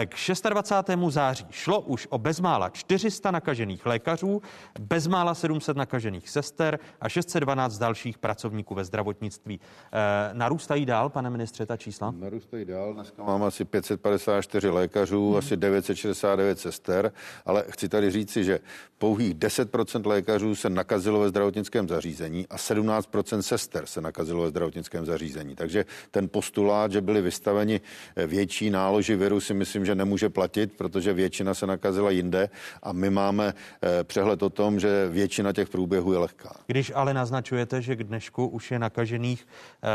K 0.07 0.15
26. 0.49 0.99
září 1.09 1.47
šlo 1.51 1.81
už 1.81 2.07
o 2.11 2.19
bezmála 2.19 2.71
400 2.71 3.31
nakažených 3.31 3.87
lékařů, 3.87 4.43
bezmála 4.81 5.35
700 5.35 5.77
nakažených 5.77 6.31
sester 6.31 6.79
a 7.01 7.09
612 7.09 7.79
dalších 7.79 8.19
pracovníků 8.19 8.75
ve 8.75 8.85
zdravotnictví. 8.85 9.61
Eh, 9.93 10.31
narůstají 10.35 10.87
dál, 10.87 11.09
pane 11.09 11.31
ministře, 11.31 11.67
ta 11.67 11.77
čísla? 11.77 12.15
Narůstají 12.19 12.65
dál. 12.65 12.95
Dneska 12.95 13.23
mám 13.23 13.43
asi 13.43 13.65
554 13.65 14.69
lékařů, 14.69 15.12
hmm. 15.21 15.37
asi 15.37 15.57
969 15.57 16.59
sester, 16.59 17.13
ale 17.47 17.65
chci 17.69 17.89
tady 17.89 18.11
říci, 18.11 18.45
že 18.45 18.59
pouhých 18.99 19.35
10% 19.35 20.07
lékařů 20.07 20.55
se 20.55 20.71
nakazilo 20.71 21.21
ve 21.21 21.29
zdravotnickém 21.29 21.89
zařízení 21.89 22.47
a 22.51 22.57
17% 22.57 23.39
sester 23.39 23.87
se 23.87 24.01
nakazilo 24.01 24.43
ve 24.43 24.49
zdravotnickém 24.49 25.07
zařízení. 25.07 25.55
Takže 25.57 25.85
ten 26.11 26.29
postulát, 26.29 26.93
že 26.93 27.01
byli 27.01 27.23
vystaveni 27.23 27.81
větší 28.27 28.71
náloži 28.71 29.17
viru, 29.17 29.41
si 29.41 29.55
myslím, 29.55 29.87
že 29.87 29.95
nemůže 29.95 30.29
platit, 30.29 30.73
protože 30.77 31.13
většina 31.13 31.55
se 31.55 31.67
nakazila 31.67 32.11
jinde 32.11 32.51
a 32.83 32.93
my 32.93 33.11
máme 33.11 33.55
eh, 33.55 34.05
přehled 34.05 34.43
o 34.43 34.51
tom, 34.51 34.81
že 34.81 35.09
většina 35.09 35.53
těch 35.53 35.69
průběhů 35.69 36.13
je 36.13 36.19
lehká. 36.19 36.55
Když 36.67 36.93
ale 36.95 37.15
naznačujete, 37.15 37.83
že 37.83 37.97
k 37.97 38.05
dnešku 38.05 38.47
už 38.47 38.71
je 38.71 38.79
nakažených 38.79 39.47
eh, 39.47 39.89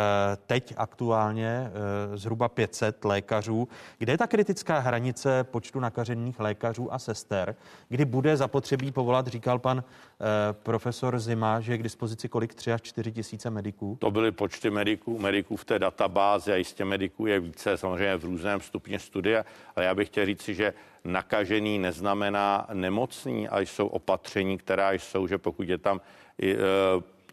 teď 0.48 0.74
aktuálně 0.78 1.48
eh, 1.48 2.18
zhruba 2.18 2.50
500 2.50 3.06
lékařů, 3.06 3.68
kde 3.98 4.14
je 4.14 4.18
ta 4.18 4.28
kritická 4.28 4.80
hranice? 4.80 5.07
Hranice 5.08 5.44
počtu 5.44 5.80
nakažených 5.80 6.40
lékařů 6.40 6.94
a 6.94 7.00
sester, 7.00 7.56
kdy 7.90 8.06
bude 8.06 8.38
zapotřebí 8.38 8.92
povolat, 8.92 9.28
říkal 9.28 9.60
pan 9.60 9.84
eh, 9.84 10.54
profesor 10.54 11.20
Zima, 11.20 11.60
že 11.60 11.72
je 11.74 11.78
k 11.78 11.84
dispozici 11.84 12.30
kolik 12.30 12.54
3 12.54 12.74
až 12.74 12.82
4 12.82 13.12
tisíce 13.12 13.50
mediků? 13.50 13.98
To 14.00 14.12
byly 14.12 14.32
počty 14.32 14.70
mediků, 14.70 15.20
mediků 15.20 15.56
v 15.56 15.66
té 15.66 15.80
databázi 15.80 16.52
a 16.52 16.56
jistě 16.56 16.86
mediků 16.86 17.26
je 17.26 17.40
více, 17.40 17.78
samozřejmě 17.78 18.18
v 18.18 18.26
různém 18.26 18.62
stupni 18.62 19.00
studia, 19.00 19.46
ale 19.76 19.86
já 19.86 19.96
bych 19.96 20.08
chtěl 20.08 20.26
říci, 20.26 20.56
že 20.56 20.74
nakažený 21.04 21.80
neznamená 21.80 22.68
nemocný 22.74 23.48
a 23.48 23.60
jsou 23.60 23.88
opatření, 23.88 24.58
která 24.58 24.92
jsou, 24.92 25.28
že 25.28 25.38
pokud 25.38 25.70
je 25.70 25.78
tam 25.78 26.02
i, 26.42 26.54
e, 26.54 26.58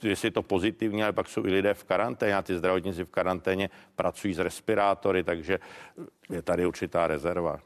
jestli 0.02 0.26
je 0.26 0.32
to 0.32 0.42
pozitivní, 0.42 1.02
ale 1.02 1.12
pak 1.12 1.28
jsou 1.28 1.44
i 1.46 1.50
lidé 1.50 1.74
v 1.74 1.84
karanténě 1.84 2.36
a 2.36 2.42
ty 2.42 2.58
zdravotníci 2.58 3.04
v 3.04 3.08
karanténě 3.08 3.70
pracují 3.96 4.34
s 4.34 4.38
respirátory, 4.38 5.24
takže 5.24 5.58
je 6.30 6.42
tady 6.42 6.66
určitá 6.66 7.06
rezerva. 7.06 7.58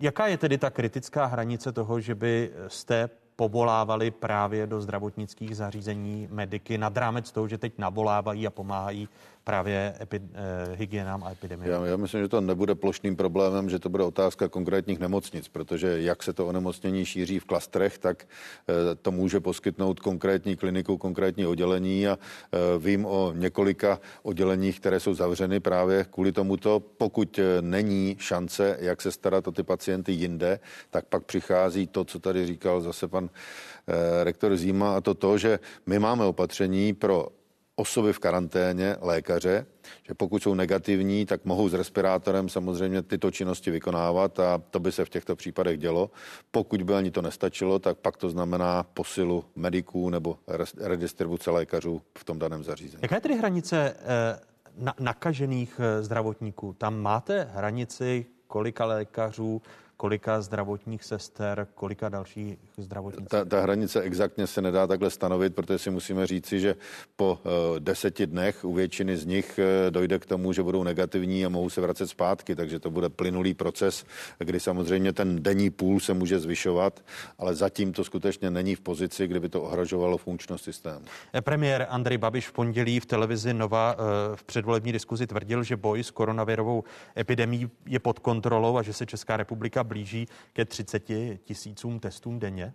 Jaká 0.00 0.26
je 0.26 0.38
tedy 0.38 0.58
ta 0.58 0.70
kritická 0.70 1.24
hranice 1.24 1.72
toho, 1.72 2.00
že 2.00 2.14
by 2.14 2.50
jste 2.68 3.10
povolávali 3.36 4.10
právě 4.10 4.66
do 4.66 4.80
zdravotnických 4.80 5.56
zařízení 5.56 6.28
mediky 6.30 6.78
nad 6.78 6.96
rámec 6.96 7.32
toho, 7.32 7.48
že 7.48 7.58
teď 7.58 7.78
navolávají 7.78 8.46
a 8.46 8.50
pomáhají 8.50 9.08
právě 9.46 9.94
epi, 10.00 10.20
eh, 10.34 10.76
hygienám 10.76 11.24
a 11.24 11.30
epidemii? 11.30 11.70
Já, 11.70 11.86
já 11.86 11.96
myslím, 11.96 12.20
že 12.20 12.28
to 12.28 12.40
nebude 12.40 12.74
plošným 12.74 13.16
problémem, 13.16 13.70
že 13.70 13.78
to 13.78 13.88
bude 13.88 14.04
otázka 14.04 14.48
konkrétních 14.48 14.98
nemocnic, 14.98 15.48
protože 15.48 16.02
jak 16.02 16.22
se 16.22 16.32
to 16.32 16.46
onemocnění 16.46 17.04
šíří 17.04 17.38
v 17.38 17.44
klastrech, 17.44 17.98
tak 17.98 18.26
eh, 18.26 18.94
to 18.94 19.10
může 19.10 19.40
poskytnout 19.40 20.00
konkrétní 20.00 20.56
kliniku, 20.56 20.98
konkrétní 20.98 21.46
oddělení 21.46 22.08
a 22.08 22.18
eh, 22.18 22.58
vím 22.78 23.06
o 23.06 23.32
několika 23.36 24.00
odděleních, 24.22 24.80
které 24.80 25.00
jsou 25.00 25.14
zavřeny 25.14 25.60
právě 25.60 26.04
kvůli 26.10 26.32
tomuto. 26.32 26.80
Pokud 26.80 27.38
eh, 27.38 27.62
není 27.62 28.16
šance, 28.18 28.76
jak 28.80 29.02
se 29.02 29.12
starat 29.12 29.48
o 29.48 29.52
ty 29.52 29.62
pacienty 29.62 30.12
jinde, 30.12 30.58
tak 30.90 31.06
pak 31.06 31.22
přichází 31.24 31.86
to, 31.86 32.04
co 32.04 32.18
tady 32.18 32.46
říkal 32.46 32.80
zase 32.80 33.08
pan 33.08 33.30
eh, 33.30 34.24
rektor 34.24 34.56
Zíma, 34.56 34.96
a 34.96 35.00
to 35.00 35.14
to, 35.14 35.38
že 35.38 35.58
my 35.86 35.98
máme 35.98 36.24
opatření 36.24 36.92
pro 36.92 37.35
osoby 37.76 38.12
v 38.12 38.18
karanténě, 38.18 38.96
lékaře, 39.00 39.66
že 40.02 40.14
pokud 40.14 40.42
jsou 40.42 40.54
negativní, 40.54 41.26
tak 41.26 41.44
mohou 41.44 41.68
s 41.68 41.74
respirátorem 41.74 42.48
samozřejmě 42.48 43.02
tyto 43.02 43.30
činnosti 43.30 43.70
vykonávat 43.70 44.40
a 44.40 44.62
to 44.70 44.80
by 44.80 44.92
se 44.92 45.04
v 45.04 45.08
těchto 45.08 45.36
případech 45.36 45.78
dělo. 45.78 46.10
Pokud 46.50 46.82
by 46.82 46.94
ani 46.94 47.10
to 47.10 47.22
nestačilo, 47.22 47.78
tak 47.78 47.98
pak 47.98 48.16
to 48.16 48.30
znamená 48.30 48.82
posilu 48.82 49.44
mediků 49.56 50.10
nebo 50.10 50.38
redistribuce 50.80 51.50
lékařů 51.50 52.02
v 52.18 52.24
tom 52.24 52.38
daném 52.38 52.64
zařízení. 52.64 53.02
Jaká 53.02 53.14
je 53.14 53.20
tedy 53.20 53.36
hranice 53.36 53.96
eh, 53.98 54.40
na, 54.78 54.94
nakažených 55.00 55.80
eh, 55.80 56.02
zdravotníků? 56.02 56.74
Tam 56.78 57.00
máte 57.00 57.48
hranici 57.52 58.26
kolika 58.46 58.84
lékařů, 58.84 59.62
kolika 59.96 60.40
zdravotních 60.40 61.04
sester, 61.04 61.66
kolika 61.74 62.08
dalších 62.08 62.56
zdravotních 62.76 63.28
ta, 63.28 63.44
ta 63.44 63.60
hranice 63.60 64.00
exaktně 64.00 64.46
se 64.46 64.62
nedá 64.62 64.86
takhle 64.86 65.10
stanovit, 65.10 65.54
protože 65.54 65.78
si 65.78 65.90
musíme 65.90 66.26
říci, 66.26 66.60
že 66.60 66.74
po 67.16 67.38
uh, 67.44 67.50
deseti 67.78 68.26
dnech 68.26 68.64
u 68.64 68.72
většiny 68.72 69.16
z 69.16 69.24
nich 69.24 69.58
uh, 69.58 69.90
dojde 69.90 70.18
k 70.18 70.26
tomu, 70.26 70.52
že 70.52 70.62
budou 70.62 70.82
negativní 70.82 71.46
a 71.46 71.48
mohou 71.48 71.70
se 71.70 71.80
vracet 71.80 72.06
zpátky, 72.06 72.56
takže 72.56 72.78
to 72.78 72.90
bude 72.90 73.08
plynulý 73.08 73.54
proces, 73.54 74.04
kdy 74.38 74.60
samozřejmě 74.60 75.12
ten 75.12 75.42
denní 75.42 75.70
půl 75.70 76.00
se 76.00 76.14
může 76.14 76.38
zvyšovat, 76.38 77.04
ale 77.38 77.54
zatím 77.54 77.92
to 77.92 78.04
skutečně 78.04 78.50
není 78.50 78.74
v 78.74 78.80
pozici, 78.80 79.26
kdyby 79.26 79.48
to 79.48 79.62
ohrožovalo 79.62 80.18
funkčnost 80.18 80.64
systému. 80.64 81.04
Eh, 81.34 81.40
premiér 81.40 81.86
Andrej 81.88 82.18
Babiš 82.18 82.48
v 82.48 82.52
pondělí 82.52 83.00
v 83.00 83.06
televizi 83.06 83.54
Nova 83.54 83.96
v 84.34 84.44
předvolební 84.44 84.92
diskuzi 84.92 85.26
tvrdil, 85.26 85.62
že 85.62 85.76
boj 85.76 86.04
s 86.04 86.10
koronavirovou 86.10 86.84
epidemí 87.18 87.70
je 87.86 87.98
pod 87.98 88.18
kontrolou 88.18 88.76
a 88.76 88.82
že 88.82 88.92
se 88.92 89.06
Česká 89.06 89.36
republika 89.36 89.84
blíží 89.86 90.28
ke 90.52 90.64
30 90.64 91.10
tisícům 91.44 92.00
testům 92.00 92.38
denně? 92.38 92.74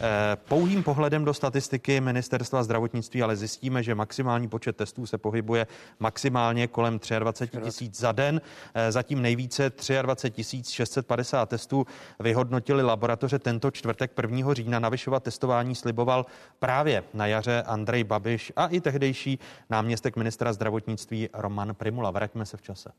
Eh, 0.00 0.36
pouhým 0.48 0.82
pohledem 0.82 1.24
do 1.24 1.34
statistiky 1.34 2.00
ministerstva 2.00 2.62
zdravotnictví 2.62 3.22
ale 3.22 3.36
zjistíme, 3.36 3.82
že 3.82 3.94
maximální 3.94 4.48
počet 4.48 4.76
testů 4.76 5.06
se 5.06 5.18
pohybuje 5.18 5.66
maximálně 5.98 6.66
kolem 6.66 7.00
23 7.18 7.60
tisíc 7.60 8.00
za 8.00 8.12
den. 8.12 8.40
Eh, 8.74 8.92
zatím 8.92 9.22
nejvíce 9.22 9.72
23 10.02 10.62
650 10.72 11.46
testů 11.46 11.86
vyhodnotili 12.20 12.82
laboratoře 12.82 13.38
tento 13.38 13.70
čtvrtek 13.70 14.12
1. 14.22 14.54
října. 14.54 14.78
Navyšovat 14.78 15.22
testování 15.22 15.74
sliboval 15.74 16.26
právě 16.58 17.04
na 17.14 17.26
jaře 17.26 17.62
Andrej 17.66 18.04
Babiš 18.04 18.52
a 18.56 18.66
i 18.66 18.80
tehdejší 18.80 19.38
náměstek 19.70 20.16
ministra 20.16 20.52
zdravotnictví 20.52 21.28
Roman 21.32 21.74
Primula. 21.74 22.10
Vraťme 22.10 22.46
se 22.46 22.56
v 22.56 22.62
čase. 22.62 22.92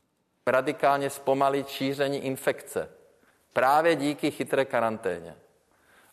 Radikálně 0.46 1.10
zpomalit 1.10 1.68
šíření 1.68 2.18
infekce 2.18 2.88
Právě 3.52 3.96
díky 3.96 4.30
chytré 4.30 4.64
karanténě. 4.64 5.34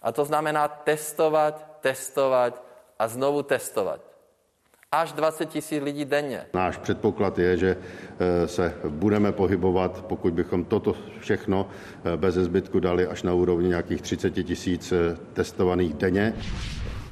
A 0.01 0.11
to 0.11 0.25
znamená 0.25 0.67
testovat, 0.67 1.77
testovat 1.81 2.63
a 2.99 3.07
znovu 3.07 3.43
testovat. 3.43 4.01
Až 4.91 5.11
20 5.13 5.45
tisíc 5.45 5.83
lidí 5.83 6.05
denně. 6.05 6.45
Náš 6.53 6.77
předpoklad 6.77 7.39
je, 7.39 7.57
že 7.57 7.77
eh, 7.77 8.47
se 8.47 8.73
budeme 8.89 9.31
pohybovat, 9.31 10.05
pokud 10.07 10.33
bychom 10.33 10.65
toto 10.65 10.95
všechno 11.19 11.69
eh, 12.13 12.17
bez 12.17 12.35
zbytku 12.35 12.79
dali 12.79 13.07
až 13.07 13.23
na 13.23 13.33
úrovni 13.33 13.67
nějakých 13.67 14.01
30 14.01 14.31
tisíc 14.31 14.91
eh, 14.91 15.17
testovaných 15.33 15.93
denně. 15.93 16.33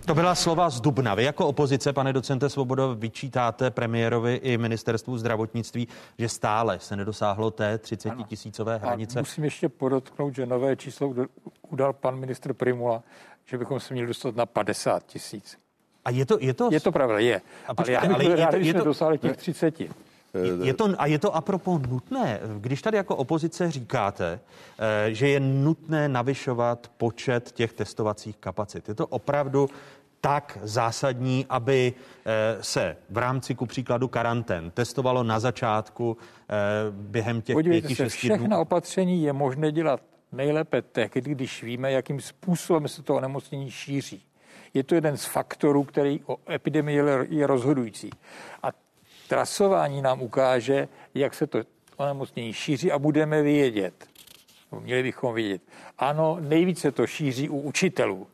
To 0.05 0.15
byla 0.15 0.35
slova 0.35 0.69
z 0.69 0.81
Dubna. 0.81 1.15
Vy 1.15 1.23
jako 1.23 1.47
opozice, 1.47 1.93
pane 1.93 2.13
docente 2.13 2.49
Svobodo, 2.49 2.95
vyčítáte 2.95 3.71
premiérovi 3.71 4.35
i 4.35 4.57
ministerstvu 4.57 5.17
zdravotnictví, 5.17 5.87
že 6.19 6.29
stále 6.29 6.79
se 6.79 6.95
nedosáhlo 6.95 7.51
té 7.51 7.77
30 7.77 8.13
tisícové 8.27 8.77
hranice. 8.77 9.19
A 9.19 9.21
musím 9.21 9.43
ještě 9.43 9.69
podotknout, 9.69 10.35
že 10.35 10.45
nové 10.45 10.75
číslo 10.75 11.13
udal 11.69 11.93
pan 11.93 12.15
ministr 12.15 12.53
Primula, 12.53 13.03
že 13.45 13.57
bychom 13.57 13.79
se 13.79 13.93
měli 13.93 14.07
dostat 14.07 14.35
na 14.35 14.45
50 14.45 15.05
tisíc. 15.05 15.57
A 16.05 16.09
je 16.09 16.25
to, 16.25 16.37
je 16.41 16.53
to... 16.53 16.69
Je 16.71 16.79
to 16.79 16.91
pravda, 16.91 17.19
je. 17.19 17.41
A 17.67 17.73
počkej, 17.73 17.97
ale 17.97 18.07
já 18.07 18.17
bych 18.17 18.27
ale 18.27 18.39
je 18.39 18.47
to, 18.47 18.55
je 18.55 18.63
jsme 18.63 18.79
to, 18.79 18.85
dosáhli 18.85 19.17
těch 19.17 19.37
30. 19.37 19.81
Je 20.63 20.73
to, 20.73 20.89
a 20.97 21.05
je 21.05 21.19
to 21.19 21.35
apropo 21.35 21.81
nutné, 21.89 22.39
když 22.59 22.81
tady 22.81 22.97
jako 22.97 23.15
opozice 23.15 23.71
říkáte, 23.71 24.39
eh, 24.79 25.13
že 25.13 25.27
je 25.27 25.39
nutné 25.39 26.09
navyšovat 26.09 26.91
počet 26.97 27.51
těch 27.51 27.73
testovacích 27.73 28.37
kapacit. 28.37 28.87
Je 28.89 28.95
to 28.95 29.07
opravdu 29.07 29.69
tak 30.21 30.57
zásadní, 30.61 31.45
aby 31.49 31.93
eh, 32.25 32.57
se 32.63 32.97
v 33.09 33.17
rámci 33.17 33.55
ku 33.55 33.65
příkladu 33.65 34.07
karantén 34.07 34.71
testovalo 34.71 35.23
na 35.23 35.39
začátku 35.39 36.17
eh, 36.49 36.55
během 36.91 37.41
těch 37.41 37.53
Podívejte 37.53 37.87
pěti, 37.87 37.95
se, 37.95 38.03
šesti 38.03 38.17
všechna 38.17 38.47
dnů? 38.47 38.59
opatření 38.59 39.23
je 39.23 39.33
možné 39.33 39.71
dělat 39.71 40.01
nejlépe 40.31 40.81
tehdy, 40.81 41.21
když 41.21 41.63
víme, 41.63 41.91
jakým 41.91 42.21
způsobem 42.21 42.87
se 42.87 43.03
to 43.03 43.15
onemocnění 43.15 43.71
šíří. 43.71 44.25
Je 44.73 44.83
to 44.83 44.95
jeden 44.95 45.17
z 45.17 45.25
faktorů, 45.25 45.83
který 45.83 46.19
o 46.25 46.37
epidemii 46.51 47.01
je 47.29 47.47
rozhodující. 47.47 48.09
A 48.63 48.69
trasování 49.27 50.01
nám 50.01 50.21
ukáže, 50.21 50.87
jak 51.15 51.33
se 51.33 51.47
to 51.47 51.59
onemocnění 51.97 52.53
šíří 52.53 52.91
a 52.91 52.99
budeme 52.99 53.41
vědět. 53.41 53.93
Měli 54.79 55.03
bychom 55.03 55.35
vědět. 55.35 55.61
Ano, 55.97 56.37
nejvíce 56.39 56.91
to 56.91 57.07
šíří 57.07 57.49
u 57.49 57.59
učitelů 57.59 58.27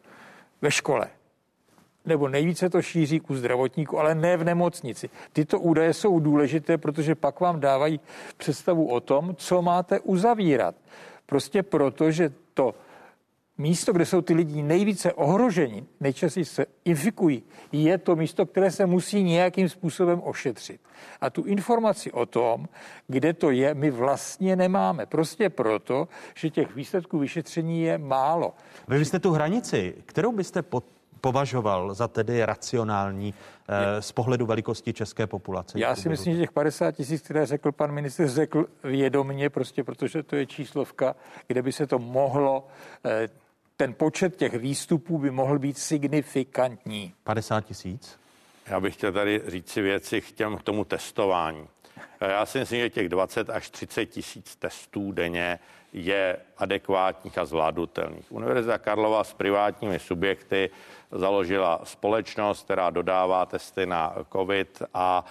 ve 0.62 0.72
škole 0.72 1.08
nebo 2.06 2.28
nejvíce 2.28 2.70
to 2.70 2.82
šíří 2.82 3.22
u 3.22 3.36
zdravotníků, 3.36 4.00
ale 4.00 4.16
ne 4.16 4.38
v 4.38 4.44
nemocnici. 4.44 5.10
Tyto 5.34 5.60
údaje 5.60 5.94
jsou 5.94 6.20
důležité, 6.20 6.78
protože 6.78 7.16
pak 7.16 7.40
vám 7.40 7.60
dávají 7.60 8.00
představu 8.38 8.92
o 8.92 9.00
tom, 9.00 9.36
co 9.36 9.62
máte 9.62 10.00
uzavírat. 10.00 10.76
Prostě 11.26 11.64
proto, 11.64 12.12
že 12.12 12.34
to 12.54 12.76
místo, 13.62 13.94
kde 13.94 14.06
jsou 14.06 14.22
ty 14.22 14.34
lidi 14.34 14.64
nejvíce 14.64 15.14
ohroženi, 15.14 15.84
nejčastěji 16.00 16.46
se 16.46 16.66
infikují, 16.86 17.44
je 17.72 17.98
to 17.98 18.16
místo, 18.16 18.46
které 18.46 18.72
se 18.72 18.86
musí 18.86 19.24
nějakým 19.24 19.70
způsobem 19.70 20.22
ošetřit. 20.24 20.82
A 21.22 21.30
tu 21.30 21.44
informaci 21.44 22.12
o 22.12 22.26
tom, 22.26 22.66
kde 23.08 23.34
to 23.34 23.52
je, 23.52 23.74
my 23.74 23.92
vlastně 23.92 24.56
nemáme. 24.56 25.06
Prostě 25.06 25.50
proto, 25.50 26.08
že 26.36 26.50
těch 26.50 26.76
výsledků 26.76 27.20
vyšetření 27.20 27.82
je 27.82 27.98
málo. 27.98 28.54
Vy 28.88 29.06
jste 29.06 29.20
tu 29.20 29.32
hranici, 29.32 29.94
kterou 30.06 30.32
byste 30.32 30.62
pod 30.62 30.86
považoval 31.22 31.94
za 31.94 32.08
tedy 32.08 32.46
racionální 32.46 33.34
eh, 33.68 34.02
z 34.02 34.12
pohledu 34.12 34.46
velikosti 34.46 34.94
české 34.94 35.28
populace? 35.28 35.80
Já 35.80 35.96
si 35.96 36.10
myslím, 36.10 36.34
že 36.34 36.40
těch 36.40 36.52
50 36.52 36.92
tisíc, 36.92 37.22
které 37.22 37.46
řekl 37.46 37.72
pan 37.72 37.92
ministr, 37.92 38.28
řekl 38.28 38.66
vědomně, 38.84 39.50
prostě 39.50 39.84
protože 39.84 40.24
to 40.24 40.36
je 40.36 40.46
číslovka, 40.46 41.16
kde 41.48 41.62
by 41.62 41.72
se 41.72 41.88
to 41.88 42.00
mohlo, 42.00 42.68
eh, 43.06 43.28
ten 43.82 43.94
počet 43.94 44.36
těch 44.36 44.54
výstupů 44.54 45.18
by 45.18 45.32
mohl 45.32 45.60
být 45.60 45.78
signifikantní. 45.78 47.14
50 47.24 47.62
tisíc? 47.62 48.20
Já 48.68 48.80
bych 48.80 48.94
chtěl 48.94 49.12
tady 49.12 49.42
říct 49.48 49.70
si 49.70 49.82
věci 49.82 50.22
k, 50.22 50.32
těm, 50.32 50.58
k 50.58 50.64
tomu 50.64 50.86
testování. 50.86 51.68
Já 52.22 52.46
si 52.46 52.60
myslím, 52.60 52.80
že 52.80 52.90
těch 52.90 53.10
20 53.10 53.50
až 53.50 53.70
30 53.70 54.06
tisíc 54.06 54.56
testů 54.56 55.12
denně 55.12 55.60
je 55.94 56.38
adekvátních 56.58 57.38
a 57.38 57.46
zvládnutelných. 57.46 58.32
Univerzita 58.32 58.78
Karlova 58.78 59.24
s 59.24 59.34
privátními 59.34 60.00
subjekty 60.00 60.70
založila 61.12 61.82
společnost, 61.84 62.64
která 62.64 62.90
dodává 62.90 63.46
testy 63.46 63.86
na 63.86 64.16
COVID 64.32 64.82
a 64.94 65.26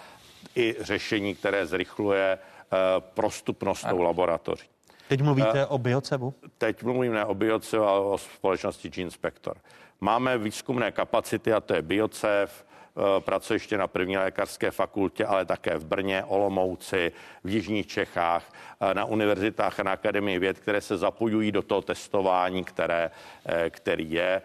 i 0.56 0.76
řešení, 0.80 1.34
které 1.34 1.66
zrychluje 1.66 2.38
eh, 2.38 2.76
prostupnost 3.14 3.86
tou 3.88 4.02
laboratoří. 4.02 4.66
Teď 5.10 5.22
mluvíte 5.22 5.66
uh, 5.66 5.74
o 5.74 5.78
biocevu? 5.78 6.34
Teď 6.58 6.82
mluvím 6.82 7.12
ne 7.12 7.24
o 7.24 7.34
biocevu, 7.34 7.84
ale 7.84 8.00
o 8.00 8.18
společnosti 8.18 8.88
Gene 8.88 9.10
Spector. 9.10 9.56
Máme 10.00 10.38
výzkumné 10.38 10.92
kapacity 10.92 11.52
a 11.52 11.60
to 11.60 11.74
je 11.74 11.82
biocev, 11.82 12.64
Eh, 12.96 13.20
pracuje 13.20 13.54
ještě 13.54 13.78
na 13.78 13.86
první 13.86 14.16
lékařské 14.16 14.70
fakultě, 14.70 15.26
ale 15.26 15.44
také 15.44 15.78
v 15.78 15.84
Brně, 15.84 16.24
Olomouci, 16.24 17.12
v 17.44 17.50
Jižních 17.50 17.86
Čechách, 17.86 18.52
eh, 18.80 18.94
na 18.94 19.04
univerzitách 19.04 19.80
a 19.80 19.82
na 19.82 19.92
Akademii 19.92 20.38
věd, 20.38 20.58
které 20.58 20.80
se 20.80 20.96
zapojují 20.96 21.52
do 21.52 21.62
toho 21.62 21.82
testování, 21.82 22.64
které, 22.64 23.10
eh, 23.46 23.70
který 23.70 24.12
je. 24.12 24.42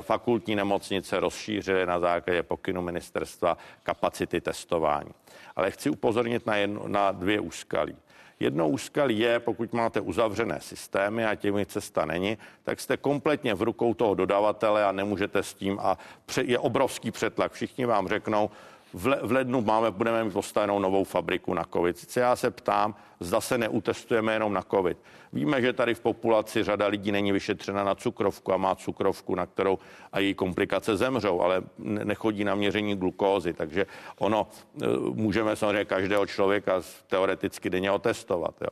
Fakultní 0.00 0.56
nemocnice 0.56 1.20
rozšířily 1.20 1.86
na 1.86 2.00
základě 2.00 2.42
pokynu 2.42 2.82
ministerstva 2.82 3.58
kapacity 3.82 4.40
testování. 4.40 5.10
Ale 5.56 5.70
chci 5.70 5.90
upozornit 5.90 6.46
na, 6.46 6.56
jedno, 6.56 6.88
na 6.88 7.12
dvě 7.12 7.40
úskalí. 7.40 7.96
Jedno 8.40 8.68
úskalí 8.68 9.18
je, 9.18 9.40
pokud 9.40 9.72
máte 9.72 10.00
uzavřené 10.00 10.60
systémy 10.60 11.24
a 11.24 11.34
těmi 11.34 11.66
cesta 11.66 12.04
není, 12.04 12.38
tak 12.62 12.80
jste 12.80 12.96
kompletně 12.96 13.54
v 13.54 13.62
rukou 13.62 13.94
toho 13.94 14.14
dodavatele 14.14 14.84
a 14.84 14.92
nemůžete 14.92 15.42
s 15.42 15.54
tím 15.54 15.78
a 15.82 15.98
je 16.42 16.58
obrovský 16.58 17.10
přetlak. 17.10 17.52
Všichni 17.52 17.86
vám 17.86 18.08
řeknou, 18.08 18.50
v 18.94 19.32
lednu 19.32 19.60
máme, 19.60 19.90
budeme 19.90 20.24
mít 20.24 20.32
postavenou 20.32 20.78
novou 20.78 21.04
fabriku 21.04 21.54
na 21.54 21.64
COVID. 21.72 21.98
Sice 21.98 22.20
já 22.20 22.36
se 22.36 22.50
ptám, 22.50 22.94
zda 23.20 23.40
se 23.40 23.58
neutestujeme 23.58 24.32
jenom 24.32 24.52
na 24.52 24.62
COVID. 24.62 24.98
Víme, 25.32 25.62
že 25.62 25.72
tady 25.72 25.94
v 25.94 26.00
populaci 26.00 26.64
řada 26.64 26.86
lidí 26.86 27.12
není 27.12 27.32
vyšetřena 27.32 27.84
na 27.84 27.94
cukrovku 27.94 28.52
a 28.52 28.56
má 28.56 28.74
cukrovku, 28.74 29.34
na 29.34 29.46
kterou 29.46 29.78
a 30.12 30.18
její 30.18 30.34
komplikace 30.34 30.96
zemřou, 30.96 31.40
ale 31.40 31.62
nechodí 31.78 32.44
na 32.44 32.54
měření 32.54 32.96
glukózy, 32.96 33.52
takže 33.52 33.86
ono 34.18 34.46
e, 34.82 34.86
můžeme 34.98 35.56
samozřejmě 35.56 35.84
každého 35.84 36.26
člověka 36.26 36.82
teoreticky 37.06 37.70
denně 37.70 37.90
otestovat, 37.90 38.54
jo. 38.60 38.68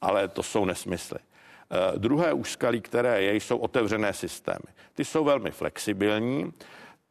ale 0.00 0.28
to 0.28 0.42
jsou 0.42 0.64
nesmysly. 0.64 1.18
E, 1.18 1.98
druhé 1.98 2.32
úskalí, 2.32 2.80
které 2.80 3.22
je, 3.22 3.34
jsou 3.34 3.56
otevřené 3.56 4.12
systémy. 4.12 4.68
Ty 4.94 5.04
jsou 5.04 5.24
velmi 5.24 5.50
flexibilní, 5.50 6.52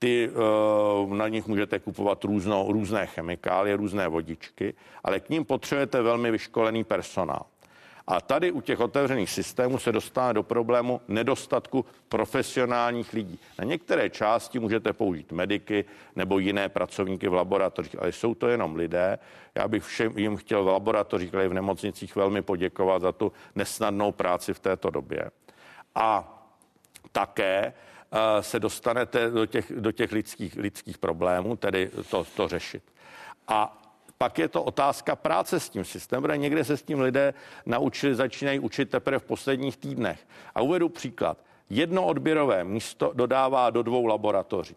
ty, 0.03 0.29
eh, 0.29 1.15
na 1.15 1.27
nich 1.27 1.47
můžete 1.47 1.79
kupovat 1.79 2.23
různo, 2.23 2.65
různé 2.69 3.07
chemikálie, 3.07 3.77
různé 3.77 4.07
vodičky, 4.07 4.73
ale 5.03 5.19
k 5.19 5.29
ním 5.29 5.45
potřebujete 5.45 6.01
velmi 6.01 6.31
vyškolený 6.31 6.83
personál. 6.83 7.45
A 8.07 8.21
tady 8.21 8.51
u 8.51 8.61
těch 8.61 8.79
otevřených 8.79 9.29
systémů 9.29 9.79
se 9.79 9.91
dostává 9.91 10.33
do 10.33 10.43
problému 10.43 11.01
nedostatku 11.07 11.85
profesionálních 12.09 13.13
lidí. 13.13 13.39
Na 13.59 13.65
některé 13.65 14.09
části 14.09 14.59
můžete 14.59 14.93
použít 14.93 15.31
mediky 15.31 15.85
nebo 16.15 16.39
jiné 16.39 16.69
pracovníky 16.69 17.27
v 17.27 17.33
laboratořích, 17.33 17.95
ale 17.99 18.11
jsou 18.11 18.35
to 18.35 18.47
jenom 18.47 18.75
lidé. 18.75 19.19
Já 19.55 19.67
bych 19.67 19.83
všem 19.83 20.17
jim 20.17 20.35
chtěl 20.35 20.63
v 20.63 20.67
laboratořích, 20.67 21.33
ale 21.33 21.45
i 21.45 21.47
v 21.47 21.53
nemocnicích 21.53 22.15
velmi 22.15 22.41
poděkovat 22.41 23.01
za 23.01 23.11
tu 23.11 23.31
nesnadnou 23.55 24.11
práci 24.11 24.53
v 24.53 24.59
této 24.59 24.89
době. 24.89 25.31
A 25.95 26.39
také 27.11 27.73
se 28.41 28.59
dostanete 28.59 29.29
do 29.29 29.45
těch, 29.45 29.71
do 29.75 29.91
těch 29.91 30.11
lidských, 30.11 30.55
lidských 30.55 30.97
problémů, 30.97 31.55
tedy 31.55 31.91
to, 32.09 32.25
to 32.35 32.47
řešit. 32.47 32.83
A 33.47 33.81
pak 34.17 34.39
je 34.39 34.47
to 34.47 34.63
otázka 34.63 35.15
práce 35.15 35.59
s 35.59 35.69
tím 35.69 35.85
systémem, 35.85 36.41
někde 36.41 36.63
se 36.63 36.77
s 36.77 36.83
tím 36.83 36.99
lidé 36.99 37.33
naučili, 37.65 38.15
začínají 38.15 38.59
učit 38.59 38.89
teprve 38.89 39.19
v 39.19 39.23
posledních 39.23 39.77
týdnech. 39.77 40.27
A 40.55 40.61
uvedu 40.61 40.89
příklad. 40.89 41.37
Jedno 41.69 42.05
odběrové 42.05 42.63
místo 42.63 43.11
dodává 43.13 43.69
do 43.69 43.83
dvou 43.83 44.05
laboratoří. 44.05 44.75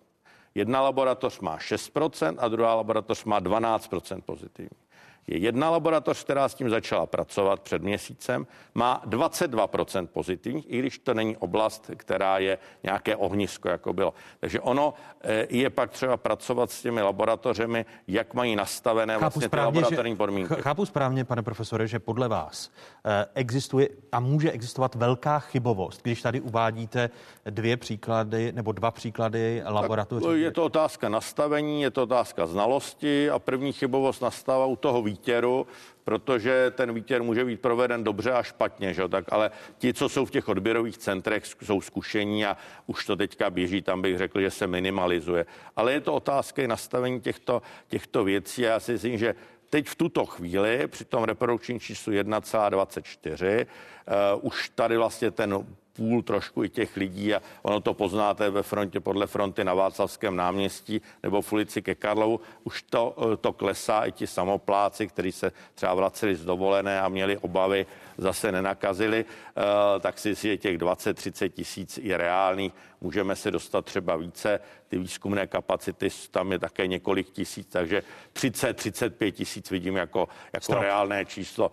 Jedna 0.54 0.80
laboratoř 0.80 1.40
má 1.40 1.58
6% 1.58 2.36
a 2.38 2.48
druhá 2.48 2.74
laboratoř 2.74 3.24
má 3.24 3.40
12% 3.40 4.20
pozitivní 4.20 4.85
je 5.26 5.38
jedna 5.38 5.70
laboratoř, 5.70 6.24
která 6.24 6.48
s 6.48 6.54
tím 6.54 6.70
začala 6.70 7.06
pracovat 7.06 7.60
před 7.60 7.82
měsícem, 7.82 8.46
má 8.74 9.02
22% 9.06 10.06
pozitivních, 10.06 10.64
i 10.68 10.78
když 10.78 10.98
to 10.98 11.14
není 11.14 11.36
oblast, 11.36 11.90
která 11.96 12.38
je 12.38 12.58
nějaké 12.82 13.16
ohnisko, 13.16 13.68
jako 13.68 13.92
bylo. 13.92 14.14
Takže 14.40 14.60
ono 14.60 14.94
eh, 15.20 15.46
je 15.50 15.70
pak 15.70 15.90
třeba 15.90 16.16
pracovat 16.16 16.70
s 16.70 16.82
těmi 16.82 17.02
laboratořemi, 17.02 17.84
jak 18.08 18.34
mají 18.34 18.56
nastavené 18.56 19.14
chápu 19.14 19.22
vlastně 19.22 19.46
správně, 19.46 19.72
ty 19.72 19.84
laboratorní 19.84 20.12
že, 20.12 20.16
podmínky. 20.16 20.54
Chápu 20.60 20.86
správně, 20.86 21.24
pane 21.24 21.42
profesore, 21.42 21.86
že 21.86 21.98
podle 21.98 22.28
vás 22.28 22.70
eh, 23.04 23.26
existuje 23.34 23.88
a 24.12 24.20
může 24.20 24.50
existovat 24.50 24.94
velká 24.94 25.38
chybovost, 25.38 26.02
když 26.02 26.22
tady 26.22 26.40
uvádíte 26.40 27.10
dvě 27.50 27.76
příklady 27.76 28.52
nebo 28.52 28.72
dva 28.72 28.90
příklady 28.90 29.62
laboratoří. 29.66 30.40
Je 30.40 30.50
to 30.50 30.64
otázka 30.64 31.08
nastavení, 31.08 31.82
je 31.82 31.90
to 31.90 32.02
otázka 32.02 32.46
znalosti 32.46 33.30
a 33.30 33.38
první 33.38 33.72
chybovost 33.72 34.22
nastává 34.22 34.66
u 34.66 34.76
toho 34.76 35.02
výtěru, 35.16 35.66
protože 36.04 36.70
ten 36.70 36.94
výtěr 36.94 37.22
může 37.22 37.44
být 37.44 37.60
proveden 37.60 38.04
dobře 38.04 38.32
a 38.32 38.42
špatně, 38.42 38.94
že? 38.94 39.08
Tak, 39.08 39.24
ale 39.32 39.50
ti, 39.78 39.94
co 39.94 40.08
jsou 40.08 40.24
v 40.24 40.30
těch 40.30 40.48
odběrových 40.48 40.98
centrech, 40.98 41.44
jsou 41.62 41.80
zkušení 41.80 42.46
a 42.46 42.56
už 42.86 43.06
to 43.06 43.16
teďka 43.16 43.50
běží, 43.50 43.82
tam 43.82 44.02
bych 44.02 44.18
řekl, 44.18 44.40
že 44.40 44.50
se 44.50 44.66
minimalizuje. 44.66 45.46
Ale 45.76 45.92
je 45.92 46.00
to 46.00 46.14
otázka 46.14 46.62
i 46.62 46.68
nastavení 46.68 47.20
těchto, 47.20 47.62
těchto 47.88 48.24
věcí 48.24 48.62
já 48.62 48.80
si 48.80 48.92
myslím, 48.92 49.18
že 49.18 49.34
teď 49.70 49.88
v 49.88 49.94
tuto 49.94 50.26
chvíli 50.26 50.86
při 50.86 51.04
tom 51.04 51.24
reprodukčním 51.24 51.80
číslu 51.80 52.12
1,24 52.12 53.66
uh, 53.66 54.46
už 54.46 54.68
tady 54.68 54.96
vlastně 54.96 55.30
ten 55.30 55.66
půl 55.96 56.22
trošku 56.22 56.64
i 56.64 56.68
těch 56.68 56.96
lidí 56.96 57.34
a 57.34 57.42
ono 57.62 57.80
to 57.80 57.94
poznáte 57.94 58.50
ve 58.50 58.62
frontě 58.62 59.00
podle 59.00 59.26
fronty 59.26 59.64
na 59.64 59.74
Václavském 59.74 60.36
náměstí 60.36 61.00
nebo 61.22 61.42
v 61.42 61.52
ulici 61.52 61.82
ke 61.82 61.94
Karlovu. 61.94 62.40
Už 62.64 62.82
to, 62.82 63.16
eh, 63.32 63.36
to 63.36 63.52
klesá 63.52 64.04
i 64.04 64.12
ti 64.12 64.26
samopláci, 64.26 65.06
kteří 65.06 65.32
se 65.32 65.52
třeba 65.74 65.94
vraceli 65.94 66.36
z 66.36 66.44
dovolené 66.44 67.00
a 67.00 67.08
měli 67.08 67.38
obavy, 67.38 67.86
zase 68.18 68.52
nenakazili, 68.52 69.24
eh, 69.24 70.00
tak 70.00 70.18
si 70.18 70.48
je 70.48 70.56
těch 70.56 70.78
20-30 70.78 71.48
tisíc 71.48 71.98
i 72.02 72.16
reálných. 72.16 72.72
Můžeme 73.00 73.36
se 73.36 73.50
dostat 73.50 73.84
třeba 73.84 74.16
více. 74.16 74.60
Ty 74.88 74.98
výzkumné 74.98 75.46
kapacity, 75.46 76.08
tam 76.30 76.52
je 76.52 76.58
také 76.58 76.86
několik 76.86 77.30
tisíc, 77.30 77.66
takže 77.70 78.02
30-35 78.32 79.32
tisíc 79.32 79.70
vidím 79.70 79.96
jako, 79.96 80.28
jako 80.52 80.74
reálné 80.74 81.24
číslo. 81.24 81.72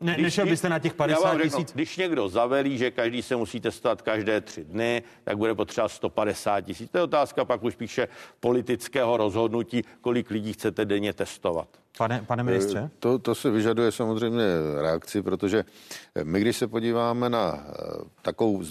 Ne, 0.00 0.14
když, 0.14 0.24
nešel 0.24 0.46
byste 0.46 0.68
na 0.68 0.78
těch 0.78 0.94
50 0.94 1.42
tisíc? 1.42 1.72
Když 1.72 1.96
někdo 1.96 2.28
zavelí, 2.28 2.78
že 2.78 2.90
každý 2.90 3.22
se 3.22 3.36
musí 3.36 3.60
testovat 3.60 4.02
každé 4.02 4.40
tři 4.40 4.64
dny, 4.64 5.02
tak 5.24 5.36
bude 5.36 5.54
potřeba 5.54 5.88
150 5.88 6.60
tisíc. 6.60 6.90
To 6.90 6.98
je 6.98 7.04
otázka 7.04 7.44
pak 7.44 7.62
už 7.62 7.72
spíše 7.72 8.08
politického 8.40 9.16
rozhodnutí, 9.16 9.82
kolik 10.00 10.30
lidí 10.30 10.52
chcete 10.52 10.84
denně 10.84 11.12
testovat. 11.12 11.68
Pane, 11.98 12.24
pane 12.26 12.42
ministře? 12.42 12.78
Eh, 12.78 12.90
to, 12.98 13.18
to 13.18 13.34
se 13.34 13.50
vyžaduje 13.50 13.92
samozřejmě 13.92 14.44
reakci, 14.80 15.22
protože 15.22 15.64
my, 16.24 16.40
když 16.40 16.56
se 16.56 16.66
podíváme 16.66 17.30
na 17.30 17.66
eh, 17.68 17.72
takovou 18.22 18.62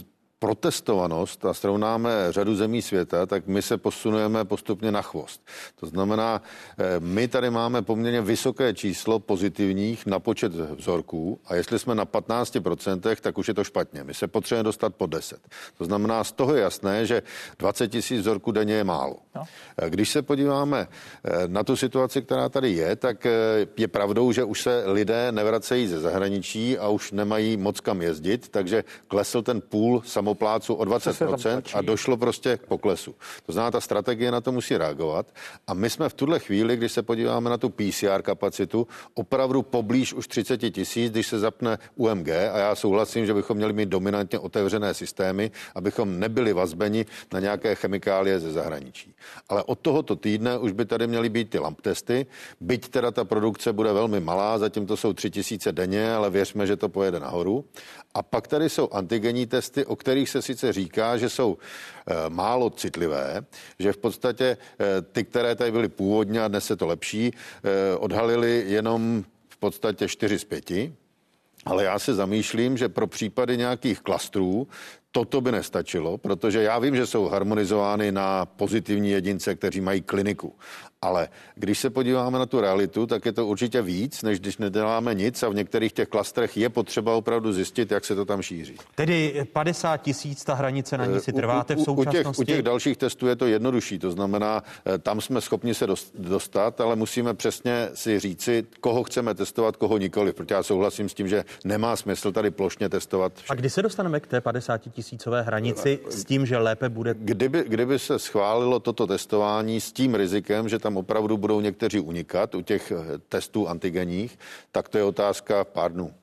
protestovanost 0.41 1.45
a 1.45 1.53
srovnáme 1.53 2.11
řadu 2.29 2.55
zemí 2.55 2.81
světa, 2.81 3.25
tak 3.25 3.47
my 3.47 3.61
se 3.61 3.77
posunujeme 3.77 4.45
postupně 4.45 4.91
na 4.91 5.01
chvost. 5.01 5.41
To 5.79 5.85
znamená, 5.85 6.41
eh, 6.77 6.99
my 6.99 7.27
tady 7.27 7.49
máme 7.49 7.81
poměrně 7.81 8.21
vysoké 8.21 8.73
číslo 8.73 9.19
pozitivních 9.19 10.05
na 10.05 10.19
počet 10.19 10.53
vzorků 10.55 11.39
a 11.45 11.55
jestli 11.55 11.79
jsme 11.79 11.95
na 11.95 12.05
15%, 12.05 13.21
tak 13.21 13.37
už 13.37 13.47
je 13.47 13.53
to 13.53 13.63
špatně. 13.63 14.03
My 14.03 14.13
se 14.13 14.27
potřebujeme 14.27 14.63
dostat 14.63 14.95
po 14.95 15.05
10. 15.05 15.47
To 15.77 15.85
znamená, 15.85 16.23
z 16.23 16.31
toho 16.31 16.55
je 16.55 16.61
jasné, 16.61 17.05
že 17.05 17.21
20 17.59 17.87
tisíc 17.87 18.19
vzorků 18.21 18.51
denně 18.51 18.73
je 18.73 18.83
málo. 18.83 19.15
No. 19.35 19.43
Eh, 19.77 19.89
když 19.89 20.09
se 20.09 20.21
podíváme 20.21 20.87
eh, 20.87 21.47
na 21.47 21.63
tu 21.63 21.75
situaci, 21.75 22.21
která 22.21 22.49
tady 22.49 22.71
je, 22.71 22.95
tak 22.95 23.27
je 23.77 23.87
pravdou, 23.87 24.31
že 24.31 24.43
už 24.43 24.61
se 24.61 24.83
lidé 24.85 25.31
nevracejí 25.31 25.87
ze 25.87 25.99
zahraničí 25.99 26.77
a 26.77 26.89
už 26.89 27.11
nemají 27.11 27.57
moc 27.57 27.79
kam 27.79 28.01
jezdit, 28.01 28.49
takže 28.49 28.83
klesl 29.07 29.41
ten 29.41 29.61
půl 29.61 30.01
samo 30.05 30.30
samopláců 30.31 30.73
o 30.73 30.83
20% 30.83 31.61
a 31.73 31.81
došlo 31.81 32.17
prostě 32.17 32.57
k 32.57 32.65
poklesu. 32.65 33.15
To 33.45 33.51
znamená, 33.51 33.71
ta 33.71 33.81
strategie 33.81 34.31
na 34.31 34.41
to 34.41 34.51
musí 34.51 34.77
reagovat. 34.77 35.27
A 35.67 35.73
my 35.73 35.89
jsme 35.89 36.09
v 36.09 36.13
tuhle 36.13 36.39
chvíli, 36.39 36.77
když 36.77 36.91
se 36.91 37.01
podíváme 37.03 37.49
na 37.49 37.57
tu 37.57 37.69
PCR 37.69 38.21
kapacitu, 38.21 38.87
opravdu 39.13 39.61
poblíž 39.61 40.13
už 40.13 40.27
30 40.27 40.57
tisíc, 40.57 41.11
když 41.11 41.27
se 41.27 41.39
zapne 41.39 41.77
UMG 41.95 42.29
a 42.29 42.57
já 42.57 42.75
souhlasím, 42.75 43.25
že 43.25 43.33
bychom 43.33 43.57
měli 43.57 43.73
mít 43.73 43.89
dominantně 43.89 44.39
otevřené 44.39 44.93
systémy, 44.93 45.51
abychom 45.75 46.19
nebyli 46.19 46.53
vazbeni 46.53 47.05
na 47.33 47.39
nějaké 47.39 47.75
chemikálie 47.75 48.39
ze 48.39 48.51
zahraničí. 48.51 49.13
Ale 49.49 49.63
od 49.63 49.79
tohoto 49.79 50.15
týdne 50.15 50.57
už 50.57 50.71
by 50.71 50.85
tady 50.85 51.07
měly 51.07 51.29
být 51.29 51.49
ty 51.49 51.59
lamp 51.59 51.81
testy, 51.81 52.25
byť 52.61 52.89
teda 52.89 53.11
ta 53.11 53.23
produkce 53.23 53.73
bude 53.73 53.93
velmi 53.93 54.19
malá, 54.19 54.57
zatím 54.57 54.85
to 54.85 54.97
jsou 54.97 55.13
3 55.13 55.31
tisíce 55.31 55.71
denně, 55.71 56.13
ale 56.13 56.29
věřme, 56.29 56.67
že 56.67 56.75
to 56.75 56.89
pojede 56.89 57.19
nahoru. 57.19 57.65
A 58.13 58.23
pak 58.23 58.47
tady 58.47 58.69
jsou 58.69 58.89
antigenní 58.91 59.45
testy, 59.45 59.85
o 59.85 59.95
kterých 59.95 60.29
se 60.29 60.41
sice 60.41 60.73
říká, 60.73 61.17
že 61.17 61.29
jsou 61.29 61.57
e, 61.57 62.29
málo 62.29 62.69
citlivé, 62.69 63.45
že 63.79 63.93
v 63.93 63.97
podstatě 63.97 64.45
e, 64.45 64.57
ty, 65.01 65.23
které 65.23 65.55
tady 65.55 65.71
byly 65.71 65.87
původně 65.87 66.43
a 66.43 66.47
dnes 66.47 66.65
se 66.65 66.75
to 66.75 66.87
lepší, 66.87 67.27
e, 67.27 67.97
odhalili 67.97 68.63
jenom 68.67 69.23
v 69.49 69.57
podstatě 69.57 70.07
4 70.07 70.39
z 70.39 70.43
5. 70.43 70.71
Ale 71.65 71.83
já 71.83 71.99
se 71.99 72.13
zamýšlím, 72.13 72.77
že 72.77 72.89
pro 72.89 73.07
případy 73.07 73.57
nějakých 73.57 73.99
klastrů 73.99 74.67
toto 75.11 75.41
by 75.41 75.51
nestačilo, 75.51 76.17
protože 76.17 76.61
já 76.61 76.79
vím, 76.79 76.95
že 76.95 77.07
jsou 77.07 77.25
harmonizovány 77.25 78.11
na 78.11 78.45
pozitivní 78.45 79.09
jedince, 79.09 79.55
kteří 79.55 79.81
mají 79.81 80.01
kliniku. 80.01 80.55
Ale 81.03 81.29
když 81.55 81.79
se 81.79 81.89
podíváme 81.89 82.39
na 82.39 82.45
tu 82.45 82.61
realitu, 82.61 83.05
tak 83.07 83.25
je 83.25 83.31
to 83.31 83.47
určitě 83.47 83.81
víc, 83.81 84.23
než 84.23 84.39
když 84.39 84.57
neděláme 84.57 85.13
nic 85.13 85.43
a 85.43 85.49
v 85.49 85.55
některých 85.55 85.93
těch 85.93 86.07
klastrech 86.07 86.57
je 86.57 86.69
potřeba 86.69 87.15
opravdu 87.15 87.53
zjistit, 87.53 87.91
jak 87.91 88.05
se 88.05 88.15
to 88.15 88.25
tam 88.25 88.41
šíří. 88.41 88.75
Tedy 88.95 89.45
50 89.53 89.97
tisíc, 89.97 90.43
ta 90.43 90.53
hranice 90.53 90.97
na 90.97 91.05
ní 91.05 91.19
si 91.19 91.33
trváte 91.33 91.75
v 91.75 91.79
současnosti? 91.79 92.29
U 92.29 92.33
těch, 92.33 92.39
u 92.39 92.43
těch 92.43 92.61
dalších 92.61 92.97
testů 92.97 93.27
je 93.27 93.35
to 93.35 93.45
jednodušší, 93.45 93.99
to 93.99 94.11
znamená, 94.11 94.63
eh, 94.85 94.97
tam 94.97 95.21
jsme 95.21 95.41
schopni 95.41 95.73
se 95.73 95.87
dostat, 96.13 96.81
ale 96.81 96.95
musíme 96.95 97.33
přesně 97.33 97.89
si 97.93 98.19
říci, 98.19 98.65
koho 98.79 99.03
chceme 99.03 99.33
testovat, 99.33 99.77
koho 99.77 99.97
nikoli, 99.97 100.33
protože 100.33 100.55
já 100.55 100.63
souhlasím 100.63 101.09
s 101.09 101.13
tím, 101.13 101.27
že 101.27 101.43
nemá 101.65 101.95
smysl 101.95 102.31
tady 102.31 102.51
plošně 102.51 102.89
testovat. 102.89 103.33
A 103.49 103.55
kdy 103.55 103.69
se 103.69 103.81
dostaneme 103.81 104.19
k 104.19 104.27
té 104.27 104.41
50 104.41 104.77
tisícové 104.77 105.41
hranici 105.41 105.99
s 106.09 106.25
tím, 106.25 106.45
že 106.45 106.57
lépe 106.57 106.89
bude? 106.89 107.15
Kdyby, 107.17 107.63
kdyby 107.67 107.99
se 107.99 108.19
schválilo 108.19 108.79
toto 108.79 109.07
testování 109.07 109.81
s 109.81 109.91
tím 109.91 110.15
rizikem, 110.15 110.69
že 110.69 110.79
tam 110.79 110.90
opravdu 110.97 111.37
budou 111.37 111.61
někteří 111.61 111.99
unikat 111.99 112.55
u 112.55 112.61
těch 112.61 112.91
eh, 112.91 113.17
testů 113.29 113.67
antigenních, 113.67 114.39
tak 114.71 114.89
to 114.89 114.97
je 114.97 115.03
otázka 115.03 115.63
pár 115.63 115.91
dnů. 115.91 116.13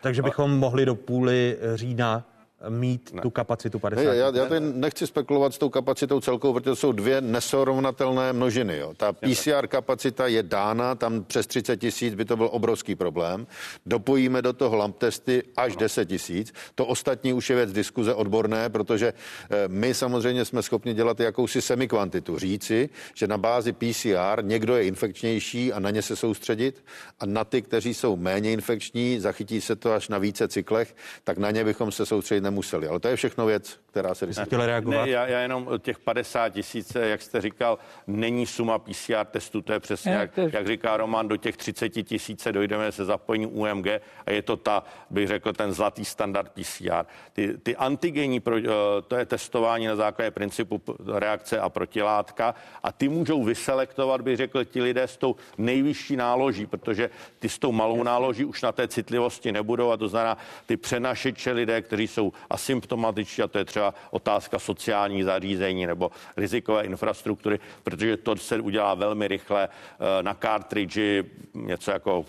Takže 0.00 0.22
bychom 0.22 0.58
mohli 0.58 0.86
do 0.86 0.94
půly 0.94 1.58
října 1.74 2.24
mít 2.68 3.10
ne. 3.12 3.22
tu 3.22 3.30
kapacitu 3.30 3.78
50. 3.78 4.04
Ne, 4.04 4.16
já, 4.16 4.26
já 4.34 4.46
tady 4.46 4.60
nechci 4.60 5.06
spekulovat 5.06 5.54
s 5.54 5.58
tou 5.58 5.68
kapacitou 5.68 6.20
celkovou, 6.20 6.52
protože 6.54 6.70
to 6.70 6.76
jsou 6.76 6.92
dvě 6.92 7.20
nesrovnatelné 7.20 8.32
množiny. 8.32 8.78
Jo. 8.78 8.94
Ta 8.96 9.12
PCR 9.12 9.66
kapacita 9.66 10.26
je 10.26 10.42
dána, 10.42 10.94
tam 10.94 11.24
přes 11.24 11.46
30 11.46 11.76
tisíc 11.76 12.14
by 12.14 12.24
to 12.24 12.36
byl 12.36 12.48
obrovský 12.52 12.94
problém. 12.94 13.46
Dopojíme 13.86 14.42
do 14.42 14.52
toho 14.52 14.76
lamp 14.76 14.98
testy 14.98 15.42
až 15.56 15.76
10 15.76 16.08
tisíc. 16.08 16.52
To 16.74 16.86
ostatní 16.86 17.32
už 17.32 17.50
je 17.50 17.56
věc 17.56 17.72
diskuze 17.72 18.14
odborné, 18.14 18.68
protože 18.68 19.12
eh, 19.50 19.68
my 19.68 19.94
samozřejmě 19.94 20.44
jsme 20.44 20.62
schopni 20.62 20.94
dělat 20.94 21.20
jakousi 21.20 21.62
semikvantitu. 21.62 22.38
Říci, 22.38 22.88
že 23.14 23.26
na 23.26 23.38
bázi 23.38 23.72
PCR 23.72 24.42
někdo 24.42 24.76
je 24.76 24.84
infekčnější 24.84 25.72
a 25.72 25.80
na 25.80 25.90
ně 25.90 26.02
se 26.02 26.16
soustředit 26.16 26.84
a 27.20 27.26
na 27.26 27.44
ty, 27.44 27.62
kteří 27.62 27.94
jsou 27.94 28.16
méně 28.16 28.52
infekční, 28.52 29.20
zachytí 29.20 29.60
se 29.60 29.76
to 29.76 29.92
až 29.92 30.08
na 30.08 30.18
více 30.18 30.48
cyklech, 30.48 30.94
tak 31.24 31.38
na 31.38 31.50
ně 31.50 31.64
bychom 31.64 31.92
se 31.92 32.06
soustředit 32.06 32.40
nemuseli. 32.52 32.88
Ale 32.88 33.00
to 33.00 33.08
je 33.08 33.16
všechno 33.16 33.46
věc, 33.46 33.78
která 33.86 34.14
se 34.14 34.26
diskutuje. 34.26 34.66
reagovat? 34.66 35.04
Ne, 35.04 35.10
já, 35.10 35.26
já 35.26 35.40
jenom 35.40 35.68
těch 35.78 35.98
50 35.98 36.48
tisíc, 36.48 36.94
jak 36.94 37.22
jste 37.22 37.40
říkal, 37.40 37.78
není 38.06 38.46
suma 38.46 38.78
PCR 38.78 39.24
testu, 39.30 39.60
to 39.60 39.72
je 39.72 39.80
přesně, 39.80 40.12
jak, 40.12 40.36
jak 40.36 40.66
říká 40.66 40.96
Roman, 40.96 41.28
do 41.28 41.36
těch 41.36 41.56
30 41.56 41.88
tisíce 41.88 42.52
dojdeme 42.52 42.92
se 42.92 43.04
zapojením 43.04 43.48
UMG 43.52 43.86
a 44.26 44.30
je 44.30 44.42
to 44.42 44.56
ta, 44.56 44.84
bych 45.10 45.28
řekl, 45.28 45.52
ten 45.52 45.72
zlatý 45.72 46.04
standard 46.04 46.52
PCR. 46.52 47.04
Ty, 47.32 47.58
ty 47.62 47.76
antigenní, 47.76 48.40
pro, 48.40 48.56
eh, 48.56 48.62
to 49.08 49.16
je 49.16 49.26
testování 49.26 49.86
na 49.86 49.96
základě 49.96 50.30
principu 50.30 50.82
reakce 51.14 51.60
a 51.60 51.68
protilátka 51.68 52.54
a 52.82 52.92
ty 52.92 53.08
můžou 53.08 53.44
vyselektovat, 53.44 54.20
bych 54.20 54.36
řekl, 54.36 54.64
ti 54.64 54.82
lidé 54.82 55.02
s 55.02 55.16
tou 55.16 55.36
nejvyšší 55.58 56.16
náloží, 56.16 56.66
protože 56.66 57.10
ty 57.38 57.48
s 57.48 57.58
tou 57.58 57.72
malou 57.72 58.02
náloží 58.02 58.44
už 58.44 58.62
na 58.62 58.72
té 58.72 58.88
citlivosti 58.88 59.52
nebudou 59.52 59.90
a 59.90 59.96
to 59.96 60.08
znamená 60.08 60.38
ty 60.66 60.76
přenašeče 60.76 61.52
lidé, 61.52 61.82
kteří 61.82 62.06
jsou 62.08 62.32
asymptomatičtí 62.50 63.42
a 63.42 63.48
to 63.48 63.58
je 63.58 63.64
třeba 63.64 63.94
otázka 64.10 64.58
sociální 64.58 65.22
zařízení 65.22 65.86
nebo 65.86 66.10
rizikové 66.36 66.84
infrastruktury, 66.84 67.58
protože 67.82 68.16
to 68.16 68.36
se 68.36 68.60
udělá 68.60 68.94
velmi 68.94 69.28
rychle 69.28 69.68
eh, 69.68 70.22
na 70.22 70.34
cartridge, 70.34 71.24
něco 71.54 71.90
jako 71.90 72.24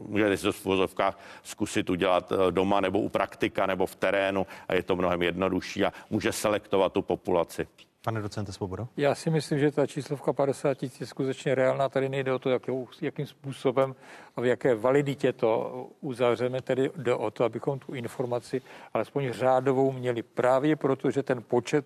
můžete 0.00 0.36
si 0.36 0.42
to 0.42 0.52
v 0.52 0.64
vozovkách 0.64 1.18
zkusit 1.42 1.90
udělat 1.90 2.32
eh, 2.32 2.52
doma 2.52 2.80
nebo 2.80 3.00
u 3.00 3.08
praktika 3.08 3.66
nebo 3.66 3.86
v 3.86 3.94
terénu 3.94 4.46
a 4.68 4.74
je 4.74 4.82
to 4.82 4.96
mnohem 4.96 5.22
jednodušší 5.22 5.84
a 5.84 5.92
může 6.10 6.32
selektovat 6.32 6.92
tu 6.92 7.02
populaci. 7.02 7.66
Pane 8.04 8.20
docente 8.22 8.52
Svobodo? 8.52 8.88
Já 8.96 9.14
si 9.14 9.30
myslím, 9.30 9.58
že 9.58 9.70
ta 9.70 9.86
číslovka 9.86 10.32
50 10.32 10.74
tisíc 10.74 11.00
je 11.00 11.06
skutečně 11.06 11.54
reálná. 11.54 11.88
Tady 11.88 12.08
nejde 12.08 12.32
o 12.32 12.38
to, 12.38 12.50
jakou, 12.50 12.88
jakým 13.00 13.26
způsobem 13.26 13.94
a 14.36 14.40
v 14.40 14.44
jaké 14.44 14.74
validitě 14.74 15.32
to 15.32 15.86
uzavřeme. 16.00 16.62
Tedy 16.62 16.90
jde 16.96 17.14
o 17.14 17.30
to, 17.30 17.44
abychom 17.44 17.78
tu 17.78 17.94
informaci 17.94 18.62
alespoň 18.94 19.32
řádovou 19.32 19.92
měli 19.92 20.22
právě 20.22 20.76
proto, 20.76 21.10
že 21.10 21.22
ten 21.22 21.42
počet 21.42 21.84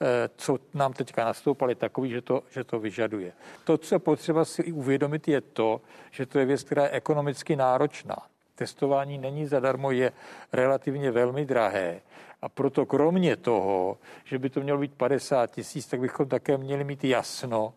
eh, 0.00 0.06
co 0.36 0.58
nám 0.74 0.92
teďka 0.92 1.34
je 1.68 1.74
takový, 1.74 2.10
že 2.10 2.22
to, 2.22 2.42
že 2.50 2.64
to 2.64 2.80
vyžaduje. 2.80 3.32
To, 3.64 3.78
co 3.78 3.98
potřeba 3.98 4.44
si 4.44 4.72
uvědomit, 4.72 5.28
je 5.28 5.40
to, 5.40 5.80
že 6.10 6.26
to 6.26 6.38
je 6.38 6.44
věc, 6.44 6.62
která 6.62 6.82
je 6.82 6.90
ekonomicky 6.90 7.56
náročná. 7.56 8.16
Testování 8.54 9.18
není 9.18 9.46
zadarmo, 9.46 9.90
je 9.90 10.12
relativně 10.52 11.10
velmi 11.10 11.44
drahé. 11.44 12.00
A 12.42 12.48
proto 12.48 12.86
kromě 12.86 13.36
toho, 13.36 13.98
že 14.24 14.38
by 14.38 14.50
to 14.50 14.60
mělo 14.60 14.78
být 14.78 14.94
50 14.94 15.50
tisíc, 15.50 15.86
tak 15.86 16.00
bychom 16.00 16.28
také 16.28 16.58
měli 16.58 16.84
mít 16.84 17.04
jasno, 17.04 17.74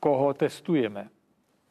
koho 0.00 0.34
testujeme. 0.34 1.08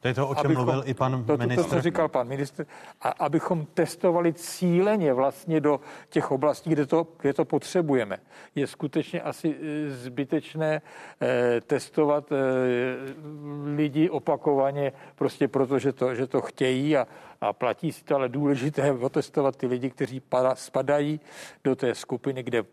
To 0.06 0.08
je 0.08 0.14
to, 0.14 0.28
o 0.28 0.34
čem 0.34 0.46
abychom, 0.46 0.64
mluvil 0.64 0.82
i 0.86 0.94
pan 0.94 1.24
to, 1.24 1.36
ministr. 1.36 1.62
To, 1.62 1.68
to, 1.68 1.76
co 1.76 1.82
říkal 1.82 2.08
pan 2.08 2.28
ministr. 2.28 2.66
A 3.00 3.08
abychom 3.08 3.66
testovali 3.74 4.32
cíleně 4.32 5.12
vlastně 5.12 5.60
do 5.60 5.80
těch 6.08 6.30
oblastí, 6.30 6.70
kde 6.70 6.86
to, 6.86 7.06
kde 7.20 7.32
to 7.32 7.44
potřebujeme. 7.44 8.18
Je 8.54 8.66
skutečně 8.66 9.22
asi 9.22 9.56
e, 9.62 9.90
zbytečné 9.90 10.82
eh, 11.20 11.60
testovat 11.60 12.32
eh, 12.32 12.36
lidi 13.76 14.10
opakovaně, 14.10 14.92
prostě 15.14 15.48
proto, 15.48 15.78
že 15.78 15.92
to, 15.92 16.14
že 16.14 16.26
to 16.26 16.40
chtějí 16.40 16.96
a, 16.96 17.06
a 17.40 17.52
platí 17.52 17.92
si 17.92 18.04
to, 18.04 18.14
ale 18.14 18.28
důležité 18.28 18.82
je 18.82 18.92
otestovat 18.92 19.56
ty 19.56 19.66
lidi, 19.66 19.90
kteří 19.90 20.22
spadají 20.54 21.20
do 21.64 21.76
té 21.76 21.94
skupiny, 21.94 22.42
kde 22.42 22.64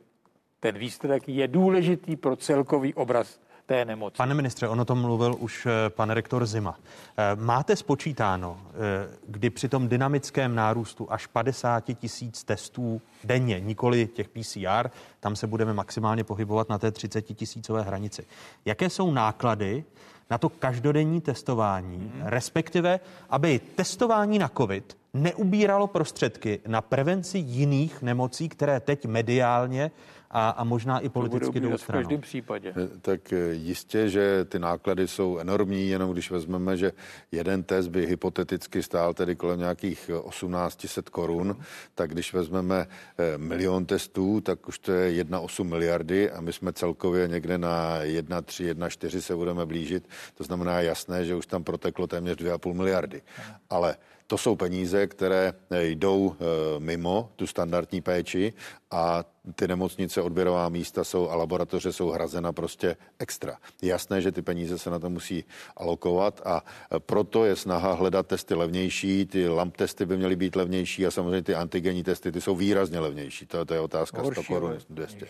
ten 0.59 0.77
výsledek 0.77 1.29
je 1.29 1.47
důležitý 1.47 2.15
pro 2.15 2.35
celkový 2.35 2.93
obraz 2.93 3.39
té 3.65 3.85
nemoci. 3.85 4.17
Pane 4.17 4.33
ministře, 4.33 4.67
ono 4.67 4.85
to 4.85 4.95
mluvil 4.95 5.35
už 5.39 5.65
eh, 5.65 5.89
pan 5.89 6.09
rektor 6.09 6.45
Zima. 6.45 6.79
Eh, 7.17 7.35
máte 7.35 7.75
spočítáno, 7.75 8.59
eh, 8.67 9.17
kdy 9.27 9.49
při 9.49 9.69
tom 9.69 9.87
dynamickém 9.87 10.55
nárůstu 10.55 11.11
až 11.11 11.27
50 11.27 11.95
tisíc 11.95 12.43
testů 12.43 13.01
denně, 13.23 13.59
nikoli 13.59 14.07
těch 14.07 14.29
PCR, 14.29 14.89
tam 15.19 15.35
se 15.35 15.47
budeme 15.47 15.73
maximálně 15.73 16.23
pohybovat 16.23 16.69
na 16.69 16.77
té 16.77 16.91
30 16.91 17.21
tisícové 17.21 17.81
hranici. 17.81 18.25
Jaké 18.65 18.89
jsou 18.89 19.11
náklady 19.11 19.83
na 20.29 20.37
to 20.37 20.49
každodenní 20.49 21.21
testování, 21.21 21.97
hmm. 21.97 22.21
respektive, 22.23 22.99
aby 23.29 23.59
testování 23.59 24.39
na 24.39 24.49
COVID 24.57 24.97
neubíralo 25.13 25.87
prostředky 25.87 26.59
na 26.67 26.81
prevenci 26.81 27.37
jiných 27.37 28.01
nemocí, 28.01 28.49
které 28.49 28.79
teď 28.79 29.05
mediálně 29.05 29.91
a, 30.33 30.49
a 30.49 30.63
možná 30.63 30.99
i 30.99 31.09
politicky 31.09 31.59
jdou 31.59 31.77
v 31.77 31.87
každém 31.87 32.21
případě. 32.21 32.73
Eh, 32.77 32.99
tak 33.01 33.33
eh, 33.33 33.53
jistě, 33.53 34.09
že 34.09 34.45
ty 34.45 34.59
náklady 34.59 35.07
jsou 35.07 35.37
enormní, 35.37 35.89
jenom 35.89 36.11
když 36.11 36.31
vezmeme, 36.31 36.77
že 36.77 36.91
jeden 37.31 37.63
test 37.63 37.87
by 37.87 38.05
hypoteticky 38.05 38.83
stál 38.83 39.13
tedy 39.13 39.35
kolem 39.35 39.59
nějakých 39.59 40.09
1800 40.29 41.09
korun, 41.09 41.57
tak 41.95 42.09
když 42.11 42.33
vezmeme 42.33 42.87
eh, 43.17 43.37
milion 43.37 43.85
testů, 43.85 44.41
tak 44.41 44.67
už 44.67 44.79
to 44.79 44.91
je 44.91 45.23
1,8 45.23 45.63
miliardy 45.63 46.31
a 46.31 46.41
my 46.41 46.53
jsme 46.53 46.73
celkově 46.73 47.27
někde 47.27 47.57
na 47.57 47.99
1,3, 47.99 48.73
1,4 48.73 49.19
se 49.19 49.35
budeme 49.35 49.65
blížit. 49.65 50.07
To 50.35 50.43
znamená 50.43 50.81
jasné, 50.81 51.25
že 51.25 51.35
už 51.35 51.45
tam 51.45 51.63
proteklo 51.63 52.07
téměř 52.07 52.37
2,5 52.37 52.73
miliardy. 52.73 53.21
Ale 53.69 53.95
to 54.27 54.37
jsou 54.37 54.55
peníze, 54.55 55.07
které 55.07 55.53
jdou 55.79 56.35
mimo 56.79 57.29
tu 57.35 57.47
standardní 57.47 58.01
péči 58.01 58.53
a 58.91 59.23
ty 59.55 59.67
nemocnice, 59.67 60.21
odběrová 60.21 60.69
místa 60.69 61.03
jsou 61.03 61.29
a 61.29 61.35
laboratoře 61.35 61.93
jsou 61.93 62.09
hrazena 62.09 62.53
prostě 62.53 62.95
extra. 63.19 63.57
Je 63.81 63.89
jasné, 63.89 64.21
že 64.21 64.31
ty 64.31 64.41
peníze 64.41 64.77
se 64.77 64.89
na 64.89 64.99
to 64.99 65.09
musí 65.09 65.45
alokovat 65.77 66.41
a 66.45 66.63
proto 66.99 67.45
je 67.45 67.55
snaha 67.55 67.93
hledat 67.93 68.27
testy 68.27 68.53
levnější, 68.53 69.25
ty 69.25 69.47
LAMP 69.47 69.77
testy 69.77 70.05
by 70.05 70.17
měly 70.17 70.35
být 70.35 70.55
levnější 70.55 71.05
a 71.05 71.11
samozřejmě 71.11 71.41
ty 71.41 71.55
antigenní 71.55 72.03
testy, 72.03 72.31
ty 72.31 72.41
jsou 72.41 72.55
výrazně 72.55 72.99
levnější. 72.99 73.45
To, 73.45 73.65
to 73.65 73.73
je 73.73 73.79
otázka 73.79 74.23
100 74.23 74.43
korun 74.43 74.77
200. 74.89 75.27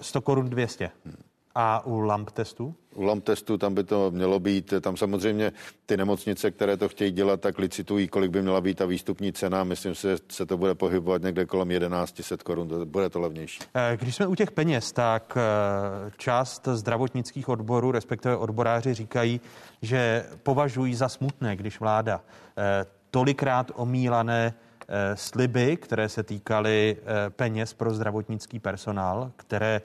100 0.00 0.20
korun 0.20 0.50
200. 0.50 0.90
Hmm. 1.04 1.16
A 1.54 1.86
u 1.86 2.00
LAMP 2.00 2.30
testu? 2.30 2.74
U 2.94 3.02
LAMP 3.02 3.24
testu 3.24 3.58
tam 3.58 3.74
by 3.74 3.84
to 3.84 4.10
mělo 4.10 4.40
být, 4.40 4.74
tam 4.80 4.96
samozřejmě 4.96 5.52
ty 5.86 5.96
nemocnice, 5.96 6.50
které 6.50 6.76
to 6.76 6.88
chtějí 6.88 7.10
dělat, 7.10 7.40
tak 7.40 7.58
licitují, 7.58 8.08
kolik 8.08 8.30
by 8.30 8.42
měla 8.42 8.60
být 8.60 8.78
ta 8.78 8.86
výstupní 8.86 9.32
cena. 9.32 9.64
Myslím 9.64 9.94
si, 9.94 10.02
že 10.08 10.16
se 10.28 10.46
to 10.46 10.56
bude 10.56 10.74
pohybovat 10.74 11.22
někde 11.22 11.46
kolem 11.46 11.68
1100 11.68 12.44
korun, 12.44 12.68
bude 12.84 13.10
to 13.10 13.20
levnější. 13.20 13.60
Eh, 13.74 13.96
když 14.00 14.16
jsme 14.16 14.26
u 14.26 14.34
těch 14.34 14.50
peněz, 14.50 14.92
tak 14.92 15.36
eh, 15.36 16.10
část 16.16 16.68
zdravotnických 16.72 17.48
odborů, 17.48 17.92
respektive 17.92 18.36
odboráři 18.36 18.94
říkají, 18.94 19.40
že 19.82 20.26
považují 20.42 20.94
za 20.94 21.08
smutné, 21.08 21.56
když 21.56 21.80
vláda 21.80 22.20
eh, 22.58 22.86
tolikrát 23.10 23.70
omílané 23.74 24.54
sliby, 25.14 25.76
které 25.76 26.08
se 26.08 26.22
týkaly 26.22 26.96
peněz 27.28 27.74
pro 27.74 27.94
zdravotnický 27.94 28.58
personál, 28.58 29.32
které 29.36 29.80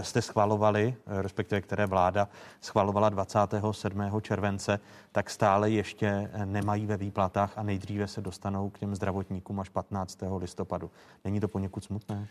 jste 0.00 0.22
schvalovali, 0.22 0.94
respektive 1.06 1.60
které 1.60 1.86
vláda 1.86 2.28
schvalovala 2.60 3.08
27. 3.08 4.20
července, 4.20 4.80
tak 5.16 5.30
stále 5.30 5.70
ještě 5.70 6.30
nemají 6.44 6.86
ve 6.86 6.96
výplatách 6.96 7.52
a 7.56 7.62
nejdříve 7.62 8.08
se 8.08 8.20
dostanou 8.20 8.70
k 8.70 8.78
těm 8.78 8.94
zdravotníkům 8.94 9.60
až 9.60 9.68
15. 9.68 10.18
listopadu. 10.38 10.90
Není 11.24 11.40
to 11.40 11.48
poněkud 11.48 11.84
smutné? 11.84 12.28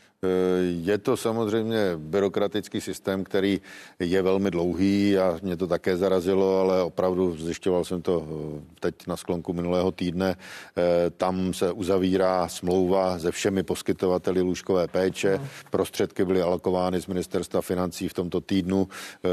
Je 0.82 0.98
to 0.98 1.18
samozřejmě 1.18 1.78
byrokratický 1.98 2.82
systém, 2.82 3.24
který 3.24 3.62
je 4.00 4.22
velmi 4.22 4.52
dlouhý 4.52 5.18
a 5.18 5.40
mě 5.42 5.58
to 5.58 5.68
také 5.68 5.98
zarazilo, 5.98 6.60
ale 6.60 6.84
opravdu 6.84 7.38
zjišťoval 7.38 7.86
jsem 7.86 8.02
to 8.02 8.28
teď 8.80 8.96
na 9.08 9.18
sklonku 9.18 9.54
minulého 9.54 9.92
týdne. 9.92 10.36
Tam 11.18 11.54
se 11.54 11.72
uzavírá 11.72 12.48
smlouva 12.48 13.20
se 13.20 13.32
všemi 13.32 13.64
poskytovateli 13.64 14.42
lůžkové 14.42 14.88
péče. 14.88 15.42
Prostředky 15.72 16.26
byly 16.26 16.42
alokovány 16.42 17.02
z 17.02 17.08
ministerstva 17.08 17.62
financí 17.62 18.10
v 18.10 18.14
tomto 18.14 18.42
týdnu, 18.42 18.88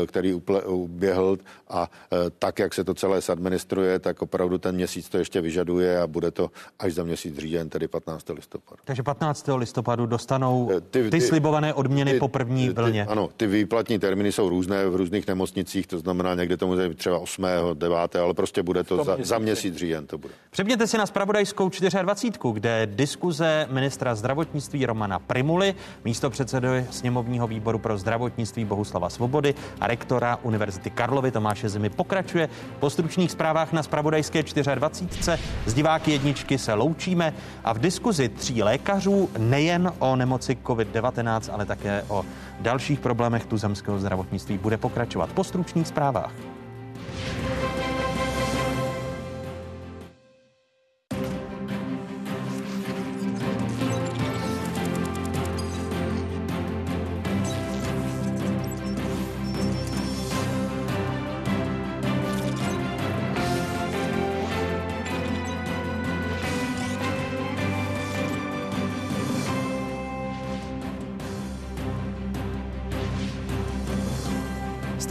který 0.06 0.34
uběhl 0.64 1.38
a 1.68 1.90
tak, 2.38 2.58
jak 2.58 2.74
se 2.74 2.84
to 2.84 2.94
celé 2.94 3.22
administruje, 3.42 3.98
tak 3.98 4.22
opravdu 4.22 4.58
ten 4.58 4.74
měsíc 4.74 5.08
to 5.08 5.18
ještě 5.18 5.40
vyžaduje 5.40 6.00
a 6.00 6.06
bude 6.06 6.30
to 6.30 6.50
až 6.78 6.94
za 6.94 7.04
měsíc 7.04 7.38
říjen, 7.38 7.68
tedy 7.68 7.88
15. 7.88 8.30
listopadu. 8.30 8.80
Takže 8.84 9.02
15. 9.02 9.48
listopadu 9.56 10.06
dostanou 10.06 10.70
ty, 10.90 11.02
ty, 11.02 11.10
ty 11.10 11.20
slibované 11.20 11.74
odměny 11.74 12.12
ty, 12.12 12.18
po 12.18 12.28
první 12.28 12.68
ty, 12.68 12.74
vlně. 12.74 13.04
Ty, 13.04 13.10
ano, 13.10 13.28
ty 13.36 13.46
výplatní 13.46 13.98
termíny 13.98 14.32
jsou 14.32 14.48
různé 14.48 14.86
v 14.86 14.96
různých 14.96 15.26
nemocnicích, 15.26 15.86
to 15.86 15.98
znamená 15.98 16.34
někde 16.34 16.56
tomu 16.56 16.74
třeba 16.94 17.18
8. 17.18 17.44
9. 17.74 18.16
ale 18.16 18.34
prostě 18.34 18.62
bude 18.62 18.84
to 18.84 19.04
za, 19.04 19.16
za 19.22 19.38
měsíc 19.38 19.76
říjen 19.76 20.06
to 20.06 20.18
bude. 20.18 20.34
Přepněte 20.50 20.86
si 20.86 20.98
na 20.98 21.06
spravodajskou 21.06 21.70
24, 22.02 22.38
kde 22.52 22.86
diskuze 22.86 23.66
ministra 23.70 24.14
zdravotnictví 24.14 24.86
Romana 24.86 25.18
Primuly, 25.18 25.74
místo 26.04 26.30
předsedy 26.30 26.86
sněmovního 26.90 27.46
výboru 27.46 27.78
pro 27.78 27.98
zdravotnictví 27.98 28.64
Bohuslava 28.64 29.10
Svobody 29.10 29.54
a 29.80 29.86
rektora 29.86 30.38
Univerzity 30.42 30.90
Karlovy 30.90 31.30
Tomáše 31.30 31.68
Zimy 31.68 31.90
pokračuje. 31.90 32.48
Po 32.78 32.90
stručných 32.90 33.31
zprávách 33.32 33.72
na 33.72 33.82
spravodajské 33.82 34.42
24. 34.74 35.38
z 35.66 35.74
diváky 35.74 36.10
jedničky 36.12 36.58
se 36.58 36.74
loučíme 36.74 37.34
a 37.64 37.72
v 37.72 37.78
diskuzi 37.78 38.28
tří 38.28 38.62
lékařů 38.62 39.30
nejen 39.38 39.92
o 39.98 40.16
nemoci 40.16 40.56
COVID-19, 40.64 41.52
ale 41.52 41.66
také 41.66 42.04
o 42.08 42.24
dalších 42.60 43.00
problémech 43.00 43.46
tuzemského 43.46 43.98
zdravotnictví 43.98 44.58
bude 44.58 44.76
pokračovat 44.76 45.32
po 45.32 45.44
stručných 45.44 45.88
zprávách. 45.88 46.61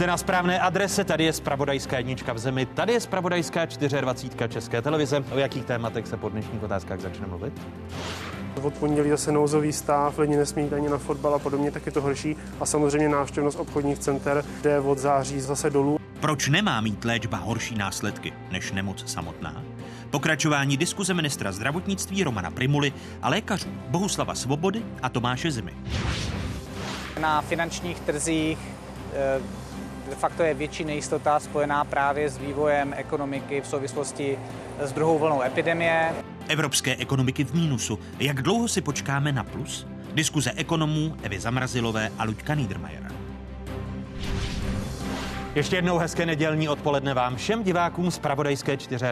Jste 0.02 0.06
na 0.06 0.16
správné 0.16 0.60
adrese, 0.60 1.04
tady 1.04 1.24
je 1.24 1.32
Spravodajská 1.32 1.96
jednička 1.96 2.32
v 2.32 2.38
zemi, 2.38 2.66
tady 2.66 2.92
je 2.92 3.00
Spravodajská 3.00 3.64
24 3.64 4.48
České 4.48 4.82
televize. 4.82 5.24
O 5.32 5.38
jakých 5.38 5.64
tématech 5.64 6.06
se 6.06 6.16
po 6.16 6.28
dnešních 6.28 6.62
otázkách 6.62 7.00
začne 7.00 7.26
mluvit? 7.26 7.52
Od 8.62 8.74
pondělí 8.74 9.10
zase 9.10 9.32
nouzový 9.32 9.72
stav, 9.72 10.18
lidi 10.18 10.36
nesmí 10.36 10.70
ani 10.70 10.88
na 10.88 10.98
fotbal 10.98 11.34
a 11.34 11.38
podobně, 11.38 11.70
tak 11.70 11.86
je 11.86 11.92
to 11.92 12.00
horší. 12.00 12.36
A 12.60 12.66
samozřejmě 12.66 13.08
návštěvnost 13.08 13.60
obchodních 13.60 13.98
center 13.98 14.44
jde 14.62 14.80
od 14.80 14.98
září 14.98 15.40
zase 15.40 15.70
dolů. 15.70 15.98
Proč 16.20 16.48
nemá 16.48 16.80
mít 16.80 17.04
léčba 17.04 17.38
horší 17.38 17.74
následky 17.74 18.32
než 18.50 18.72
nemoc 18.72 19.10
samotná? 19.10 19.62
Pokračování 20.10 20.76
diskuze 20.76 21.14
ministra 21.14 21.52
zdravotnictví 21.52 22.24
Romana 22.24 22.50
Primuly 22.50 22.92
a 23.22 23.28
lékařů 23.28 23.68
Bohuslava 23.88 24.34
Svobody 24.34 24.82
a 25.02 25.08
Tomáše 25.08 25.50
Zimy. 25.50 25.74
Na 27.20 27.40
finančních 27.40 28.00
trzích 28.00 28.58
eh, 29.14 29.61
de 30.08 30.14
facto 30.14 30.42
je 30.42 30.54
větší 30.54 30.84
nejistota 30.84 31.40
spojená 31.40 31.84
právě 31.84 32.30
s 32.30 32.38
vývojem 32.38 32.94
ekonomiky 32.96 33.60
v 33.60 33.66
souvislosti 33.66 34.38
s 34.80 34.92
druhou 34.92 35.18
vlnou 35.18 35.42
epidemie. 35.42 36.14
Evropské 36.48 36.96
ekonomiky 36.96 37.44
v 37.44 37.54
mínusu. 37.54 37.98
Jak 38.18 38.42
dlouho 38.42 38.68
si 38.68 38.80
počkáme 38.80 39.32
na 39.32 39.44
plus? 39.44 39.86
Diskuze 40.14 40.52
ekonomů 40.56 41.16
Evy 41.22 41.40
Zamrazilové 41.40 42.10
a 42.18 42.24
Luďka 42.24 42.54
Niedermayera. 42.54 43.08
Ještě 45.54 45.76
jednou 45.76 45.98
hezké 45.98 46.26
nedělní 46.26 46.68
odpoledne 46.68 47.14
vám 47.14 47.36
všem 47.36 47.62
divákům 47.62 48.10
z 48.10 48.18
Pravodajské 48.18 48.76
4 48.76 49.04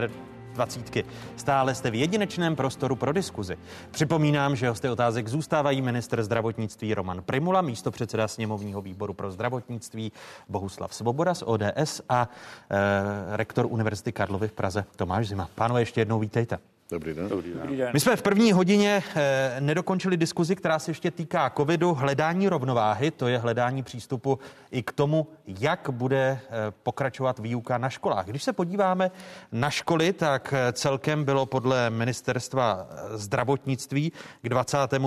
dvacítky. 0.61 1.05
Stále 1.37 1.75
jste 1.75 1.91
v 1.91 1.95
jedinečném 1.95 2.57
prostoru 2.57 2.97
pro 2.97 3.13
diskuzi. 3.13 3.59
Připomínám, 3.91 4.57
že 4.57 4.69
hosty 4.69 4.89
otázek 4.89 5.29
zůstávají 5.29 5.83
minister 5.83 6.23
zdravotnictví 6.23 6.95
Roman 6.95 7.23
Primula, 7.23 7.61
místo 7.63 7.91
předseda 7.91 8.29
sněmovního 8.29 8.83
výboru 8.83 9.15
pro 9.15 9.31
zdravotnictví 9.31 10.13
Bohuslav 10.49 10.95
Svoboda 10.95 11.35
z 11.35 11.43
ODS 11.47 12.03
a 12.09 12.29
e, 12.71 13.37
rektor 13.37 13.67
Univerzity 13.71 14.13
Karlovy 14.13 14.49
v 14.49 14.53
Praze 14.53 14.85
Tomáš 14.97 15.29
Zima. 15.29 15.49
Pánové, 15.55 15.81
ještě 15.81 16.01
jednou 16.01 16.19
vítejte. 16.19 16.59
Dobrý 16.91 17.15
den. 17.15 17.29
Dobrý 17.29 17.51
den. 17.51 17.61
Dobrý 17.61 17.77
den. 17.77 17.91
My 17.93 18.01
jsme 18.01 18.17
v 18.17 18.23
první 18.23 18.53
hodině 18.53 19.03
eh, 19.17 19.57
nedokončili 19.61 20.17
diskuzi, 20.17 20.57
která 20.57 20.79
se 20.79 20.91
ještě 20.91 21.11
týká 21.11 21.51
covidu, 21.57 21.95
hledání 21.95 22.49
rovnováhy, 22.49 23.11
to 23.11 23.29
je 23.29 23.39
hledání 23.39 23.83
přístupu 23.83 24.39
i 24.71 24.83
k 24.83 24.93
tomu, 24.93 25.27
jak 25.47 25.89
bude 25.91 26.41
eh, 26.43 26.51
pokračovat 26.83 27.39
výuka 27.39 27.79
na 27.79 27.91
školách. 27.91 28.27
Když 28.27 28.43
se 28.43 28.53
podíváme 28.53 29.11
na 29.53 29.71
školy, 29.71 30.13
tak 30.13 30.55
eh, 30.57 30.73
celkem 30.73 31.25
bylo 31.25 31.47
podle 31.47 31.91
ministerstva 31.91 32.89
zdravotnictví 33.13 34.13
k 34.43 34.49
25. 34.49 35.03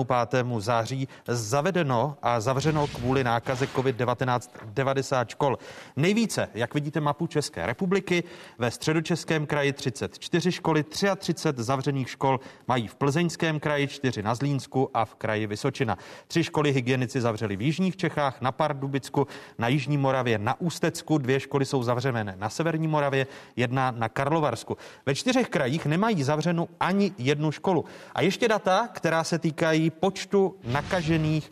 září 0.58 1.08
zavedeno 1.28 2.16
a 2.22 2.40
zavřeno 2.40 2.86
kvůli 2.86 3.24
nákaze 3.24 3.66
COVID-19 3.66 4.48
90 4.64 5.28
škol. 5.28 5.58
Nejvíce, 5.96 6.48
jak 6.54 6.74
vidíte 6.74 7.00
mapu 7.00 7.26
České 7.26 7.66
republiky, 7.66 8.24
ve 8.58 8.70
středočeském 8.70 9.46
kraji 9.46 9.72
34 9.72 10.52
školy, 10.52 10.84
33 10.84 11.34
zavřených 11.74 12.10
škol 12.10 12.40
mají 12.68 12.88
v 12.88 12.94
Plzeňském 12.94 13.60
kraji, 13.60 13.88
4 13.88 14.22
na 14.22 14.34
Zlínsku 14.34 14.90
a 14.94 15.04
v 15.04 15.14
kraji 15.14 15.46
Vysočina. 15.46 15.98
Tři 16.26 16.44
školy 16.44 16.72
hygienici 16.72 17.20
zavřeli 17.20 17.56
v 17.56 17.62
Jižních 17.62 17.96
Čechách, 17.96 18.40
na 18.40 18.52
Pardubicku, 18.52 19.26
na 19.58 19.68
Jižní 19.68 19.98
Moravě, 19.98 20.38
na 20.38 20.60
Ústecku, 20.60 21.18
dvě 21.18 21.40
školy 21.40 21.66
jsou 21.66 21.82
zavřené 21.82 22.34
na 22.38 22.48
Severní 22.48 22.88
Moravě, 22.88 23.26
jedna 23.56 23.90
na 23.90 24.08
Karlovarsku. 24.08 24.76
Ve 25.06 25.14
čtyřech 25.14 25.48
krajích 25.48 25.86
nemají 25.86 26.22
zavřenou 26.22 26.68
ani 26.80 27.12
jednu 27.18 27.52
školu. 27.52 27.84
A 28.14 28.22
ještě 28.22 28.48
data, 28.48 28.88
která 28.92 29.24
se 29.24 29.38
týkají 29.38 29.90
počtu 29.90 30.56
nakažených 30.64 31.50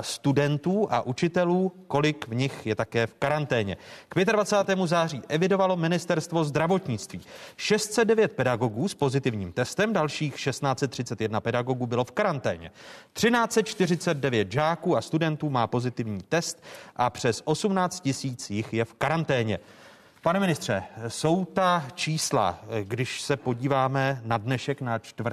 studentů 0.00 0.88
a 0.90 1.00
učitelů, 1.00 1.72
kolik 1.86 2.28
v 2.28 2.34
nich 2.34 2.66
je 2.66 2.74
také 2.74 3.06
v 3.06 3.14
karanténě. 3.14 3.76
K 4.08 4.24
25. 4.24 4.78
září 4.86 5.22
evidovalo 5.28 5.76
ministerstvo 5.76 6.44
zdravotnictví 6.44 7.20
609 7.56 8.32
pedagogů 8.32 8.88
s 8.88 8.94
pozitivním 8.94 9.52
testem, 9.52 9.92
dalších 9.92 10.34
1631 10.34 11.40
pedagogů 11.40 11.86
bylo 11.86 12.04
v 12.04 12.10
karanténě. 12.10 12.70
1349 13.12 14.52
žáků 14.52 14.96
a 14.96 15.00
studentů 15.00 15.50
má 15.50 15.66
pozitivní 15.66 16.20
test 16.28 16.62
a 16.96 17.10
přes 17.10 17.42
18 17.44 18.00
tisíc 18.00 18.50
jich 18.50 18.72
je 18.72 18.84
v 18.84 18.94
karanténě. 18.94 19.58
Pane 20.22 20.40
ministře, 20.40 20.82
jsou 21.08 21.44
ta 21.44 21.86
čísla, 21.94 22.58
když 22.82 23.22
se 23.22 23.36
podíváme 23.36 24.20
na 24.24 24.38
dnešek 24.38 24.80
na 24.80 24.98
4. 24.98 25.30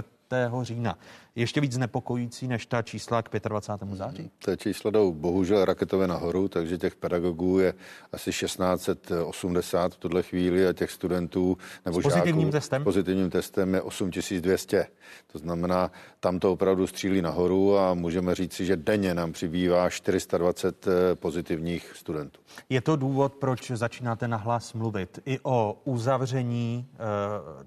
října, 0.62 0.98
ještě 1.36 1.62
víc 1.62 1.74
znepokojící 1.74 2.48
než 2.48 2.66
ta 2.66 2.82
čísla 2.82 3.22
k 3.22 3.50
25. 3.50 3.96
září? 3.96 4.32
Ty 4.46 4.58
čísla 4.58 4.92
jdou 4.92 5.14
bohužel 5.14 5.66
raketově 5.66 6.08
nahoru, 6.08 6.48
takže 6.48 6.78
těch 6.78 6.96
pedagogů 6.96 7.60
je 7.60 7.74
asi 8.12 8.32
1680 8.32 9.94
v 9.94 9.98
tuhle 9.98 10.24
chvíli 10.24 10.68
a 10.68 10.74
těch 10.74 10.92
studentů 10.92 11.58
nebo 11.86 12.02
s 12.02 12.04
pozitivním 12.04 12.48
žáků, 12.48 12.52
testem? 12.52 12.84
pozitivním 12.84 13.30
testem 13.30 13.74
je 13.74 13.82
8200. 13.82 14.88
To 15.32 15.38
znamená, 15.40 15.92
tam 16.20 16.40
to 16.40 16.52
opravdu 16.52 16.88
střílí 16.88 17.22
nahoru 17.22 17.78
a 17.78 17.94
můžeme 17.94 18.36
říct 18.36 18.54
si, 18.54 18.66
že 18.66 18.78
denně 18.78 19.14
nám 19.14 19.32
přibývá 19.32 19.90
420 19.90 20.88
eh, 20.88 21.16
pozitivních 21.16 21.92
studentů. 21.96 22.42
Je 22.70 22.82
to 22.82 22.96
důvod, 22.96 23.34
proč 23.34 23.72
začínáte 23.72 24.28
nahlas 24.28 24.74
mluvit 24.74 25.20
i 25.26 25.40
o 25.44 25.82
uzavření, 25.84 26.88
eh, 26.94 26.98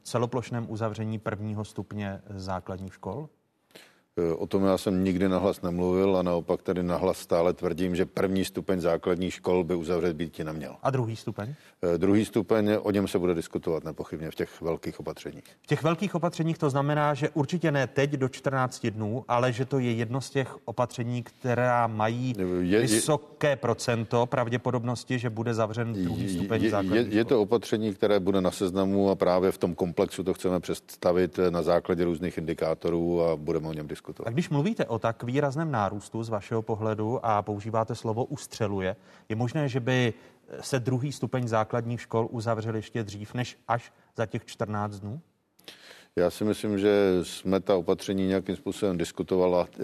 celoplošném 0.03 0.66
uzavření 0.69 1.19
prvního 1.19 1.64
stupně 1.64 2.21
základních 2.31 2.95
škol? 2.95 3.29
Eh, 4.19 4.35
o 4.35 4.47
tom 4.47 4.64
já 4.64 4.79
jsem 4.79 5.05
nikdy 5.05 5.29
nahlas 5.29 5.62
nemluvil 5.62 6.16
a 6.16 6.23
naopak 6.23 6.62
tady 6.62 6.83
nahlas 6.83 7.19
stále 7.19 7.53
tvrdím, 7.53 7.97
že 7.97 8.07
první 8.07 8.45
stupeň 8.45 8.81
základní 8.81 9.31
škol 9.31 9.64
by 9.64 9.75
uzavřet 9.75 10.16
být 10.16 10.39
neměl. 10.39 10.77
A 10.83 10.91
druhý 10.91 11.16
stupeň? 11.16 11.55
Eh, 11.95 11.99
druhý 11.99 12.25
stupeň, 12.25 12.77
o 12.83 12.91
něm 12.91 13.09
se 13.09 13.19
bude 13.19 13.35
diskutovat 13.35 13.85
nepochybně 13.85 14.31
v 14.31 14.35
těch 14.35 14.61
velkých 14.61 15.01
opatřeních. 15.01 15.45
V 15.62 15.66
těch 15.66 15.83
velkých 15.83 16.14
opatřeních 16.14 16.59
to 16.59 16.71
znamená, 16.71 17.14
že 17.14 17.29
určitě 17.29 17.71
ne 17.73 17.87
teď 17.87 18.11
do 18.11 18.29
14 18.29 18.91
dnů, 18.91 19.25
ale 19.29 19.53
že 19.53 19.64
to 19.64 19.79
je 19.79 19.93
jedno 19.93 20.21
z 20.21 20.31
těch 20.31 20.57
opatření, 20.64 21.23
která 21.23 21.87
mají 21.87 22.35
je, 22.61 22.81
vysoké 22.81 23.57
procento 23.57 24.27
pravděpodobnosti, 24.27 25.19
že 25.19 25.31
bude 25.31 25.55
zavřen 25.55 25.93
druhý 25.93 26.29
stupeň 26.29 26.64
je, 26.64 26.71
základní 26.71 26.97
je, 26.97 27.19
je 27.19 27.25
to 27.25 27.43
opatření, 27.43 27.95
které 27.95 28.21
bude 28.21 28.41
na 28.41 28.51
seznamu 28.51 29.11
a 29.11 29.14
právě 29.14 29.53
v 29.53 29.59
tom 29.59 29.75
komplexu 29.75 30.25
to 30.25 30.35
chceme 30.35 30.61
představit 30.61 31.39
na 31.51 31.62
základě 31.62 32.05
různých 32.05 32.39
indikátorů 32.39 33.23
a 33.23 33.37
budeme 33.37 33.69
o 33.69 33.73
něm 33.73 33.89
diskutovat 33.89 34.08
diskutovat. 34.09 34.29
A 34.29 34.31
když 34.31 34.49
mluvíte 34.49 34.87
o 34.87 34.99
tak 34.99 35.23
výrazném 35.23 35.71
nárůstu 35.71 36.23
z 36.23 36.29
vašeho 36.29 36.63
pohledu 36.63 37.21
a 37.23 37.43
používáte 37.43 37.95
slovo 37.95 38.25
ustřeluje, 38.25 38.97
je 39.29 39.37
možné, 39.37 39.69
že 39.69 39.81
by 39.81 40.15
se 40.61 40.81
druhý 40.81 41.13
stupeň 41.13 41.49
základních 41.49 42.01
škol 42.01 42.29
uzavřel 42.31 42.77
ještě 42.77 43.05
dřív 43.05 43.35
než 43.35 43.59
až 43.69 43.93
za 44.17 44.27
těch 44.27 44.45
14 44.45 44.99
dnů? 44.99 45.21
Já 46.17 46.31
si 46.31 46.45
myslím, 46.45 46.79
že 46.79 47.21
jsme 47.23 47.61
ta 47.61 47.77
opatření 47.77 48.27
nějakým 48.27 48.57
způsobem 48.57 48.99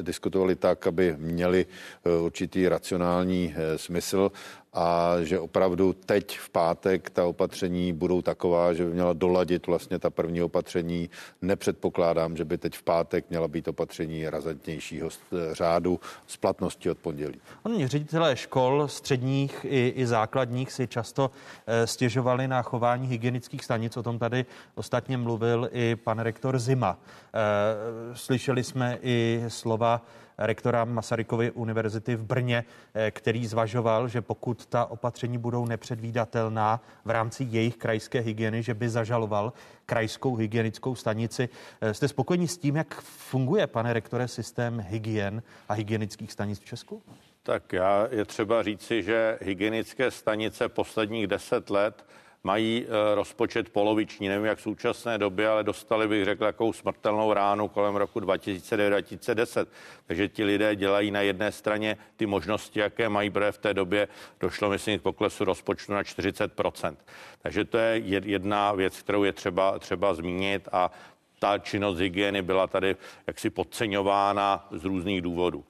diskutovali 0.03 0.57
tak, 0.57 0.87
aby 0.87 1.17
měli 1.19 1.67
eh, 1.67 2.21
určitý 2.21 2.69
racionální 2.69 3.55
eh, 3.57 3.79
smysl 3.79 4.33
a 4.75 5.15
že 5.23 5.41
opravdu 5.41 5.93
teď 5.93 6.39
v 6.39 6.51
pátek 6.51 7.11
ta 7.11 7.25
opatření 7.25 7.93
budou 7.93 8.23
taková, 8.23 8.73
že 8.73 8.85
by 8.85 8.93
měla 8.93 9.13
doladit 9.13 9.67
vlastně 9.67 9.99
ta 9.99 10.11
první 10.11 10.43
opatření. 10.43 11.11
Nepředpokládám, 11.43 12.37
že 12.37 12.45
by 12.45 12.59
teď 12.59 12.75
v 12.75 12.83
pátek 12.83 13.25
měla 13.31 13.49
být 13.49 13.69
opatření 13.69 14.29
razantnějšího 14.29 15.09
řádu 15.53 16.01
s 16.27 16.37
platností 16.37 16.91
od 16.91 16.99
pondělí. 16.99 17.41
Oni 17.63 17.87
ředitelé 17.87 18.37
škol 18.37 18.89
středních 18.89 19.67
i, 19.69 19.93
i 19.97 20.07
základních 20.07 20.73
si 20.73 20.87
často 20.87 21.31
e, 21.67 21.87
stěžovali 21.87 22.49
na 22.49 22.63
chování 22.63 23.09
hygienických 23.09 23.65
stanic. 23.65 23.97
O 23.97 24.03
tom 24.03 24.19
tady 24.19 24.47
ostatně 24.75 25.17
mluvil 25.17 25.69
i 25.73 25.97
pan 25.97 26.19
rektor 26.19 26.59
Zima. 26.59 26.99
E, 26.99 28.17
slyšeli 28.17 28.65
jsme 28.65 28.99
i 29.03 29.45
slova 29.49 30.03
rektora 30.39 30.85
Masarykovy 30.85 31.51
univerzity 31.51 32.17
v 32.17 32.25
Brně, 32.25 32.65
eh, 32.95 33.11
který 33.11 33.47
zvažoval, 33.47 34.09
že 34.09 34.21
pokud 34.21 34.67
ta 34.67 34.87
opatření 34.87 35.39
budou 35.39 35.67
nepředvídatelná 35.67 36.81
v 37.05 37.11
rámci 37.11 37.47
jejich 37.51 37.77
krajské 37.77 38.21
hygieny, 38.21 38.63
že 38.63 38.75
by 38.75 38.89
zažaloval 38.89 39.53
krajskou 39.87 40.37
hygienickou 40.37 40.95
stanici. 40.95 41.49
Eh, 41.81 41.95
jste 41.95 42.09
spokojeni 42.09 42.49
s 42.49 42.59
tím, 42.59 42.77
jak 42.77 43.01
funguje, 43.01 43.67
pane 43.67 43.93
rektore, 43.93 44.29
systém 44.29 44.85
hygien 44.89 45.43
a 45.69 45.73
hygienických 45.73 46.33
stanic 46.33 46.61
v 46.61 46.65
Česku? 46.65 47.03
Tak 47.43 47.73
já 47.73 48.09
je 48.11 48.25
třeba 48.25 48.63
říci, 48.63 49.03
že 49.03 49.39
hygienické 49.43 50.11
stanice 50.11 50.69
posledních 50.69 51.27
deset 51.27 51.71
let 51.71 52.05
mají 52.45 52.87
eh, 52.87 53.15
rozpočet 53.15 53.69
poloviční, 53.69 54.29
nevím 54.29 54.47
jak 54.47 54.59
v 54.59 54.63
současné 54.63 55.19
době, 55.19 55.49
ale 55.49 55.65
dostali 55.65 56.09
bych 56.09 56.25
řekl 56.25 56.45
jakou 56.45 56.73
smrtelnou 56.73 57.33
ránu 57.33 57.69
kolem 57.69 57.97
roku 57.97 58.21
2009-2010. 58.21 59.67
Takže 60.07 60.29
ti 60.29 60.45
lidé 60.45 60.77
dělají 60.77 61.11
na 61.11 61.21
jedné 61.21 61.53
straně 61.53 61.97
ty 62.17 62.27
možnosti, 62.27 62.81
jaké 62.81 63.09
mají, 63.09 63.31
protože 63.31 63.53
v 63.53 63.59
té 63.59 63.75
době 63.75 64.09
došlo, 64.41 64.71
myslím, 64.71 64.99
k 64.99 65.03
poklesu 65.03 65.45
rozpočtu 65.45 65.93
na 65.93 66.03
40%. 66.03 66.97
Takže 67.43 67.65
to 67.65 67.79
je 67.79 67.99
jedna 68.25 68.73
věc, 68.73 69.03
kterou 69.03 69.25
je 69.25 69.33
třeba, 69.33 69.79
třeba 69.79 70.15
zmínit 70.15 70.69
a 70.73 70.91
ta 71.39 71.59
činnost 71.59 71.99
hygieny 71.99 72.43
byla 72.43 72.67
tady 72.67 72.97
jaksi 73.27 73.51
podceňována 73.51 74.69
z 74.71 74.85
různých 74.85 75.23
důvodů 75.23 75.65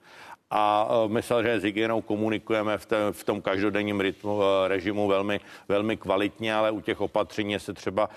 a 0.57 0.87
e, 1.05 1.07
my 1.07 1.21
samozřejmě 1.21 1.59
s 1.59 1.63
hygienou 1.63 2.01
komunikujeme 2.01 2.77
v, 2.77 2.85
té, 2.85 2.97
v 3.11 3.23
tom 3.23 3.41
každodenním 3.41 4.01
rytmu, 4.01 4.41
e, 4.43 4.67
režimu 4.67 5.07
velmi, 5.07 5.39
velmi 5.67 5.97
kvalitně, 5.97 6.55
ale 6.55 6.71
u 6.71 6.81
těch 6.81 7.01
opatření 7.01 7.59
se 7.59 7.73
třeba 7.73 8.09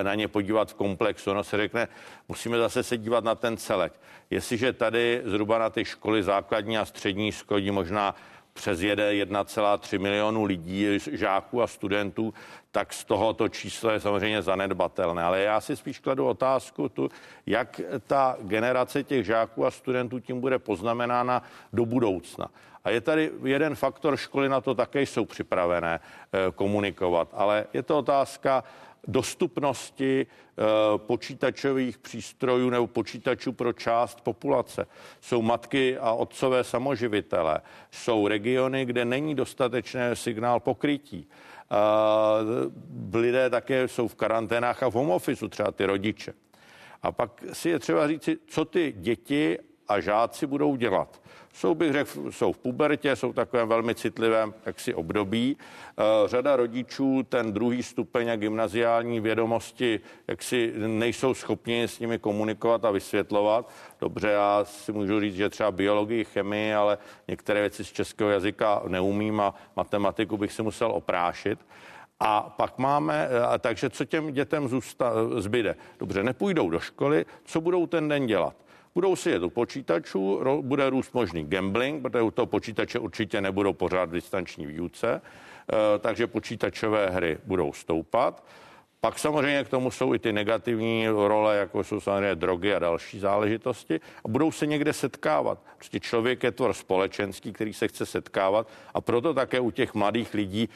e, 0.00 0.04
na 0.04 0.14
ně 0.14 0.28
podívat 0.28 0.70
v 0.70 0.74
komplexu. 0.74 1.30
Ono 1.30 1.44
se 1.44 1.56
řekne, 1.56 1.88
musíme 2.28 2.58
zase 2.58 2.82
se 2.82 2.98
dívat 2.98 3.24
na 3.24 3.34
ten 3.34 3.56
celek. 3.56 3.92
Jestliže 4.30 4.72
tady 4.72 5.22
zhruba 5.24 5.58
na 5.58 5.70
ty 5.70 5.84
školy 5.84 6.22
základní 6.22 6.78
a 6.78 6.84
střední 6.84 7.32
skodí 7.32 7.70
možná 7.70 8.14
přes 8.52 8.80
jede 8.80 9.10
1,3 9.24 9.98
milionu 9.98 10.44
lidí, 10.44 10.86
žáků 11.12 11.62
a 11.62 11.66
studentů, 11.66 12.34
tak 12.74 12.92
z 12.92 13.04
tohoto 13.04 13.48
číslo 13.48 13.90
je 13.90 14.00
samozřejmě 14.00 14.42
zanedbatelné. 14.42 15.22
Ale 15.22 15.40
já 15.40 15.60
si 15.60 15.76
spíš 15.76 15.98
kladu 15.98 16.26
otázku, 16.26 16.88
tu, 16.88 17.08
jak 17.46 17.80
ta 18.06 18.36
generace 18.40 19.02
těch 19.02 19.24
žáků 19.26 19.66
a 19.66 19.70
studentů 19.70 20.20
tím 20.20 20.40
bude 20.40 20.58
poznamenána 20.58 21.42
do 21.72 21.86
budoucna. 21.86 22.48
A 22.84 22.90
je 22.90 23.00
tady 23.00 23.30
jeden 23.44 23.74
faktor, 23.74 24.16
školy 24.16 24.48
na 24.48 24.60
to 24.60 24.74
také 24.74 25.02
jsou 25.02 25.24
připravené 25.24 26.00
e, 26.00 26.50
komunikovat, 26.52 27.28
ale 27.32 27.66
je 27.72 27.82
to 27.82 27.98
otázka 27.98 28.64
dostupnosti 29.06 30.26
eh, 30.26 30.62
počítačových 30.96 31.98
přístrojů 31.98 32.70
nebo 32.70 32.86
počítačů 32.86 33.52
pro 33.52 33.72
část 33.72 34.20
populace. 34.20 34.86
Jsou 35.20 35.42
matky 35.42 35.98
a 35.98 36.12
otcové 36.12 36.64
samoživitele. 36.64 37.60
Jsou 37.90 38.28
regiony, 38.28 38.84
kde 38.84 39.04
není 39.04 39.34
dostatečné 39.34 40.16
signál 40.16 40.60
pokrytí. 40.60 41.28
Eh, 41.70 43.18
lidé 43.18 43.50
také 43.50 43.88
jsou 43.88 44.08
v 44.08 44.14
karanténách 44.14 44.82
a 44.82 44.90
v 44.90 44.92
home 44.92 45.10
office, 45.10 45.48
třeba 45.48 45.72
ty 45.72 45.84
rodiče. 45.84 46.32
A 47.02 47.12
pak 47.12 47.44
si 47.52 47.68
je 47.68 47.78
třeba 47.78 48.08
říci, 48.08 48.38
co 48.46 48.64
ty 48.64 48.94
děti 48.96 49.58
a 49.88 50.00
žáci 50.00 50.46
budou 50.46 50.76
dělat 50.76 51.22
jsou, 51.54 51.74
bych 51.74 51.92
řekl, 51.92 52.32
jsou 52.32 52.52
v 52.52 52.58
pubertě, 52.58 53.16
jsou 53.16 53.32
takovém 53.32 53.68
velmi 53.68 53.94
citlivém 53.94 54.54
jaksi 54.66 54.94
období. 54.94 55.56
Eh, 55.98 56.28
řada 56.28 56.56
rodičů 56.56 57.22
ten 57.28 57.52
druhý 57.52 57.82
stupeň 57.82 58.30
a 58.30 58.36
gymnaziální 58.36 59.20
vědomosti 59.20 60.00
jaksi 60.28 60.72
nejsou 60.76 61.34
schopni 61.34 61.82
s 61.82 61.98
nimi 61.98 62.18
komunikovat 62.18 62.84
a 62.84 62.90
vysvětlovat. 62.90 63.70
Dobře, 64.00 64.28
já 64.28 64.64
si 64.64 64.92
můžu 64.92 65.20
říct, 65.20 65.36
že 65.36 65.48
třeba 65.48 65.70
biologii, 65.70 66.24
chemii, 66.24 66.74
ale 66.74 66.98
některé 67.28 67.60
věci 67.60 67.84
z 67.84 67.92
českého 67.92 68.30
jazyka 68.30 68.82
neumím 68.88 69.40
a 69.40 69.54
matematiku 69.76 70.36
bych 70.36 70.52
si 70.52 70.62
musel 70.62 70.90
oprášit. 70.90 71.58
A 72.20 72.40
pak 72.56 72.78
máme, 72.78 73.28
eh, 73.30 73.40
a 73.40 73.58
takže 73.58 73.90
co 73.90 74.04
těm 74.04 74.32
dětem 74.32 74.68
zůsta, 74.68 75.12
zbyde? 75.36 75.76
Dobře, 75.98 76.22
nepůjdou 76.22 76.70
do 76.70 76.80
školy, 76.80 77.26
co 77.44 77.60
budou 77.60 77.86
ten 77.86 78.08
den 78.08 78.26
dělat? 78.26 78.63
Budou 78.94 79.16
si 79.16 79.30
jet 79.30 79.42
u 79.42 79.50
počítačů, 79.50 80.40
bude 80.60 80.90
růst 80.90 81.14
možný 81.14 81.44
gambling, 81.44 82.02
protože 82.02 82.22
u 82.22 82.30
toho 82.30 82.46
počítače 82.46 82.98
určitě 82.98 83.40
nebudou 83.40 83.72
pořád 83.72 84.10
distanční 84.10 84.66
výuce, 84.66 85.20
eh, 85.20 85.98
takže 85.98 86.26
počítačové 86.26 87.10
hry 87.10 87.38
budou 87.44 87.72
stoupat. 87.72 88.44
Pak 89.04 89.18
samozřejmě 89.18 89.64
k 89.64 89.68
tomu 89.68 89.90
jsou 89.90 90.14
i 90.14 90.18
ty 90.18 90.32
negativní 90.32 91.08
role, 91.08 91.56
jako 91.56 91.84
jsou 91.84 92.00
samozřejmě 92.00 92.34
drogy 92.34 92.74
a 92.74 92.78
další 92.78 93.18
záležitosti. 93.18 94.00
A 94.24 94.28
budou 94.28 94.52
se 94.52 94.66
někde 94.66 94.92
setkávat. 94.92 95.58
Prostě 95.76 96.00
člověk 96.00 96.42
je 96.42 96.52
tvor 96.52 96.72
společenský, 96.72 97.52
který 97.52 97.72
se 97.72 97.88
chce 97.88 98.06
setkávat 98.06 98.68
a 98.94 99.00
proto 99.00 99.34
také 99.34 99.60
u 99.60 99.70
těch 99.70 99.94
mladých 99.94 100.34
lidí 100.34 100.68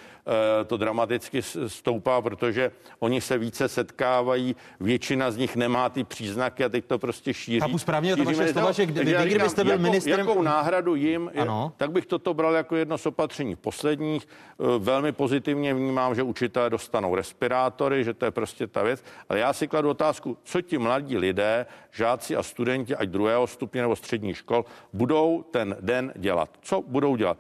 e, 0.61 0.65
to 0.65 0.77
dramaticky 0.77 1.43
stoupá, 1.67 2.23
protože 2.23 2.71
oni 2.99 3.21
se 3.21 3.39
více 3.39 3.69
setkávají, 3.69 4.57
většina 4.81 5.31
z 5.31 5.37
nich 5.37 5.57
nemá 5.57 5.89
ty 5.89 6.05
příznaky 6.05 6.65
a 6.65 6.69
teď 6.69 6.85
to 6.85 6.99
prostě 6.99 7.35
šíří. 7.35 7.61
Chápu 7.61 7.79
správně 7.79 8.17
to 8.17 8.25
vaše 8.25 8.53
slova, 8.53 8.73
že 8.73 8.87
kdy, 8.87 9.05
vy, 9.05 9.27
kdybyste 9.27 9.65
byl 9.65 9.73
jako, 9.73 9.83
ministrem... 9.83 10.19
Jakou 10.19 10.43
náhradu 10.43 10.95
jim, 10.95 11.31
ano. 11.41 11.73
tak 11.77 11.93
bych 11.93 12.07
toto 12.07 12.35
bral 12.35 12.55
jako 12.55 12.77
jedno 12.77 12.99
z 12.99 13.07
opatření 13.07 13.57
posledních. 13.57 14.25
E, 14.25 14.79
velmi 14.79 15.13
pozitivně 15.13 15.75
vnímám, 15.75 16.15
že 16.15 16.23
učitelé 16.23 16.71
dostanou 16.71 17.15
respirátory, 17.15 18.05
že 18.05 18.18
to 18.19 18.25
je 18.25 18.31
prostě 18.31 18.67
ta 18.67 18.83
věc. 18.83 19.05
Ale 19.29 19.39
já 19.39 19.53
si 19.53 19.69
kladu 19.69 19.91
otázku, 19.91 20.39
co 20.43 20.63
ti 20.63 20.79
mladí 20.79 21.19
lidé, 21.19 21.67
žáci 21.91 22.37
a 22.37 22.43
studenti, 22.43 22.97
ať 22.97 23.09
druhého 23.09 23.47
stupně 23.47 23.83
nebo 23.83 23.97
středních 23.97 24.37
škol, 24.37 24.65
budou 24.93 25.45
ten 25.51 25.77
den 25.81 26.13
dělat. 26.17 26.51
Co 26.61 26.83
budou 26.83 27.17
dělat? 27.17 27.39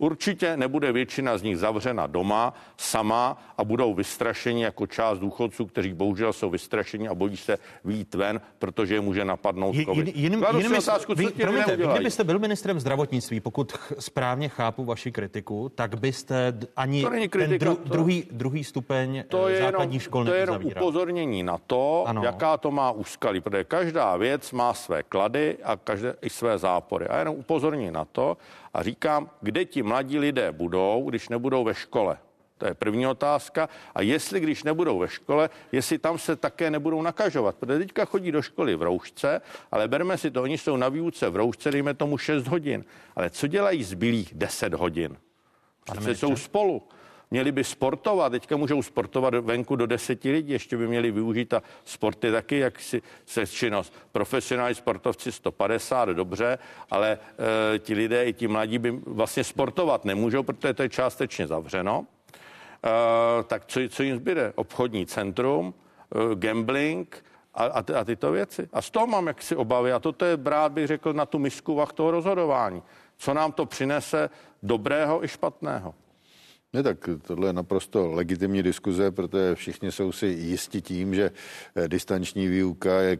Určitě 0.00 0.56
nebude 0.56 0.92
většina 0.92 1.38
z 1.38 1.42
nich 1.42 1.58
zavřena 1.58 2.06
doma 2.06 2.54
sama 2.76 3.42
a 3.58 3.64
budou 3.64 3.94
vystrašeni 3.94 4.62
jako 4.62 4.86
část 4.86 5.18
důchodců, 5.18 5.66
kteří 5.66 5.92
bohužel 5.92 6.32
jsou 6.32 6.50
vystrašeni 6.50 7.08
a 7.08 7.14
bojí 7.14 7.36
se 7.36 7.58
výjít 7.84 8.14
ven, 8.14 8.40
protože 8.58 8.94
je 8.94 9.00
může 9.00 9.24
napadnout 9.24 9.76
COVID. 9.84 10.16
Jiným, 10.16 10.44
jinými, 10.56 10.78
otázku, 10.78 11.14
vy, 11.14 11.26
promiňte, 11.26 11.76
vy, 11.76 11.86
kdybyste 11.86 12.24
byl 12.24 12.38
ministrem 12.38 12.80
zdravotnictví, 12.80 13.40
pokud 13.40 13.72
správně 13.98 14.48
chápu 14.48 14.84
vaši 14.84 15.12
kritiku, 15.12 15.68
tak 15.74 16.00
byste 16.00 16.52
ani 16.76 17.04
kritika, 17.28 17.38
ten 17.38 17.58
dru, 17.58 17.74
to, 17.76 17.88
druhý, 17.88 18.24
druhý 18.30 18.64
stupeň 18.64 19.24
to 19.28 19.48
je 19.48 19.58
základní 19.58 19.94
jenom, 19.94 20.00
škol 20.00 20.24
To 20.24 20.32
je 20.32 20.40
jenom 20.40 20.64
upozornění 20.64 21.42
na 21.42 21.58
to, 21.66 22.04
ano. 22.06 22.22
jaká 22.24 22.56
to 22.56 22.70
má 22.70 22.90
úskalí, 22.90 23.40
protože 23.40 23.64
každá 23.64 24.16
věc 24.16 24.52
má 24.52 24.74
své 24.74 25.02
klady 25.02 25.56
a 25.64 25.76
každé 25.76 26.16
i 26.22 26.30
své 26.30 26.58
zápory. 26.58 27.06
A 27.06 27.18
jenom 27.18 27.36
upozornění 27.36 27.90
na 27.90 28.04
to, 28.04 28.36
a 28.74 28.82
říkám, 28.82 29.30
kde 29.40 29.64
ti 29.64 29.82
mladí 29.82 30.18
lidé 30.18 30.52
budou, 30.52 31.06
když 31.10 31.28
nebudou 31.28 31.64
ve 31.64 31.74
škole. 31.74 32.18
To 32.58 32.66
je 32.66 32.74
první 32.74 33.06
otázka. 33.06 33.68
A 33.94 34.02
jestli, 34.02 34.40
když 34.40 34.64
nebudou 34.64 34.98
ve 34.98 35.08
škole, 35.08 35.50
jestli 35.72 35.98
tam 35.98 36.18
se 36.18 36.36
také 36.36 36.70
nebudou 36.70 37.02
nakažovat. 37.02 37.56
Protože 37.56 37.78
teďka 37.78 38.04
chodí 38.04 38.32
do 38.32 38.42
školy 38.42 38.76
v 38.76 38.82
roušce, 38.82 39.40
ale 39.72 39.88
berme 39.88 40.18
si 40.18 40.30
to, 40.30 40.42
oni 40.42 40.58
jsou 40.58 40.76
na 40.76 40.88
výuce 40.88 41.30
v 41.30 41.36
roušce, 41.36 41.70
dejme 41.70 41.94
tomu 41.94 42.18
6 42.18 42.46
hodin. 42.46 42.84
Ale 43.16 43.30
co 43.30 43.46
dělají 43.46 43.84
zbylých 43.84 44.34
10 44.34 44.74
hodin? 44.74 45.16
Přece 45.84 46.14
jsou 46.14 46.36
spolu. 46.36 46.82
Měli 47.30 47.52
by 47.52 47.64
sportovat, 47.64 48.32
teďka 48.32 48.56
můžou 48.56 48.82
sportovat 48.82 49.34
venku 49.34 49.76
do 49.76 49.86
deseti 49.86 50.30
lidí, 50.30 50.52
ještě 50.52 50.76
by 50.76 50.88
měli 50.88 51.10
využít 51.10 51.54
a 51.54 51.62
sporty 51.84 52.32
taky, 52.32 52.58
jak 52.58 52.80
si 52.80 53.02
se 53.26 53.46
činnost. 53.46 53.94
Profesionální 54.12 54.74
sportovci 54.74 55.32
150, 55.32 56.08
dobře, 56.08 56.58
ale 56.90 57.18
e, 57.74 57.78
ti 57.78 57.94
lidé 57.94 58.24
i 58.24 58.32
ti 58.32 58.48
mladí 58.48 58.78
by 58.78 58.90
vlastně 58.90 59.44
sportovat 59.44 60.04
nemůžou, 60.04 60.42
protože 60.42 60.74
to 60.74 60.82
je 60.82 60.88
částečně 60.88 61.46
zavřeno. 61.46 62.06
E, 62.84 63.42
tak 63.42 63.66
co, 63.66 63.80
co 63.88 64.02
jim 64.02 64.16
zbyde? 64.16 64.52
Obchodní 64.54 65.06
centrum, 65.06 65.74
e, 66.14 66.34
gambling, 66.34 67.24
a, 67.54 67.64
a, 67.64 67.82
ty, 67.82 67.94
a 67.94 68.04
tyto 68.04 68.32
věci. 68.32 68.68
A 68.72 68.82
z 68.82 68.90
toho 68.90 69.06
mám 69.06 69.26
jaksi 69.26 69.56
obavy. 69.56 69.92
A 69.92 69.98
toto 69.98 70.24
je 70.24 70.36
brát, 70.36 70.72
bych 70.72 70.86
řekl, 70.86 71.12
na 71.12 71.26
tu 71.26 71.38
misku 71.38 71.74
vach 71.74 71.92
toho 71.92 72.10
rozhodování. 72.10 72.82
Co 73.16 73.34
nám 73.34 73.52
to 73.52 73.66
přinese 73.66 74.30
dobrého 74.62 75.24
i 75.24 75.28
špatného. 75.28 75.94
Ne, 76.72 76.82
tak 76.82 77.08
tohle 77.22 77.48
je 77.48 77.52
naprosto 77.52 78.08
legitimní 78.08 78.62
diskuze, 78.62 79.10
protože 79.10 79.54
všichni 79.54 79.92
jsou 79.92 80.12
si 80.12 80.26
jisti 80.26 80.82
tím, 80.82 81.14
že 81.14 81.30
eh, 81.76 81.88
distanční 81.88 82.48
výuka 82.48 83.00
je 83.00 83.18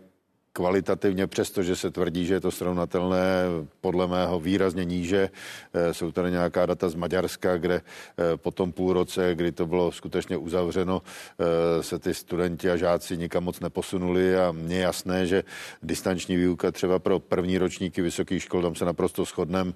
kvalitativně, 0.52 1.26
přestože 1.26 1.76
se 1.76 1.90
tvrdí, 1.90 2.26
že 2.26 2.34
je 2.34 2.40
to 2.40 2.50
srovnatelné, 2.50 3.44
podle 3.80 4.06
mého 4.06 4.40
výrazně 4.40 4.84
níže. 4.84 5.30
Eh, 5.74 5.94
jsou 5.94 6.12
tady 6.12 6.30
nějaká 6.30 6.66
data 6.66 6.88
z 6.88 6.94
Maďarska, 6.94 7.56
kde 7.56 7.74
eh, 7.74 8.36
po 8.36 8.50
tom 8.50 8.72
půl 8.72 8.92
roce, 8.92 9.34
kdy 9.34 9.52
to 9.52 9.66
bylo 9.66 9.92
skutečně 9.92 10.36
uzavřeno, 10.36 11.02
eh, 11.02 11.82
se 11.82 11.98
ty 11.98 12.14
studenti 12.14 12.70
a 12.70 12.76
žáci 12.76 13.16
nikam 13.16 13.44
moc 13.44 13.60
neposunuli 13.60 14.38
a 14.38 14.52
mně 14.52 14.76
je 14.76 14.82
jasné, 14.82 15.26
že 15.26 15.44
distanční 15.82 16.36
výuka 16.36 16.72
třeba 16.72 16.98
pro 16.98 17.20
první 17.20 17.58
ročníky 17.58 18.02
vysokých 18.02 18.42
škol, 18.42 18.62
tam 18.62 18.74
se 18.74 18.84
naprosto 18.84 19.24
shodnem, 19.24 19.74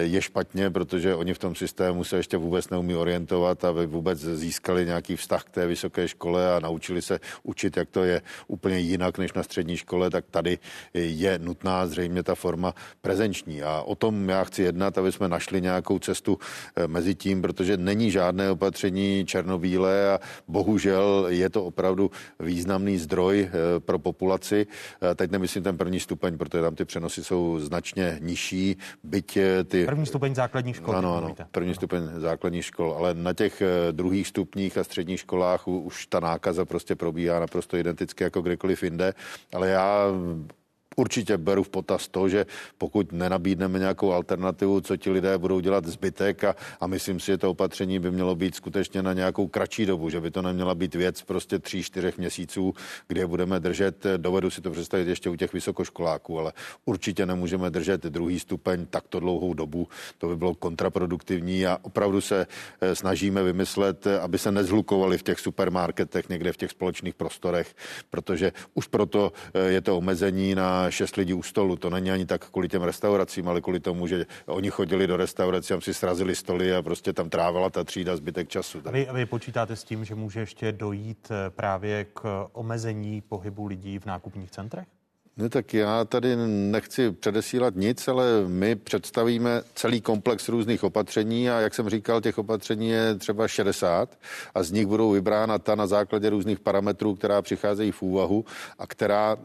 je 0.00 0.22
špatně, 0.22 0.70
protože 0.70 1.14
oni 1.14 1.34
v 1.34 1.38
tom 1.38 1.54
systému 1.54 2.04
se 2.04 2.16
ještě 2.16 2.36
vůbec 2.36 2.70
neumí 2.70 2.94
orientovat, 2.94 3.64
aby 3.64 3.86
vůbec 3.86 4.18
získali 4.18 4.86
nějaký 4.86 5.16
vztah 5.16 5.44
k 5.44 5.50
té 5.50 5.66
vysoké 5.66 6.08
škole 6.08 6.56
a 6.56 6.60
naučili 6.60 7.02
se 7.02 7.20
učit, 7.42 7.76
jak 7.76 7.90
to 7.90 8.04
je 8.04 8.22
úplně 8.48 8.78
jinak 8.78 9.18
než 9.18 9.32
na 9.32 9.42
střední 9.42 9.76
škole 9.76 10.03
škole, 10.04 10.10
tak 10.10 10.24
tady 10.30 10.58
je 10.94 11.38
nutná 11.38 11.86
zřejmě 11.86 12.22
ta 12.22 12.34
forma 12.34 12.74
prezenční. 13.00 13.62
A 13.62 13.82
o 13.82 13.94
tom 13.94 14.28
já 14.28 14.44
chci 14.44 14.62
jednat, 14.62 14.98
aby 14.98 15.12
jsme 15.12 15.28
našli 15.28 15.60
nějakou 15.60 15.98
cestu 15.98 16.38
eh, 16.76 16.86
mezi 16.88 17.14
tím, 17.14 17.42
protože 17.42 17.76
není 17.76 18.10
žádné 18.10 18.50
opatření 18.50 19.24
černobílé 19.26 20.12
a 20.12 20.20
bohužel 20.48 21.26
je 21.28 21.48
to 21.50 21.64
opravdu 21.64 22.10
významný 22.40 22.98
zdroj 22.98 23.48
eh, 23.48 23.80
pro 23.80 23.98
populaci. 23.98 24.66
Eh, 24.66 25.14
teď 25.14 25.30
nemyslím 25.30 25.62
ten 25.62 25.76
první 25.76 26.00
stupeň, 26.00 26.38
protože 26.38 26.62
tam 26.62 26.74
ty 26.74 26.84
přenosy 26.84 27.24
jsou 27.24 27.58
značně 27.60 28.18
nižší, 28.20 28.76
byť 29.04 29.38
ty... 29.64 29.86
První 29.86 30.06
stupeň 30.06 30.34
základních 30.34 30.76
škol. 30.76 30.96
Ano, 30.96 31.16
ano, 31.16 31.34
první 31.50 31.70
ano. 31.70 31.74
stupeň 31.74 32.02
základních 32.20 32.64
škol, 32.64 32.94
ale 32.98 33.14
na 33.14 33.32
těch 33.32 33.62
druhých 33.92 34.28
stupních 34.28 34.78
a 34.78 34.84
středních 34.84 35.20
školách 35.20 35.68
už 35.68 36.06
ta 36.06 36.20
nákaza 36.20 36.64
prostě 36.64 36.94
probíhá 36.94 37.40
naprosto 37.40 37.76
identicky 37.76 38.24
jako 38.24 38.42
kdekoliv 38.42 38.82
jinde, 38.82 39.14
ale 39.52 39.68
já 39.68 39.93
Uh, 39.94 40.48
určitě 40.96 41.38
beru 41.38 41.62
v 41.62 41.68
potaz 41.68 42.08
to, 42.08 42.28
že 42.28 42.46
pokud 42.78 43.12
nenabídneme 43.12 43.78
nějakou 43.78 44.12
alternativu, 44.12 44.80
co 44.80 44.96
ti 44.96 45.10
lidé 45.10 45.38
budou 45.38 45.60
dělat 45.60 45.86
zbytek 45.86 46.44
a, 46.44 46.56
a 46.80 46.86
myslím 46.86 47.20
si, 47.20 47.26
že 47.26 47.38
to 47.38 47.50
opatření 47.50 47.98
by 47.98 48.10
mělo 48.10 48.34
být 48.34 48.54
skutečně 48.54 49.02
na 49.02 49.12
nějakou 49.12 49.46
kratší 49.48 49.86
dobu, 49.86 50.10
že 50.10 50.20
by 50.20 50.30
to 50.30 50.42
neměla 50.42 50.74
být 50.74 50.94
věc 50.94 51.22
prostě 51.22 51.58
tří, 51.58 51.82
čtyřech 51.82 52.18
měsíců, 52.18 52.74
kde 53.08 53.26
budeme 53.26 53.60
držet, 53.60 54.04
dovedu 54.16 54.50
si 54.50 54.60
to 54.60 54.70
představit 54.70 55.08
ještě 55.08 55.30
u 55.30 55.36
těch 55.36 55.52
vysokoškoláků, 55.52 56.38
ale 56.38 56.52
určitě 56.84 57.26
nemůžeme 57.26 57.70
držet 57.70 58.02
druhý 58.02 58.40
stupeň 58.40 58.86
takto 58.86 59.20
dlouhou 59.20 59.54
dobu, 59.54 59.88
to 60.18 60.28
by 60.28 60.36
bylo 60.36 60.54
kontraproduktivní 60.54 61.66
a 61.66 61.78
opravdu 61.82 62.20
se 62.20 62.46
eh, 62.80 62.94
snažíme 62.94 63.42
vymyslet, 63.42 64.06
aby 64.06 64.38
se 64.38 64.52
nezhlukovali 64.52 65.18
v 65.18 65.22
těch 65.22 65.40
supermarketech, 65.40 66.28
někde 66.28 66.52
v 66.52 66.56
těch 66.56 66.70
společných 66.70 67.14
prostorech, 67.14 67.74
protože 68.10 68.52
už 68.74 68.86
proto 68.86 69.32
eh, 69.54 69.60
je 69.60 69.80
to 69.80 69.98
omezení 69.98 70.54
na 70.54 70.83
šest 70.90 71.16
lidí 71.16 71.34
u 71.34 71.42
stolu. 71.42 71.76
To 71.76 71.90
není 71.90 72.10
ani 72.10 72.26
tak 72.26 72.50
kvůli 72.50 72.68
těm 72.68 72.82
restauracím, 72.82 73.48
ale 73.48 73.60
kvůli 73.60 73.80
tomu, 73.80 74.06
že 74.06 74.26
oni 74.46 74.70
chodili 74.70 75.06
do 75.06 75.16
restaurací, 75.16 75.74
a 75.74 75.80
si 75.80 75.94
srazili 75.94 76.34
stoly 76.34 76.74
a 76.74 76.82
prostě 76.82 77.12
tam 77.12 77.30
trávila 77.30 77.70
ta 77.70 77.84
třída 77.84 78.16
zbytek 78.16 78.48
času. 78.48 78.82
A 78.84 78.90
vy, 78.90 79.08
a 79.08 79.12
vy 79.12 79.26
počítáte 79.26 79.76
s 79.76 79.84
tím, 79.84 80.04
že 80.04 80.14
může 80.14 80.40
ještě 80.40 80.72
dojít 80.72 81.28
eh, 81.30 81.50
právě 81.50 82.04
k 82.04 82.48
omezení 82.52 83.20
pohybu 83.20 83.66
lidí 83.66 83.98
v 83.98 84.06
nákupních 84.06 84.50
centrech? 84.50 84.86
No 85.36 85.48
tak 85.48 85.74
já 85.74 86.04
tady 86.04 86.36
nechci 86.46 87.12
předesílat 87.12 87.74
nic, 87.76 88.08
ale 88.08 88.24
my 88.46 88.76
představíme 88.76 89.62
celý 89.74 90.00
komplex 90.00 90.48
různých 90.48 90.84
opatření 90.84 91.50
a 91.50 91.60
jak 91.60 91.74
jsem 91.74 91.88
říkal, 91.88 92.20
těch 92.20 92.38
opatření 92.38 92.88
je 92.88 93.14
třeba 93.14 93.48
60 93.48 94.18
a 94.54 94.62
z 94.62 94.70
nich 94.72 94.86
budou 94.86 95.10
vybrána 95.10 95.58
ta 95.58 95.74
na 95.74 95.86
základě 95.86 96.30
různých 96.30 96.60
parametrů, 96.60 97.14
která 97.14 97.42
přicházejí 97.42 97.90
v 97.90 98.02
úvahu 98.02 98.44
a 98.78 98.86
která 98.86 99.36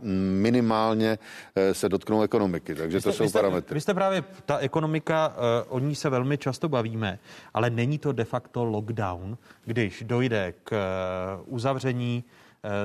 minimálně 0.42 1.20
eh, 1.56 1.74
se 1.74 1.90
dotknou 1.90 2.22
ekonomiky. 2.22 2.76
Takže 2.76 3.02
jste, 3.02 3.10
to 3.10 3.18
jsou 3.18 3.24
vy 3.24 3.30
jste, 3.30 3.40
parametry. 3.40 3.74
Vy 3.74 3.82
jste 3.82 3.94
právě, 3.94 4.24
ta 4.46 4.58
ekonomika, 4.58 5.36
eh, 5.36 5.66
o 5.70 5.80
ní 5.80 5.96
se 5.96 6.10
velmi 6.10 6.38
často 6.38 6.70
bavíme, 6.70 7.20
ale 7.54 7.70
není 7.70 7.98
to 7.98 8.12
de 8.12 8.26
facto 8.26 8.66
lockdown, 8.66 9.38
když 9.66 10.04
dojde 10.08 10.54
k 10.64 10.74
eh, 10.74 11.44
uzavření 11.46 12.24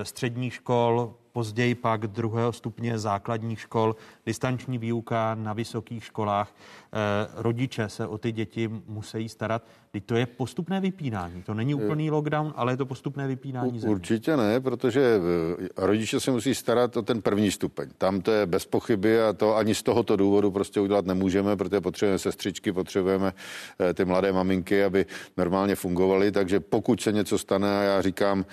středních 0.03 0.55
škol, 0.55 1.15
později 1.35 1.75
pak 1.75 2.07
druhého 2.07 2.53
stupně 2.53 2.99
základních 2.99 3.61
škol, 3.61 3.97
distanční 4.27 4.79
výuka 4.79 5.35
na 5.35 5.53
vysokých 5.53 6.05
školách. 6.05 6.55
Eh, 6.95 7.29
rodiče 7.35 7.89
se 7.89 8.07
o 8.07 8.19
ty 8.19 8.33
děti 8.33 8.71
musí 8.87 9.29
starat. 9.29 9.63
Teď 9.91 10.05
to 10.05 10.17
je 10.17 10.27
postupné 10.27 10.81
vypínání. 10.81 11.43
To 11.43 11.55
není 11.55 11.75
úplný 11.75 12.11
lockdown, 12.11 12.53
ale 12.57 12.73
je 12.73 12.77
to 12.77 12.87
postupné 12.87 13.29
vypínání. 13.29 13.81
Země. 13.81 13.95
Určitě 13.95 14.37
ne, 14.37 14.61
protože 14.61 15.01
eh, 15.01 15.69
rodiče 15.77 16.21
se 16.21 16.31
musí 16.31 16.55
starat 16.55 16.97
o 16.97 17.03
ten 17.03 17.23
první 17.23 17.51
stupeň. 17.51 17.89
Tam 17.99 18.21
to 18.21 18.33
je 18.33 18.47
bez 18.47 18.67
pochyby 18.67 19.23
a 19.23 19.33
to 19.33 19.57
ani 19.57 19.75
z 19.75 19.83
tohoto 19.83 20.17
důvodu 20.17 20.51
prostě 20.51 20.81
udělat 20.81 21.07
nemůžeme, 21.07 21.57
protože 21.57 21.81
potřebujeme 21.81 22.19
sestřičky, 22.19 22.73
potřebujeme 22.73 23.33
eh, 23.81 23.95
ty 23.95 24.05
mladé 24.05 24.33
maminky, 24.33 24.85
aby 24.85 25.07
normálně 25.37 25.75
fungovaly. 25.75 26.33
Takže 26.33 26.61
pokud 26.61 27.01
se 27.01 27.13
něco 27.13 27.39
stane, 27.39 27.79
a 27.79 27.83
já 27.83 28.03
říkám, 28.03 28.45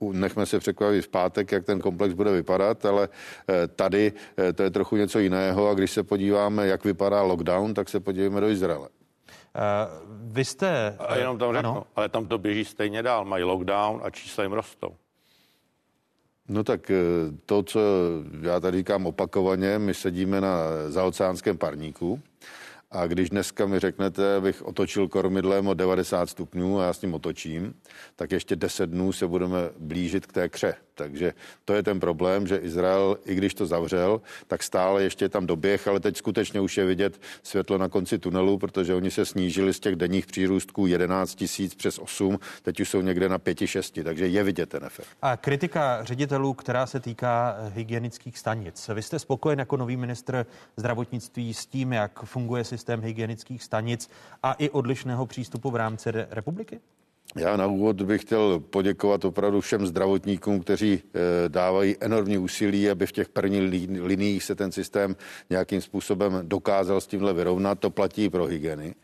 nechme 0.00 0.46
se 0.46 0.58
překvapit 0.58 1.04
v 1.04 1.08
pátek, 1.08 1.52
jak 1.52 1.64
ten 1.64 1.80
komplex 1.80 2.14
bude 2.14 2.32
vypadat, 2.32 2.86
ale 2.86 3.08
tady 3.76 4.12
to 4.52 4.62
je 4.62 4.70
trochu 4.70 4.96
něco 4.96 5.18
jiného 5.18 5.68
a 5.68 5.74
když 5.74 5.90
se 5.90 6.02
podíváme, 6.02 6.66
jak 6.66 6.84
vypadá 6.84 7.22
lockdown, 7.22 7.74
tak 7.74 7.88
se 7.88 8.00
podívejme 8.00 8.40
do 8.40 8.48
Izraele. 8.48 8.88
Uh, 8.88 10.32
vy 10.32 10.44
jste... 10.44 10.96
A 10.98 11.16
jenom 11.16 11.38
tam 11.38 11.54
řeknu, 11.54 11.70
ano? 11.70 11.84
ale 11.96 12.08
tam 12.08 12.26
to 12.26 12.38
běží 12.38 12.64
stejně 12.64 13.02
dál, 13.02 13.24
mají 13.24 13.44
lockdown 13.44 14.00
a 14.04 14.10
čísla 14.10 14.44
jim 14.44 14.52
rostou. 14.52 14.94
No 16.48 16.64
tak 16.64 16.90
eh, 16.90 16.96
to, 17.46 17.62
co 17.62 17.80
já 18.42 18.60
tady 18.60 18.78
říkám 18.78 19.06
opakovaně, 19.06 19.78
my 19.78 19.94
sedíme 19.94 20.40
na 20.40 20.56
zaoceánském 20.88 21.58
parníku 21.58 22.20
a 22.90 23.06
když 23.06 23.30
dneska 23.30 23.66
mi 23.66 23.78
řeknete, 23.78 24.34
abych 24.36 24.62
otočil 24.62 25.08
kormidlem 25.08 25.68
o 25.68 25.74
90 25.74 26.30
stupňů 26.30 26.80
a 26.80 26.84
já 26.84 26.92
s 26.92 27.02
ním 27.02 27.14
otočím, 27.14 27.74
tak 28.16 28.32
ještě 28.32 28.56
10 28.56 28.90
dnů 28.90 29.12
se 29.12 29.26
budeme 29.26 29.58
blížit 29.78 30.26
k 30.26 30.32
té 30.32 30.48
kře. 30.48 30.74
Takže 31.00 31.32
to 31.64 31.74
je 31.74 31.82
ten 31.82 32.00
problém, 32.00 32.46
že 32.46 32.56
Izrael, 32.56 33.18
i 33.24 33.34
když 33.34 33.54
to 33.54 33.66
zavřel, 33.66 34.20
tak 34.46 34.62
stále 34.62 35.02
ještě 35.02 35.24
je 35.24 35.28
tam 35.28 35.46
doběh, 35.46 35.88
ale 35.88 36.00
teď 36.00 36.16
skutečně 36.16 36.60
už 36.60 36.76
je 36.76 36.84
vidět 36.84 37.20
světlo 37.42 37.78
na 37.78 37.88
konci 37.88 38.18
tunelu, 38.18 38.58
protože 38.58 38.94
oni 38.94 39.10
se 39.10 39.24
snížili 39.24 39.74
z 39.74 39.80
těch 39.80 39.96
denních 39.96 40.26
přírůstků 40.26 40.86
11 40.86 41.34
tisíc 41.34 41.74
přes 41.74 41.98
8, 41.98 42.38
teď 42.62 42.80
už 42.80 42.88
jsou 42.88 43.00
někde 43.00 43.28
na 43.28 43.38
5-6, 43.38 44.04
takže 44.04 44.26
je 44.26 44.44
vidět 44.44 44.68
ten 44.68 44.84
efekt. 44.84 45.08
A 45.22 45.36
kritika 45.36 46.04
ředitelů, 46.04 46.54
která 46.54 46.86
se 46.86 47.00
týká 47.00 47.56
hygienických 47.74 48.38
stanic. 48.38 48.90
Vy 48.94 49.02
jste 49.02 49.18
spokojen 49.18 49.58
jako 49.58 49.76
nový 49.76 49.96
ministr 49.96 50.46
zdravotnictví 50.76 51.54
s 51.54 51.66
tím, 51.66 51.92
jak 51.92 52.24
funguje 52.24 52.64
systém 52.64 53.00
hygienických 53.00 53.62
stanic 53.62 54.10
a 54.42 54.52
i 54.52 54.70
odlišného 54.70 55.26
přístupu 55.26 55.70
v 55.70 55.76
rámci 55.76 56.10
republiky? 56.30 56.80
Já 57.36 57.56
na 57.56 57.66
úvod 57.66 58.02
bych 58.02 58.22
chtěl 58.22 58.60
poděkovat 58.60 59.24
opravdu 59.24 59.60
všem 59.60 59.86
zdravotníkům, 59.86 60.60
kteří 60.60 61.02
eh, 61.02 61.48
dávají 61.48 61.96
enormní 62.00 62.38
úsilí, 62.38 62.90
aby 62.90 63.06
v 63.06 63.12
těch 63.12 63.28
prvních 63.28 63.88
liniích 64.02 64.44
se 64.44 64.54
ten 64.54 64.72
systém 64.72 65.16
nějakým 65.50 65.80
způsobem 65.80 66.40
dokázal 66.42 67.00
s 67.00 67.06
tímhle 67.06 67.34
vyrovnat. 67.34 67.78
To 67.78 67.90
platí 67.90 68.30
pro 68.30 68.46
hygieny. 68.46 68.94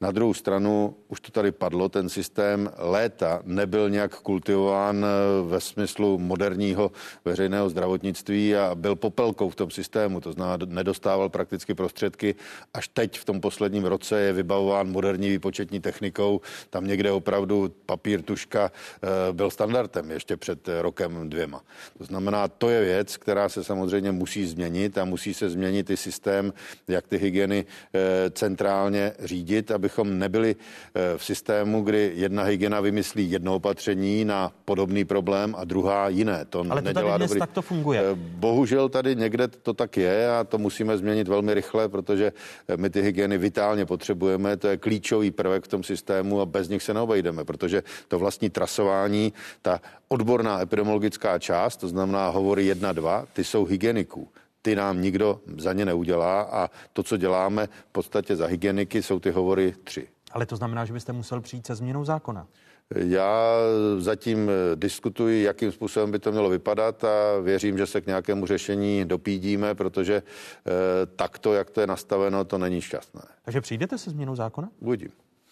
Na 0.00 0.10
druhou 0.10 0.34
stranu, 0.34 0.96
už 1.08 1.20
to 1.20 1.32
tady 1.32 1.52
padlo, 1.52 1.88
ten 1.88 2.08
systém 2.08 2.70
léta 2.78 3.42
nebyl 3.44 3.90
nějak 3.90 4.14
kultivován 4.14 5.04
eh, 5.04 5.08
ve 5.48 5.60
smyslu 5.60 6.18
moderního 6.18 6.90
veřejného 7.24 7.70
zdravotnictví 7.70 8.56
a 8.56 8.74
byl 8.74 8.96
popelkou 8.96 9.50
v 9.50 9.54
tom 9.54 9.70
systému, 9.70 10.20
to 10.20 10.32
znamená, 10.32 10.58
nedostával 10.66 11.28
prakticky 11.28 11.74
prostředky. 11.74 12.34
Až 12.74 12.88
teď 12.88 13.18
v 13.18 13.24
tom 13.24 13.40
posledním 13.40 13.84
roce 13.84 14.20
je 14.20 14.32
vybavován 14.32 14.90
moderní 14.90 15.28
výpočetní 15.28 15.80
technikou. 15.80 16.40
Tam 16.70 16.86
někde 16.86 17.12
opravdu 17.12 17.74
papír, 17.86 18.22
tuška 18.22 18.72
eh, 18.72 19.32
byl 19.32 19.50
standardem 19.50 20.10
ještě 20.10 20.36
před 20.36 20.68
rokem 20.80 21.30
dvěma. 21.30 21.62
To 21.98 22.04
znamená, 22.04 22.48
to 22.48 22.70
je 22.70 22.80
věc, 22.80 23.16
která 23.16 23.48
se 23.48 23.64
samozřejmě 23.64 24.12
musí 24.12 24.46
změnit 24.46 24.98
a 24.98 25.04
musí 25.04 25.34
se 25.34 25.50
změnit 25.50 25.90
i 25.90 25.96
systém, 25.96 26.52
jak 26.88 27.06
ty 27.06 27.16
hygieny 27.18 27.66
eh, 27.94 28.30
centrálně 28.30 29.12
řídit, 29.18 29.70
abychom 29.88 30.18
nebyli 30.18 30.56
eh, 30.94 31.18
v 31.18 31.24
systému, 31.24 31.82
kdy 31.82 32.12
jedna 32.14 32.42
hygiena 32.42 32.80
vymyslí 32.80 33.30
jedno 33.30 33.54
opatření 33.54 34.24
na 34.24 34.52
podobný 34.64 35.04
problém 35.04 35.54
a 35.58 35.64
druhá 35.64 36.08
jiné. 36.08 36.44
To 36.44 36.64
Ale 36.70 36.82
to 36.82 36.84
nedělá 36.84 37.12
tady 37.18 37.24
dobrý. 37.24 37.38
tak 37.40 37.52
to 37.52 37.62
funguje. 37.62 38.02
Bohužel 38.14 38.88
tady 38.88 39.16
někde 39.16 39.48
to 39.48 39.74
tak 39.74 39.96
je 39.96 40.30
a 40.30 40.44
to 40.44 40.58
musíme 40.58 40.98
změnit 40.98 41.28
velmi 41.28 41.54
rychle, 41.54 41.88
protože 41.88 42.32
my 42.76 42.90
ty 42.90 43.02
hygieny 43.02 43.38
vitálně 43.38 43.86
potřebujeme. 43.86 44.56
To 44.56 44.68
je 44.68 44.76
klíčový 44.76 45.30
prvek 45.30 45.64
v 45.64 45.68
tom 45.68 45.82
systému 45.82 46.40
a 46.40 46.46
bez 46.46 46.68
nich 46.68 46.82
se 46.82 46.94
neobejdeme, 46.94 47.44
protože 47.44 47.82
to 48.08 48.18
vlastní 48.18 48.50
trasování, 48.50 49.32
ta 49.62 49.80
odborná 50.08 50.60
epidemiologická 50.60 51.38
část, 51.38 51.76
to 51.76 51.88
znamená 51.88 52.28
hovory 52.28 52.66
1, 52.66 52.92
2, 52.92 53.24
ty 53.32 53.44
jsou 53.44 53.64
hygieniků 53.64 54.28
ty 54.62 54.76
nám 54.76 55.02
nikdo 55.02 55.40
za 55.56 55.72
ně 55.72 55.84
neudělá 55.84 56.42
a 56.42 56.70
to, 56.92 57.02
co 57.02 57.16
děláme 57.16 57.66
v 57.66 57.92
podstatě 57.92 58.36
za 58.36 58.46
hygieniky, 58.46 59.02
jsou 59.02 59.20
ty 59.20 59.30
hovory 59.30 59.74
tři. 59.84 60.08
Ale 60.32 60.46
to 60.46 60.56
znamená, 60.56 60.84
že 60.84 60.92
byste 60.92 61.12
musel 61.12 61.40
přijít 61.40 61.66
se 61.66 61.74
změnou 61.74 62.04
zákona. 62.04 62.46
Já 62.94 63.52
zatím 63.98 64.50
diskutuji, 64.74 65.42
jakým 65.42 65.72
způsobem 65.72 66.10
by 66.10 66.18
to 66.18 66.32
mělo 66.32 66.48
vypadat 66.48 67.04
a 67.04 67.40
věřím, 67.42 67.78
že 67.78 67.86
se 67.86 68.00
k 68.00 68.06
nějakému 68.06 68.46
řešení 68.46 69.04
dopídíme, 69.04 69.74
protože 69.74 70.14
eh, 70.14 70.72
takto, 71.16 71.54
jak 71.54 71.70
to 71.70 71.80
je 71.80 71.86
nastaveno, 71.86 72.44
to 72.44 72.58
není 72.58 72.80
šťastné. 72.80 73.22
Takže 73.42 73.60
přijdete 73.60 73.98
se 73.98 74.10
změnou 74.10 74.36
zákona? 74.36 74.68
Budím. 74.80 75.10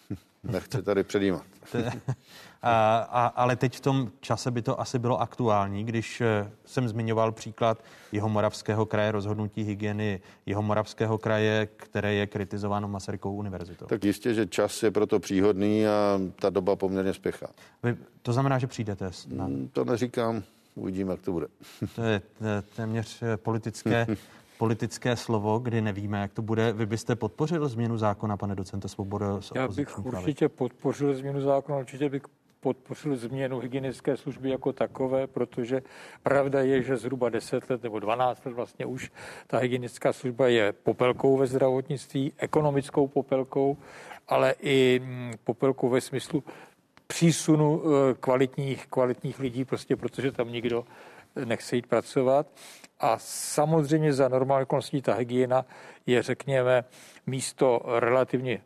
Nechci 0.43 0.83
tady 0.83 1.03
předjímat. 1.03 1.43
a, 2.61 2.97
a, 2.97 3.25
ale 3.25 3.55
teď 3.55 3.77
v 3.77 3.79
tom 3.79 4.11
čase 4.19 4.51
by 4.51 4.61
to 4.61 4.81
asi 4.81 4.99
bylo 4.99 5.21
aktuální, 5.21 5.83
když 5.83 6.21
eh, 6.21 6.51
jsem 6.65 6.87
zmiňoval 6.87 7.31
příklad 7.31 7.83
jeho 8.11 8.29
moravského 8.29 8.85
kraje, 8.85 9.11
rozhodnutí 9.11 9.63
hygieny 9.63 10.21
jeho 10.45 10.61
moravského 10.61 11.17
kraje, 11.17 11.67
které 11.75 12.13
je 12.13 12.27
kritizováno 12.27 12.87
Masarykovou 12.87 13.35
univerzitou. 13.35 13.85
Tak 13.85 14.03
jistě, 14.03 14.33
že 14.33 14.45
čas 14.45 14.83
je 14.83 14.91
proto 14.91 15.19
příhodný 15.19 15.87
a 15.87 16.19
ta 16.41 16.49
doba 16.49 16.75
poměrně 16.75 17.13
spěchá. 17.13 17.47
Vy, 17.83 17.97
to 18.21 18.33
znamená, 18.33 18.59
že 18.59 18.67
přijdete? 18.67 19.11
Na... 19.27 19.45
Hmm, 19.45 19.69
to 19.73 19.85
neříkám, 19.85 20.43
uvidíme, 20.75 21.11
jak 21.11 21.21
to 21.21 21.31
bude. 21.31 21.47
To 21.95 22.03
je 22.03 22.21
téměř 22.75 23.23
eh, 23.23 23.37
politické 23.37 24.07
politické 24.57 25.15
slovo, 25.15 25.59
kdy 25.59 25.81
nevíme, 25.81 26.21
jak 26.21 26.33
to 26.33 26.41
bude. 26.41 26.73
Vy 26.73 26.85
byste 26.85 27.15
podpořil 27.15 27.67
změnu 27.67 27.97
zákona, 27.97 28.37
pane 28.37 28.55
docente 28.55 28.87
Svoboda? 28.87 29.39
Já 29.55 29.67
bych 29.67 30.05
určitě 30.05 30.49
podpořil 30.49 31.15
změnu 31.15 31.41
zákona, 31.41 31.77
určitě 31.77 32.09
bych 32.09 32.23
podpořil 32.59 33.15
změnu 33.15 33.59
hygienické 33.59 34.17
služby 34.17 34.49
jako 34.49 34.73
takové, 34.73 35.27
protože 35.27 35.81
pravda 36.23 36.61
je, 36.61 36.83
že 36.83 36.97
zhruba 36.97 37.29
10 37.29 37.69
let 37.69 37.83
nebo 37.83 37.99
12 37.99 38.45
let 38.45 38.53
vlastně 38.53 38.85
už 38.85 39.11
ta 39.47 39.57
hygienická 39.57 40.13
služba 40.13 40.47
je 40.47 40.71
popelkou 40.71 41.37
ve 41.37 41.47
zdravotnictví, 41.47 42.33
ekonomickou 42.37 43.07
popelkou, 43.07 43.77
ale 44.27 44.55
i 44.61 45.01
mm, 45.03 45.33
popelkou 45.43 45.89
ve 45.89 46.01
smyslu 46.01 46.43
přísunu 47.07 47.81
eh, 47.83 48.13
kvalitních, 48.19 48.87
kvalitních 48.87 49.39
lidí, 49.39 49.65
prostě 49.65 49.95
protože 49.95 50.31
tam 50.31 50.51
nikdo 50.51 50.85
nechce 51.45 51.75
jít 51.75 51.87
pracovat. 51.87 52.47
A 52.99 53.17
samozřejmě 53.19 54.13
za 54.13 54.27
normální 54.27 54.63
okolností 54.63 55.01
ta 55.01 55.13
hygiena 55.13 55.65
je, 56.05 56.23
řekněme, 56.23 56.83
místo 57.27 57.81
relativně 57.99 58.53
e, 58.53 58.61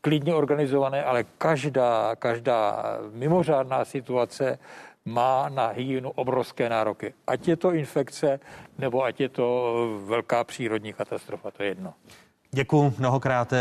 klidně 0.00 0.34
organizované, 0.34 1.04
ale 1.04 1.24
každá, 1.38 2.16
každá 2.16 2.84
mimořádná 3.12 3.84
situace 3.84 4.58
má 5.04 5.48
na 5.48 5.66
hygienu 5.66 6.10
obrovské 6.10 6.68
nároky. 6.68 7.14
Ať 7.26 7.48
je 7.48 7.56
to 7.56 7.72
infekce, 7.72 8.40
nebo 8.78 9.04
ať 9.04 9.20
je 9.20 9.28
to 9.28 9.74
velká 10.04 10.44
přírodní 10.44 10.92
katastrofa, 10.92 11.50
to 11.50 11.62
je 11.62 11.68
jedno. 11.68 11.94
Děkuji 12.50 12.94
mnohokrát 12.98 13.52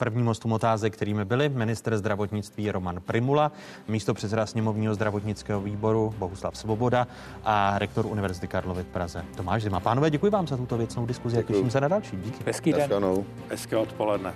prvním 0.00 0.26
hostům 0.26 0.52
otázek, 0.52 0.92
kterými 0.92 1.24
byli 1.24 1.48
minister 1.48 1.96
zdravotnictví 1.96 2.70
Roman 2.70 3.00
Primula, 3.00 3.52
místo 3.88 4.14
předseda 4.14 4.46
sněmovního 4.46 4.94
zdravotnického 4.94 5.60
výboru 5.60 6.14
Bohuslav 6.18 6.56
Svoboda 6.56 7.06
a 7.44 7.78
rektor 7.78 8.06
Univerzity 8.06 8.48
Karlovy 8.48 8.82
v 8.82 8.86
Praze 8.86 9.24
Tomáš 9.36 9.62
Zima. 9.62 9.80
Pánové, 9.80 10.10
děkuji 10.10 10.30
vám 10.30 10.46
za 10.46 10.56
tuto 10.56 10.76
věcnou 10.76 11.06
diskuzi 11.06 11.38
a 11.38 11.42
těším 11.42 11.70
se 11.70 11.80
na 11.80 11.88
další. 11.88 12.16
Díky. 12.16 12.44
Hezký 12.46 12.72
den. 12.72 12.90
Hezké 13.50 13.76
odpoledne. 13.76 14.34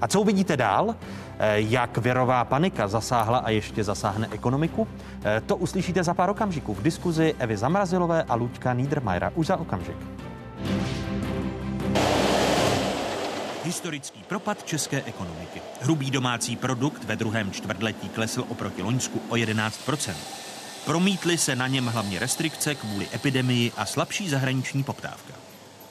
A 0.00 0.08
co 0.08 0.20
uvidíte 0.20 0.56
dál? 0.56 0.94
Eh, 1.38 1.60
jak 1.60 1.98
věrová 1.98 2.44
panika 2.44 2.88
zasáhla 2.88 3.38
a 3.38 3.50
ještě 3.50 3.84
zasáhne 3.84 4.28
ekonomiku? 4.32 4.88
Eh, 5.24 5.42
to 5.46 5.56
uslyšíte 5.56 6.04
za 6.04 6.14
pár 6.14 6.30
okamžiků 6.30 6.74
v 6.74 6.82
diskuzi 6.82 7.34
Evy 7.38 7.56
Zamrazilové 7.56 8.22
a 8.22 8.34
Luďka 8.34 8.72
Niedermayera 8.72 9.32
už 9.34 9.46
za 9.46 9.56
okamžik. 9.56 9.96
Historický 13.64 14.22
propad 14.28 14.64
české 14.64 15.02
ekonomiky. 15.02 15.60
Hrubý 15.80 16.10
domácí 16.10 16.56
produkt 16.56 17.04
ve 17.04 17.16
druhém 17.16 17.52
čtvrtletí 17.52 18.08
klesl 18.08 18.44
oproti 18.48 18.82
Loňsku 18.82 19.22
o 19.28 19.34
11% 19.34 20.14
Promítly 20.84 21.38
se 21.38 21.56
na 21.56 21.68
něm 21.68 21.86
hlavně 21.86 22.18
restrikce 22.18 22.74
kvůli 22.74 23.08
epidemii 23.14 23.72
a 23.76 23.86
slabší 23.86 24.28
zahraniční 24.28 24.82
poptávka. 24.84 25.34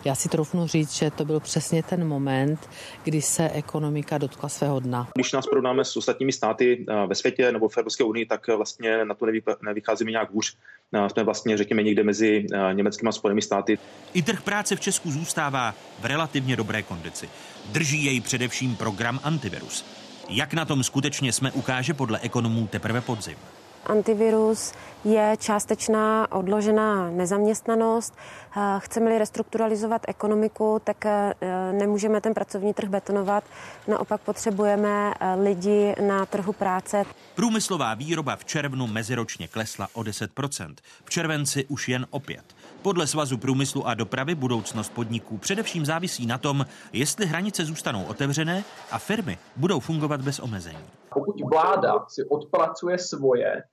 Já 0.05 0.15
si 0.15 0.29
trofnu 0.29 0.67
říct, 0.67 0.93
že 0.93 1.11
to 1.11 1.25
byl 1.25 1.39
přesně 1.39 1.83
ten 1.83 2.07
moment, 2.07 2.69
kdy 3.03 3.21
se 3.21 3.49
ekonomika 3.49 4.17
dotkla 4.17 4.49
svého 4.49 4.79
dna. 4.79 5.09
Když 5.15 5.31
nás 5.31 5.45
porovnáme 5.47 5.85
s 5.85 5.97
ostatními 5.97 6.31
státy 6.31 6.85
eh, 6.89 7.07
ve 7.07 7.15
světě 7.15 7.51
nebo 7.51 7.69
v 7.69 7.77
Evropské 7.77 8.03
unii, 8.03 8.25
tak 8.25 8.47
vlastně 8.47 9.05
na 9.05 9.15
to 9.15 9.25
nevycházíme 9.61 10.11
nějak 10.11 10.31
hůř. 10.31 10.57
Eh, 10.93 11.09
jsme 11.09 11.23
vlastně, 11.23 11.57
řekněme, 11.57 11.83
někde 11.83 12.03
mezi 12.03 12.45
eh, 12.53 12.73
německými 12.73 13.09
a 13.09 13.11
spojenými 13.11 13.41
státy. 13.41 13.77
I 14.13 14.21
trh 14.21 14.41
práce 14.41 14.75
v 14.75 14.79
Česku 14.79 15.11
zůstává 15.11 15.75
v 15.99 16.05
relativně 16.05 16.55
dobré 16.55 16.83
kondici. 16.83 17.29
Drží 17.65 18.05
jej 18.05 18.21
především 18.21 18.75
program 18.75 19.19
Antivirus. 19.23 19.85
Jak 20.29 20.53
na 20.53 20.65
tom 20.65 20.83
skutečně 20.83 21.33
jsme, 21.33 21.51
ukáže 21.51 21.93
podle 21.93 22.19
ekonomů 22.19 22.67
teprve 22.67 23.01
podzim 23.01 23.37
antivirus 23.85 24.73
je 25.03 25.35
částečná 25.39 26.31
odložená 26.31 27.09
nezaměstnanost. 27.09 28.13
Eh, 28.57 28.59
chceme-li 28.79 29.17
restrukturalizovat 29.17 30.01
ekonomiku, 30.07 30.81
tak 30.83 31.05
eh, 31.05 31.33
nemůžeme 31.71 32.21
ten 32.21 32.33
pracovní 32.33 32.73
trh 32.73 32.89
betonovat. 32.89 33.43
Naopak 33.87 34.21
potřebujeme 34.21 35.13
eh, 35.19 35.35
lidi 35.35 35.95
na 36.07 36.25
trhu 36.25 36.53
práce. 36.53 37.03
Průmyslová 37.35 37.93
výroba 37.93 38.35
v 38.35 38.45
červnu 38.45 38.87
meziročně 38.87 39.47
klesla 39.47 39.87
o 39.93 40.01
10%. 40.01 40.75
V 41.05 41.09
červenci 41.09 41.65
už 41.65 41.89
jen 41.89 42.07
o 42.09 42.19
5%. 42.19 42.39
Podle 42.81 43.07
Svazu 43.07 43.37
průmyslu 43.37 43.87
a 43.87 43.93
dopravy 43.93 44.35
budoucnost 44.35 44.89
podniků 44.89 45.37
především 45.37 45.85
závisí 45.85 46.25
na 46.25 46.37
tom, 46.37 46.65
jestli 46.93 47.25
hranice 47.25 47.65
zůstanou 47.65 48.05
otevřené 48.05 48.63
a 48.91 48.99
firmy 48.99 49.37
budou 49.55 49.79
fungovat 49.79 50.21
bez 50.21 50.39
omezení. 50.39 50.85
Pokud 51.13 51.35
vláda 51.53 52.05
si 52.07 52.23
odpracuje 52.23 52.97
svoje 52.97 53.63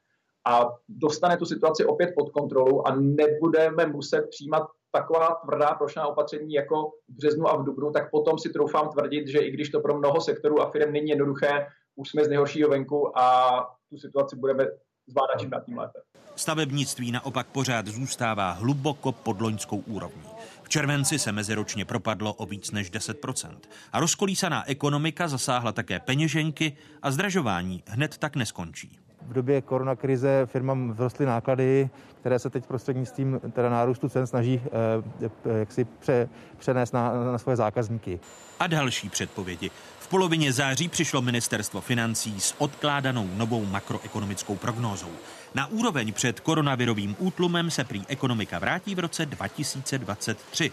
a 0.46 0.68
dostane 0.88 1.36
tu 1.36 1.46
situaci 1.46 1.84
opět 1.84 2.10
pod 2.16 2.30
kontrolu 2.30 2.88
a 2.88 2.94
nebudeme 2.94 3.86
muset 3.86 4.26
přijímat 4.30 4.62
taková 4.92 5.40
tvrdá 5.44 5.74
plošná 5.74 6.06
opatření 6.06 6.52
jako 6.52 6.90
v 7.08 7.16
březnu 7.16 7.48
a 7.48 7.56
v 7.56 7.64
dubnu, 7.64 7.90
tak 7.90 8.10
potom 8.10 8.38
si 8.38 8.50
troufám 8.50 8.88
tvrdit, 8.88 9.28
že 9.28 9.38
i 9.38 9.50
když 9.50 9.70
to 9.70 9.80
pro 9.80 9.98
mnoho 9.98 10.20
sektorů 10.20 10.60
a 10.60 10.70
firm 10.70 10.92
není 10.92 11.10
jednoduché, 11.10 11.66
už 11.96 12.10
jsme 12.10 12.24
z 12.24 12.28
nejhoršího 12.28 12.68
venku 12.68 13.18
a 13.18 13.66
tu 13.90 13.98
situaci 13.98 14.36
budeme 14.36 14.66
zvládat 15.08 15.40
čím 15.40 15.50
dál 15.50 15.60
tím 15.66 15.78
lépe. 15.78 15.98
Stavebnictví 16.36 17.12
naopak 17.12 17.46
pořád 17.46 17.86
zůstává 17.86 18.50
hluboko 18.50 19.12
pod 19.12 19.40
loňskou 19.40 19.76
úrovní. 19.76 20.22
V 20.62 20.68
červenci 20.68 21.18
se 21.18 21.32
meziročně 21.32 21.84
propadlo 21.84 22.34
o 22.34 22.46
víc 22.46 22.70
než 22.70 22.92
10%. 22.92 23.58
A 23.92 24.00
rozkolísaná 24.00 24.68
ekonomika 24.68 25.28
zasáhla 25.28 25.72
také 25.72 26.00
peněženky 26.00 26.76
a 27.02 27.10
zdražování 27.10 27.82
hned 27.86 28.18
tak 28.18 28.36
neskončí 28.36 28.98
v 29.28 29.32
době 29.32 29.62
koronakrize 29.62 30.46
firmám 30.46 30.92
vzrostly 30.92 31.26
náklady, 31.26 31.90
které 32.20 32.38
se 32.38 32.50
teď 32.50 32.66
prostřednictvím 32.66 33.40
teda 33.52 33.70
nárůstu 33.70 34.08
cen 34.08 34.26
snaží 34.26 34.62
eh, 34.64 35.28
eh, 35.46 35.58
jak 35.58 35.72
si 35.72 35.84
pře, 35.84 36.28
přenést 36.58 36.92
na, 36.92 37.24
na 37.24 37.38
svoje 37.38 37.56
zákazníky. 37.56 38.20
A 38.60 38.66
další 38.66 39.08
předpovědi. 39.08 39.70
Polovině 40.08 40.52
září 40.52 40.88
přišlo 40.88 41.22
ministerstvo 41.22 41.80
financí 41.80 42.40
s 42.40 42.54
odkládanou 42.58 43.30
novou 43.34 43.64
makroekonomickou 43.64 44.56
prognózou. 44.56 45.10
Na 45.54 45.66
úroveň 45.66 46.12
před 46.12 46.40
koronavirovým 46.40 47.16
útlumem 47.18 47.70
se 47.70 47.84
prý 47.84 48.02
ekonomika 48.08 48.58
vrátí 48.58 48.94
v 48.94 48.98
roce 48.98 49.26
2023. 49.26 50.72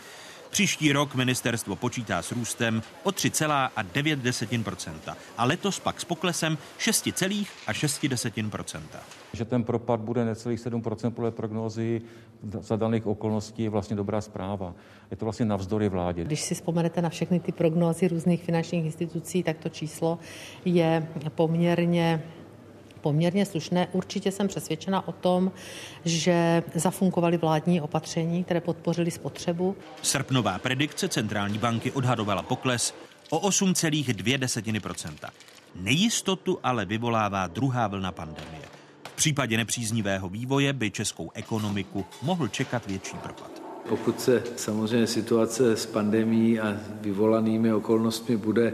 Příští 0.55 0.91
rok 0.91 1.15
ministerstvo 1.15 1.75
počítá 1.75 2.21
s 2.21 2.31
růstem 2.31 2.81
o 3.03 3.09
3,9% 3.09 5.15
a 5.37 5.45
letos 5.45 5.79
pak 5.79 6.01
s 6.01 6.05
poklesem 6.05 6.57
6,6%. 6.79 8.81
Že 9.33 9.45
ten 9.45 9.63
propad 9.63 9.99
bude 9.99 10.25
necelých 10.25 10.59
7% 10.59 11.11
podle 11.11 11.31
prognózy 11.31 12.01
za 12.59 12.75
daných 12.75 13.07
okolností 13.07 13.63
je 13.63 13.69
vlastně 13.69 13.95
dobrá 13.95 14.21
zpráva. 14.21 14.73
Je 15.11 15.17
to 15.17 15.25
vlastně 15.25 15.45
navzdory 15.45 15.89
vládě. 15.89 16.23
Když 16.23 16.41
si 16.41 16.55
vzpomenete 16.55 17.01
na 17.01 17.09
všechny 17.09 17.39
ty 17.39 17.51
prognózy 17.51 18.07
různých 18.07 18.43
finančních 18.43 18.85
institucí, 18.85 19.43
tak 19.43 19.57
to 19.57 19.69
číslo 19.69 20.19
je 20.65 21.07
poměrně 21.29 22.23
poměrně 23.05 23.45
slušné. 23.45 23.87
Určitě 23.91 24.31
jsem 24.31 24.47
přesvědčena 24.47 25.07
o 25.07 25.11
tom, 25.11 25.51
že 26.05 26.63
zafunkovaly 26.75 27.37
vládní 27.37 27.81
opatření, 27.81 28.43
které 28.43 28.61
podpořily 28.61 29.11
spotřebu. 29.11 29.75
Srpnová 30.01 30.57
predikce 30.59 31.07
centrální 31.07 31.57
banky 31.57 31.91
odhadovala 31.91 32.41
pokles 32.41 32.93
o 33.29 33.49
8,2%. 33.49 35.29
Nejistotu 35.75 36.59
ale 36.63 36.85
vyvolává 36.85 37.47
druhá 37.47 37.87
vlna 37.87 38.11
pandemie. 38.11 38.65
V 39.03 39.15
případě 39.15 39.57
nepříznivého 39.57 40.29
vývoje 40.29 40.73
by 40.73 40.91
českou 40.91 41.31
ekonomiku 41.33 42.05
mohl 42.21 42.47
čekat 42.47 42.87
větší 42.87 43.17
propad. 43.17 43.61
Pokud 43.89 44.21
se 44.21 44.43
samozřejmě 44.55 45.07
situace 45.07 45.77
s 45.77 45.85
pandemí 45.85 46.59
a 46.59 46.77
vyvolanými 47.01 47.73
okolnostmi 47.73 48.37
bude 48.37 48.73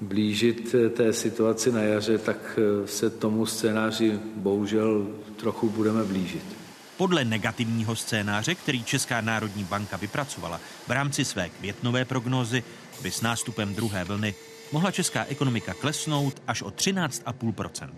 blížit 0.00 0.74
té 0.94 1.12
situaci 1.12 1.72
na 1.72 1.80
jaře, 1.80 2.18
tak 2.18 2.58
se 2.84 3.10
tomu 3.10 3.46
scénáři 3.46 4.20
bohužel 4.36 5.06
trochu 5.36 5.68
budeme 5.68 6.04
blížit. 6.04 6.42
Podle 6.96 7.24
negativního 7.24 7.96
scénáře, 7.96 8.54
který 8.54 8.84
Česká 8.84 9.20
národní 9.20 9.64
banka 9.64 9.96
vypracovala 9.96 10.60
v 10.86 10.90
rámci 10.90 11.24
své 11.24 11.48
květnové 11.48 12.04
prognózy, 12.04 12.62
by 13.02 13.10
s 13.10 13.20
nástupem 13.20 13.74
druhé 13.74 14.04
vlny 14.04 14.34
mohla 14.72 14.90
česká 14.90 15.24
ekonomika 15.24 15.74
klesnout 15.74 16.42
až 16.46 16.62
o 16.62 16.68
13,5% 16.68 17.88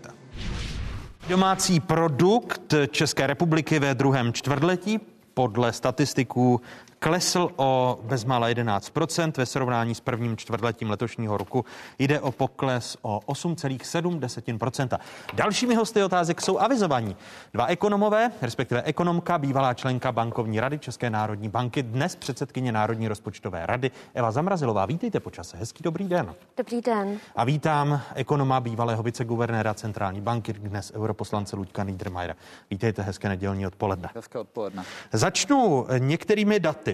Domácí 1.29 1.79
produkt 1.79 2.73
České 2.91 3.27
republiky 3.27 3.79
ve 3.79 3.95
druhém 3.95 4.33
čtvrtletí 4.33 4.99
podle 5.33 5.73
statistiků 5.73 6.61
klesl 7.03 7.49
o 7.55 7.99
bezmála 8.03 8.49
11% 8.49 9.31
ve 9.37 9.45
srovnání 9.45 9.95
s 9.95 9.99
prvním 9.99 10.37
čtvrtletím 10.37 10.89
letošního 10.89 11.37
roku. 11.37 11.65
Jde 11.99 12.19
o 12.19 12.31
pokles 12.31 12.97
o 13.01 13.19
8,7%. 13.19 14.99
Dalšími 15.33 15.75
hosty 15.75 16.03
otázek 16.03 16.41
jsou 16.41 16.59
avizovaní. 16.59 17.15
Dva 17.53 17.65
ekonomové, 17.65 18.31
respektive 18.41 18.81
ekonomka, 18.81 19.37
bývalá 19.37 19.73
členka 19.73 20.11
bankovní 20.11 20.59
rady 20.59 20.79
České 20.79 21.09
národní 21.09 21.49
banky, 21.49 21.83
dnes 21.83 22.15
předsedkyně 22.15 22.71
Národní 22.71 23.07
rozpočtové 23.07 23.65
rady 23.65 23.91
Eva 24.13 24.31
Zamrazilová. 24.31 24.85
Vítejte 24.85 25.19
počase. 25.19 25.57
Hezký 25.57 25.83
dobrý 25.83 26.07
den. 26.07 26.35
Dobrý 26.57 26.81
den. 26.81 27.19
A 27.35 27.43
vítám 27.43 28.01
ekonoma 28.15 28.59
bývalého 28.59 29.03
viceguvernéra 29.03 29.73
centrální 29.73 30.21
banky, 30.21 30.53
dnes 30.53 30.91
europoslance 30.95 31.55
Luďka 31.55 31.83
Niedermayera. 31.83 32.35
Vítejte, 32.71 33.01
hezké 33.01 33.29
nedělní 33.29 33.67
odpoledne. 33.67 34.09
Hezké 34.15 34.39
odpoledne. 34.39 34.83
Začnu 35.11 35.87
některými 35.99 36.59
daty. 36.59 36.92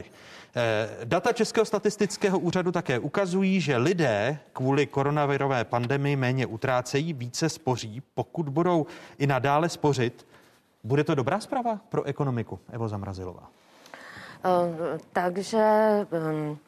Eh, 0.56 0.90
data 1.04 1.34
Českého 1.34 1.66
statistického 1.66 2.40
úřadu 2.40 2.72
také 2.72 3.00
ukazují, 3.00 3.62
že 3.62 3.78
lidé 3.78 4.40
kvůli 4.54 4.88
koronavirové 4.88 5.64
pandemii 5.64 6.16
méně 6.16 6.46
utrácejí, 6.46 7.14
více 7.14 7.50
spoří. 7.50 8.02
Pokud 8.14 8.50
budou 8.50 8.86
i 9.18 9.28
nadále 9.28 9.70
spořit, 9.70 10.28
bude 10.84 11.04
to 11.04 11.16
dobrá 11.16 11.40
zpráva 11.40 11.80
pro 11.90 12.04
ekonomiku? 12.04 12.60
Evo 12.72 12.88
Zamrazilová. 12.88 13.50
Uh, 14.46 14.98
takže 15.14 15.66
um 16.12 16.60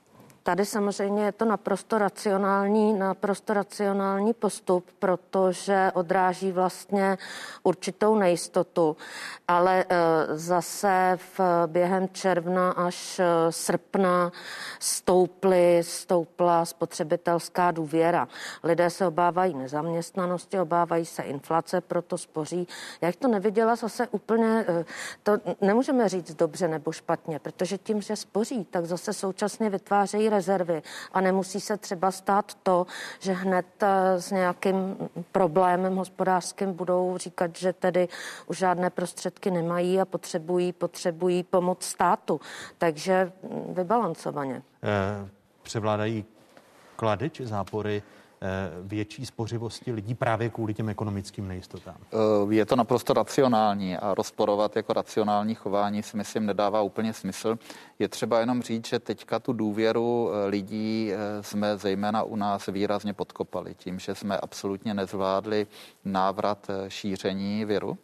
Tady 0.44 0.66
samozřejmě 0.66 1.24
je 1.24 1.32
to 1.32 1.46
naprosto 1.46 1.98
racionální, 1.98 2.94
naprosto 2.94 3.54
racionální 3.54 4.34
postup, 4.34 4.86
protože 5.00 5.92
odráží 5.94 6.52
vlastně 6.52 7.18
určitou 7.64 8.16
nejistotu. 8.16 8.98
Ale 9.48 9.86
e, 9.90 9.96
zase 10.38 11.18
v 11.38 11.40
během 11.68 12.10
června 12.10 12.72
až 12.72 13.20
e, 13.20 13.26
srpna 13.50 14.32
stouply, 14.80 15.82
stoupla 15.84 16.66
spotřebitelská 16.66 17.72
důvěra. 17.72 18.28
Lidé 18.64 18.90
se 18.90 19.08
obávají 19.08 19.54
nezaměstnanosti, 19.54 20.60
obávají 20.60 21.06
se 21.06 21.24
inflace, 21.24 21.82
proto 21.82 22.18
spoří. 22.18 22.68
Já 23.02 23.08
jich 23.08 23.16
to 23.16 23.28
neviděla 23.28 23.76
zase 23.76 24.08
úplně, 24.08 24.66
e, 24.68 24.86
to 25.24 25.38
nemůžeme 25.62 26.10
říct 26.10 26.36
dobře 26.36 26.68
nebo 26.68 26.92
špatně, 26.92 27.40
protože 27.40 27.78
tím, 27.78 28.02
že 28.02 28.16
spoří, 28.16 28.66
tak 28.66 28.86
zase 28.86 29.14
současně 29.14 29.70
vytvářejí 29.70 30.31
rezervy 30.32 30.82
a 31.14 31.22
nemusí 31.22 31.60
se 31.60 31.78
třeba 31.78 32.12
stát 32.12 32.54
to, 32.64 32.88
že 33.20 33.34
hned 33.34 33.66
eh, 33.84 34.22
s 34.22 34.32
nějakým 34.32 34.98
problémem 35.32 35.96
hospodářským 35.96 36.74
budou 36.74 37.18
říkat, 37.18 37.56
že 37.56 37.74
tedy 37.74 38.08
už 38.48 38.58
žádné 38.58 38.90
prostředky 38.90 39.52
nemají 39.52 40.02
a 40.02 40.06
potřebují, 40.06 40.74
potřebují 40.74 41.44
pomoc 41.44 41.84
státu. 41.84 42.40
Takže 42.78 43.32
mm, 43.44 43.74
vybalancovaně. 43.74 44.62
Eh, 44.84 45.30
převládají 45.64 46.26
klady 46.96 47.30
či 47.30 47.46
zápory 47.46 48.04
větší 48.82 49.26
spořivosti 49.26 49.92
lidí 49.92 50.16
právě 50.16 50.50
kvůli 50.50 50.74
těm 50.74 50.90
ekonomickým 50.90 51.48
nejistotám? 51.48 51.96
Eh, 52.14 52.54
je 52.54 52.66
to 52.66 52.76
naprosto 52.76 53.14
racionální 53.14 53.98
a 53.98 54.14
rozporovat 54.14 54.76
jako 54.76 54.94
racionální 54.94 55.56
chování 55.56 56.04
si 56.04 56.18
myslím 56.18 56.46
nedává 56.46 56.82
úplně 56.82 57.14
smysl. 57.14 57.60
Je 58.00 58.08
třeba 58.08 58.40
jenom 58.40 58.62
říct, 58.62 58.88
že 58.88 59.00
teďka 59.00 59.40
tu 59.40 59.54
důvěru 59.54 60.32
eh, 60.32 60.48
lidí 60.48 61.12
jsme 61.42 61.78
zejména 61.78 62.24
u 62.24 62.36
nás 62.36 62.66
výrazně 62.66 63.14
podkopali 63.14 63.74
tím, 63.74 64.00
že 64.00 64.16
jsme 64.16 64.38
absolutně 64.38 64.94
nezvládli 64.94 65.68
návrat 66.06 66.68
šíření 66.88 67.66
viru 67.66 67.98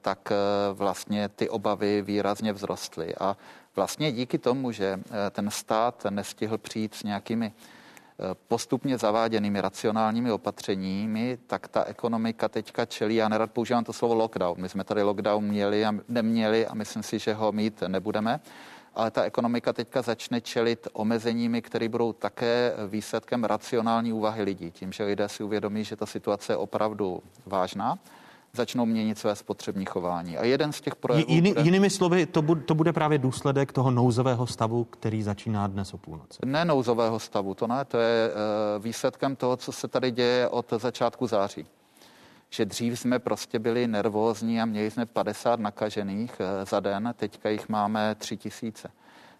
tak 0.00 0.32
vlastně 0.72 1.28
ty 1.28 1.48
obavy 1.48 2.02
výrazně 2.02 2.52
vzrostly. 2.52 3.14
A 3.20 3.36
vlastně 3.76 4.12
díky 4.12 4.38
tomu, 4.38 4.72
že 4.72 5.00
ten 5.30 5.50
stát 5.50 6.06
nestihl 6.10 6.58
přijít 6.58 6.94
s 6.94 7.02
nějakými 7.02 7.52
postupně 8.48 8.98
zaváděnými 8.98 9.60
racionálními 9.60 10.32
opatřeními, 10.32 11.38
tak 11.46 11.68
ta 11.68 11.84
ekonomika 11.84 12.48
teďka 12.48 12.86
čelí, 12.86 13.14
já 13.14 13.28
nerad 13.28 13.50
používám 13.50 13.84
to 13.84 13.92
slovo 13.92 14.14
lockdown. 14.14 14.60
My 14.60 14.68
jsme 14.68 14.84
tady 14.84 15.02
lockdown 15.02 15.44
měli 15.44 15.84
a 15.84 15.94
neměli 16.08 16.66
a 16.66 16.74
myslím 16.74 17.02
si, 17.02 17.18
že 17.18 17.34
ho 17.34 17.52
mít 17.52 17.82
nebudeme 17.88 18.40
ale 18.96 19.10
ta 19.10 19.22
ekonomika 19.22 19.72
teďka 19.72 20.02
začne 20.02 20.40
čelit 20.40 20.88
omezeními, 20.92 21.62
které 21.62 21.88
budou 21.88 22.12
také 22.12 22.72
výsledkem 22.88 23.44
racionální 23.44 24.12
úvahy 24.12 24.42
lidí. 24.42 24.70
Tím, 24.70 24.92
že 24.92 25.04
lidé 25.04 25.28
si 25.28 25.42
uvědomí, 25.42 25.84
že 25.84 25.96
ta 25.96 26.06
situace 26.06 26.52
je 26.52 26.56
opravdu 26.56 27.22
vážná 27.46 27.98
začnou 28.56 28.86
měnit 28.86 29.18
své 29.18 29.36
spotřební 29.36 29.84
chování. 29.84 30.38
A 30.38 30.44
jeden 30.44 30.72
z 30.72 30.80
těch 30.80 30.96
projevů... 30.96 31.26
Jiný, 31.28 31.52
bude... 31.52 31.62
Jinými 31.62 31.90
slovy, 31.90 32.26
to, 32.26 32.42
bude, 32.42 32.60
to 32.60 32.74
bude 32.74 32.92
právě 32.92 33.18
důsledek 33.18 33.72
toho 33.72 33.90
nouzového 33.90 34.46
stavu, 34.46 34.84
který 34.84 35.22
začíná 35.22 35.66
dnes 35.66 35.94
o 35.94 35.98
půlnoci. 35.98 36.38
Ne 36.44 36.64
nouzového 36.64 37.18
stavu, 37.18 37.54
to 37.54 37.66
ne, 37.66 37.84
to 37.84 37.98
je 37.98 38.30
uh, 38.30 38.84
výsledkem 38.84 39.36
toho, 39.36 39.56
co 39.56 39.72
se 39.72 39.88
tady 39.88 40.10
děje 40.10 40.48
od 40.48 40.72
začátku 40.78 41.26
září 41.26 41.66
že 42.50 42.64
dřív 42.64 42.98
jsme 42.98 43.18
prostě 43.18 43.58
byli 43.58 43.86
nervózní 43.86 44.60
a 44.60 44.64
měli 44.64 44.90
jsme 44.90 45.06
50 45.06 45.60
nakažených 45.60 46.40
uh, 46.40 46.46
za 46.68 46.80
den, 46.80 47.14
teďka 47.16 47.48
jich 47.48 47.68
máme 47.68 48.14
3 48.14 48.36
tisíce. 48.36 48.90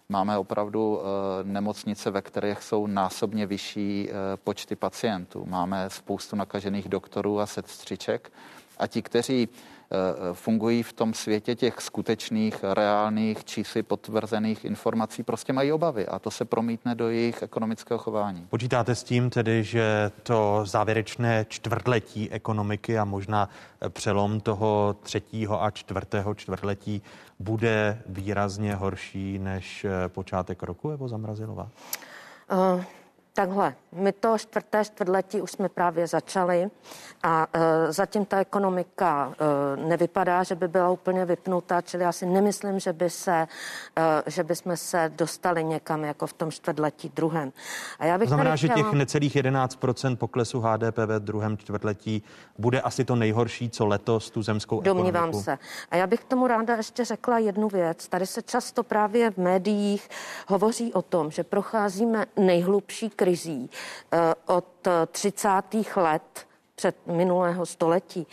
Máme 0.09 0.37
opravdu 0.37 0.95
uh, 0.95 1.03
nemocnice, 1.43 2.11
ve 2.11 2.21
kterých 2.21 2.63
jsou 2.63 2.87
násobně 2.87 3.45
vyšší 3.45 4.09
počty 4.43 4.75
pacientů. 4.75 5.45
Máme 5.45 5.89
spoustu 5.89 6.35
nakažených 6.35 6.89
doktorů 6.89 7.39
a 7.39 7.45
sestřiček 7.45 8.31
a 8.79 8.87
ti, 8.87 9.01
kteří 9.01 9.49
eh, 9.49 9.97
fungují 10.33 10.83
v 10.83 10.93
tom 10.93 11.13
světě 11.13 11.55
těch 11.55 11.81
skutečných, 11.81 12.63
reálných, 12.63 13.45
čísly 13.45 13.83
potvrzených 13.83 14.65
informací, 14.65 15.23
prostě 15.23 15.53
mají 15.53 15.71
obavy 15.71 16.07
a 16.07 16.19
to 16.19 16.31
se 16.31 16.45
promítne 16.45 16.95
do 16.95 17.09
jejich 17.09 17.43
ekonomického 17.43 17.97
chování. 17.97 18.47
Počítáte 18.49 18.95
s 18.95 19.03
tím 19.03 19.29
tedy, 19.29 19.63
že 19.63 20.11
to 20.23 20.61
závěrečné 20.65 21.45
čtvrtletí 21.49 22.31
ekonomiky 22.31 22.97
a 22.97 23.05
možná 23.05 23.49
přelom 23.89 24.39
toho 24.39 24.95
třetího 25.03 25.63
a 25.63 25.71
čtvrtého 25.71 26.35
čtvrtletí 26.35 27.01
bude 27.39 28.01
výrazně 28.05 28.75
horší 28.75 29.39
než 29.39 29.85
eh, 29.85 30.09
počátek 30.09 30.63
roku, 30.63 30.89
Evo 30.89 31.07
Zamrazilová? 31.07 31.69
Uh 32.51 32.83
Takhle, 33.37 33.75
my 33.91 34.11
to 34.11 34.37
čtvrté 34.37 34.85
čtvrtletí 34.85 35.41
už 35.41 35.51
jsme 35.51 35.69
právě 35.69 36.07
začali 36.07 36.69
a 37.23 37.47
e, 37.53 37.91
zatím 37.91 38.25
ta 38.25 38.39
ekonomika 38.39 39.33
e, 39.33 39.87
nevypadá, 39.87 40.43
že 40.43 40.55
by 40.55 40.67
byla 40.67 40.89
úplně 40.89 41.25
vypnutá, 41.25 41.81
čili 41.81 42.03
já 42.03 42.11
si 42.11 42.25
nemyslím, 42.25 42.79
že 42.79 42.93
by 42.93 43.09
se, 43.09 43.47
e, 43.97 44.31
že 44.31 44.43
by 44.43 44.55
jsme 44.55 44.77
se 44.77 45.11
dostali 45.15 45.63
někam 45.63 46.03
jako 46.03 46.27
v 46.27 46.33
tom 46.33 46.51
čtvrtletí 46.51 47.11
druhém. 47.15 47.53
A 47.99 48.05
já 48.05 48.17
bych 48.17 48.25
to 48.25 48.35
znamená, 48.35 48.55
že 48.55 48.69
těch 48.69 48.91
necelých 48.91 49.35
11% 49.35 50.15
poklesu 50.15 50.59
HDP 50.59 50.97
ve 50.97 51.19
druhém 51.19 51.57
čtvrtletí 51.57 52.23
bude 52.57 52.81
asi 52.81 53.05
to 53.05 53.15
nejhorší, 53.15 53.69
co 53.69 53.85
letos 53.85 54.29
tu 54.29 54.41
zemskou 54.41 54.81
Domnívám 54.81 55.29
ekonomiku. 55.29 55.43
se. 55.43 55.57
A 55.91 55.95
já 55.95 56.07
bych 56.07 56.23
tomu 56.23 56.47
ráda 56.47 56.75
ještě 56.75 57.05
řekla 57.05 57.39
jednu 57.39 57.67
věc. 57.67 58.07
Tady 58.07 58.25
se 58.25 58.41
často 58.41 58.83
právě 58.83 59.31
v 59.31 59.37
médiích 59.37 60.09
hovoří 60.47 60.93
o 60.93 61.01
tom, 61.01 61.31
že 61.31 61.43
procházíme 61.43 62.25
nejhlubší 62.37 63.09
krizí 63.27 63.69
eh, 64.13 64.33
od 64.45 64.87
30. 65.11 65.49
let 65.95 66.47
před 66.75 66.95
minulého 67.07 67.65
století. 67.65 68.27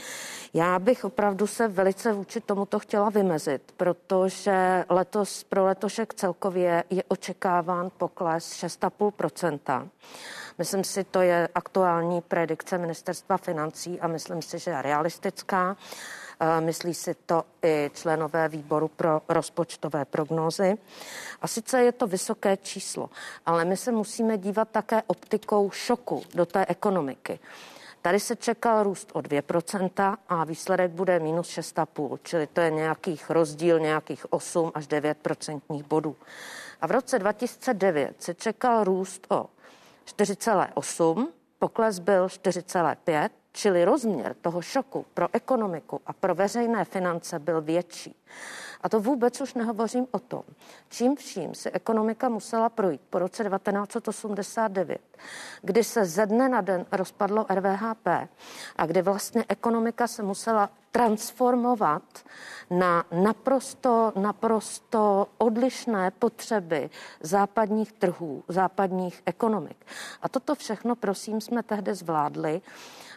Já 0.54 0.78
bych 0.78 1.04
opravdu 1.04 1.46
se 1.46 1.68
velice 1.68 2.12
vůči 2.12 2.40
tomuto 2.40 2.78
chtěla 2.78 3.10
vymezit, 3.10 3.62
protože 3.76 4.84
letos 4.88 5.44
pro 5.44 5.64
letošek 5.64 6.14
celkově 6.14 6.84
je 6.90 7.02
očekáván 7.08 7.90
pokles 7.98 8.52
6,5% 8.52 9.88
Myslím 10.58 10.84
si, 10.84 11.04
to 11.04 11.20
je 11.20 11.48
aktuální 11.54 12.20
predikce 12.20 12.78
ministerstva 12.78 13.36
financí 13.36 14.00
a 14.00 14.06
myslím 14.06 14.42
si, 14.42 14.58
že 14.58 14.70
je 14.70 14.82
realistická. 14.82 15.76
Myslí 16.60 16.94
si 16.94 17.14
to 17.14 17.44
i 17.64 17.90
členové 17.94 18.48
výboru 18.48 18.88
pro 18.88 19.22
rozpočtové 19.28 20.04
prognózy. 20.04 20.78
A 21.42 21.48
sice 21.48 21.82
je 21.82 21.92
to 21.92 22.06
vysoké 22.06 22.56
číslo, 22.56 23.10
ale 23.46 23.64
my 23.64 23.76
se 23.76 23.92
musíme 23.92 24.38
dívat 24.38 24.68
také 24.68 25.02
optikou 25.06 25.70
šoku 25.70 26.22
do 26.34 26.46
té 26.46 26.66
ekonomiky. 26.68 27.38
Tady 28.02 28.20
se 28.20 28.36
čekal 28.36 28.82
růst 28.82 29.10
o 29.12 29.18
2% 29.18 30.16
a 30.28 30.44
výsledek 30.44 30.90
bude 30.90 31.18
minus 31.18 31.48
6,5, 31.48 32.18
čili 32.22 32.46
to 32.46 32.60
je 32.60 32.70
nějakých 32.70 33.30
rozdíl 33.30 33.80
nějakých 33.80 34.32
8 34.32 34.72
až 34.74 34.86
9 34.86 35.18
procentních 35.18 35.84
bodů. 35.84 36.16
A 36.80 36.86
v 36.86 36.90
roce 36.90 37.18
2009 37.18 38.22
se 38.22 38.34
čekal 38.34 38.84
růst 38.84 39.26
o 39.28 39.46
4,8, 40.06 41.28
pokles 41.64 41.98
byl 41.98 42.26
4,5 42.26 43.30
Čili 43.52 43.84
rozměr 43.84 44.36
toho 44.40 44.62
šoku 44.62 45.06
pro 45.14 45.28
ekonomiku 45.32 46.00
a 46.06 46.12
pro 46.12 46.34
veřejné 46.34 46.84
finance 46.84 47.38
byl 47.38 47.62
větší. 47.62 48.16
A 48.84 48.88
to 48.88 49.00
vůbec 49.00 49.40
už 49.40 49.54
nehovořím 49.54 50.06
o 50.10 50.18
tom, 50.18 50.42
čím 50.88 51.16
vším 51.16 51.54
si 51.54 51.70
ekonomika 51.70 52.28
musela 52.28 52.68
projít 52.68 53.00
po 53.10 53.18
roce 53.18 53.44
1989, 53.44 55.00
kdy 55.62 55.84
se 55.84 56.04
ze 56.04 56.26
dne 56.26 56.48
na 56.48 56.60
den 56.60 56.86
rozpadlo 56.92 57.46
RVHP 57.54 58.06
a 58.76 58.86
kdy 58.86 59.02
vlastně 59.02 59.44
ekonomika 59.48 60.06
se 60.06 60.22
musela 60.22 60.70
transformovat 60.90 62.02
na 62.70 63.04
naprosto, 63.22 64.12
naprosto 64.16 65.28
odlišné 65.38 66.10
potřeby 66.10 66.90
západních 67.20 67.92
trhů, 67.92 68.44
západních 68.48 69.22
ekonomik. 69.26 69.86
A 70.22 70.28
toto 70.28 70.54
všechno, 70.54 70.96
prosím, 70.96 71.40
jsme 71.40 71.62
tehdy 71.62 71.94
zvládli 71.94 72.60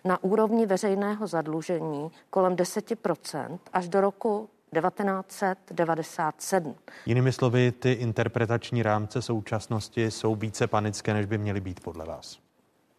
na 0.06 0.24
úrovni 0.24 0.66
veřejného 0.66 1.28
zadlužení 1.28 2.12
kolem 2.30 2.56
10% 2.56 3.60
až 3.74 3.90
do 3.90 4.02
roku 4.02 4.50
1997. 4.74 6.76
Jinými 7.06 7.32
slovy, 7.32 7.72
ty 7.72 7.92
interpretační 7.92 8.84
rámce 8.84 9.22
současnosti 9.22 10.12
jsou 10.12 10.36
více 10.36 10.68
panické, 10.68 11.14
než 11.14 11.26
by 11.26 11.38
měly 11.38 11.62
být 11.62 11.80
podle 11.80 12.06
vás. 12.06 12.40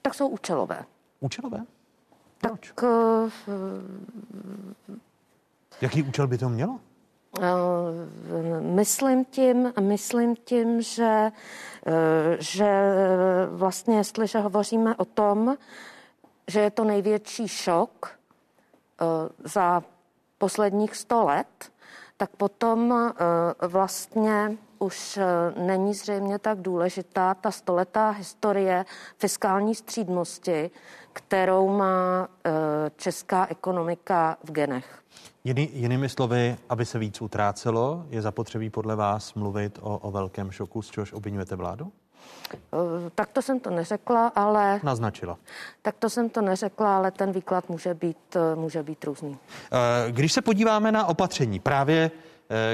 Tak 0.03 0.15
jsou 0.15 0.29
účelové. 0.29 0.85
Účelové? 1.21 1.65
Proč? 2.41 2.73
Tak, 2.75 2.83
uh, 2.83 3.31
Jaký 5.81 6.03
účel 6.03 6.27
by 6.27 6.39
to 6.39 6.49
mělo? 6.49 6.81
Uh, 7.39 7.45
myslím 8.61 9.25
tím, 9.25 9.73
myslím 9.81 10.37
tím, 10.37 10.83
že, 10.83 11.33
uh, 11.87 11.93
že 12.39 12.93
vlastně, 13.51 13.97
jestliže 13.97 14.39
hovoříme 14.39 14.97
o 14.97 15.05
tom, 15.05 15.57
že 16.47 16.61
je 16.61 16.71
to 16.71 16.85
největší 16.85 17.49
šok 17.49 18.19
za 19.45 19.83
posledních 20.39 20.97
sto 20.97 21.25
let, 21.25 21.73
tak 22.17 22.31
potom 22.37 22.93
eh, 22.93 23.67
vlastně 23.69 24.57
už 24.79 25.17
eh, 25.17 25.25
není 25.61 25.95
zřejmě 25.95 26.39
tak 26.39 26.61
důležitá 26.61 27.35
ta 27.35 27.51
stoletá 27.51 28.11
historie 28.11 28.85
fiskální 29.19 29.75
střídnosti, 29.75 30.71
kterou 31.13 31.69
má 31.69 32.29
eh, 32.45 32.51
česká 32.97 33.47
ekonomika 33.51 34.37
v 34.45 34.53
genech. 34.53 35.03
Jiný, 35.45 35.71
jinými 35.73 36.09
slovy, 36.09 36.57
aby 36.69 36.87
se 36.87 36.99
víc 36.99 37.23
utrácelo, 37.23 38.07
je 38.11 38.23
zapotřebí 38.23 38.71
podle 38.71 38.97
vás 38.97 39.35
mluvit 39.35 39.79
o, 39.83 39.99
o 39.99 40.11
velkém 40.11 40.51
šoku, 40.51 40.83
z 40.83 40.91
čehož 40.91 41.13
obvinujete 41.13 41.57
vládu? 41.57 41.93
Tak 43.15 43.29
to 43.33 43.43
jsem 43.43 43.61
to 43.61 43.71
neřekla, 43.71 44.27
ale... 44.29 44.81
Naznačila. 44.83 45.39
Tak 45.83 45.95
to 45.99 46.11
jsem 46.11 46.31
to 46.31 46.41
neřekla, 46.41 46.97
ale 46.97 47.11
ten 47.11 47.33
výklad 47.33 47.69
může 47.69 47.95
být, 47.95 48.37
může 48.55 48.83
být 48.83 49.05
různý. 49.05 49.39
Když 50.11 50.33
se 50.33 50.43
podíváme 50.43 50.93
na 50.93 51.07
opatření, 51.07 51.61
právě 51.61 52.11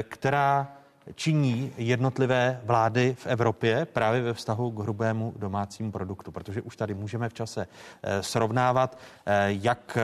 která 0.03 0.71
činí 1.15 1.73
jednotlivé 1.77 2.61
vlády 2.63 3.15
v 3.19 3.27
Evropě 3.27 3.85
právě 3.85 4.21
ve 4.21 4.33
vztahu 4.33 4.71
k 4.71 4.79
hrubému 4.79 5.33
domácímu 5.35 5.91
produktu, 5.91 6.31
protože 6.31 6.61
už 6.61 6.75
tady 6.75 6.93
můžeme 6.93 7.29
v 7.29 7.33
čase 7.33 7.67
srovnávat, 8.21 8.97
jak 9.47 9.97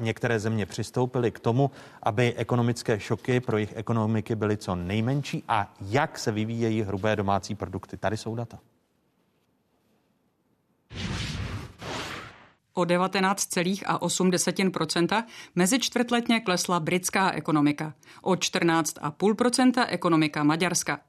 některé 0.00 0.38
země 0.38 0.66
přistoupily 0.66 1.30
k 1.30 1.40
tomu, 1.40 1.70
aby 2.02 2.34
ekonomické 2.34 3.00
šoky 3.00 3.40
pro 3.40 3.56
jejich 3.56 3.76
ekonomiky 3.76 4.34
byly 4.34 4.56
co 4.56 4.74
nejmenší 4.74 5.44
a 5.48 5.74
jak 5.80 6.18
se 6.18 6.32
vyvíjejí 6.32 6.82
hrubé 6.82 7.16
domácí 7.16 7.54
produkty. 7.54 7.96
Tady 7.96 8.16
jsou 8.16 8.34
data. 8.34 8.58
O 12.78 12.82
19,8% 12.82 15.24
mezi 15.54 15.78
čtvrtletně 15.78 16.40
klesla 16.40 16.80
britská 16.80 17.30
ekonomika, 17.30 17.94
o 18.22 18.32
14,5% 18.32 19.84
ekonomika 19.88 20.44
Maďarska. 20.44 21.00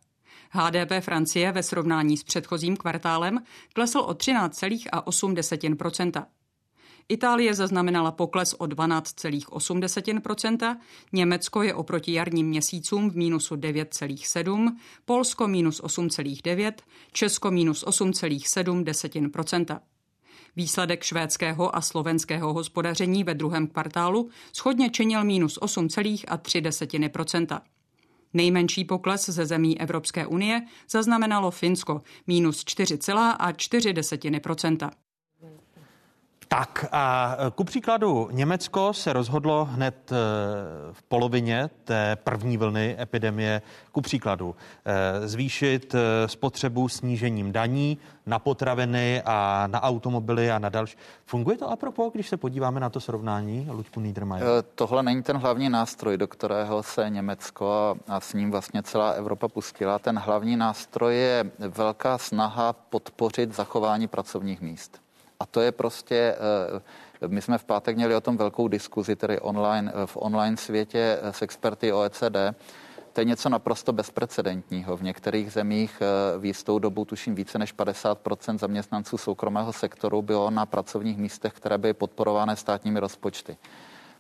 HDP 0.49 0.91
Francie 0.99 1.51
ve 1.51 1.63
srovnání 1.63 2.17
s 2.17 2.23
předchozím 2.23 2.77
kvartálem 2.77 3.43
klesl 3.73 3.99
o 3.99 4.13
13,8%. 4.13 6.25
Itálie 7.09 7.53
zaznamenala 7.53 8.11
pokles 8.11 8.53
o 8.53 8.65
12,8%, 8.65 10.77
Německo 11.13 11.63
je 11.63 11.73
oproti 11.73 12.13
jarním 12.13 12.47
měsícům 12.47 13.09
v 13.09 13.15
mínusu 13.15 13.55
9,7%, 13.55 14.75
Polsko 15.05 15.47
minus 15.47 15.83
8,9%, 15.83 16.73
Česko 17.11 17.51
minus 17.51 17.85
8,7%. 17.85 19.79
Výsledek 20.59 21.03
švédského 21.03 21.75
a 21.75 21.81
slovenského 21.81 22.53
hospodaření 22.53 23.23
ve 23.23 23.33
druhém 23.33 23.67
kvartálu 23.67 24.29
schodně 24.53 24.89
činil 24.89 25.23
minus 25.23 25.59
8,3%. 25.59 27.61
Nejmenší 28.33 28.85
pokles 28.85 29.29
ze 29.29 29.45
zemí 29.45 29.81
Evropské 29.81 30.27
unie 30.27 30.61
zaznamenalo 30.89 31.51
Finsko 31.51 32.01
minus 32.27 32.63
4,4%. 32.63 34.89
Tak 36.51 36.85
a 36.91 37.37
ku 37.55 37.63
příkladu 37.63 38.29
Německo 38.31 38.93
se 38.93 39.13
rozhodlo 39.13 39.65
hned 39.65 40.11
v 40.91 41.03
polovině 41.03 41.69
té 41.83 42.17
první 42.23 42.57
vlny 42.57 42.95
epidemie 42.99 43.61
ku 43.91 44.01
příkladu 44.01 44.55
zvýšit 45.25 45.95
spotřebu 46.25 46.89
snížením 46.89 47.51
daní 47.51 47.97
na 48.25 48.39
potraviny 48.39 49.21
a 49.25 49.67
na 49.67 49.83
automobily 49.83 50.51
a 50.51 50.59
na 50.59 50.69
další. 50.69 50.97
Funguje 51.25 51.57
to 51.57 51.69
apropo, 51.69 52.09
když 52.13 52.29
se 52.29 52.37
podíváme 52.37 52.79
na 52.79 52.89
to 52.89 52.99
srovnání, 52.99 53.67
Luďku 53.71 53.99
Niedermayer? 53.99 54.47
Tohle 54.75 55.03
není 55.03 55.23
ten 55.23 55.37
hlavní 55.37 55.69
nástroj, 55.69 56.17
do 56.17 56.27
kterého 56.27 56.83
se 56.83 57.09
Německo 57.09 57.71
a, 57.71 58.15
a 58.15 58.19
s 58.19 58.33
ním 58.33 58.51
vlastně 58.51 58.83
celá 58.83 59.11
Evropa 59.11 59.47
pustila. 59.47 59.99
Ten 59.99 60.19
hlavní 60.19 60.57
nástroj 60.57 61.15
je 61.15 61.51
velká 61.59 62.17
snaha 62.17 62.73
podpořit 62.73 63.55
zachování 63.55 64.07
pracovních 64.07 64.61
míst. 64.61 65.01
A 65.39 65.45
to 65.45 65.61
je 65.61 65.71
prostě, 65.71 66.35
my 67.27 67.41
jsme 67.41 67.57
v 67.57 67.63
pátek 67.63 67.95
měli 67.95 68.15
o 68.15 68.21
tom 68.21 68.37
velkou 68.37 68.67
diskuzi, 68.67 69.15
tedy 69.15 69.39
online, 69.39 69.91
v 70.05 70.17
online 70.17 70.57
světě 70.57 71.19
s 71.21 71.41
experty 71.41 71.93
OECD. 71.93 72.55
To 73.13 73.21
je 73.21 73.25
něco 73.25 73.49
naprosto 73.49 73.93
bezprecedentního. 73.93 74.97
V 74.97 75.03
některých 75.03 75.51
zemích 75.51 76.01
v 76.37 76.45
jistou 76.45 76.79
dobu, 76.79 77.05
tuším 77.05 77.35
více 77.35 77.59
než 77.59 77.75
50% 77.75 78.57
zaměstnanců 78.57 79.17
soukromého 79.17 79.73
sektoru 79.73 80.21
bylo 80.21 80.51
na 80.51 80.65
pracovních 80.65 81.17
místech, 81.17 81.53
které 81.53 81.77
byly 81.77 81.93
podporované 81.93 82.55
státními 82.55 82.99
rozpočty. 82.99 83.57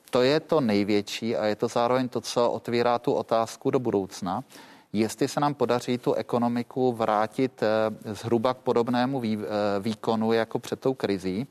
To 0.09 0.21
je 0.21 0.39
to 0.39 0.61
největší 0.61 1.35
a 1.35 1.45
je 1.45 1.55
to 1.55 1.67
zároveň 1.67 2.09
to, 2.09 2.21
co 2.21 2.51
otvírá 2.51 2.99
tu 2.99 3.13
otázku 3.13 3.71
do 3.71 3.79
budoucna, 3.79 4.43
jestli 4.93 5.27
se 5.27 5.39
nám 5.39 5.53
podaří 5.53 5.97
tu 5.97 6.13
ekonomiku 6.13 6.93
vrátit 6.93 7.63
zhruba 8.05 8.53
k 8.53 8.57
podobnému 8.57 9.21
výkonu 9.79 10.33
jako 10.33 10.59
před 10.59 10.79
tou 10.79 10.93
krizí. 10.93 11.47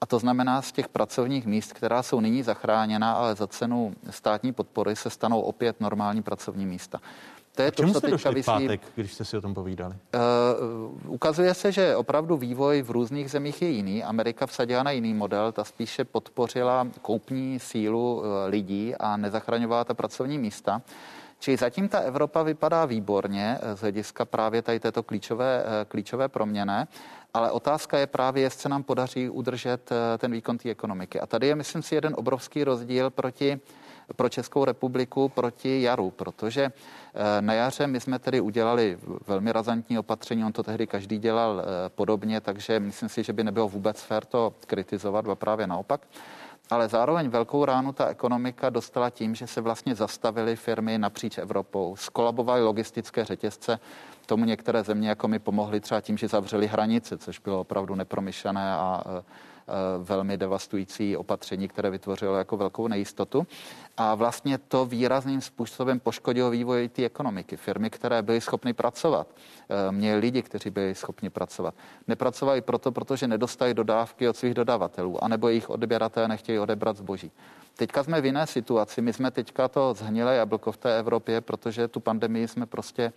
A 0.00 0.06
to 0.06 0.18
znamená, 0.18 0.62
z 0.62 0.72
těch 0.72 0.88
pracovních 0.88 1.46
míst, 1.46 1.72
která 1.72 2.02
jsou 2.02 2.20
nyní 2.20 2.42
zachráněna, 2.42 3.12
ale 3.12 3.34
za 3.34 3.46
cenu 3.46 3.94
státní 4.10 4.52
podpory 4.52 4.96
se 4.96 5.10
stanou 5.10 5.40
opět 5.40 5.80
normální 5.80 6.22
pracovní 6.22 6.66
místa. 6.66 7.00
To 7.56 7.62
je 7.62 7.68
A 7.68 7.70
čemu 7.70 7.92
to, 7.92 7.98
jste 7.98 8.10
došli 8.10 8.34
vysí... 8.34 8.46
pátek, 8.46 8.80
když 8.94 9.14
jste 9.14 9.24
si 9.24 9.36
o 9.36 9.40
tom 9.40 9.54
povídali? 9.54 9.94
Uh, 11.04 11.12
ukazuje 11.14 11.54
se, 11.54 11.72
že 11.72 11.96
opravdu 11.96 12.36
vývoj 12.36 12.82
v 12.82 12.90
různých 12.90 13.30
zemích 13.30 13.62
je 13.62 13.68
jiný. 13.68 14.04
Amerika 14.04 14.46
vsadila 14.46 14.82
na 14.82 14.90
jiný 14.90 15.14
model, 15.14 15.52
ta 15.52 15.64
spíše 15.64 16.04
podpořila 16.04 16.88
koupní 17.02 17.58
sílu 17.60 18.22
lidí 18.46 18.94
a 18.94 19.16
nezachraňovala 19.16 19.84
ta 19.84 19.94
pracovní 19.94 20.38
místa. 20.38 20.82
Čili 21.38 21.56
zatím 21.56 21.88
ta 21.88 21.98
Evropa 21.98 22.42
vypadá 22.42 22.84
výborně 22.84 23.58
z 23.74 23.80
hlediska 23.80 24.24
právě 24.24 24.62
tady 24.62 24.80
této 24.80 25.02
klíčové, 25.02 25.64
klíčové 25.88 26.28
proměny, 26.28 26.86
ale 27.34 27.50
otázka 27.50 27.98
je 27.98 28.06
právě, 28.06 28.42
jestli 28.42 28.60
se 28.60 28.68
nám 28.68 28.82
podaří 28.82 29.28
udržet 29.28 29.90
ten 30.18 30.32
výkon 30.32 30.58
té 30.58 30.70
ekonomiky. 30.70 31.20
A 31.20 31.26
tady 31.26 31.46
je, 31.46 31.54
myslím 31.54 31.82
si, 31.82 31.94
jeden 31.94 32.14
obrovský 32.16 32.64
rozdíl 32.64 33.10
proti 33.10 33.60
pro 34.16 34.28
Českou 34.28 34.64
republiku 34.64 35.28
proti 35.28 35.82
jaru, 35.82 36.10
protože 36.10 36.62
eh, 36.64 37.42
na 37.42 37.52
jaře 37.52 37.86
my 37.86 38.00
jsme 38.00 38.18
tedy 38.18 38.40
udělali 38.40 38.98
velmi 39.26 39.52
razantní 39.52 39.98
opatření, 39.98 40.44
on 40.44 40.52
to 40.52 40.62
tehdy 40.62 40.86
každý 40.86 41.18
dělal 41.18 41.62
eh, 41.62 41.88
podobně, 41.88 42.40
takže 42.40 42.80
myslím 42.80 43.08
si, 43.08 43.22
že 43.22 43.32
by 43.32 43.44
nebylo 43.44 43.68
vůbec 43.68 44.02
fér 44.02 44.24
to 44.24 44.54
kritizovat, 44.66 45.28
a 45.28 45.34
právě 45.34 45.66
naopak. 45.66 46.00
Ale 46.70 46.88
zároveň 46.88 47.28
velkou 47.28 47.64
ránu 47.64 47.92
ta 47.92 48.06
ekonomika 48.06 48.70
dostala 48.70 49.10
tím, 49.10 49.34
že 49.34 49.46
se 49.46 49.60
vlastně 49.60 49.94
zastavily 49.94 50.56
firmy 50.56 50.98
napříč 50.98 51.38
Evropou, 51.38 51.96
skolabovaly 51.96 52.62
logistické 52.62 53.24
řetězce. 53.24 53.78
Tomu 54.26 54.44
některé 54.44 54.82
země 54.82 55.08
jako 55.08 55.28
mi 55.28 55.38
pomohly 55.38 55.80
třeba 55.80 56.00
tím, 56.00 56.16
že 56.16 56.28
zavřeli 56.28 56.66
hranice, 56.66 57.18
což 57.18 57.38
bylo 57.38 57.60
opravdu 57.60 57.94
nepromyšlené 57.94 58.74
a 58.74 59.02
eh, 59.06 59.22
velmi 60.02 60.36
devastující 60.36 61.16
opatření, 61.16 61.68
které 61.68 61.90
vytvořilo 61.90 62.36
jako 62.36 62.56
velkou 62.56 62.88
nejistotu. 62.88 63.46
A 63.96 64.14
vlastně 64.14 64.58
to 64.58 64.86
výrazným 64.86 65.40
způsobem 65.40 66.00
poškodilo 66.00 66.50
vývoj 66.50 66.88
té 66.88 67.04
ekonomiky. 67.04 67.56
Firmy, 67.56 67.90
které 67.90 68.22
byly 68.22 68.40
schopny 68.40 68.72
pracovat, 68.72 69.26
eh, 69.68 69.92
měly 69.92 70.20
lidi, 70.20 70.42
kteří 70.42 70.70
byli 70.70 70.94
schopni 70.94 71.30
pracovat. 71.30 71.74
Nepracovali 72.08 72.60
proto, 72.60 72.92
protože 72.92 73.28
nedostali 73.28 73.74
dodávky 73.74 74.28
od 74.28 74.36
svých 74.36 74.54
dodavatelů, 74.54 75.24
anebo 75.24 75.48
jejich 75.48 75.70
odběratelé 75.70 76.28
nechtějí 76.28 76.58
odebrat 76.58 76.96
zboží. 76.96 77.30
Teďka 77.76 78.02
jsme 78.02 78.20
v 78.20 78.26
jiné 78.26 78.46
situaci. 78.46 79.02
My 79.02 79.12
jsme 79.12 79.30
teďka 79.30 79.68
to 79.68 79.94
zhnilé 79.94 80.36
jablko 80.36 80.72
v 80.72 80.76
té 80.76 80.98
Evropě, 80.98 81.40
protože 81.40 81.88
tu 81.88 82.00
pandemii 82.00 82.48
jsme 82.48 82.66
prostě 82.66 83.12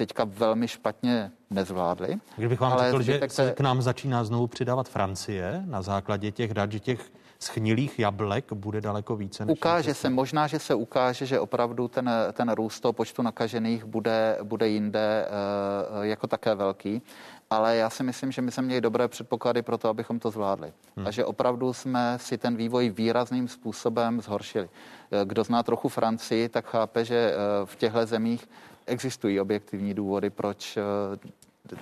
teďka 0.00 0.24
velmi 0.24 0.68
špatně 0.68 1.30
nezvládli. 1.50 2.16
Kdybych 2.36 2.60
vám 2.60 2.72
ale 2.72 2.90
řekl, 2.90 3.02
že 3.02 3.20
se 3.28 3.52
k 3.52 3.60
nám 3.60 3.82
začíná 3.82 4.24
znovu 4.24 4.46
přidávat 4.46 4.88
Francie 4.88 5.62
na 5.66 5.82
základě 5.82 6.30
těch 6.30 6.54
dat, 6.54 6.72
že 6.72 6.80
těch 6.80 7.12
schnilých 7.38 7.98
jablek 7.98 8.52
bude 8.52 8.80
daleko 8.80 9.16
více. 9.16 9.44
Než 9.44 9.52
ukáže 9.52 9.94
se, 9.94 10.10
možná, 10.10 10.46
že 10.46 10.58
se 10.58 10.74
ukáže, 10.74 11.26
že 11.26 11.40
opravdu 11.40 11.88
ten, 11.88 12.10
ten 12.32 12.52
růst 12.52 12.80
toho 12.80 12.92
počtu 12.92 13.22
nakažených 13.22 13.84
bude, 13.84 14.38
bude 14.42 14.68
jinde 14.68 15.26
uh, 15.28 16.04
jako 16.04 16.26
také 16.26 16.54
velký. 16.54 17.02
Ale 17.50 17.76
já 17.76 17.90
si 17.90 18.02
myslím, 18.02 18.32
že 18.32 18.42
my 18.42 18.52
jsme 18.52 18.62
měli 18.62 18.80
dobré 18.80 19.08
předpoklady 19.08 19.62
pro 19.62 19.78
to, 19.78 19.88
abychom 19.88 20.18
to 20.18 20.30
zvládli. 20.30 20.72
Hmm. 20.96 21.06
A 21.06 21.10
že 21.10 21.24
opravdu 21.24 21.72
jsme 21.72 22.18
si 22.20 22.38
ten 22.38 22.56
vývoj 22.56 22.90
výrazným 22.90 23.48
způsobem 23.48 24.20
zhoršili. 24.20 24.68
Eh, 25.10 25.24
kdo 25.24 25.44
zná 25.44 25.62
trochu 25.62 25.88
Francii, 25.88 26.48
tak 26.48 26.66
chápe, 26.66 27.04
že 27.04 27.34
eh, 27.34 27.36
v 27.66 27.76
těchto 27.76 28.06
zemích 28.06 28.48
existují 28.90 29.40
objektivní 29.40 29.94
důvody, 29.94 30.30
proč 30.30 30.78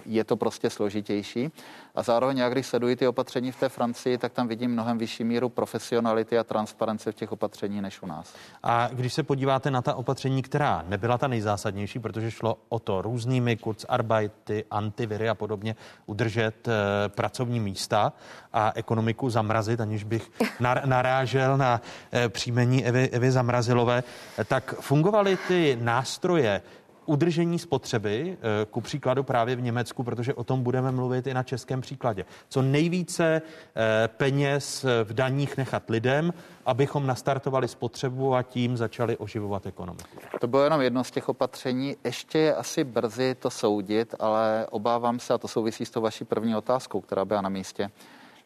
je 0.07 0.25
to 0.25 0.37
prostě 0.37 0.71
složitější. 0.71 1.51
A 1.95 2.03
zároveň, 2.03 2.39
já 2.39 2.49
když 2.49 2.67
sleduji 2.67 2.97
ty 2.97 3.07
opatření 3.07 3.53
v 3.53 3.57
té 3.57 3.69
Francii, 3.69 4.19
tak 4.19 4.33
tam 4.33 4.49
vidím 4.49 4.71
mnohem 4.71 4.99
vyšší 4.99 5.25
míru 5.25 5.49
profesionality 5.49 6.39
a 6.39 6.45
transparence 6.45 7.13
v 7.13 7.15
těch 7.15 7.33
opatření 7.33 7.81
než 7.81 8.03
u 8.03 8.07
nás. 8.07 8.35
A 8.63 8.89
když 8.93 9.15
se 9.15 9.23
podíváte 9.23 9.71
na 9.71 9.83
ta 9.83 9.95
opatření, 9.95 10.43
která 10.43 10.85
nebyla 10.89 11.19
ta 11.19 11.29
nejzásadnější, 11.29 11.99
protože 11.99 12.31
šlo 12.31 12.59
o 12.69 12.79
to 12.79 13.03
různými 13.03 13.57
kurzarbeity, 13.57 14.65
antiviry 14.71 15.29
a 15.29 15.35
podobně 15.35 15.77
udržet 16.07 16.69
e, 16.69 17.09
pracovní 17.09 17.61
místa 17.61 18.13
a 18.53 18.73
ekonomiku 18.75 19.31
zamrazit, 19.31 19.81
aniž 19.81 20.05
bych 20.05 20.31
narážel 20.85 21.57
na 21.57 21.81
e, 22.13 22.29
příjmení 22.29 22.87
Evy, 22.87 23.09
Evy 23.09 23.31
Zamrazilové, 23.31 24.03
tak 24.49 24.75
fungovaly 24.81 25.39
ty 25.49 25.79
nástroje 25.81 26.63
udržení 27.09 27.59
spotřeby, 27.59 28.39
eh, 28.41 28.67
ku 28.71 28.81
příkladu 28.81 29.23
právě 29.23 29.57
v 29.57 29.61
Německu, 29.61 30.03
protože 30.03 30.35
o 30.35 30.45
tom 30.45 30.63
budeme 30.63 30.93
mluvit 30.93 31.27
i 31.27 31.35
na 31.35 31.43
českém 31.43 31.81
příkladě. 31.81 32.25
Co 32.49 32.63
nejvíce 32.63 33.43
eh, 33.77 34.09
peněz 34.09 34.85
v 35.05 35.13
daních 35.13 35.57
nechat 35.57 35.91
lidem, 35.91 36.33
abychom 36.67 37.07
nastartovali 37.07 37.69
spotřebu 37.69 38.35
a 38.35 38.43
tím 38.43 38.77
začali 38.77 39.17
oživovat 39.17 39.67
ekonomiku. 39.67 40.19
To 40.41 40.47
bylo 40.47 40.65
jenom 40.65 40.81
jedno 40.81 41.05
z 41.05 41.11
těch 41.11 41.29
opatření. 41.29 41.97
Ještě 42.05 42.39
je 42.39 42.55
asi 42.55 42.85
brzy 42.85 43.35
to 43.35 43.51
soudit, 43.51 44.15
ale 44.19 44.67
obávám 44.71 45.19
se, 45.19 45.35
a 45.35 45.39
to 45.39 45.49
souvisí 45.49 45.87
s 45.87 45.91
tou 45.91 46.01
vaší 46.01 46.25
první 46.25 46.57
otázkou, 46.57 47.01
která 47.01 47.25
byla 47.25 47.41
na 47.41 47.49
místě, 47.49 47.91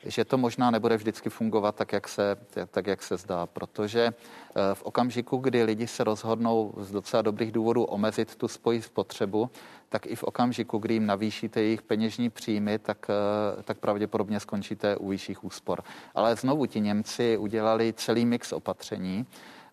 že 0.05 0.25
to 0.25 0.39
možná 0.39 0.71
nebude 0.71 0.97
vždycky 0.97 1.31
fungovat 1.31 1.75
tak, 1.75 1.93
jak 1.93 2.09
se, 2.09 2.37
tak, 2.71 2.87
jak 2.87 3.03
se 3.03 3.17
zdá, 3.17 3.47
protože 3.47 4.03
eh, 4.07 4.75
v 4.75 4.83
okamžiku, 4.83 5.37
kdy 5.37 5.63
lidi 5.63 5.87
se 5.87 6.05
rozhodnou 6.05 6.75
z 6.77 6.91
docela 6.91 7.23
dobrých 7.23 7.53
důvodů 7.53 7.85
omezit 7.85 8.37
tu 8.37 8.49
spoji 8.49 8.83
spotřebu, 8.83 9.51
tak 9.89 10.07
i 10.07 10.17
v 10.17 10.25
okamžiku, 10.25 10.79
kdy 10.79 10.95
jim 10.95 11.07
navýšíte 11.07 11.63
jejich 11.63 11.83
peněžní 11.83 12.31
příjmy, 12.31 12.79
tak, 12.79 13.07
eh, 13.11 13.63
tak 13.63 13.79
pravděpodobně 13.79 14.41
skončíte 14.41 14.97
u 14.97 15.09
vyšších 15.09 15.45
úspor. 15.45 15.83
Ale 16.15 16.37
znovu 16.37 16.67
ti 16.67 16.81
Němci 16.81 17.37
udělali 17.37 17.93
celý 17.97 18.27
mix 18.27 18.53
opatření, 18.53 19.27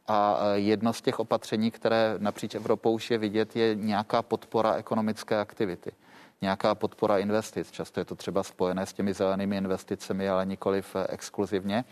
a 0.07 0.39
eh, 0.41 0.59
jedno 0.59 0.93
z 0.93 1.01
těch 1.01 1.19
opatření, 1.19 1.71
které 1.71 2.15
napříč 2.17 2.55
Evropou 2.55 2.93
už 2.93 3.11
je 3.11 3.17
vidět, 3.17 3.55
je 3.55 3.75
nějaká 3.75 4.21
podpora 4.21 4.73
ekonomické 4.73 5.39
aktivity 5.39 5.91
nějaká 6.41 6.75
podpora 6.75 7.17
investic. 7.17 7.71
Často 7.71 7.99
je 7.99 8.05
to 8.05 8.15
třeba 8.15 8.43
spojené 8.43 8.85
s 8.85 8.93
těmi 8.93 9.13
zelenými 9.13 9.57
investicemi, 9.57 10.29
ale 10.29 10.45
nikoliv 10.45 10.95
eh, 10.95 11.07
exkluzivně. 11.09 11.85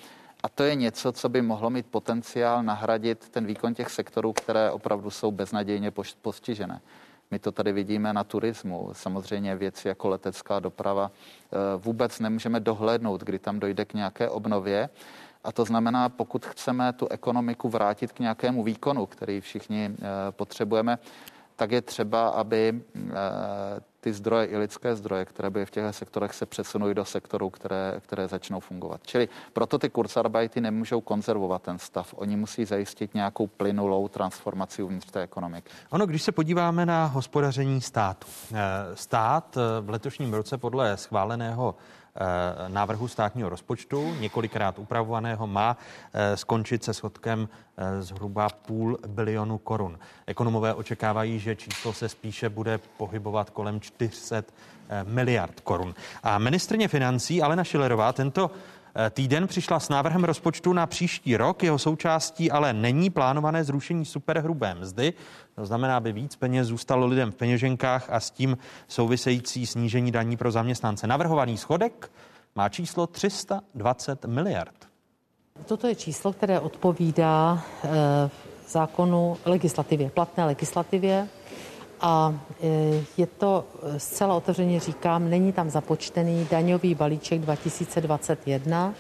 A 0.44 0.49
to 0.49 0.64
je 0.64 0.76
něco, 0.76 1.11
co 1.11 1.30
by 1.30 1.41
mohlo 1.41 1.69
mít 1.69 1.86
potenciál 1.86 2.64
nahradit 2.64 3.30
ten 3.30 3.45
výkon 3.45 3.74
těch 3.74 3.90
sektorů, 3.90 4.34
které 4.34 4.72
opravdu 4.72 5.10
jsou 5.10 5.32
beznadějně 5.32 5.91
postižené. 6.22 6.82
My 7.32 7.40
to 7.40 7.52
tady 7.52 7.72
vidíme 7.72 8.14
na 8.14 8.24
turismu. 8.24 8.90
Samozřejmě 8.94 9.56
věci 9.56 9.88
jako 9.88 10.10
letecká 10.10 10.60
doprava 10.60 11.11
eh, 11.11 11.57
vůbec 11.78 12.19
nemůžeme 12.19 12.60
dohlédnout, 12.60 13.24
kdy 13.24 13.40
tam 13.40 13.60
dojde 13.60 13.86
k 13.86 13.94
nějaké 13.94 14.30
obnově. 14.30 14.90
A 15.44 15.52
to 15.52 15.65
znamená, 15.65 16.10
pokud 16.10 16.45
chceme 16.45 16.94
tu 16.94 17.07
ekonomiku 17.07 17.69
vrátit 17.69 18.11
k 18.11 18.19
nějakému 18.19 18.64
výkonu, 18.64 19.06
který 19.06 19.41
všichni 19.41 19.91
eh, 19.91 20.32
potřebujeme, 20.32 20.98
tak 21.56 21.72
je 21.72 21.82
třeba, 21.82 22.30
aby 22.30 22.82
ty 24.07 24.13
zdroje 24.13 24.45
i 24.45 24.57
lidské 24.57 24.95
zdroje, 24.95 25.25
které 25.25 25.49
by 25.49 25.65
v 25.65 25.71
těchto 25.71 25.93
sektorech 25.93 26.34
se 26.34 26.45
přesunuly 26.45 26.95
do 26.95 27.05
sektorů, 27.05 27.49
které, 27.49 27.99
které 28.01 28.27
začnou 28.27 28.59
fungovat. 28.59 29.01
Čili 29.05 29.29
proto 29.53 29.79
ty 29.79 29.89
kurzarbajty 29.89 30.61
nemůžou 30.61 31.01
konzervovat 31.01 31.61
ten 31.61 31.79
stav. 31.79 32.13
Oni 32.17 32.35
musí 32.35 32.65
zajistit 32.65 33.13
nějakou 33.13 33.47
plynulou 33.47 34.07
transformaci 34.07 34.84
uvnitř 34.84 35.11
té 35.11 35.21
ekonomiky. 35.21 35.69
Ono, 35.89 36.05
když 36.05 36.23
se 36.23 36.31
podíváme 36.31 36.85
na 36.85 37.05
hospodaření 37.05 37.81
státu. 37.81 38.27
Eh, 38.53 38.57
stát 38.93 39.57
eh, 39.57 39.81
v 39.81 39.89
letošním 39.89 40.34
roce 40.34 40.57
podle 40.57 40.97
schváleného 40.97 41.75
návrhu 42.68 43.07
státního 43.07 43.49
rozpočtu, 43.49 44.15
několikrát 44.19 44.80
upravovaného, 44.80 45.48
má 45.48 45.77
eh, 46.14 46.38
skončit 46.38 46.84
se 46.84 46.94
schodkem 46.94 47.49
eh, 47.77 48.02
zhruba 48.02 48.49
půl 48.49 48.98
bilionu 49.07 49.57
korun. 49.57 49.99
Ekonomové 50.27 50.73
očekávají, 50.73 51.39
že 51.39 51.56
číslo 51.56 51.94
se 51.94 52.10
spíše 52.10 52.49
bude 52.49 52.80
pohybovat 52.98 53.49
kolem 53.49 53.81
400 53.81 54.44
miliard 55.03 55.60
korun. 55.60 55.95
A 56.23 56.38
ministrně 56.38 56.88
financí 56.88 57.41
Alena 57.41 57.64
Šilerová 57.64 58.14
tento 58.14 58.52
týden 59.10 59.48
přišla 59.48 59.80
s 59.80 59.90
návrhem 59.90 60.24
rozpočtu 60.24 60.74
na 60.74 60.86
příští 60.86 61.38
rok. 61.38 61.64
Jeho 61.64 61.80
součástí 61.80 62.52
ale 62.52 62.74
není 62.74 63.10
plánované 63.10 63.64
zrušení 63.64 64.06
superhrubé 64.06 64.76
mzdy. 64.76 65.14
To 65.56 65.65
znamená, 65.65 65.98
aby 65.98 66.11
víc 66.11 66.36
peněz 66.36 66.68
zůstalo 66.68 67.06
lidem 67.06 67.32
v 67.32 67.36
peněženkách 67.36 68.10
a 68.10 68.19
s 68.19 68.32
tím 68.32 68.57
související 68.88 69.65
snížení 69.65 70.11
daní 70.11 70.38
pro 70.38 70.52
zaměstnance. 70.52 71.07
Navrhovaný 71.07 71.57
schodek 71.57 72.11
má 72.56 72.69
číslo 72.69 73.07
320 73.07 74.26
miliard. 74.26 74.88
Toto 75.65 75.88
je 75.88 75.95
číslo, 75.95 76.34
které 76.34 76.60
odpovídá 76.60 77.64
e, 77.84 78.30
zákonu 78.68 79.38
legislativě, 79.45 80.10
platné 80.10 80.45
legislativě. 80.45 81.28
A 82.02 82.40
e, 82.64 82.68
je 83.18 83.28
to 83.28 83.65
zcela 83.98 84.36
otevřeně 84.36 84.80
říkám, 84.80 85.30
není 85.30 85.53
tam 85.53 85.69
započtený 85.69 86.48
daňový 86.52 86.95
balíček 86.95 87.41
2021, 87.41 88.94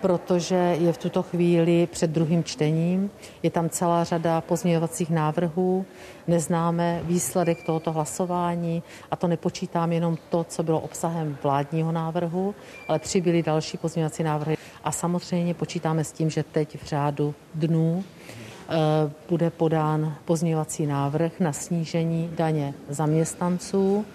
protože 0.00 0.76
je 0.80 0.92
v 0.92 0.98
tuto 0.98 1.22
chvíli 1.22 1.86
před 1.86 2.10
druhým 2.10 2.44
čtením. 2.44 3.10
Je 3.42 3.50
tam 3.50 3.68
celá 3.68 4.04
řada 4.04 4.40
pozměňovacích 4.40 5.10
návrhů, 5.10 5.86
neznáme 6.26 7.00
výsledek 7.04 7.62
tohoto 7.62 7.92
hlasování 7.92 8.82
a 9.10 9.16
to 9.16 9.28
nepočítám 9.28 9.92
jenom 9.92 10.16
to, 10.30 10.44
co 10.44 10.62
bylo 10.62 10.80
obsahem 10.80 11.38
vládního 11.42 11.92
návrhu, 11.92 12.54
ale 12.88 12.98
přibyly 12.98 13.42
další 13.42 13.78
pozměňovací 13.78 14.22
návrhy. 14.22 14.56
A 14.84 14.92
samozřejmě 14.92 15.54
počítáme 15.54 16.04
s 16.04 16.12
tím, 16.12 16.30
že 16.30 16.42
teď 16.42 16.82
v 16.82 16.86
řádu 16.86 17.34
dnů 17.54 18.04
bude 19.28 19.50
podán 19.50 20.14
pozměňovací 20.24 20.86
návrh 20.86 21.40
na 21.40 21.52
snížení 21.52 22.30
daně 22.36 22.74
zaměstnanců 22.88 24.06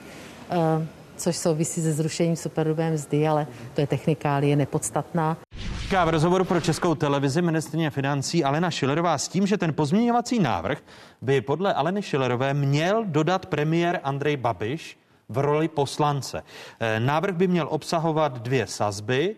eh, 0.52 0.88
což 1.18 1.38
souvisí 1.38 1.82
se 1.82 1.94
zrušením 1.94 2.36
superhrubé 2.36 2.92
mzdy, 2.92 3.28
ale 3.28 3.48
to 3.74 3.82
je 3.82 3.88
technikálie 3.88 4.56
nepodstatná. 4.56 5.38
Říká 5.82 6.06
v 6.06 6.10
rozhovoru 6.10 6.46
pro 6.46 6.62
českou 6.62 6.96
televizi 6.96 7.42
ministrině 7.42 7.90
financí 7.90 8.44
Alena 8.44 8.72
Šilerová 8.72 9.18
s 9.18 9.28
tím, 9.28 9.48
že 9.48 9.58
ten 9.58 9.74
pozměňovací 9.74 10.40
návrh 10.40 10.78
by 11.22 11.42
podle 11.42 11.74
Aleny 11.74 12.02
Šilerové 12.02 12.54
měl 12.54 13.06
dodat 13.06 13.46
premiér 13.46 14.00
Andrej 14.04 14.38
Babiš 14.38 14.98
v 15.30 15.38
roli 15.38 15.68
poslance. 15.68 16.44
Eh, 16.80 17.00
návrh 17.00 17.36
by 17.36 17.48
měl 17.48 17.68
obsahovat 17.70 18.42
dvě 18.42 18.68
sazby, 18.68 19.36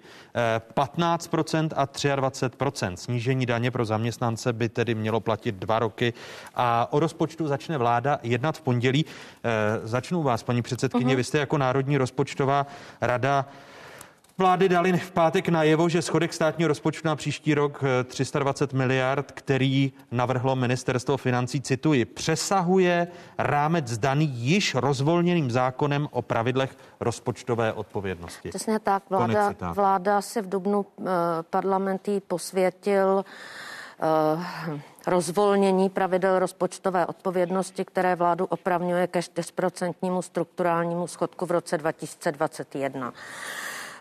15% 0.73 1.69
eh, 1.71 1.75
a 1.75 1.85
23%. 1.85 2.93
Snížení 2.95 3.45
daně 3.45 3.71
pro 3.71 3.85
zaměstnance 3.85 4.53
by 4.53 4.69
tedy 4.69 4.95
mělo 4.95 5.19
platit 5.19 5.55
dva 5.55 5.79
roky 5.79 6.13
a 6.55 6.87
o 6.93 6.99
rozpočtu 6.99 7.47
začne 7.47 7.77
vláda 7.77 8.19
jednat 8.23 8.57
v 8.57 8.61
pondělí. 8.61 9.05
Eh, 9.05 9.87
začnu 9.87 10.23
vás, 10.23 10.43
paní 10.43 10.61
předsedkyně, 10.61 11.13
uh-huh. 11.13 11.17
vy 11.17 11.23
jste 11.23 11.39
jako 11.39 11.57
Národní 11.57 11.97
rozpočtová 11.97 12.67
rada 13.01 13.45
Vlády 14.37 14.69
dali 14.69 14.97
v 14.97 15.11
pátek 15.11 15.49
najevo, 15.49 15.89
že 15.89 16.01
schodek 16.01 16.33
státního 16.33 16.67
rozpočtu 16.67 17.07
na 17.07 17.15
příští 17.15 17.53
rok 17.53 17.83
320 18.03 18.73
eh, 18.73 18.77
miliard, 18.77 19.31
který 19.31 19.93
navrhlo 20.11 20.55
ministerstvo 20.55 21.17
financí, 21.17 21.61
cituji, 21.61 22.05
přesahuje 22.05 23.07
rámec 23.37 23.97
daný 23.97 24.25
již 24.25 24.75
rozvolněným 24.75 25.51
zákonem 25.51 26.07
o 26.11 26.21
pravidlech 26.21 26.77
rozpočtové 26.99 27.73
odpovědnosti. 27.73 28.49
Přesně 28.49 28.79
tak. 28.79 29.03
Vláda, 29.09 29.53
vláda 29.73 30.21
si 30.21 30.41
v 30.41 30.49
dubnu 30.49 30.85
eh, 30.99 31.03
parlamentí 31.49 32.19
posvětil 32.19 33.25
eh, 34.01 34.85
rozvolnění 35.07 35.89
pravidel 35.89 36.39
rozpočtové 36.39 37.05
odpovědnosti, 37.05 37.85
které 37.85 38.15
vládu 38.15 38.45
opravňuje 38.45 39.07
ke 39.07 39.19
4% 39.19 40.21
strukturálnímu 40.21 41.07
schodku 41.07 41.45
v 41.45 41.51
roce 41.51 41.77
2021. 41.77 43.13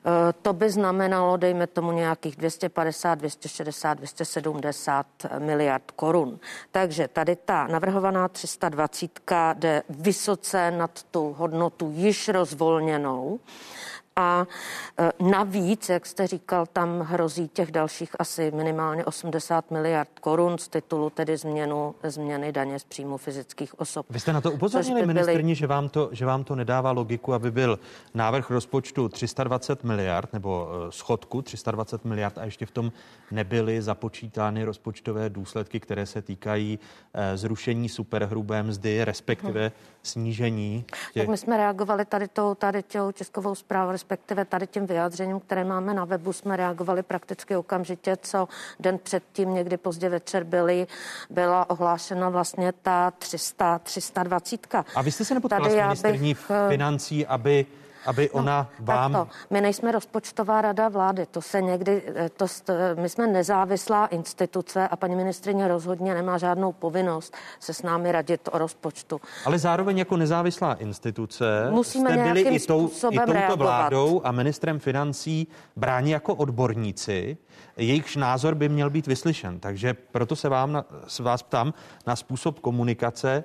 Eh, 0.06 0.32
to 0.42 0.52
by 0.52 0.70
znamenalo, 0.70 1.36
dejme 1.36 1.66
tomu, 1.66 1.92
nějakých 1.92 2.36
250, 2.36 3.14
260, 3.14 3.94
270 3.94 5.06
miliard 5.38 5.90
korun. 5.90 6.38
Takže 6.72 7.08
tady 7.08 7.36
ta 7.36 7.66
navrhovaná 7.66 8.28
320 8.28 9.20
jde 9.54 9.82
vysoce 9.88 10.70
nad 10.70 11.02
tu 11.02 11.32
hodnotu 11.38 11.90
již 11.94 12.28
rozvolněnou. 12.28 13.40
A 14.16 14.46
e, 14.98 15.12
navíc, 15.24 15.88
jak 15.88 16.06
jste 16.06 16.26
říkal, 16.26 16.66
tam 16.66 17.00
hrozí 17.00 17.48
těch 17.48 17.70
dalších 17.70 18.10
asi 18.18 18.50
minimálně 18.50 19.04
80 19.04 19.70
miliard 19.70 20.08
korun 20.20 20.58
z 20.58 20.68
titulu 20.68 21.10
tedy 21.10 21.36
změnu, 21.36 21.94
změny 22.02 22.52
daně 22.52 22.78
z 22.78 22.84
příjmu 22.84 23.16
fyzických 23.16 23.80
osob. 23.80 24.06
Vy 24.10 24.20
jste 24.20 24.32
na 24.32 24.40
to 24.40 24.52
upozornili, 24.52 25.00
by 25.00 25.06
ministrní, 25.06 25.42
byli... 25.42 25.54
že, 25.54 25.66
vám 25.66 25.88
to, 25.88 26.08
že 26.12 26.26
vám 26.26 26.44
to 26.44 26.54
nedává 26.56 26.90
logiku, 26.90 27.32
aby 27.32 27.50
byl 27.50 27.78
návrh 28.14 28.50
rozpočtu 28.50 29.08
320 29.08 29.84
miliard 29.84 30.32
nebo 30.32 30.68
e, 30.88 30.92
schodku 30.92 31.42
320 31.42 32.04
miliard 32.04 32.38
a 32.38 32.44
ještě 32.44 32.66
v 32.66 32.70
tom 32.70 32.92
nebyly 33.30 33.82
započítány 33.82 34.64
rozpočtové 34.64 35.30
důsledky, 35.30 35.80
které 35.80 36.06
se 36.06 36.22
týkají 36.22 36.78
e, 37.14 37.36
zrušení 37.36 37.88
superhrubé 37.88 38.62
mzdy, 38.62 39.04
respektive 39.04 39.62
hmm. 39.62 39.72
snížení. 40.02 40.84
Těch... 41.12 41.22
Tak 41.22 41.28
my 41.28 41.36
jsme 41.36 41.56
reagovali 41.56 42.04
tady 42.04 42.28
tou, 42.28 42.54
tady 42.54 42.82
tou 42.82 43.12
českovou 43.12 43.54
zprávou, 43.54 43.90
respektive 44.04 44.44
tady 44.44 44.66
tím 44.66 44.86
vyjádřením, 44.86 45.40
které 45.40 45.64
máme 45.64 45.94
na 45.94 46.04
webu, 46.04 46.32
jsme 46.32 46.56
reagovali 46.56 47.02
prakticky 47.02 47.56
okamžitě, 47.56 48.16
co 48.22 48.48
den 48.80 48.98
předtím, 48.98 49.54
někdy 49.54 49.76
pozdě 49.76 50.08
večer 50.08 50.44
byly, 50.44 50.86
byla 51.30 51.70
ohlášena 51.70 52.28
vlastně 52.28 52.72
ta 52.82 53.10
300, 53.10 53.78
320. 53.78 54.74
A 54.94 55.02
vy 55.02 55.12
jste 55.12 55.24
se 55.24 55.34
nepotkala 55.34 55.68
s 55.68 55.74
ministrní 55.74 56.34
bych, 56.34 56.50
eh, 56.50 56.68
financí, 56.68 57.26
aby 57.26 57.66
aby 58.06 58.30
no, 58.34 58.40
ona 58.40 58.70
vám... 58.80 59.12
To. 59.12 59.28
My 59.50 59.60
nejsme 59.60 59.92
rozpočtová 59.92 60.62
rada 60.62 60.88
vlády, 60.88 61.26
to 61.30 61.42
se 61.42 61.62
někdy, 61.62 62.02
eh, 62.14 62.28
to, 62.28 62.46
my 62.94 63.08
jsme 63.08 63.26
nezávislá 63.26 64.06
instituce 64.06 64.88
a 64.88 64.96
paní 64.96 65.16
ministrině 65.16 65.68
rozhodně 65.68 66.14
nemá 66.14 66.38
žádnou 66.38 66.72
povinnost 66.72 67.34
se 67.60 67.74
s 67.74 67.82
námi 67.82 68.12
radit 68.12 68.48
o 68.52 68.58
rozpočtu. 68.58 69.20
Ale 69.44 69.58
zároveň 69.58 69.98
jako 69.98 70.16
nezávislá 70.16 70.74
instituce 70.74 71.70
Musíme 71.70 72.10
jste 72.10 72.22
byli 72.22 72.40
i, 72.40 72.60
tou, 72.60 72.90
i 73.10 73.16
touto 73.16 73.32
reagovat. 73.32 73.58
vládou 73.58 74.20
a 74.24 74.32
ministrem 74.32 74.78
financí 74.78 75.46
bráni 75.76 76.12
jako 76.12 76.34
odborníci, 76.34 77.36
jejichž 77.76 78.16
názor 78.16 78.54
by 78.54 78.68
měl 78.68 78.90
být 78.90 79.06
vyslyšen. 79.06 79.60
Takže 79.60 79.94
proto 79.94 80.36
se 80.36 80.48
vám, 80.48 80.84
s 81.06 81.18
vás 81.18 81.42
ptám 81.42 81.74
na 82.06 82.16
způsob 82.16 82.60
komunikace, 82.60 83.44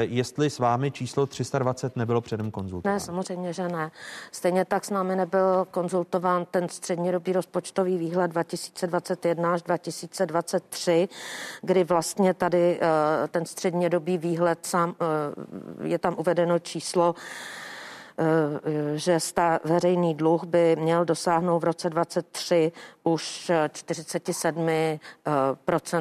jestli 0.00 0.50
s 0.50 0.58
vámi 0.58 0.90
číslo 0.90 1.26
320 1.26 1.96
nebylo 1.96 2.20
předem 2.20 2.50
konzultováno. 2.50 2.94
Ne, 2.94 3.00
samozřejmě, 3.00 3.52
že 3.52 3.68
ne. 3.68 3.90
Stejně 4.32 4.64
tak 4.64 4.84
s 4.84 4.90
námi 4.90 5.16
nebyl 5.16 5.66
konzultován 5.70 6.46
ten 6.50 6.68
střednědobý 6.68 7.32
rozpočtový 7.32 7.98
výhled 7.98 8.28
2021 8.28 9.54
až 9.54 9.62
2023, 9.62 11.08
kdy 11.62 11.84
vlastně 11.84 12.34
tady 12.34 12.78
eh, 12.80 13.28
ten 13.28 13.46
střednědobý 13.46 14.18
výhled 14.18 14.58
sám, 14.66 14.94
eh, 15.00 15.88
je 15.88 15.98
tam 15.98 16.14
uvedeno 16.18 16.58
číslo 16.58 17.14
Eh, 17.14 17.69
že 18.94 19.20
sta, 19.20 19.60
veřejný 19.64 20.14
dluh 20.14 20.44
by 20.44 20.76
měl 20.76 21.04
dosáhnout 21.04 21.58
v 21.58 21.64
roce 21.64 21.90
23 21.90 22.72
už 23.02 23.50
47 23.72 24.68
eh, 24.68 24.98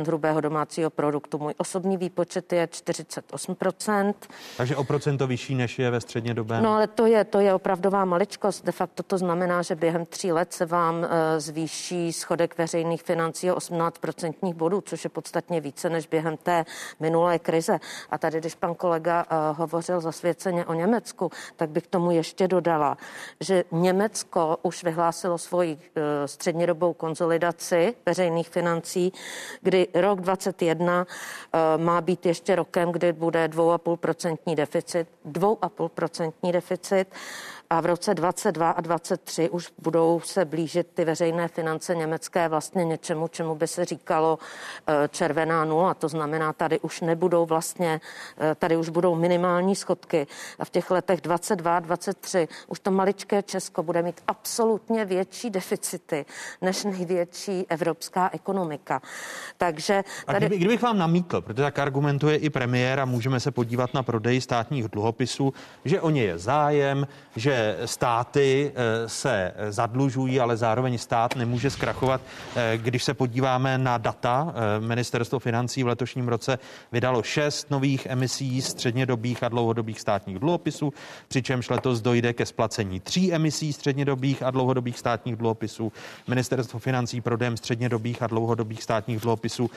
hrubého 0.06 0.42
domácího 0.42 0.90
produktu. 0.90 1.38
Můj 1.38 1.54
osobní 1.58 1.98
výpočet 1.98 2.54
je 2.54 2.66
48% 2.66 4.14
Takže 4.58 4.76
o 4.76 4.84
procento 4.84 5.28
vyšší, 5.28 5.56
než 5.56 5.80
je 5.80 5.92
ve 5.92 6.02
střednědobém? 6.02 6.64
No 6.64 6.74
ale 6.74 6.88
to 6.88 7.06
je, 7.06 7.24
to 7.24 7.40
je 7.40 7.54
opravdová 7.54 8.06
maličkost. 8.06 8.66
De 8.66 8.72
facto 8.72 9.04
to 9.04 9.18
znamená, 9.18 9.62
že 9.62 9.76
během 9.76 10.06
tří 10.06 10.32
let 10.32 10.54
se 10.54 10.66
vám 10.66 11.04
eh, 11.04 11.40
zvýší 11.40 12.14
schodek 12.14 12.58
veřejných 12.58 13.04
financí 13.04 13.52
o 13.52 13.56
18% 13.56 14.54
bodů, 14.54 14.82
což 14.82 15.04
je 15.04 15.10
podstatně 15.10 15.62
více 15.62 15.90
než 15.90 16.08
během 16.08 16.38
té 16.38 16.66
minulé 17.00 17.40
krize. 17.40 17.80
A 18.10 18.18
tady, 18.18 18.40
když 18.40 18.56
pan 18.56 18.76
kolega 18.76 19.26
hovořil 19.52 20.02
zasvěceně 20.02 20.66
o 20.66 20.74
Německu, 20.74 21.32
tak 21.56 21.70
bych 21.70 21.88
tomu 22.00 22.12
ještě 22.12 22.48
dodala, 22.48 22.98
že 23.40 23.64
Německo 23.72 24.58
už 24.62 24.84
vyhlásilo 24.84 25.38
svoji 25.38 25.78
eh, 25.78 26.28
střednědobou 26.28 26.94
konzolidaci 26.94 27.96
veřejných 28.06 28.50
financí, 28.50 29.14
kdy 29.62 29.88
rok 29.94 30.22
2021 30.22 31.08
eh, 31.54 31.78
má 31.78 32.02
být 32.02 32.26
ještě 32.26 32.56
rokem, 32.56 32.92
kdy 32.92 33.14
bude 33.14 33.48
2,5% 33.48 34.56
deficit, 34.56 35.08
2,5% 35.32 36.52
deficit 36.52 37.08
a 37.72 37.82
v 37.82 37.86
roce 37.86 38.14
22 38.14 38.72
a 38.72 38.82
23 38.82 39.50
už 39.50 39.70
budou 39.78 40.22
se 40.26 40.46
blížit 40.46 40.88
ty 40.94 41.06
veřejné 41.06 41.48
finance 41.48 41.96
německé 41.96 42.48
vlastně 42.48 42.86
něčemu, 42.86 43.28
čemu 43.28 43.56
by 43.56 43.68
se 43.68 43.86
říkalo 43.86 44.40
eh, 44.88 45.08
červená 45.12 45.66
nula. 45.66 45.94
To 45.94 46.10
znamená, 46.10 46.54
tady 46.54 46.80
už 46.80 47.02
nebudou 47.02 47.46
vlastně, 47.46 48.02
eh, 48.38 48.56
tady 48.56 48.78
už 48.78 48.90
budou 48.90 49.16
minimální 49.16 49.76
schodky 49.76 50.28
a 50.60 50.66
v 50.66 50.70
těch 50.70 50.92
letech 50.92 51.22
22 51.22 51.78
a 51.78 51.80
23 51.80 52.48
už 52.68 52.80
to 52.80 52.92
maličké 52.92 53.44
Česko 53.44 53.84
bude 53.84 54.02
mít 54.02 54.22
absolutně 54.28 55.06
větší 55.06 55.50
deficity 55.50 56.26
než 56.62 56.84
největší 56.84 57.66
evropská 57.70 58.30
ekonomika. 58.34 59.02
Takže 59.58 60.04
tady... 60.26 60.36
A 60.36 60.40
kdyby, 60.40 60.58
kdybych 60.58 60.82
vám 60.82 60.98
namítl, 60.98 61.42
protože 61.42 61.64
tak 61.64 61.80
argumentuje 61.80 62.38
i 62.38 62.50
premiér 62.50 63.00
a 63.00 63.06
můžeme 63.06 63.40
se 63.40 63.52
podívat 63.52 63.94
na 63.94 64.04
prodej 64.04 64.42
státních 64.42 64.88
dluhopisů, 64.88 65.54
že 65.86 66.02
o 66.02 66.10
ně 66.10 66.24
je 66.24 66.38
zájem, 66.38 67.08
že 67.36 67.59
státy 67.86 68.72
eh, 68.76 69.10
se 69.10 69.54
zadlužují, 69.70 70.40
ale 70.40 70.58
zároveň 70.58 70.98
stát 70.98 71.36
nemůže 71.36 71.70
zkrachovat. 71.70 72.22
Eh, 72.56 72.78
když 72.78 73.04
se 73.04 73.14
podíváme 73.14 73.78
na 73.78 73.98
data, 73.98 74.54
eh, 74.54 74.80
ministerstvo 74.80 75.40
financí 75.40 75.84
v 75.84 75.88
letošním 75.88 76.28
roce 76.28 76.60
vydalo 76.92 77.24
šest 77.24 77.72
nových 77.72 78.06
emisí 78.06 78.62
střednědobých 78.62 79.44
a 79.44 79.50
dlouhodobých 79.50 80.00
státních 80.00 80.40
dluhopisů, 80.40 80.94
přičemž 81.28 81.70
letos 81.70 82.02
dojde 82.02 82.34
ke 82.34 82.46
splacení 82.46 83.00
tří 83.00 83.34
emisí 83.34 83.74
střednědobých 83.74 84.44
a 84.44 84.52
dlouhodobých 84.52 85.00
státních 85.00 85.36
dluhopisů. 85.36 85.92
Ministerstvo 86.28 86.80
financí 86.80 87.22
prodejem 87.22 87.58
střednědobých 87.58 88.22
a 88.22 88.28
dlouhodobých 88.28 88.84
státních 88.84 89.20
dluhopisů 89.20 89.70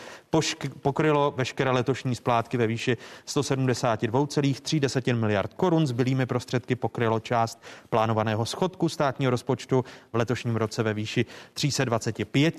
pokrylo 0.83 1.35
veškeré 1.37 1.71
letošní 1.71 2.15
splátky 2.15 2.57
ve 2.57 2.67
výši 2.67 2.97
172,3 3.27 5.17
miliard 5.17 5.55
korun. 5.55 5.87
Zbylými 5.87 6.27
prostředky 6.27 6.75
pokrylo 6.75 7.21
část 7.21 7.63
plánovaného 7.91 8.47
schodku 8.47 8.89
státního 8.89 9.31
rozpočtu 9.31 9.85
v 10.13 10.17
letošním 10.17 10.57
roce 10.57 10.83
ve 10.83 10.95
výši 10.95 11.27
325 11.55 12.55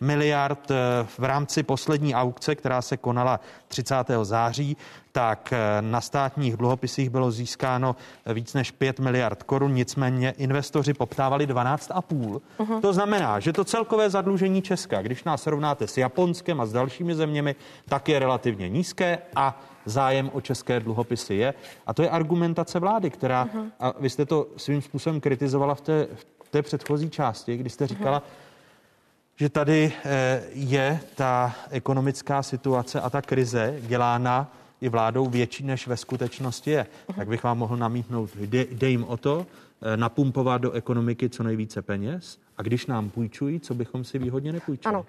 miliard. 0.00 0.70
V 1.18 1.24
rámci 1.24 1.62
poslední 1.62 2.14
aukce, 2.14 2.54
která 2.54 2.82
se 2.82 2.96
konala 2.96 3.40
30. 3.68 3.94
září, 4.22 4.76
tak 5.12 5.52
eh, 5.52 5.82
na 5.82 6.00
státních 6.00 6.56
dluhopisích 6.56 7.10
bylo 7.10 7.30
získáno 7.30 7.96
víc 8.26 8.54
než 8.54 8.70
5 8.70 9.00
miliard 9.00 9.42
korun, 9.42 9.74
nicméně 9.74 10.34
investoři 10.38 10.94
poptávali 10.94 11.46
12,5. 11.46 12.40
Uh-huh. 12.58 12.80
To 12.80 12.92
znamená, 12.92 13.40
že 13.40 13.52
to 13.52 13.64
celkové 13.64 14.10
zadlužení 14.10 14.62
Česka, 14.62 15.02
když 15.02 15.24
nás 15.24 15.42
srovnáte 15.42 15.86
s 15.86 15.96
Japonskem 15.96 16.60
a 16.60 16.66
s 16.66 16.72
dalšími 16.72 17.14
zeměmi, 17.14 17.54
tak 17.88 18.08
je 18.08 18.18
relativně 18.18 18.68
nízké 18.68 19.18
a 19.36 19.60
zájem 19.88 20.30
o 20.32 20.40
české 20.40 20.80
dluhopisy 20.80 21.34
je. 21.34 21.54
A 21.86 21.94
to 21.94 22.02
je 22.02 22.10
argumentace 22.10 22.78
vlády, 22.78 23.10
která, 23.10 23.46
uh-huh. 23.46 23.70
a 23.80 23.94
vy 24.00 24.10
jste 24.10 24.26
to 24.26 24.46
svým 24.56 24.82
způsobem 24.82 25.20
kritizovala 25.20 25.74
v 25.74 25.80
té, 25.80 26.06
v 26.44 26.48
té 26.50 26.62
předchozí 26.62 27.10
části, 27.10 27.56
kdy 27.56 27.70
jste 27.70 27.86
říkala, 27.86 28.20
uh-huh 28.20 28.48
že 29.40 29.48
tady 29.48 29.92
eh, 30.04 30.42
je 30.52 31.00
ta 31.14 31.54
ekonomická 31.70 32.42
situace 32.42 33.00
a 33.00 33.10
ta 33.10 33.22
krize 33.22 33.76
dělána 33.80 34.52
i 34.80 34.88
vládou 34.88 35.26
větší, 35.26 35.64
než 35.64 35.86
ve 35.86 35.96
skutečnosti 35.96 36.70
je. 36.70 36.86
Tak 37.16 37.28
bych 37.28 37.42
vám 37.42 37.58
mohl 37.58 37.76
namítnout, 37.76 38.30
jde, 38.36 38.66
jde 38.70 38.90
jim 38.90 39.04
o 39.04 39.16
to, 39.16 39.46
eh, 39.82 39.96
napumpovat 39.96 40.60
do 40.60 40.72
ekonomiky 40.72 41.28
co 41.28 41.42
nejvíce 41.42 41.82
peněz 41.82 42.38
a 42.56 42.62
když 42.62 42.86
nám 42.86 43.10
půjčují, 43.10 43.60
co 43.60 43.74
bychom 43.74 44.04
si 44.04 44.18
výhodně 44.18 44.52
nepůjčili? 44.52 44.94
Ano. 44.94 45.06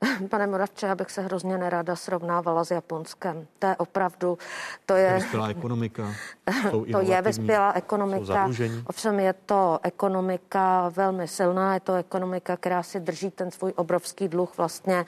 Pane 0.28 0.46
Moravče, 0.46 0.86
já 0.86 0.94
bych 0.94 1.10
se 1.10 1.22
hrozně 1.22 1.58
nerada 1.58 1.96
srovnávala 1.96 2.64
s 2.64 2.70
Japonskem. 2.70 3.46
To 3.58 3.66
je 3.66 3.76
opravdu, 3.76 4.38
to 4.86 4.94
je... 4.94 5.14
Vyspělá 5.14 5.48
ekonomika. 5.48 6.14
to 6.70 7.00
je 7.00 7.22
vyspělá 7.22 7.72
ekonomika. 7.72 8.50
Ovšem 8.86 9.20
je 9.20 9.32
to 9.32 9.78
ekonomika 9.82 10.88
velmi 10.88 11.28
silná, 11.28 11.74
je 11.74 11.80
to 11.80 11.94
ekonomika, 11.94 12.56
která 12.56 12.82
si 12.82 13.00
drží 13.00 13.30
ten 13.30 13.50
svůj 13.50 13.72
obrovský 13.76 14.28
dluh 14.28 14.56
vlastně 14.56 15.04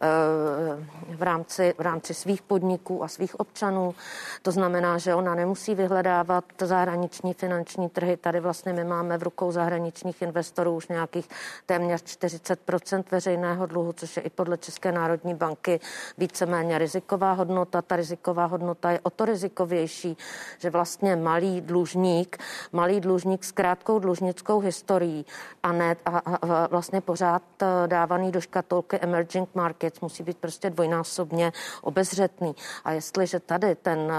eh, 0.00 1.16
v 1.16 1.22
rámci, 1.22 1.74
v 1.78 1.80
rámci 1.80 2.14
svých 2.14 2.42
podniků 2.42 3.04
a 3.04 3.08
svých 3.08 3.40
občanů. 3.40 3.94
To 4.42 4.50
znamená, 4.50 4.98
že 4.98 5.14
ona 5.14 5.34
nemusí 5.34 5.74
vyhledávat 5.74 6.44
zahraniční 6.60 7.34
finanční 7.34 7.88
trhy. 7.88 8.16
Tady 8.16 8.40
vlastně 8.40 8.72
my 8.72 8.84
máme 8.84 9.18
v 9.18 9.22
rukou 9.22 9.52
zahraničních 9.52 10.22
investorů 10.22 10.76
už 10.76 10.88
nějakých 10.88 11.28
téměř 11.66 12.02
40% 12.02 13.04
veřejného 13.10 13.66
dluhu, 13.66 13.92
což 13.92 14.16
je 14.16 14.22
i 14.22 14.30
podle 14.36 14.58
České 14.58 14.92
národní 14.92 15.34
banky 15.34 15.80
víceméně 16.18 16.78
riziková 16.78 17.32
hodnota. 17.32 17.82
Ta 17.82 17.96
riziková 17.96 18.44
hodnota 18.44 18.90
je 18.90 19.00
o 19.02 19.10
to 19.10 19.24
rizikovější, 19.24 20.16
že 20.58 20.70
vlastně 20.70 21.16
malý 21.16 21.60
dlužník, 21.60 22.38
malý 22.72 23.00
dlužník 23.00 23.44
s 23.44 23.52
krátkou 23.52 23.98
dlužnickou 23.98 24.60
historií 24.60 25.26
a 25.62 25.72
ne 25.72 25.96
a, 26.06 26.18
a 26.18 26.66
vlastně 26.66 27.00
pořád 27.00 27.42
eh, 27.62 27.66
dávaný 27.86 28.32
do 28.32 28.40
škatulky 28.40 28.98
emerging 29.00 29.48
markets 29.54 30.00
musí 30.00 30.22
být 30.22 30.38
prostě 30.38 30.70
dvojnásobně 30.70 31.52
obezřetný. 31.82 32.54
A 32.84 32.92
jestliže 32.92 33.40
tady 33.40 33.74
ten, 33.74 34.12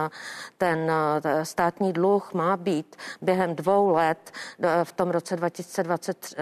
ten 0.58 0.92
eh, 0.92 1.46
státní 1.46 1.94
dluh 1.94 2.34
má 2.34 2.58
být 2.58 2.96
během 3.22 3.56
dvou 3.56 3.90
let 3.90 4.32
eh, 4.60 4.84
v 4.84 4.92
tom 4.92 5.10
roce 5.10 5.36
2020, 5.36 6.36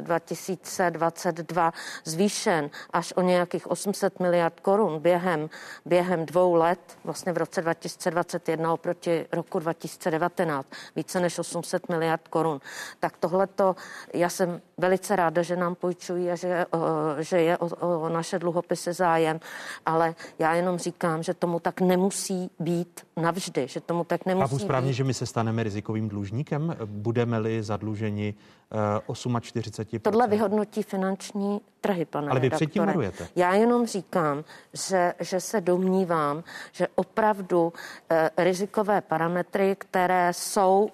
2022 0.00 1.72
zvýšen 2.04 2.70
až 2.90 3.05
až 3.06 3.12
o 3.16 3.22
nějakých 3.22 3.70
800 3.70 4.20
miliard 4.20 4.60
korun 4.60 5.00
během, 5.00 5.50
během 5.86 6.26
dvou 6.26 6.54
let, 6.54 6.98
vlastně 7.04 7.32
v 7.32 7.36
roce 7.36 7.62
2021 7.62 8.72
oproti 8.72 9.26
roku 9.32 9.58
2019, 9.58 10.68
více 10.96 11.20
než 11.20 11.38
800 11.38 11.88
miliard 11.88 12.28
korun. 12.28 12.60
Tak 13.00 13.16
tohleto, 13.16 13.76
já 14.14 14.28
jsem 14.28 14.60
velice 14.78 15.16
ráda, 15.16 15.42
že 15.42 15.56
nám 15.56 15.74
půjčují 15.74 16.30
a 16.30 16.36
že, 16.36 16.66
že 17.18 17.40
je 17.40 17.58
o, 17.58 17.66
o 18.04 18.08
naše 18.08 18.38
dluhopisy 18.38 18.92
zájem, 18.92 19.40
ale 19.86 20.14
já 20.38 20.54
jenom 20.54 20.78
říkám, 20.78 21.22
že 21.22 21.34
tomu 21.34 21.60
tak 21.60 21.80
nemusí 21.80 22.50
být 22.60 23.00
navždy, 23.16 23.68
že 23.68 23.80
tomu 23.80 24.04
tak 24.04 24.26
nemusí 24.26 24.50
Chápu 24.50 24.58
správně, 24.58 24.88
být. 24.88 24.94
že 24.94 25.04
my 25.04 25.14
se 25.14 25.26
staneme 25.26 25.62
rizikovým 25.62 26.08
dlužníkem? 26.08 26.76
Budeme-li 26.84 27.62
zadluženi 27.62 28.34
48%? 28.72 30.00
Tohle 30.00 30.26
vyhodnotí 30.26 30.82
finanční 30.82 31.60
trhy, 31.80 32.04
pane 32.04 32.30
Ale 32.30 32.40
vy 32.40 32.46
redaktore. 32.46 32.66
předtím 32.66 32.86
varujete. 32.86 33.28
Já 33.36 33.54
jenom 33.54 33.86
říkám, 33.86 34.44
že, 34.72 35.14
že 35.20 35.40
se 35.40 35.60
domnívám, 35.60 36.44
že 36.72 36.86
opravdu 36.94 37.72
eh, 38.10 38.30
rizikové 38.36 39.00
parametry, 39.00 39.76
které 39.78 40.32
jsou 40.32 40.88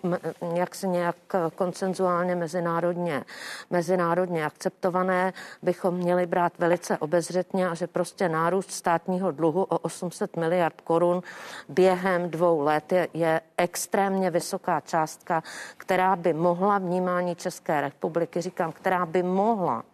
jak 0.54 0.74
se 0.74 0.86
nějak 0.86 1.16
koncenzuálně 1.54 2.34
mezinárodně, 2.34 3.24
mezinárodně 3.70 4.46
akceptované, 4.46 5.32
bychom 5.62 5.94
měli 5.94 6.26
brát 6.26 6.52
velice 6.58 6.98
obezřetně 6.98 7.68
a 7.68 7.74
že 7.74 7.86
prostě 7.86 8.28
nárůst 8.28 8.70
státního 8.70 9.30
dluhu 9.32 9.62
o 9.62 9.78
800 9.78 10.36
miliard 10.36 10.80
korun 10.80 11.22
během 11.68 12.30
dvou 12.30 12.60
let 12.60 12.92
je, 12.92 13.08
je 13.14 13.40
extrémně 13.56 14.30
vysoká 14.30 14.80
částka, 14.80 15.42
která 15.76 16.16
by 16.16 16.32
mohla 16.32 16.78
vnímání 16.78 17.34
České 17.34 17.61
republiky, 17.68 18.40
říkám, 18.40 18.72
která 18.72 19.06
by 19.06 19.22
mohla 19.22 19.84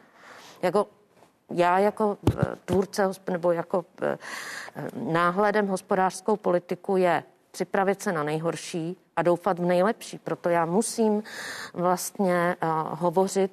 jako 0.63 0.87
já 1.51 1.79
jako 1.79 2.19
eh, 2.31 2.57
tvůrce 2.65 3.11
nebo 3.31 3.53
jako 3.53 3.85
eh, 4.03 4.19
náhledem 4.95 5.67
hospodářskou 5.67 6.37
politiku 6.37 6.97
je 6.97 7.25
připravit 7.51 8.03
se 8.03 8.13
na 8.13 8.23
nejhorší 8.23 8.97
a 9.17 9.23
doufat 9.23 9.59
v 9.59 9.65
nejlepší. 9.65 10.19
Proto 10.19 10.49
já 10.49 10.67
musím 10.67 11.23
vlastně 11.75 12.57
eh, 12.61 12.67
hovořit 12.89 13.53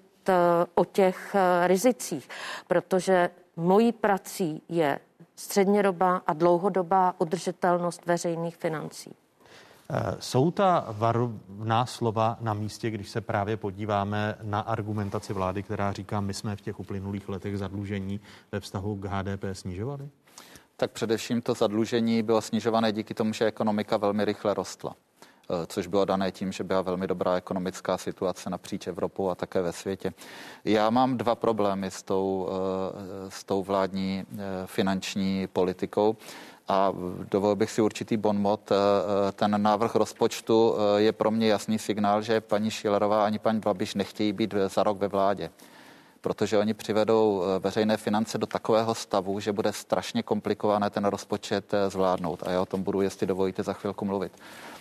o 0.75 0.85
těch 0.85 1.35
rizicích, 1.65 2.29
protože 2.67 3.29
mojí 3.55 3.91
prací 3.91 4.61
je 4.69 4.99
střednědobá 5.35 6.21
a 6.27 6.33
dlouhodobá 6.33 7.15
udržitelnost 7.17 8.05
veřejných 8.05 8.57
financí. 8.57 9.15
Eh, 9.89 10.15
jsou 10.19 10.51
ta 10.51 10.85
varovná 10.89 11.85
slova 11.85 12.37
na 12.41 12.53
místě, 12.53 12.89
když 12.89 13.09
se 13.09 13.21
právě 13.21 13.57
podíváme 13.57 14.37
na 14.41 14.59
argumentaci 14.59 15.33
vlády, 15.33 15.63
která 15.63 15.91
říká, 15.91 16.21
my 16.21 16.33
jsme 16.33 16.55
v 16.55 16.61
těch 16.61 16.79
uplynulých 16.79 17.29
letech 17.29 17.57
zadlužení 17.57 18.19
ve 18.51 18.59
vztahu 18.59 18.95
k 18.95 19.05
HDP 19.05 19.43
snižovali? 19.53 20.09
Tak 20.77 20.91
především 20.91 21.41
to 21.41 21.53
zadlužení 21.53 22.23
bylo 22.23 22.41
snižované 22.41 22.91
díky 22.91 23.13
tomu, 23.13 23.33
že 23.33 23.45
ekonomika 23.45 23.97
velmi 23.97 24.25
rychle 24.25 24.53
rostla 24.53 24.95
eh, 25.49 25.65
což 25.67 25.87
bylo 25.87 26.05
dané 26.05 26.31
tím, 26.31 26.51
že 26.51 26.63
byla 26.63 26.81
velmi 26.81 27.07
dobrá 27.07 27.35
ekonomická 27.35 27.97
situace 27.97 28.49
napříč 28.49 28.87
Evropou 28.87 29.29
a 29.29 29.35
také 29.35 29.61
ve 29.61 29.71
světě. 29.71 30.13
Já 30.63 30.89
mám 30.89 31.17
dva 31.17 31.35
problémy 31.35 31.91
s 31.91 32.03
tou, 32.03 32.49
eh, 32.49 33.31
s 33.31 33.43
tou 33.43 33.63
vládní 33.63 34.23
finanční 34.65 35.47
politikou 35.47 36.17
a 36.67 36.91
dovolil 37.31 37.55
bych 37.55 37.71
si 37.71 37.81
určitý 37.81 38.17
bonmot. 38.17 38.71
Eh, 38.71 38.75
eh, 38.75 39.31
ten 39.31 39.61
návrh 39.61 39.95
rozpočtu 39.95 40.75
eh, 40.75 41.01
je 41.01 41.11
pro 41.11 41.31
mě 41.31 41.47
jasný 41.47 41.79
signál, 41.79 42.21
že 42.21 42.41
paní 42.41 42.71
Šilerová 42.71 43.25
ani 43.25 43.39
paní 43.39 43.59
Babiš 43.59 43.95
nechtějí 43.95 44.33
být 44.33 44.53
za 44.67 44.83
rok 44.83 44.97
ve 44.97 45.07
vládě 45.07 45.49
protože 46.21 46.57
oni 46.57 46.73
přivedou 46.73 47.43
veřejné 47.59 47.97
finance 47.97 48.37
do 48.37 48.45
takového 48.45 48.95
stavu, 48.95 49.39
že 49.39 49.51
bude 49.51 49.73
strašně 49.73 50.23
komplikované 50.23 50.89
ten 50.89 51.05
rozpočet 51.05 51.71
zvládnout. 51.87 52.43
A 52.47 52.51
já 52.51 52.61
o 52.61 52.65
tom 52.65 52.83
budu, 52.83 53.01
jestli 53.01 53.27
dovolíte, 53.27 53.63
za 53.63 53.73
chvilku 53.73 54.05
mluvit. 54.05 54.31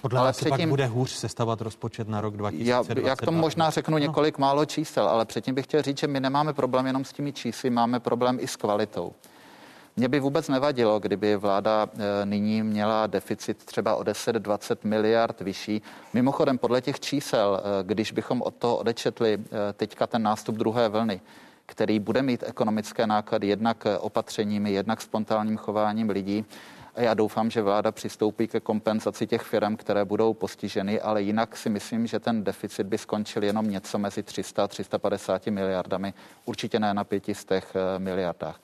Podle 0.03 0.21
ale 0.21 0.33
předtím, 0.33 0.59
pak 0.59 0.69
bude 0.69 0.87
hůř 0.87 1.11
sestavovat 1.11 1.61
rozpočet 1.61 2.09
na 2.09 2.21
rok 2.21 2.37
2022. 2.37 3.03
Já, 3.03 3.09
já 3.11 3.17
k 3.17 3.25
tomu 3.25 3.39
možná 3.39 3.71
řeknu 3.71 3.99
několik 3.99 4.39
málo 4.39 4.65
čísel, 4.65 5.09
ale 5.09 5.25
předtím 5.25 5.55
bych 5.55 5.65
chtěl 5.67 5.83
říct, 5.83 5.99
že 5.99 6.07
my 6.07 6.21
nemáme 6.21 6.53
problém 6.53 6.87
jenom 6.87 7.05
s 7.05 7.13
těmi 7.13 7.33
čísly, 7.33 7.71
máme 7.71 8.01
problém 8.01 8.39
i 8.41 8.49
s 8.49 8.57
kvalitou. 8.57 9.13
Mě 9.97 10.09
by 10.09 10.21
vůbec 10.21 10.49
nevadilo, 10.49 11.01
kdyby 11.01 11.37
vláda 11.37 11.89
eh, 11.95 12.27
nyní 12.27 12.63
měla 12.63 13.07
deficit 13.07 13.65
třeba 13.65 13.97
o 13.97 14.03
10-20 14.03 14.77
miliard 14.85 15.41
vyšší. 15.41 15.83
Mimochodem, 16.13 16.59
podle 16.59 16.81
těch 16.81 17.01
čísel, 17.01 17.61
eh, 17.61 17.85
když 17.85 18.13
bychom 18.13 18.43
od 18.43 18.55
toho 18.55 18.77
odečetli 18.77 19.39
eh, 19.39 19.73
teďka 19.73 20.07
ten 20.07 20.23
nástup 20.23 20.55
druhé 20.55 20.89
vlny, 20.89 21.21
který 21.67 21.99
bude 21.99 22.23
mít 22.23 22.45
ekonomické 22.47 23.07
náklady 23.07 23.47
jednak 23.47 23.87
opatřeními, 24.01 24.73
jednak 24.73 25.01
spontánním 25.01 25.57
chováním 25.57 26.11
lidí, 26.11 26.45
a 26.95 27.01
já 27.01 27.15
doufám, 27.15 27.51
že 27.51 27.63
vláda 27.63 27.93
přistoupí 27.93 28.49
ke 28.49 28.61
kompenzaci 28.61 29.27
těch 29.27 29.43
firm, 29.43 29.77
které 29.77 30.05
budou 30.05 30.35
postiženy, 30.35 31.01
ale 31.01 31.23
jinak 31.23 31.57
si 31.57 31.69
myslím, 31.69 32.07
že 32.07 32.21
ten 32.21 32.45
deficit 32.45 32.87
by 32.87 32.99
skončil 32.99 33.45
jenom 33.45 33.71
něco 33.71 33.99
mezi 33.99 34.23
300 34.23 34.65
a 34.65 34.69
350 34.69 35.47
miliardami, 35.47 36.15
určitě 36.45 36.79
ne 36.79 36.95
na 36.95 37.05
500 37.05 37.65
miliardách 37.99 38.61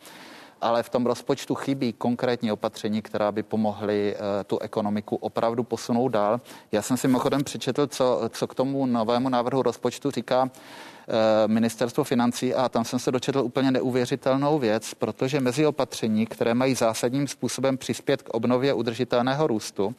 ale 0.61 0.83
v 0.83 0.89
tom 0.89 1.07
rozpočtu 1.07 1.55
chybí 1.55 1.93
konkrétní 1.93 2.53
opatření, 2.53 3.03
která 3.03 3.33
by 3.33 3.43
pomohly 3.43 4.15
eh, 4.15 4.45
tu 4.45 4.59
ekonomiku 4.59 5.17
opravdu 5.17 5.63
posunout 5.63 6.09
dál. 6.09 6.41
Já 6.73 6.83
jsem 6.83 6.97
si 6.97 7.09
mimochodem 7.09 7.45
přečetl, 7.45 7.87
co, 7.87 8.21
co 8.29 8.47
k 8.47 8.55
tomu 8.55 8.87
novému 8.87 9.29
návrhu 9.29 9.63
rozpočtu 9.63 10.11
říká 10.11 10.51
eh, 10.51 11.49
ministerstvo 11.49 12.05
financí 12.05 12.55
a 12.55 12.69
tam 12.69 12.85
jsem 12.85 12.99
se 12.99 13.13
dočetl 13.13 13.39
úplně 13.39 13.71
neuvěřitelnou 13.71 14.59
věc, 14.59 14.95
protože 14.95 15.41
mezi 15.41 15.67
opatření, 15.67 16.27
které 16.27 16.55
mají 16.55 16.75
zásadním 16.75 17.29
způsobem 17.29 17.79
přispět 17.79 18.23
k 18.23 18.29
obnově 18.29 18.75
udržitelného 18.75 19.47
růstu, 19.47 19.95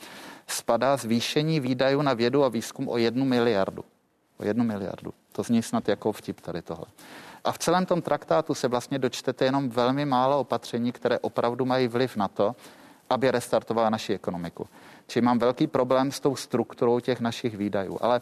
spadá 0.47 0.97
zvýšení 0.97 1.59
výdajů 1.59 2.01
na 2.01 2.13
vědu 2.13 2.43
a 2.43 2.49
výzkum 2.49 2.89
o 2.89 2.97
jednu 2.97 3.25
miliardu. 3.25 3.83
O 4.37 4.43
jednu 4.45 4.63
miliardu. 4.63 5.13
To 5.31 5.43
zní 5.43 5.63
snad 5.63 5.87
jako 5.87 6.11
vtip 6.11 6.41
tady 6.41 6.61
tohle. 6.61 6.85
A 7.43 7.51
v 7.51 7.57
celém 7.57 7.85
tom 7.85 8.01
traktátu 8.01 8.53
se 8.53 8.67
vlastně 8.67 8.99
dočtete 8.99 9.45
jenom 9.45 9.69
velmi 9.69 10.05
málo 10.05 10.39
opatření, 10.39 10.91
které 10.91 11.19
opravdu 11.19 11.65
mají 11.65 11.87
vliv 11.87 12.15
na 12.15 12.27
to, 12.27 12.55
aby 13.09 13.31
restartovala 13.31 13.89
naši 13.89 14.13
ekonomiku. 14.13 14.67
Čili 15.07 15.25
mám 15.25 15.39
velký 15.39 15.67
problém 15.67 16.11
s 16.11 16.19
tou 16.19 16.35
strukturou 16.35 16.99
těch 16.99 17.19
našich 17.19 17.57
výdajů. 17.57 17.97
Ale 18.01 18.21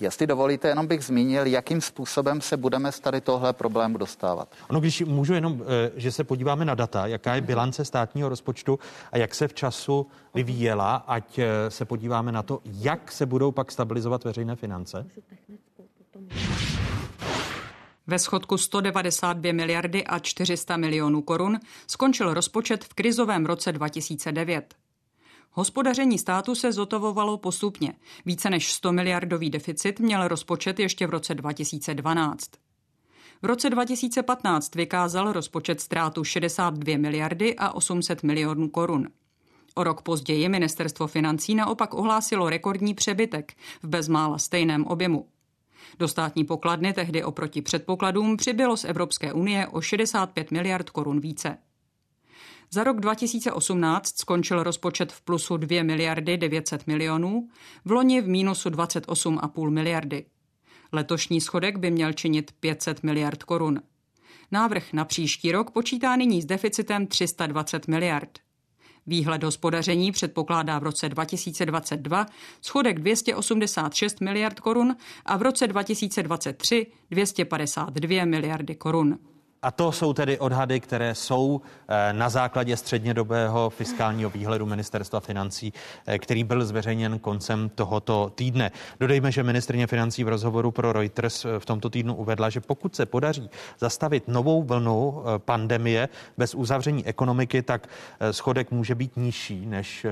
Jestli 0.00 0.26
dovolíte, 0.26 0.68
jenom 0.68 0.86
bych 0.86 1.04
zmínil, 1.04 1.46
jakým 1.46 1.80
způsobem 1.80 2.40
se 2.40 2.56
budeme 2.56 2.92
z 2.92 3.00
tady 3.00 3.20
tohle 3.20 3.52
problému 3.52 3.98
dostávat. 3.98 4.48
Ono, 4.70 4.80
když 4.80 5.00
můžu 5.00 5.34
jenom, 5.34 5.62
eh, 5.62 5.90
že 5.96 6.12
se 6.12 6.24
podíváme 6.24 6.64
na 6.64 6.74
data, 6.74 7.06
jaká 7.06 7.34
je 7.34 7.40
bilance 7.40 7.84
státního 7.84 8.28
rozpočtu 8.28 8.78
a 9.12 9.18
jak 9.18 9.34
se 9.34 9.48
v 9.48 9.54
času 9.54 10.06
vyvíjela, 10.34 10.94
ať 10.94 11.38
eh, 11.38 11.70
se 11.70 11.84
podíváme 11.84 12.32
na 12.32 12.42
to, 12.42 12.60
jak 12.64 13.12
se 13.12 13.26
budou 13.26 13.52
pak 13.52 13.72
stabilizovat 13.72 14.24
veřejné 14.24 14.56
finance. 14.56 15.06
Ve 18.06 18.18
schodku 18.18 18.58
192 18.58 19.52
miliardy 19.52 20.04
a 20.04 20.18
400 20.18 20.76
milionů 20.76 21.22
korun 21.22 21.60
skončil 21.86 22.34
rozpočet 22.34 22.84
v 22.84 22.94
krizovém 22.94 23.46
roce 23.46 23.72
2009. 23.72 24.74
Hospodaření 25.50 26.18
státu 26.18 26.54
se 26.54 26.72
zotovovalo 26.72 27.38
postupně. 27.38 27.94
Více 28.26 28.50
než 28.50 28.72
100 28.72 28.92
miliardový 28.92 29.50
deficit 29.50 30.00
měl 30.00 30.28
rozpočet 30.28 30.78
ještě 30.78 31.06
v 31.06 31.10
roce 31.10 31.34
2012. 31.34 32.50
V 33.42 33.46
roce 33.46 33.70
2015 33.70 34.74
vykázal 34.74 35.32
rozpočet 35.32 35.80
ztrátu 35.80 36.24
62 36.24 36.98
miliardy 36.98 37.56
a 37.56 37.72
800 37.72 38.22
milionů 38.22 38.68
korun. 38.68 39.08
O 39.74 39.84
rok 39.84 40.02
později 40.02 40.48
ministerstvo 40.48 41.06
financí 41.06 41.54
naopak 41.54 41.94
ohlásilo 41.94 42.50
rekordní 42.50 42.94
přebytek 42.94 43.52
v 43.82 43.88
bezmála 43.88 44.38
stejném 44.38 44.84
objemu. 44.86 45.26
Do 45.98 46.08
státní 46.08 46.44
pokladny 46.44 46.92
tehdy 46.92 47.24
oproti 47.24 47.62
předpokladům 47.62 48.36
přibylo 48.36 48.76
z 48.76 48.84
Evropské 48.84 49.32
unie 49.32 49.66
o 49.66 49.80
65 49.80 50.50
miliard 50.50 50.90
korun 50.90 51.20
více. 51.20 51.58
Za 52.70 52.84
rok 52.84 53.00
2018 53.00 54.18
skončil 54.18 54.62
rozpočet 54.62 55.12
v 55.12 55.20
plusu 55.20 55.56
2 55.56 55.82
miliardy 55.82 56.36
900 56.36 56.86
milionů, 56.86 57.48
v 57.84 57.92
loni 57.92 58.20
v 58.20 58.28
mínusu 58.28 58.68
28,5 58.68 59.70
miliardy. 59.70 60.26
Letošní 60.92 61.40
schodek 61.40 61.76
by 61.76 61.90
měl 61.90 62.12
činit 62.12 62.52
500 62.60 63.02
miliard 63.02 63.42
korun. 63.42 63.82
Návrh 64.52 64.92
na 64.92 65.04
příští 65.04 65.52
rok 65.52 65.70
počítá 65.70 66.16
nyní 66.16 66.42
s 66.42 66.44
deficitem 66.44 67.06
320 67.06 67.88
miliard. 67.88 68.43
Výhled 69.06 69.42
hospodaření 69.42 70.12
předpokládá 70.12 70.78
v 70.78 70.82
roce 70.82 71.08
2022 71.08 72.26
schodek 72.60 72.98
286 72.98 74.20
miliard 74.20 74.60
korun 74.60 74.96
a 75.24 75.36
v 75.36 75.42
roce 75.42 75.66
2023 75.66 76.86
252 77.10 78.24
miliardy 78.24 78.74
korun. 78.74 79.18
A 79.64 79.70
to 79.70 79.92
jsou 79.92 80.12
tedy 80.12 80.38
odhady, 80.38 80.80
které 80.80 81.14
jsou 81.14 81.60
eh, 81.88 82.12
na 82.12 82.28
základě 82.28 82.76
střednědobého 82.76 83.70
fiskálního 83.70 84.30
výhledu 84.30 84.66
ministerstva 84.66 85.20
financí, 85.20 85.72
eh, 86.06 86.18
který 86.18 86.44
byl 86.44 86.64
zveřejněn 86.64 87.18
koncem 87.18 87.70
tohoto 87.74 88.32
týdne. 88.34 88.70
Dodejme, 89.00 89.32
že 89.32 89.42
ministrně 89.42 89.86
financí 89.86 90.24
v 90.24 90.28
rozhovoru 90.28 90.70
pro 90.70 90.92
Reuters 90.92 91.44
eh, 91.44 91.60
v 91.60 91.66
tomto 91.66 91.90
týdnu 91.90 92.14
uvedla, 92.14 92.50
že 92.50 92.60
pokud 92.60 92.96
se 92.96 93.06
podaří 93.06 93.50
zastavit 93.78 94.28
novou 94.28 94.62
vlnu 94.62 95.22
pandemie 95.38 96.08
bez 96.38 96.54
uzavření 96.54 97.06
ekonomiky, 97.06 97.62
tak 97.62 97.88
schodek 98.30 98.70
může 98.70 98.94
být 98.94 99.16
nižší 99.16 99.66
než 99.66 100.06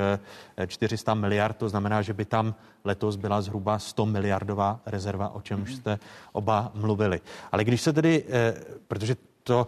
400 0.67 1.15
miliard. 1.15 1.57
To 1.57 1.69
znamená, 1.69 2.03
že 2.03 2.13
by 2.13 2.25
tam 2.25 2.55
letos 2.85 3.17
byla 3.17 3.43
zhruba 3.43 3.79
100 3.79 4.07
miliardová 4.07 4.81
rezerva, 4.87 5.29
o 5.29 5.41
čemž 5.41 5.75
jste 5.75 5.99
oba 6.33 6.71
mluvili. 6.75 7.21
Ale 7.53 7.65
když 7.65 7.81
se 7.81 7.93
tedy, 7.93 8.25
protože 8.89 9.17
to 9.43 9.67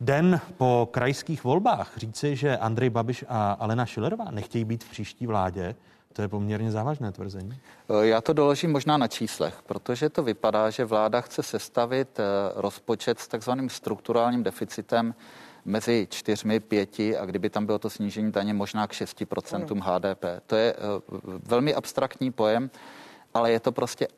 den 0.00 0.40
po 0.56 0.88
krajských 0.90 1.44
volbách 1.44 1.92
říci, 1.96 2.36
že 2.36 2.56
Andrej 2.56 2.90
Babiš 2.90 3.24
a 3.28 3.52
Alena 3.52 3.86
Šilerová 3.86 4.30
nechtějí 4.30 4.64
být 4.64 4.84
v 4.84 4.90
příští 4.90 5.26
vládě, 5.26 5.74
to 6.12 6.22
je 6.22 6.28
poměrně 6.28 6.70
závažné 6.70 7.12
tvrzení. 7.12 7.58
Eh, 7.90 8.06
já 8.06 8.20
to 8.20 8.32
doložím 8.32 8.72
možná 8.72 8.96
na 8.96 9.08
číslech, 9.08 9.54
protože 9.66 10.08
to 10.08 10.22
vypadá, 10.22 10.70
že 10.70 10.84
vláda 10.84 11.20
chce 11.20 11.42
sestavit 11.42 12.20
eh, 12.20 12.22
rozpočet 12.54 13.20
s 13.20 13.28
takzvaným 13.28 13.68
strukturálním 13.68 14.42
deficitem 14.42 15.14
mezi 15.66 16.06
čtyřmi, 16.10 16.60
pěti 16.60 17.16
a 17.16 17.24
kdyby 17.24 17.50
tam 17.50 17.66
bylo 17.66 17.78
to 17.78 17.90
snížení 17.90 18.32
daně 18.32 18.54
možná 18.54 18.86
k 18.86 18.92
6% 18.92 19.80
HDP. 19.82 20.24
To 20.46 20.56
je 20.56 20.72
eh, 20.72 20.76
velmi 21.24 21.74
abstraktní 21.74 22.32
pojem, 22.32 22.70
ale 23.34 23.52
je 23.52 23.60
to 23.60 23.72
prostě 23.72 24.08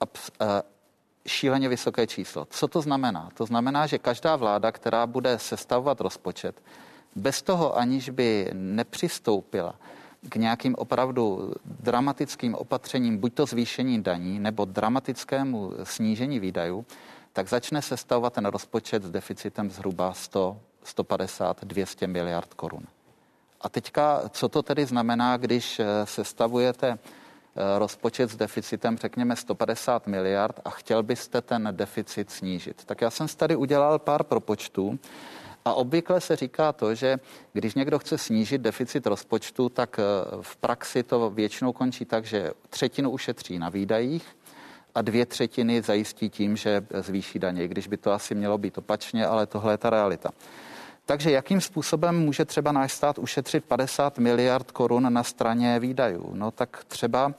šíleně 1.26 1.68
vysoké 1.68 2.06
číslo. 2.06 2.46
Co 2.50 2.68
to 2.68 2.80
znamená? 2.80 3.28
To 3.34 3.46
znamená, 3.46 3.86
že 3.86 3.98
každá 3.98 4.36
vláda, 4.36 4.72
která 4.72 5.06
bude 5.06 5.38
sestavovat 5.38 6.00
rozpočet, 6.00 6.62
bez 7.16 7.42
toho, 7.42 7.78
aniž 7.78 8.10
by 8.10 8.50
nepřistoupila 8.52 9.74
k 10.28 10.36
nějakým 10.36 10.74
opravdu 10.78 11.52
dramatickým 11.64 12.54
opatřením, 12.54 13.18
buď 13.18 13.34
to 13.34 13.46
zvýšení 13.46 14.02
daní 14.02 14.38
nebo 14.38 14.64
dramatickému 14.64 15.72
snížení 15.82 16.40
výdajů, 16.40 16.86
tak 17.32 17.48
začne 17.48 17.82
sestavovat 17.82 18.32
ten 18.32 18.46
rozpočet 18.46 19.02
s 19.02 19.10
deficitem 19.10 19.70
zhruba 19.70 20.12
100, 20.12 20.60
150, 20.88 21.64
200 21.64 22.06
miliard 22.06 22.54
korun. 22.54 22.82
A 23.60 23.68
teďka, 23.68 24.22
co 24.30 24.48
to 24.48 24.62
tedy 24.62 24.86
znamená, 24.86 25.36
když 25.36 25.80
sestavujete 26.04 26.98
Eh, 27.60 27.78
rozpočet 27.78 28.30
s 28.30 28.36
deficitem, 28.36 28.98
řekněme 28.98 29.36
150 29.36 30.06
miliard 30.06 30.60
a 30.64 30.70
chtěl 30.70 31.02
byste 31.02 31.40
ten 31.40 31.68
deficit 31.72 32.30
snížit. 32.30 32.84
Tak 32.84 33.00
já 33.00 33.10
jsem 33.10 33.28
tady 33.28 33.56
udělal 33.56 33.98
pár 33.98 34.22
propočtů 34.22 34.98
a 35.64 35.74
obvykle 35.74 36.20
se 36.20 36.36
říká 36.36 36.72
to, 36.72 36.94
že 36.94 37.18
když 37.52 37.74
někdo 37.74 37.98
chce 37.98 38.18
snížit 38.18 38.60
deficit 38.60 39.06
rozpočtu, 39.06 39.68
tak 39.68 39.98
eh, 39.98 40.02
v 40.42 40.56
praxi 40.56 41.02
to 41.02 41.30
většinou 41.30 41.72
končí 41.72 42.04
tak, 42.04 42.24
že 42.24 42.52
třetinu 42.70 43.10
ušetří 43.10 43.58
na 43.58 43.68
výdajích, 43.68 44.36
a 44.94 45.02
dvě 45.02 45.26
třetiny 45.26 45.82
zajistí 45.82 46.30
tím, 46.30 46.56
že 46.56 46.86
zvýší 46.94 47.38
daně, 47.38 47.68
když 47.68 47.88
by 47.88 47.96
to 47.96 48.12
asi 48.12 48.34
mělo 48.34 48.58
být 48.58 48.78
opačně, 48.78 49.26
ale 49.26 49.46
tohle 49.46 49.72
je 49.72 49.78
ta 49.78 49.90
realita. 49.90 50.30
Takže 51.08 51.30
jakým 51.30 51.60
způsobem 51.60 52.18
může 52.18 52.44
třeba 52.44 52.72
náš 52.72 52.92
stát 52.92 53.18
ušetřit 53.18 53.64
50 53.64 54.18
miliard 54.18 54.70
korun 54.70 55.12
na 55.12 55.22
straně 55.22 55.80
výdajů? 55.80 56.30
No 56.34 56.50
tak 56.50 56.84
třeba 56.88 57.34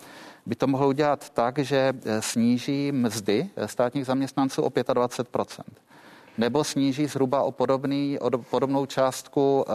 by 0.45 0.55
to 0.55 0.67
mohlo 0.67 0.87
udělat 0.87 1.29
tak, 1.29 1.59
že 1.59 1.93
eh, 2.05 2.21
sníží 2.21 2.91
mzdy 2.91 3.49
eh, 3.55 3.67
státních 3.67 4.05
zaměstnanců 4.05 4.61
o 4.61 4.69
25% 4.69 5.61
nebo 6.37 6.63
sníží 6.63 7.05
zhruba 7.05 7.43
o, 7.43 7.51
podobný, 7.51 8.19
o 8.19 8.37
podobnou 8.37 8.85
částku 8.85 9.65
e, 9.67 9.73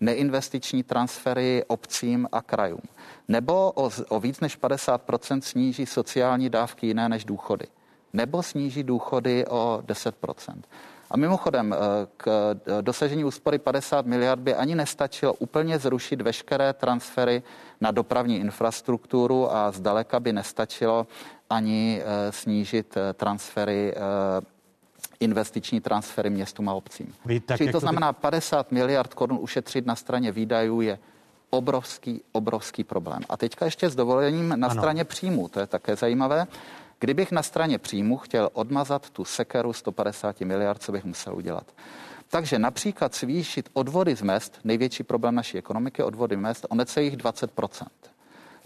neinvestiční 0.00 0.82
transfery 0.82 1.64
obcím 1.66 2.28
a 2.32 2.42
krajům. 2.42 2.82
Nebo 3.28 3.72
o, 3.72 3.90
o 4.08 4.20
víc 4.20 4.40
než 4.40 4.58
50% 4.58 5.40
sníží 5.40 5.86
sociální 5.86 6.50
dávky 6.50 6.86
jiné 6.86 7.08
než 7.08 7.24
důchody. 7.24 7.66
Nebo 8.12 8.42
sníží 8.42 8.82
důchody 8.82 9.46
o 9.46 9.82
10 9.86 10.16
a 11.12 11.16
mimochodem, 11.16 11.72
eh, 11.72 11.76
k 12.16 12.56
eh, 12.78 12.82
dosažení 12.82 13.24
úspory 13.24 13.58
50 13.58 14.06
miliard 14.06 14.40
by 14.40 14.54
ani 14.54 14.74
nestačilo 14.74 15.34
úplně 15.34 15.78
zrušit 15.78 16.22
veškeré 16.22 16.72
transfery 16.72 17.42
na 17.80 17.90
dopravní 17.90 18.36
infrastrukturu 18.40 19.54
a 19.54 19.72
zdaleka 19.72 20.20
by 20.20 20.32
nestačilo 20.32 21.06
ani 21.50 22.00
eh, 22.00 22.32
snížit 22.32 22.96
transfery 23.14 23.94
investiční 25.20 25.80
transfery 25.80 26.30
městům 26.30 26.68
a 26.68 26.74
obcím. 26.74 27.14
Vy, 27.24 27.40
tak 27.40 27.58
Čili 27.58 27.72
to 27.72 27.80
znamená 27.80 28.12
50 28.12 28.72
miliard 28.72 29.14
korun 29.14 29.38
ušetřit 29.40 29.86
na 29.86 29.96
straně 29.96 30.32
výdajů 30.32 30.80
je 30.80 30.98
obrovský, 31.50 32.22
obrovský 32.32 32.84
problém. 32.84 33.20
A 33.28 33.36
teďka 33.36 33.64
ještě 33.64 33.90
s 33.90 33.94
dovolením 33.94 34.48
na 34.48 34.68
ano. 34.68 34.80
straně 34.80 35.04
příjmů, 35.04 35.48
to 35.48 35.60
je 35.60 35.66
také 35.66 35.96
zajímavé. 35.96 36.46
Kdybych 37.02 37.32
na 37.32 37.42
straně 37.42 37.78
příjmu 37.78 38.16
chtěl 38.16 38.50
odmazat 38.52 39.10
tu 39.10 39.24
sekeru 39.24 39.72
150 39.72 40.40
miliard, 40.40 40.82
co 40.82 40.92
bych 40.92 41.04
musel 41.04 41.36
udělat? 41.36 41.66
Takže 42.28 42.58
například 42.58 43.14
zvýšit 43.14 43.68
odvody 43.72 44.16
z 44.16 44.22
mest, 44.22 44.58
největší 44.64 45.02
problém 45.02 45.34
naší 45.34 45.58
ekonomiky, 45.58 46.02
odvody 46.02 46.36
mest, 46.36 46.66
o 46.68 46.74
necelých 46.74 47.16
20% 47.16 47.86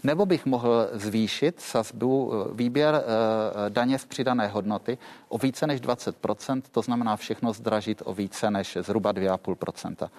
nebo 0.03 0.25
bych 0.25 0.45
mohl 0.45 0.89
zvýšit 0.93 1.61
sazbu 1.61 2.31
eh, 2.33 2.53
výběr 2.53 2.95
e, 2.95 3.69
daně 3.69 3.99
z 3.99 4.05
přidané 4.05 4.47
hodnoty 4.47 4.97
o 5.29 5.37
více 5.37 5.67
než 5.67 5.81
20%, 5.81 6.61
to 6.71 6.81
znamená 6.81 7.15
všechno 7.15 7.53
zdražit 7.53 8.01
o 8.05 8.13
více 8.13 8.51
než 8.51 8.77
zhruba 8.81 9.13
2,5%. 9.13 10.09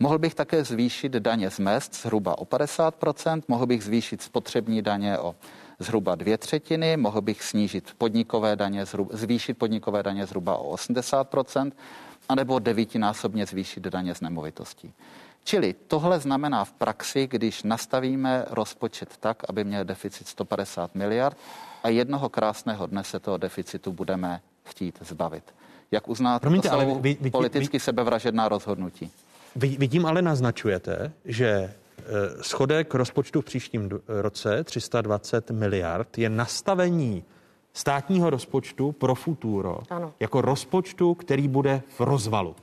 Mohl 0.00 0.18
bych 0.18 0.34
také 0.34 0.64
zvýšit 0.64 1.12
daně 1.12 1.50
z 1.50 1.58
mest 1.58 1.94
zhruba 1.94 2.38
o 2.38 2.44
50%, 2.44 3.42
mohl 3.48 3.66
bych 3.66 3.84
zvýšit 3.84 4.22
spotřební 4.22 4.82
daně 4.82 5.18
o 5.18 5.34
zhruba 5.78 6.14
dvě 6.14 6.38
třetiny, 6.38 6.96
mohl 6.96 7.20
bych 7.20 7.42
snížit 7.42 7.94
podnikové 7.98 8.56
daně, 8.56 8.86
zhruba, 8.86 9.10
zvýšit 9.16 9.54
podnikové 9.54 10.02
daně 10.02 10.26
zhruba 10.26 10.56
o 10.56 10.74
80%, 10.74 11.72
anebo 12.28 12.58
devítinásobně 12.58 13.46
zvýšit 13.46 13.82
daně 13.82 14.14
z 14.14 14.20
nemovitostí. 14.20 14.92
Čili 15.44 15.74
tohle 15.86 16.20
znamená 16.20 16.64
v 16.64 16.72
praxi, 16.72 17.26
když 17.30 17.62
nastavíme 17.62 18.44
rozpočet 18.50 19.16
tak, 19.20 19.42
aby 19.48 19.64
měl 19.64 19.84
deficit 19.84 20.28
150 20.28 20.94
miliard 20.94 21.36
a 21.82 21.88
jednoho 21.88 22.28
krásného 22.28 22.86
dne 22.86 23.04
se 23.04 23.20
toho 23.20 23.36
deficitu 23.36 23.92
budeme 23.92 24.40
chtít 24.64 24.98
zbavit. 25.00 25.44
Jak 25.90 26.08
uznáte, 26.08 26.40
Promiňte, 26.40 26.68
to 26.68 26.74
jsou 26.74 26.80
ale 26.80 27.00
vy, 27.00 27.16
vy, 27.20 27.30
politicky 27.30 27.76
vy, 27.76 27.80
sebevražedná 27.80 28.48
rozhodnutí. 28.48 29.10
Vy, 29.56 29.76
vy 29.78 29.88
tím 29.88 30.06
ale 30.06 30.22
naznačujete, 30.22 31.12
že 31.24 31.74
schodek 32.40 32.94
rozpočtu 32.94 33.40
v 33.40 33.44
příštím 33.44 33.90
roce 34.08 34.64
320 34.64 35.50
miliard 35.50 36.18
je 36.18 36.28
nastavení 36.28 37.24
státního 37.72 38.30
rozpočtu 38.30 38.92
pro 38.92 39.14
futuro 39.14 39.78
ano. 39.90 40.14
jako 40.20 40.40
rozpočtu, 40.40 41.14
který 41.14 41.48
bude 41.48 41.82
v 41.96 42.00
rozvalu 42.00 42.56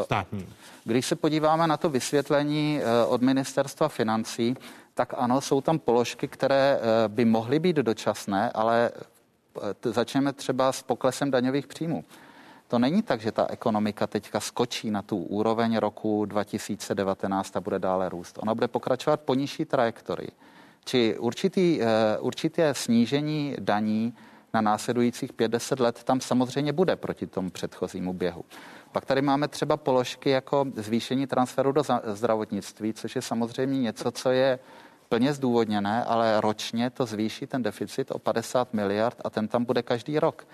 e, 0.00 0.04
státní. 0.04 0.46
Když 0.84 1.06
se 1.06 1.16
podíváme 1.16 1.66
na 1.66 1.76
to 1.76 1.88
vysvětlení 1.90 2.80
e, 2.80 3.04
od 3.04 3.22
ministerstva 3.22 3.88
financí, 3.88 4.56
tak 4.94 5.14
ano, 5.16 5.40
jsou 5.40 5.60
tam 5.60 5.78
položky, 5.78 6.28
které 6.28 6.80
by 7.08 7.24
mohly 7.24 7.58
být 7.58 7.76
dočasné, 7.76 8.50
ale 8.50 8.90
začneme 9.84 10.32
třeba 10.32 10.72
s 10.72 10.82
poklesem 10.82 11.30
daňových 11.30 11.66
příjmů. 11.66 12.04
To 12.68 12.78
není 12.78 13.02
tak, 13.02 13.20
že 13.20 13.32
ta 13.32 13.46
ekonomika 13.50 14.06
teďka 14.06 14.40
skočí 14.40 14.90
na 14.90 15.02
tu 15.02 15.16
úroveň 15.16 15.76
roku 15.76 16.24
2019 16.24 17.56
a 17.56 17.60
bude 17.60 17.78
dále 17.78 18.08
růst. 18.08 18.38
Ona 18.42 18.54
bude 18.54 18.68
pokračovat 18.68 19.20
po 19.20 19.34
nižší 19.34 19.64
trajektorii. 19.64 20.30
Či 20.84 21.18
určitý, 21.18 21.82
eh, 21.82 22.18
určité 22.18 22.74
snížení 22.74 23.56
daní 23.58 24.14
na 24.54 24.60
následujících 24.60 25.32
5-10 25.32 25.80
let 25.80 26.04
tam 26.04 26.20
samozřejmě 26.20 26.72
bude 26.72 26.96
proti 26.96 27.26
tomu 27.26 27.50
předchozímu 27.50 28.12
běhu. 28.12 28.44
Pak 28.92 29.04
tady 29.04 29.22
máme 29.22 29.48
třeba 29.48 29.76
položky 29.76 30.30
jako 30.30 30.66
zvýšení 30.76 31.26
transferu 31.26 31.72
do 31.72 31.82
zdravotnictví, 32.04 32.92
což 32.92 33.16
je 33.16 33.22
samozřejmě 33.22 33.80
něco, 33.80 34.10
co 34.10 34.30
je 34.30 34.58
plně 35.08 35.32
zdůvodněné, 35.32 36.04
ale 36.04 36.40
ročně 36.40 36.90
to 36.90 37.06
zvýší 37.06 37.46
ten 37.46 37.62
deficit 37.62 38.10
o 38.10 38.18
50 38.18 38.74
miliard 38.74 39.16
a 39.24 39.30
ten 39.30 39.48
tam 39.48 39.64
bude 39.64 39.82
každý 39.82 40.18
rok 40.18 40.46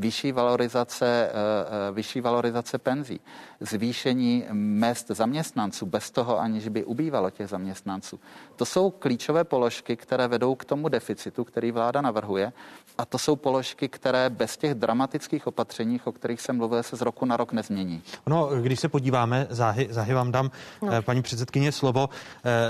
vyšší 0.00 0.32
valorizace, 0.32 1.06
eh, 1.06 1.32
eh, 1.32 1.92
vyšší 1.92 2.20
valorizace 2.20 2.78
penzí, 2.78 3.20
zvýšení 3.60 4.44
mest 4.52 5.08
zaměstnanců 5.08 5.86
bez 5.86 6.10
toho, 6.10 6.40
aniž 6.40 6.68
by 6.68 6.84
ubývalo 6.84 7.30
těch 7.30 7.48
zaměstnanců. 7.48 8.20
To 8.56 8.64
jsou 8.64 8.90
klíčové 8.90 9.44
položky, 9.44 9.96
které 9.96 10.28
vedou 10.28 10.54
k 10.54 10.64
tomu 10.64 10.88
deficitu, 10.88 11.44
který 11.44 11.70
vláda 11.72 12.00
navrhuje 12.00 12.52
a 12.98 13.04
to 13.04 13.18
jsou 13.18 13.36
položky, 13.36 13.88
které 13.88 14.30
bez 14.30 14.56
těch 14.56 14.74
dramatických 14.74 15.46
opatření, 15.46 16.00
o 16.04 16.12
kterých 16.12 16.40
jsem 16.40 16.56
mluvil, 16.56 16.82
se 16.82 16.96
z 16.96 17.00
roku 17.00 17.24
na 17.24 17.36
rok 17.36 17.52
nezmění. 17.52 18.02
No, 18.26 18.48
když 18.62 18.80
se 18.80 18.88
podíváme, 18.88 19.46
záhy, 19.50 19.88
záhy 19.90 20.14
vám 20.14 20.32
dám, 20.32 20.50
no. 20.82 20.92
Eh, 20.92 21.02
paní 21.02 21.22
předsedkyně, 21.22 21.72
slovo, 21.72 22.08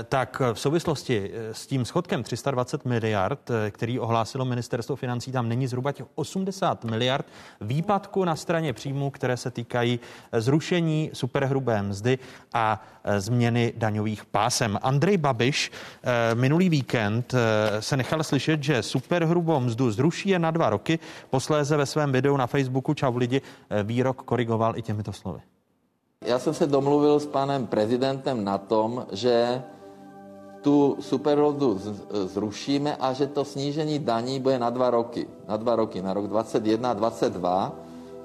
tak 0.09 0.41
v 0.53 0.59
souvislosti 0.59 1.31
s 1.51 1.67
tím 1.67 1.85
schodkem 1.85 2.23
320 2.23 2.85
miliard, 2.85 3.51
který 3.71 3.99
ohlásilo 3.99 4.45
ministerstvo 4.45 4.95
financí, 4.95 5.31
tam 5.31 5.49
není 5.49 5.67
zhruba 5.67 5.91
těch 5.91 6.05
80 6.15 6.83
miliard 6.83 7.20
miliard 7.21 7.25
výpadku 7.61 8.25
na 8.25 8.35
straně 8.35 8.73
příjmů, 8.73 9.09
které 9.09 9.37
se 9.37 9.51
týkají 9.51 9.99
zrušení 10.33 11.11
superhrubé 11.13 11.81
mzdy 11.81 12.19
a 12.53 12.81
e, 13.03 13.21
změny 13.21 13.73
daňových 13.77 14.25
pásem. 14.25 14.79
Andrej 14.81 15.17
Babiš 15.17 15.71
e, 15.71 16.35
minulý 16.35 16.69
víkend 16.69 17.33
se 17.79 17.97
nechal 17.97 18.23
slyšet, 18.23 18.63
že 18.63 18.83
superhrubou 18.83 19.59
mzdu 19.59 19.91
zruší 19.91 20.29
je 20.29 20.39
na 20.39 20.51
dva 20.51 20.69
roky. 20.69 20.99
Posléze 21.29 21.77
ve 21.77 21.85
svém 21.85 22.11
videu 22.11 22.37
na 22.37 22.47
Facebooku 22.47 22.93
Čau 22.93 23.17
lidi 23.17 23.41
výrok 23.83 24.23
korigoval 24.23 24.77
i 24.77 24.81
těmito 24.81 25.13
slovy. 25.13 25.39
Já 26.25 26.39
jsem 26.39 26.53
se 26.53 26.67
domluvil 26.67 27.19
s 27.19 27.25
panem 27.25 27.67
prezidentem 27.67 28.43
na 28.43 28.57
tom, 28.57 29.05
že 29.11 29.61
tu 30.61 30.97
superrodu 30.99 31.81
zrušíme 32.25 32.95
a 32.95 33.13
že 33.13 33.27
to 33.27 33.45
snížení 33.45 33.99
daní 33.99 34.39
bude 34.39 34.59
na 34.59 34.69
dva 34.69 34.89
roky. 34.89 35.27
Na 35.47 35.57
dva 35.57 35.75
roky, 35.75 36.01
na 36.01 36.13
rok 36.13 36.27
2021 36.27 36.91
a 36.91 36.93
2022. 36.93 37.75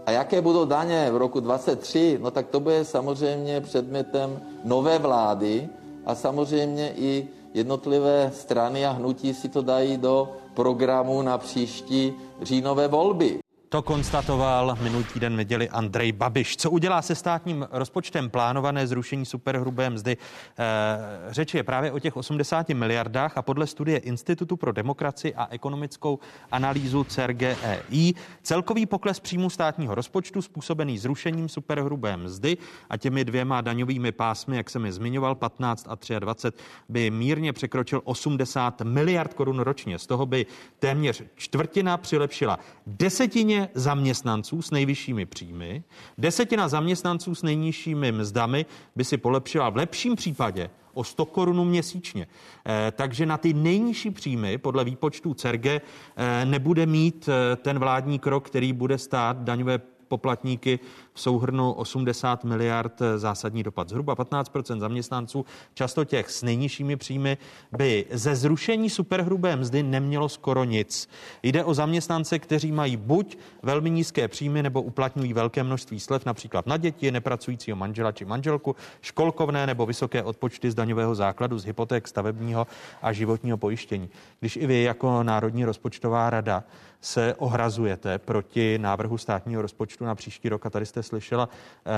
A 0.07 0.11
jaké 0.11 0.41
budou 0.41 0.65
daně 0.65 1.11
v 1.11 1.17
roku 1.17 1.41
2023, 1.41 2.19
no 2.23 2.31
tak 2.31 2.47
to 2.47 2.61
bude 2.61 2.85
samozřejmě 2.85 3.61
předmětem 3.61 4.41
nové 4.65 4.99
vlády 4.99 5.69
a 6.07 6.15
samozřejmě 6.15 6.93
i 6.97 7.29
jednotlivé 7.55 8.31
strany 8.35 8.87
a 8.87 8.91
hnutí 8.91 9.35
si 9.35 9.49
to 9.49 9.63
dají 9.63 9.97
do 9.97 10.29
programu 10.55 11.23
na 11.23 11.39
příští 11.39 12.15
říjnové 12.43 12.89
volby. 12.89 13.46
To 13.69 13.83
konstatoval 13.83 14.79
minulý 14.83 15.05
týden 15.05 15.37
neděli 15.37 15.69
Andrej 15.69 16.13
Babiš. 16.13 16.57
Co 16.57 16.71
udělá 16.71 17.03
se 17.03 17.15
státním 17.15 17.67
rozpočtem 17.71 18.31
plánované 18.31 18.87
zrušení 18.87 19.27
superhrubé 19.27 19.91
mzdy? 19.91 20.17
E, 20.17 21.33
řeč 21.33 21.55
je 21.55 21.63
právě 21.63 21.93
o 21.93 21.99
těch 21.99 22.17
80 22.17 22.69
miliardách 22.69 23.39
a 23.39 23.43
podle 23.43 23.67
studie 23.67 23.99
Institutu 23.99 24.57
pro 24.57 24.73
demokracii 24.73 25.35
a 25.35 25.47
ekonomickou 25.51 26.19
analýzu 26.51 27.05
CERGEI 27.05 28.15
celkový 28.43 28.87
pokles 28.87 29.21
příjmu 29.21 29.51
státního 29.51 29.95
rozpočtu 29.95 30.43
způsobený 30.43 30.99
zrušením 30.99 31.49
superhrubé 31.49 32.17
mzdy 32.17 32.57
a 32.91 32.97
těmi 32.97 33.25
dvěma 33.25 33.61
daňovými 33.61 34.13
pásmy, 34.13 34.57
jak 34.57 34.71
jsem 34.71 34.85
je 34.85 34.93
zmiňoval, 34.93 35.35
15 35.35 35.87
a 35.89 36.19
23, 36.19 36.65
by 36.89 37.11
mírně 37.11 37.53
překročil 37.53 38.01
80 38.05 38.81
miliard 38.81 39.35
korun 39.35 39.59
ročně. 39.59 39.99
Z 39.99 40.07
toho 40.07 40.27
by 40.27 40.47
téměř 40.79 41.23
čtvrtina 41.35 41.97
přilepšila 41.97 42.59
desetině 42.87 43.56
zaměstnanců 43.75 44.63
s 44.63 44.71
nejvyššími 44.71 45.27
příjmy, 45.27 45.83
desetina 46.19 46.69
zaměstnanců 46.69 47.35
s 47.35 47.43
nejnižšími 47.43 48.13
mzdami 48.13 48.67
by 48.97 49.05
si 49.05 49.17
polepšila 49.17 49.71
v 49.71 49.77
lepším 49.77 50.17
případě 50.17 50.71
o 50.95 51.05
100 51.05 51.25
korun 51.25 51.69
měsíčně. 51.69 52.27
E, 52.67 52.91
takže 52.91 53.27
na 53.27 53.39
ty 53.39 53.55
nejnižší 53.55 54.11
příjmy 54.11 54.59
podle 54.59 54.85
výpočtů 54.85 55.35
CERGE 55.35 55.81
e, 56.17 56.47
nebude 56.47 56.87
mít 56.87 57.29
e, 57.29 57.57
ten 57.57 57.79
vládní 57.79 58.19
krok, 58.19 58.47
který 58.47 58.73
bude 58.73 58.99
stát 58.99 59.37
daňové 59.37 59.79
poplatníky 60.09 60.79
v 61.17 61.21
souhrnu 61.21 61.73
80 61.73 62.45
miliard 62.45 63.03
zásadní 63.17 63.63
dopad. 63.63 63.89
Zhruba 63.89 64.17
15% 64.17 64.79
zaměstnanců, 64.79 65.45
často 65.75 66.05
těch 66.05 66.31
s 66.31 66.43
nejnižšími 66.43 66.97
příjmy, 66.97 67.39
by 67.77 68.05
ze 68.11 68.37
zrušení 68.37 68.91
superhrubé 68.91 69.57
mzdy 69.57 69.83
nemělo 69.83 70.29
skoro 70.29 70.65
nic. 70.65 71.09
Jde 71.43 71.65
o 71.65 71.75
zaměstnance, 71.75 72.39
kteří 72.39 72.73
mají 72.73 72.97
buď 72.97 73.39
velmi 73.63 73.91
nízké 73.91 74.29
příjmy 74.29 74.63
nebo 74.63 74.83
uplatňují 74.83 75.33
velké 75.33 75.63
množství 75.63 76.01
slev, 76.01 76.27
například 76.27 76.67
na 76.67 76.77
děti, 76.77 77.11
nepracujícího 77.11 77.77
manžela 77.77 78.13
či 78.13 78.25
manželku, 78.25 78.77
školkovné 79.01 79.67
nebo 79.67 79.87
vysoké 79.87 80.23
odpočty 80.23 80.71
z 80.71 80.75
daňového 80.75 81.15
základu, 81.15 81.59
z 81.59 81.65
hypoték, 81.65 82.09
stavebního 82.09 82.67
a 83.03 83.13
životního 83.13 83.57
pojištění. 83.57 84.09
Když 84.41 84.57
i 84.57 84.67
vy 84.67 84.83
jako 84.83 85.23
Národní 85.23 85.65
rozpočtová 85.65 86.31
rada 86.31 86.65
se 87.07 87.35
ohrazujete 87.35 88.19
proti 88.19 88.79
návrhu 88.79 89.19
státního 89.19 89.63
rozpočtu 89.63 90.05
na 90.05 90.15
příští 90.15 90.49
rok 90.49 90.67
a 90.67 90.71
tady 90.71 90.87
jste 90.87 91.03
slyšela 91.03 91.49
eh, 91.49 91.91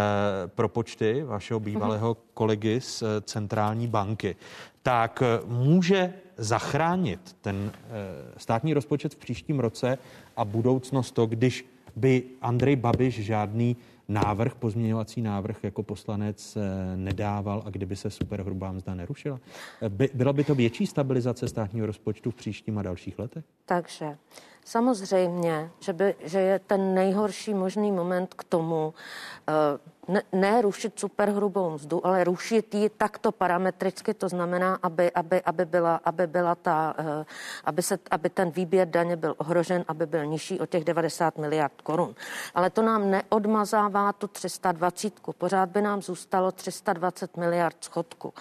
propočty 0.48 1.22
vašeho 1.22 1.60
bývalého 1.60 2.16
kolegy 2.34 2.80
z 2.80 3.02
eh, 3.02 3.06
centrální 3.20 3.86
banky, 3.86 4.36
tak 4.82 5.22
eh, 5.22 5.40
může 5.46 6.12
zachránit 6.36 7.36
ten 7.40 7.72
eh, 7.74 7.88
státní 8.36 8.74
rozpočet 8.74 9.14
v 9.14 9.16
příštím 9.16 9.60
roce 9.60 9.98
a 10.36 10.44
budoucnost 10.44 11.12
to, 11.12 11.26
když 11.26 11.66
by 11.96 12.22
Andrej 12.42 12.76
Babiš 12.76 13.20
žádný 13.20 13.76
návrh, 14.08 14.54
pozměňovací 14.54 15.22
návrh 15.22 15.64
jako 15.64 15.82
poslanec 15.82 16.56
eh, 16.56 16.96
nedával 16.96 17.62
a 17.66 17.70
kdyby 17.70 17.96
se 17.96 18.10
superhrubá 18.10 18.72
mzda 18.72 18.94
nerušila? 18.94 19.40
By, 19.88 20.10
byla 20.14 20.32
by 20.32 20.44
to 20.44 20.54
větší 20.54 20.86
stabilizace 20.86 21.48
státního 21.48 21.86
rozpočtu 21.86 22.30
v 22.30 22.34
příštím 22.34 22.78
a 22.78 22.82
dalších 22.82 23.18
letech? 23.18 23.44
Takže 23.64 24.16
samozřejmě, 24.68 25.70
že, 25.80 25.92
by, 25.92 26.14
že 26.24 26.40
je 26.40 26.58
ten 26.58 26.94
nejhorší 26.94 27.54
možný 27.54 27.92
moment 27.92 28.34
k 28.34 28.44
tomu, 28.44 28.94
uh, 29.48 29.80
ne, 30.08 30.22
ne 30.32 30.62
rušit 30.62 31.00
superhrubou 31.00 31.70
mzdu, 31.70 32.06
ale 32.06 32.24
rušit 32.24 32.74
ji 32.74 32.88
takto 32.88 33.32
parametricky, 33.32 34.14
to 34.14 34.28
znamená, 34.28 34.78
aby, 34.82 35.12
aby, 35.12 35.42
aby, 35.42 35.64
byla, 35.64 36.00
aby, 36.04 36.26
byla 36.26 36.54
ta, 36.54 36.94
eh, 36.98 37.24
aby, 37.64 37.82
se, 37.82 37.98
aby 38.10 38.30
ten 38.30 38.50
výběr 38.50 38.88
daně 38.88 39.16
byl 39.16 39.34
ohrožen, 39.38 39.84
aby 39.88 40.06
byl 40.06 40.26
nižší 40.26 40.60
o 40.60 40.66
těch 40.66 40.84
90 40.84 41.38
miliard 41.38 41.82
korun. 41.82 42.14
Ale 42.54 42.70
to 42.70 42.82
nám 42.82 43.10
neodmazává 43.10 44.12
tu 44.12 44.26
320. 44.26 45.12
Pořád 45.38 45.68
by 45.68 45.82
nám 45.82 46.02
zůstalo 46.02 46.52
320 46.52 47.36
miliard 47.36 47.76
schodku. 47.80 48.34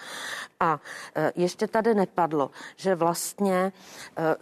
A 0.59 0.79
eh, 1.15 1.31
ještě 1.35 1.67
tady 1.67 1.93
nepadlo, 1.93 2.51
že 2.75 2.95
vlastně 2.95 3.71
eh, 4.17 4.35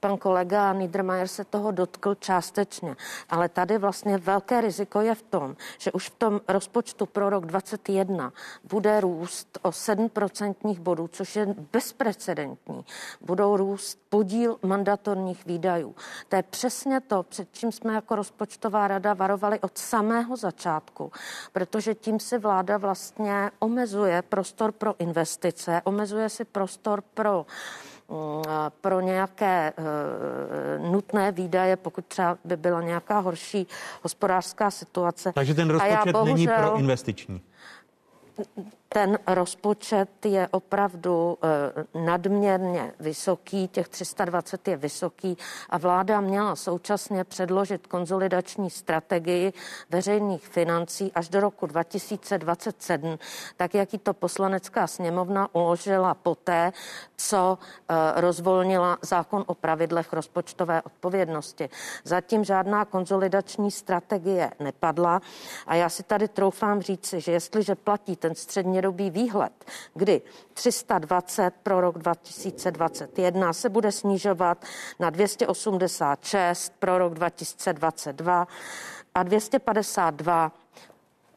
pan 0.00 0.18
kolega 0.18 0.72
Nidr 0.72 1.01
Niedermayer 1.02 1.28
se 1.28 1.44
toho 1.44 1.70
dotkl 1.70 2.14
částečně, 2.14 2.96
ale 3.30 3.48
tady 3.48 3.78
vlastně 3.78 4.18
velké 4.18 4.60
riziko 4.60 5.00
je 5.00 5.14
v 5.14 5.22
tom, 5.22 5.56
že 5.78 5.92
už 5.92 6.08
v 6.08 6.14
tom 6.14 6.40
rozpočtu 6.48 7.06
pro 7.06 7.30
rok 7.30 7.46
2021 7.46 8.32
bude 8.64 9.00
růst 9.00 9.58
o 9.62 9.70
7% 9.70 10.78
bodů, 10.78 11.08
což 11.08 11.36
je 11.36 11.46
bezprecedentní. 11.72 12.84
Budou 13.20 13.56
růst 13.56 13.98
podíl 14.08 14.58
mandatorních 14.62 15.46
výdajů. 15.46 15.94
To 16.28 16.36
je 16.36 16.42
přesně 16.42 17.00
to, 17.00 17.22
před 17.22 17.48
čím 17.52 17.72
jsme 17.72 17.94
jako 17.94 18.16
rozpočtová 18.16 18.88
rada 18.88 19.14
varovali 19.14 19.60
od 19.60 19.78
samého 19.78 20.36
začátku, 20.36 21.12
protože 21.52 21.94
tím 21.94 22.20
si 22.20 22.38
vláda 22.38 22.78
vlastně 22.78 23.50
omezuje 23.58 24.22
prostor 24.22 24.72
pro 24.72 24.94
investice, 24.98 25.82
omezuje 25.84 26.28
si 26.28 26.44
prostor 26.44 27.02
pro 27.14 27.38
mm, 27.38 27.91
pro 28.80 29.00
nějaké 29.00 29.72
uh, 29.78 30.92
nutné 30.92 31.32
výdaje, 31.32 31.76
pokud 31.76 32.06
třeba 32.06 32.38
by 32.44 32.56
byla 32.56 32.82
nějaká 32.82 33.18
horší 33.18 33.66
hospodářská 34.02 34.70
situace. 34.70 35.32
Takže 35.32 35.54
ten 35.54 35.70
rozpočet 35.70 36.12
bohužel, 36.12 36.34
není 36.34 36.48
pro 36.48 36.78
investiční 36.78 37.42
ten 38.92 39.18
rozpočet 39.26 40.08
je 40.24 40.48
opravdu 40.50 41.38
eh, 41.42 42.00
nadměrně 42.04 42.92
vysoký, 43.00 43.68
těch 43.68 43.88
320 43.88 44.68
je 44.68 44.76
vysoký 44.76 45.36
a 45.70 45.78
vláda 45.78 46.20
měla 46.20 46.56
současně 46.56 47.24
předložit 47.24 47.86
konzolidační 47.86 48.70
strategii 48.70 49.52
veřejných 49.90 50.48
financí 50.48 51.12
až 51.14 51.28
do 51.28 51.40
roku 51.40 51.66
2027, 51.66 53.18
tak 53.56 53.74
jak 53.74 53.92
ji 53.92 53.98
to 53.98 54.14
poslanecká 54.14 54.86
sněmovna 54.86 55.48
uložila 55.52 56.14
poté, 56.14 56.72
co 57.16 57.58
eh, 57.58 57.94
rozvolnila 58.20 58.98
zákon 59.02 59.44
o 59.46 59.54
pravidlech 59.54 60.12
rozpočtové 60.12 60.82
odpovědnosti. 60.82 61.68
Zatím 62.04 62.44
žádná 62.44 62.84
konzolidační 62.84 63.70
strategie 63.70 64.50
nepadla 64.60 65.20
a 65.66 65.74
já 65.74 65.88
si 65.88 66.02
tady 66.02 66.28
troufám 66.28 66.82
říci, 66.82 67.20
že 67.20 67.32
jestliže 67.32 67.74
platí 67.74 68.16
ten 68.16 68.34
střednědobý 68.82 69.10
výhled, 69.10 69.52
kdy 69.94 70.22
320 70.54 71.54
pro 71.62 71.80
rok 71.80 71.98
2021 71.98 73.52
se 73.52 73.68
bude 73.68 73.92
snižovat 73.92 74.64
na 75.00 75.10
286 75.10 76.72
pro 76.78 76.98
rok 76.98 77.14
2022 77.14 78.48
a 79.14 79.22
252 79.22 80.52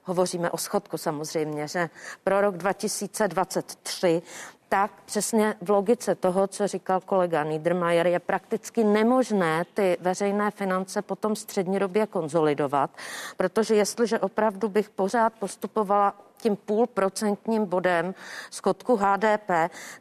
hovoříme 0.03 0.51
o 0.51 0.57
schodku 0.57 0.97
samozřejmě, 0.97 1.67
že 1.67 1.89
pro 2.23 2.41
rok 2.41 2.57
2023 2.57 4.21
tak 4.69 4.91
přesně 5.05 5.55
v 5.61 5.69
logice 5.69 6.15
toho, 6.15 6.47
co 6.47 6.67
říkal 6.67 7.01
kolega 7.01 7.43
Niedermayer, 7.43 8.07
je 8.07 8.19
prakticky 8.19 8.83
nemožné 8.83 9.65
ty 9.73 9.97
veřejné 9.99 10.51
finance 10.51 11.01
potom 11.01 11.35
střednědobě 11.35 12.07
konzolidovat, 12.07 12.89
protože 13.37 13.75
jestliže 13.75 14.19
opravdu 14.19 14.69
bych 14.69 14.89
pořád 14.89 15.33
postupovala 15.33 16.24
tím 16.37 16.55
půlprocentním 16.55 17.65
bodem 17.65 18.15
schodku 18.51 18.95
HDP, 18.95 19.49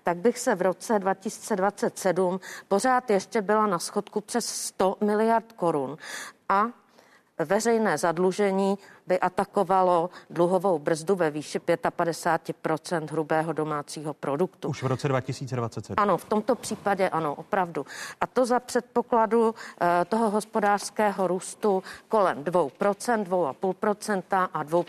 tak 0.02 0.16
bych 0.16 0.38
se 0.38 0.54
v 0.54 0.62
roce 0.62 0.98
2027 0.98 2.40
pořád 2.68 3.10
ještě 3.10 3.42
byla 3.42 3.66
na 3.66 3.78
schodku 3.78 4.20
přes 4.20 4.46
100 4.46 4.96
miliard 5.00 5.52
korun. 5.52 5.96
A 6.48 6.64
veřejné 7.38 7.98
zadlužení 7.98 8.78
by 9.06 9.20
atakovalo 9.20 10.10
dluhovou 10.30 10.78
brzdu 10.78 11.16
ve 11.16 11.30
výši 11.30 11.58
55% 11.58 13.10
hrubého 13.10 13.52
domácího 13.52 14.14
produktu. 14.14 14.68
Už 14.68 14.82
v 14.82 14.86
roce 14.86 15.08
2027. 15.08 15.94
Ano, 15.98 16.16
v 16.16 16.24
tomto 16.24 16.54
případě 16.54 17.08
ano, 17.08 17.34
opravdu. 17.34 17.86
A 18.20 18.26
to 18.26 18.46
za 18.46 18.60
předpokladu 18.60 19.54
eh, 19.80 20.04
toho 20.04 20.30
hospodářského 20.30 21.26
růstu 21.26 21.82
kolem 22.08 22.44
2% 22.44 23.24
2,5% 23.24 24.48
a 24.52 24.62
2 24.62 24.84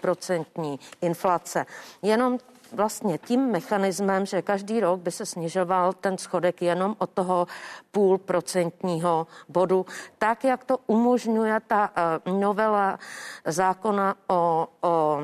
inflace. 1.01 1.65
Jenom 2.01 2.37
vlastně 2.75 3.17
tím 3.17 3.51
mechanismem, 3.51 4.25
že 4.25 4.41
každý 4.41 4.79
rok 4.79 4.99
by 4.99 5.11
se 5.11 5.25
snižoval 5.25 5.93
ten 5.93 6.17
schodek 6.17 6.61
jenom 6.61 6.95
o 6.99 7.07
toho 7.07 7.47
půl 7.91 8.17
procentního 8.17 9.27
bodu, 9.49 9.85
tak 10.17 10.43
jak 10.43 10.63
to 10.63 10.77
umožňuje 10.87 11.59
ta 11.67 11.91
eh, 11.95 12.31
novela 12.31 12.99
zákona 13.45 14.15
o, 14.27 14.67
o 14.81 15.19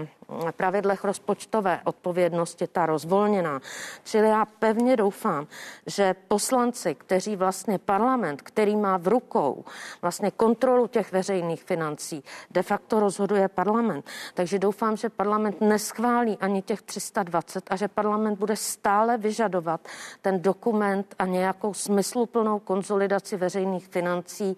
pravidlech 0.51 1.03
rozpočtové 1.03 1.81
odpovědnosti, 1.83 2.67
ta 2.67 2.85
rozvolněná. 2.85 3.59
Čili 4.03 4.27
já 4.27 4.45
pevně 4.45 4.97
doufám, 4.97 5.47
že 5.85 6.15
poslanci, 6.27 6.95
kteří 6.95 7.35
vlastně 7.35 7.77
parlament, 7.77 8.41
který 8.41 8.75
má 8.75 8.97
v 8.97 9.07
rukou 9.07 9.65
vlastně 10.01 10.31
kontrolu 10.31 10.87
těch 10.87 11.11
veřejných 11.11 11.63
financí, 11.63 12.23
de 12.51 12.63
facto 12.63 12.99
rozhoduje 12.99 13.47
parlament. 13.47 14.05
Takže 14.33 14.59
doufám, 14.59 14.97
že 14.97 15.09
parlament 15.09 15.61
neschválí 15.61 16.37
ani 16.37 16.61
těch 16.61 16.81
320 16.81 17.63
a 17.69 17.75
že 17.75 17.87
parlament 17.87 18.39
bude 18.39 18.55
stále 18.55 19.17
vyžadovat 19.17 19.81
ten 20.21 20.41
dokument 20.41 21.15
a 21.19 21.25
nějakou 21.25 21.73
smysluplnou 21.73 22.59
konsolidaci 22.59 23.37
veřejných 23.37 23.87
financí 23.87 24.57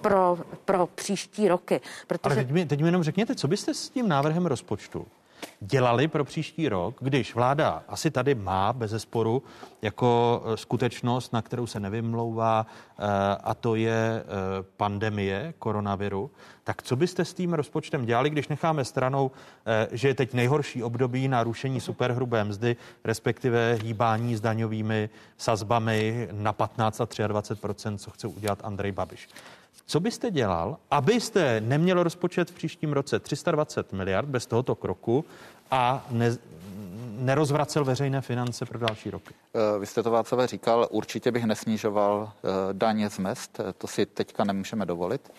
pro, 0.00 0.38
pro 0.64 0.86
příští 0.86 1.48
roky. 1.48 1.80
Protože... 2.06 2.34
Ale 2.34 2.44
teď 2.44 2.50
mi, 2.50 2.66
teď 2.66 2.80
mi 2.80 2.88
jenom 2.88 3.02
řekněte, 3.02 3.34
co 3.34 3.48
byste 3.48 3.74
s 3.74 3.88
tím 3.88 4.08
návrhem 4.08 4.46
rozpočtu 4.46 5.06
dělali 5.60 6.08
pro 6.08 6.24
příští 6.24 6.68
rok, 6.68 6.96
když 7.00 7.34
vláda 7.34 7.82
asi 7.88 8.10
tady 8.10 8.34
má 8.34 8.72
bez 8.72 8.90
zesporu 8.90 9.42
jako 9.82 10.42
eh, 10.44 10.56
skutečnost, 10.56 11.32
na 11.32 11.42
kterou 11.42 11.66
se 11.66 11.80
nevymlouvá, 11.80 12.66
eh, 12.98 13.02
a 13.44 13.54
to 13.54 13.74
je 13.74 14.24
pandemie 14.76 15.54
koronaviru, 15.58 16.30
tak 16.64 16.82
co 16.82 16.96
byste 16.96 17.24
s 17.24 17.34
tím 17.34 17.54
rozpočtem 17.54 18.04
dělali, 18.06 18.30
když 18.30 18.48
necháme 18.48 18.84
stranou, 18.84 19.30
že 19.90 20.08
je 20.08 20.14
teď 20.14 20.34
nejhorší 20.34 20.82
období 20.82 21.28
na 21.28 21.42
rušení 21.42 21.80
superhrubé 21.80 22.44
mzdy, 22.44 22.76
respektive 23.04 23.78
hýbání 23.82 24.36
s 24.36 24.40
daňovými 24.40 25.10
sazbami 25.36 26.28
na 26.32 26.52
15 26.52 27.00
a 27.00 27.26
23 27.26 27.98
co 27.98 28.10
chce 28.10 28.26
udělat 28.26 28.58
Andrej 28.62 28.92
Babiš. 28.92 29.28
Co 29.86 30.00
byste 30.00 30.30
dělal, 30.30 30.76
abyste 30.90 31.60
neměl 31.60 32.02
rozpočet 32.02 32.50
v 32.50 32.54
příštím 32.54 32.92
roce 32.92 33.18
320 33.18 33.92
miliard 33.92 34.28
bez 34.28 34.46
tohoto 34.46 34.74
kroku 34.74 35.24
a 35.70 36.06
ne, 36.10 36.36
nerozvracel 37.18 37.84
veřejné 37.84 38.20
finance 38.20 38.66
pro 38.66 38.78
další 38.78 39.10
roky? 39.10 39.34
Eh, 39.54 39.78
vy 39.78 39.86
jste 39.86 40.02
to 40.02 40.10
Václavé 40.10 40.46
říkal, 40.46 40.88
určitě 40.90 41.32
bych 41.32 41.44
nesnižoval 41.44 42.32
eh, 42.32 42.48
daně 42.72 43.10
z 43.10 43.18
mest, 43.18 43.60
to 43.78 43.86
si 43.86 44.06
teďka 44.06 44.44
nemůžeme 44.44 44.86
dovolit. 44.86 45.32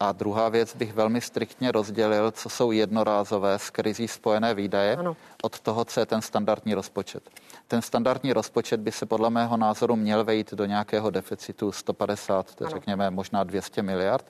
A 0.00 0.12
druhá 0.12 0.48
věc 0.48 0.76
bych 0.76 0.92
velmi 0.92 1.20
striktně 1.20 1.72
rozdělil, 1.72 2.30
co 2.30 2.48
jsou 2.48 2.72
jednorázové 2.72 3.58
s 3.58 3.70
krizí 3.70 4.08
spojené 4.08 4.54
výdaje 4.54 4.96
ano. 4.96 5.16
od 5.42 5.60
toho, 5.60 5.84
co 5.84 6.00
je 6.00 6.06
ten 6.06 6.22
standardní 6.22 6.74
rozpočet. 6.74 7.22
Ten 7.68 7.82
standardní 7.82 8.32
rozpočet 8.32 8.80
by 8.80 8.92
se 8.92 9.06
podle 9.06 9.30
mého 9.30 9.56
názoru 9.56 9.96
měl 9.96 10.24
vejít 10.24 10.54
do 10.54 10.64
nějakého 10.64 11.10
deficitu 11.10 11.72
150, 11.72 12.54
ano. 12.60 12.70
řekněme 12.70 13.10
možná 13.10 13.44
200 13.44 13.82
miliard. 13.82 14.24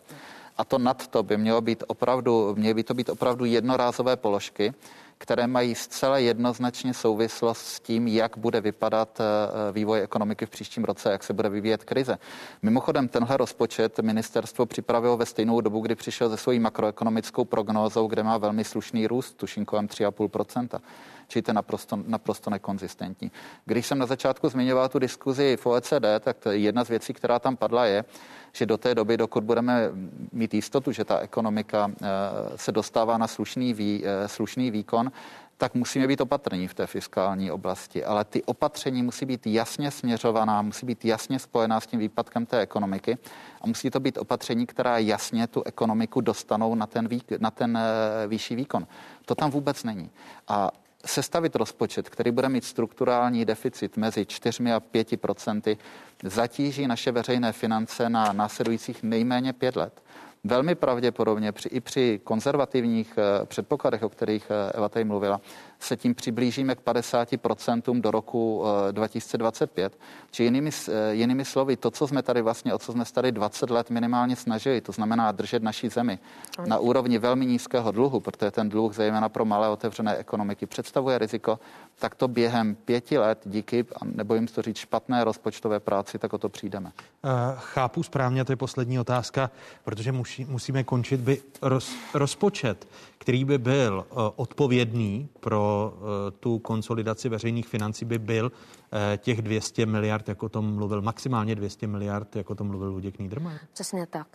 A 0.58 0.64
to 0.64 0.78
nad 0.78 1.06
to 1.06 1.22
by 1.22 1.36
mělo 1.36 1.60
být 1.60 1.84
opravdu, 1.86 2.54
měly 2.58 2.74
by 2.74 2.84
to 2.84 2.94
být 2.94 3.08
opravdu 3.08 3.44
jednorázové 3.44 4.16
položky, 4.16 4.74
které 5.18 5.46
mají 5.46 5.74
zcela 5.74 6.18
jednoznačně 6.18 6.94
souvislost 6.94 7.66
s 7.66 7.80
tím, 7.80 8.08
jak 8.08 8.38
bude 8.38 8.60
vypadat 8.60 9.20
eh, 9.20 9.72
vývoj 9.72 10.00
ekonomiky 10.02 10.46
v 10.46 10.50
příštím 10.50 10.84
roce, 10.84 11.12
jak 11.12 11.24
se 11.24 11.32
bude 11.32 11.48
vyvíjet 11.48 11.84
krize. 11.84 12.18
Mimochodem, 12.62 13.08
tenhle 13.08 13.36
rozpočet 13.36 13.98
ministerstvo 13.98 14.66
připravilo 14.66 15.16
ve 15.16 15.26
stejnou 15.26 15.60
dobu, 15.60 15.80
kdy 15.80 15.94
přišel 15.94 16.30
se 16.30 16.36
svojí 16.36 16.58
makroekonomickou 16.58 17.44
prognózou, 17.44 18.06
kde 18.06 18.22
má 18.22 18.38
velmi 18.38 18.64
slušný 18.64 19.06
růst, 19.06 19.36
tuším 19.36 19.64
kolem 19.64 19.86
3,5%. 19.86 20.80
Čili 21.28 21.42
to 21.42 21.50
je 21.50 21.54
naprosto, 21.54 21.98
naprosto 22.06 22.50
nekonzistentní. 22.50 23.32
Když 23.64 23.86
jsem 23.86 23.98
na 23.98 24.06
začátku 24.06 24.48
zmiňoval 24.48 24.88
tu 24.88 24.98
diskuzi 24.98 25.56
v 25.56 25.66
OECD, 25.66 26.06
tak 26.20 26.36
jedna 26.50 26.84
z 26.84 26.88
věcí, 26.88 27.12
která 27.12 27.38
tam 27.38 27.56
padla, 27.56 27.86
je, 27.86 28.04
že 28.52 28.66
do 28.66 28.76
té 28.76 28.94
doby, 28.94 29.16
dokud 29.16 29.44
budeme 29.44 29.90
mít 30.32 30.54
jistotu, 30.54 30.92
že 30.92 31.04
ta 31.04 31.18
ekonomika 31.18 31.90
eh, 31.90 32.06
se 32.56 32.72
dostává 32.72 33.18
na 33.18 33.26
slušný, 33.26 33.74
vý, 33.74 34.02
eh, 34.04 34.28
slušný 34.28 34.70
výkon, 34.70 35.12
tak 35.58 35.74
musíme 35.74 36.06
být 36.06 36.20
opatrní 36.20 36.68
v 36.68 36.74
té 36.74 36.86
fiskální 36.86 37.50
oblasti. 37.50 38.04
Ale 38.04 38.24
ty 38.24 38.42
opatření 38.42 39.02
musí 39.02 39.26
být 39.26 39.46
jasně 39.46 39.90
směřovaná, 39.90 40.62
musí 40.62 40.86
být 40.86 41.04
jasně 41.04 41.38
spojená 41.38 41.80
s 41.80 41.86
tím 41.86 42.00
výpadkem 42.00 42.46
té 42.46 42.60
ekonomiky 42.60 43.18
a 43.60 43.66
musí 43.66 43.90
to 43.90 44.00
být 44.00 44.18
opatření, 44.18 44.66
která 44.66 44.98
jasně 44.98 45.46
tu 45.46 45.62
ekonomiku 45.62 46.20
dostanou 46.20 46.74
na 46.74 46.86
ten, 46.86 47.08
vý, 47.08 47.22
na 47.38 47.50
ten 47.50 47.78
eh, 47.78 48.26
výšší 48.26 48.56
výkon. 48.56 48.86
To 49.26 49.34
tam 49.34 49.50
vůbec 49.50 49.84
není. 49.84 50.10
A 50.48 50.70
sestavit 51.06 51.56
rozpočet, 51.56 52.08
který 52.08 52.30
bude 52.30 52.48
mít 52.48 52.64
strukturální 52.64 53.44
deficit 53.44 53.96
mezi 53.96 54.26
4 54.26 54.72
a 54.72 54.80
5 54.80 55.20
procenty, 55.20 55.78
zatíží 56.24 56.86
naše 56.86 57.12
veřejné 57.12 57.52
finance 57.52 58.08
na 58.08 58.32
následujících 58.32 59.02
nejméně 59.02 59.52
pět 59.52 59.76
let. 59.76 60.02
Velmi 60.44 60.74
pravděpodobně 60.74 61.52
při, 61.52 61.68
i 61.68 61.80
při 61.80 62.20
konzervativních 62.24 63.18
uh, 63.18 63.46
předpokladech, 63.46 64.02
o 64.02 64.08
kterých 64.08 64.50
uh, 64.50 64.56
Eva 64.74 64.88
tady 64.88 65.04
mluvila, 65.04 65.40
se 65.80 65.96
tím 65.96 66.14
přiblížíme 66.14 66.74
k 66.74 66.80
50% 66.80 68.00
do 68.00 68.10
roku 68.10 68.64
2025. 68.90 69.98
Či 70.30 70.44
jinými, 70.44 70.70
jinými 71.10 71.44
slovy, 71.44 71.76
to, 71.76 71.90
co 71.90 72.08
jsme 72.08 72.22
tady 72.22 72.42
vlastně, 72.42 72.74
o 72.74 72.78
co 72.78 72.92
jsme 72.92 73.04
tady 73.12 73.32
20 73.32 73.70
let 73.70 73.90
minimálně 73.90 74.36
snažili, 74.36 74.80
to 74.80 74.92
znamená 74.92 75.32
držet 75.32 75.62
naší 75.62 75.88
zemi 75.88 76.18
na 76.66 76.78
úrovni 76.78 77.18
velmi 77.18 77.46
nízkého 77.46 77.92
dluhu, 77.92 78.20
protože 78.20 78.50
ten 78.50 78.68
dluh, 78.68 78.94
zejména 78.94 79.28
pro 79.28 79.44
malé 79.44 79.68
otevřené 79.68 80.16
ekonomiky, 80.16 80.66
představuje 80.66 81.18
riziko, 81.18 81.58
tak 81.98 82.14
to 82.14 82.28
během 82.28 82.74
pěti 82.74 83.18
let 83.18 83.38
díky, 83.44 83.86
a 84.00 84.04
nebojím 84.04 84.46
to 84.46 84.62
říct, 84.62 84.76
špatné 84.76 85.24
rozpočtové 85.24 85.80
práci, 85.80 86.18
tak 86.18 86.32
o 86.32 86.38
to 86.38 86.48
přijdeme. 86.48 86.92
Chápu 87.56 88.02
správně, 88.02 88.44
to 88.44 88.52
je 88.52 88.56
poslední 88.56 88.98
otázka, 89.00 89.50
protože 89.84 90.12
musí, 90.12 90.44
musíme 90.44 90.84
končit. 90.84 91.20
By 91.20 91.42
roz, 91.62 91.92
rozpočet, 92.14 92.88
který 93.18 93.44
by 93.44 93.58
byl 93.58 94.06
uh, 94.10 94.18
odpovědný 94.36 95.28
pro 95.40 95.94
uh, 95.96 96.06
tu 96.40 96.58
konsolidaci 96.58 97.28
veřejných 97.28 97.68
financí, 97.68 98.04
by 98.04 98.18
byl 98.18 98.52
Eh, 98.52 98.77
těch 99.16 99.42
200 99.42 99.86
miliard, 99.86 100.28
jako 100.28 100.46
o 100.46 100.48
tom 100.48 100.74
mluvil, 100.74 101.02
maximálně 101.02 101.54
200 101.54 101.86
miliard, 101.86 102.36
jako 102.36 102.52
o 102.52 102.56
tom 102.56 102.66
mluvil 102.66 102.90
Luděk 102.90 103.18
Niedermayer? 103.18 103.60
Přesně 103.72 104.06
tak. 104.06 104.26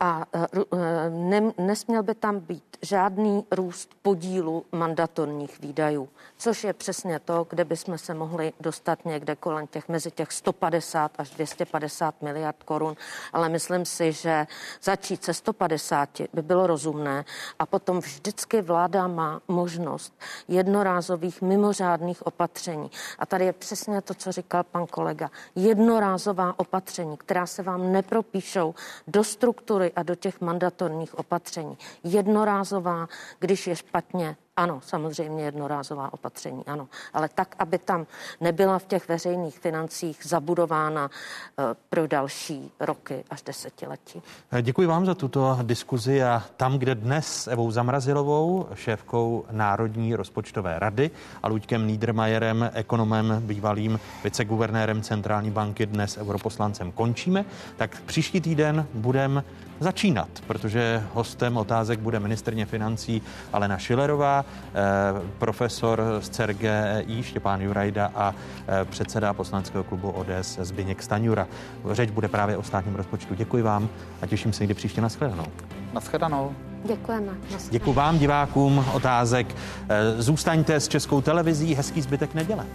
A 0.00 0.26
eh, 0.34 0.46
eh, 0.72 1.10
ne, 1.10 1.52
nesměl 1.58 2.02
by 2.02 2.14
tam 2.14 2.40
být 2.40 2.64
žádný 2.82 3.44
růst 3.50 3.90
podílu 4.02 4.64
mandatorních 4.72 5.60
výdajů, 5.60 6.08
což 6.38 6.64
je 6.64 6.72
přesně 6.72 7.18
to, 7.18 7.46
kde 7.50 7.64
bychom 7.64 7.98
se 7.98 8.14
mohli 8.14 8.52
dostat 8.60 9.04
někde 9.04 9.36
kolem 9.36 9.66
těch 9.66 9.88
mezi 9.88 10.10
těch 10.10 10.32
150 10.32 11.12
až 11.18 11.30
250 11.30 12.22
miliard 12.22 12.62
korun, 12.62 12.96
ale 13.32 13.48
myslím 13.48 13.84
si, 13.84 14.12
že 14.12 14.46
začít 14.82 15.24
se 15.24 15.34
150 15.34 16.08
by 16.32 16.42
bylo 16.42 16.66
rozumné 16.66 17.24
a 17.58 17.66
potom 17.66 17.98
vždycky 17.98 18.62
vláda 18.62 19.06
má 19.06 19.40
možnost 19.48 20.14
jednorázových 20.48 21.42
mimořádných 21.42 22.26
opatření. 22.26 22.90
A 23.18 23.26
tady 23.26 23.44
je 23.44 23.52
přesně 23.52 23.89
přesně 23.90 24.02
to, 24.02 24.14
co 24.14 24.32
říkal 24.32 24.64
pan 24.64 24.86
kolega. 24.86 25.30
Jednorázová 25.54 26.58
opatření, 26.58 27.16
která 27.16 27.46
se 27.46 27.62
vám 27.62 27.92
nepropíšou 27.92 28.74
do 29.06 29.24
struktury 29.24 29.92
a 29.96 30.02
do 30.02 30.14
těch 30.14 30.40
mandatorních 30.40 31.18
opatření. 31.18 31.78
Jednorázová, 32.04 33.08
když 33.38 33.66
je 33.66 33.76
špatně, 33.76 34.36
ano, 34.60 34.80
samozřejmě 34.84 35.44
jednorázová 35.44 36.12
opatření, 36.12 36.66
ano. 36.66 36.88
Ale 37.12 37.28
tak, 37.28 37.54
aby 37.58 37.78
tam 37.78 38.06
nebyla 38.40 38.78
v 38.78 38.86
těch 38.86 39.08
veřejných 39.08 39.58
financích 39.58 40.20
zabudována 40.24 41.04
uh, 41.04 41.64
pro 41.90 42.06
další 42.06 42.72
roky 42.80 43.24
až 43.30 43.42
desetiletí. 43.42 44.22
Děkuji 44.62 44.86
vám 44.86 45.06
za 45.06 45.14
tuto 45.14 45.58
diskuzi 45.62 46.22
a 46.22 46.42
tam, 46.56 46.78
kde 46.78 46.94
dnes 46.94 47.26
s 47.26 47.46
Evou 47.46 47.70
Zamrazilovou, 47.70 48.68
šéfkou 48.74 49.44
Národní 49.50 50.14
rozpočtové 50.14 50.78
rady 50.78 51.10
a 51.42 51.48
Luďkem 51.48 51.86
Niedermayerem, 51.86 52.70
ekonomem, 52.74 53.42
bývalým 53.46 54.00
viceguvernérem 54.24 55.02
Centrální 55.02 55.50
banky, 55.50 55.86
dnes 55.86 56.16
europoslancem 56.16 56.92
končíme, 56.92 57.44
tak 57.76 58.00
příští 58.06 58.40
týden 58.40 58.86
budeme 58.94 59.44
začínat, 59.80 60.28
protože 60.46 61.02
hostem 61.14 61.56
otázek 61.56 62.00
bude 62.00 62.20
ministrně 62.20 62.66
financí 62.66 63.22
Alena 63.52 63.78
Šilerová, 63.78 64.44
eh, 64.44 64.74
profesor 65.38 66.02
z 66.20 66.28
CERGEI 66.28 67.22
Štěpán 67.22 67.60
Jurajda 67.60 68.10
a 68.14 68.34
eh, 68.68 68.84
předseda 68.84 69.34
poslaneckého 69.34 69.84
klubu 69.84 70.10
ODS 70.10 70.58
Zbyněk 70.62 71.02
Staňura. 71.02 71.46
Řeč 71.90 72.10
bude 72.10 72.28
právě 72.28 72.56
o 72.56 72.62
státním 72.62 72.94
rozpočtu. 72.94 73.34
Děkuji 73.34 73.62
vám 73.62 73.88
a 74.22 74.26
těším 74.26 74.52
se 74.52 74.62
někdy 74.62 74.74
příště 74.74 75.00
na 75.00 75.08
shledanou. 75.08 75.46
Naschledanou. 75.92 76.54
Děkujeme. 76.84 77.32
Děkuji 77.70 77.92
vám, 77.92 78.18
divákům 78.18 78.84
otázek. 78.92 79.56
Eh, 79.88 80.22
zůstaňte 80.22 80.80
s 80.80 80.88
Českou 80.88 81.20
televizí. 81.20 81.74
Hezký 81.74 82.02
zbytek 82.02 82.34
neděle. 82.34 82.66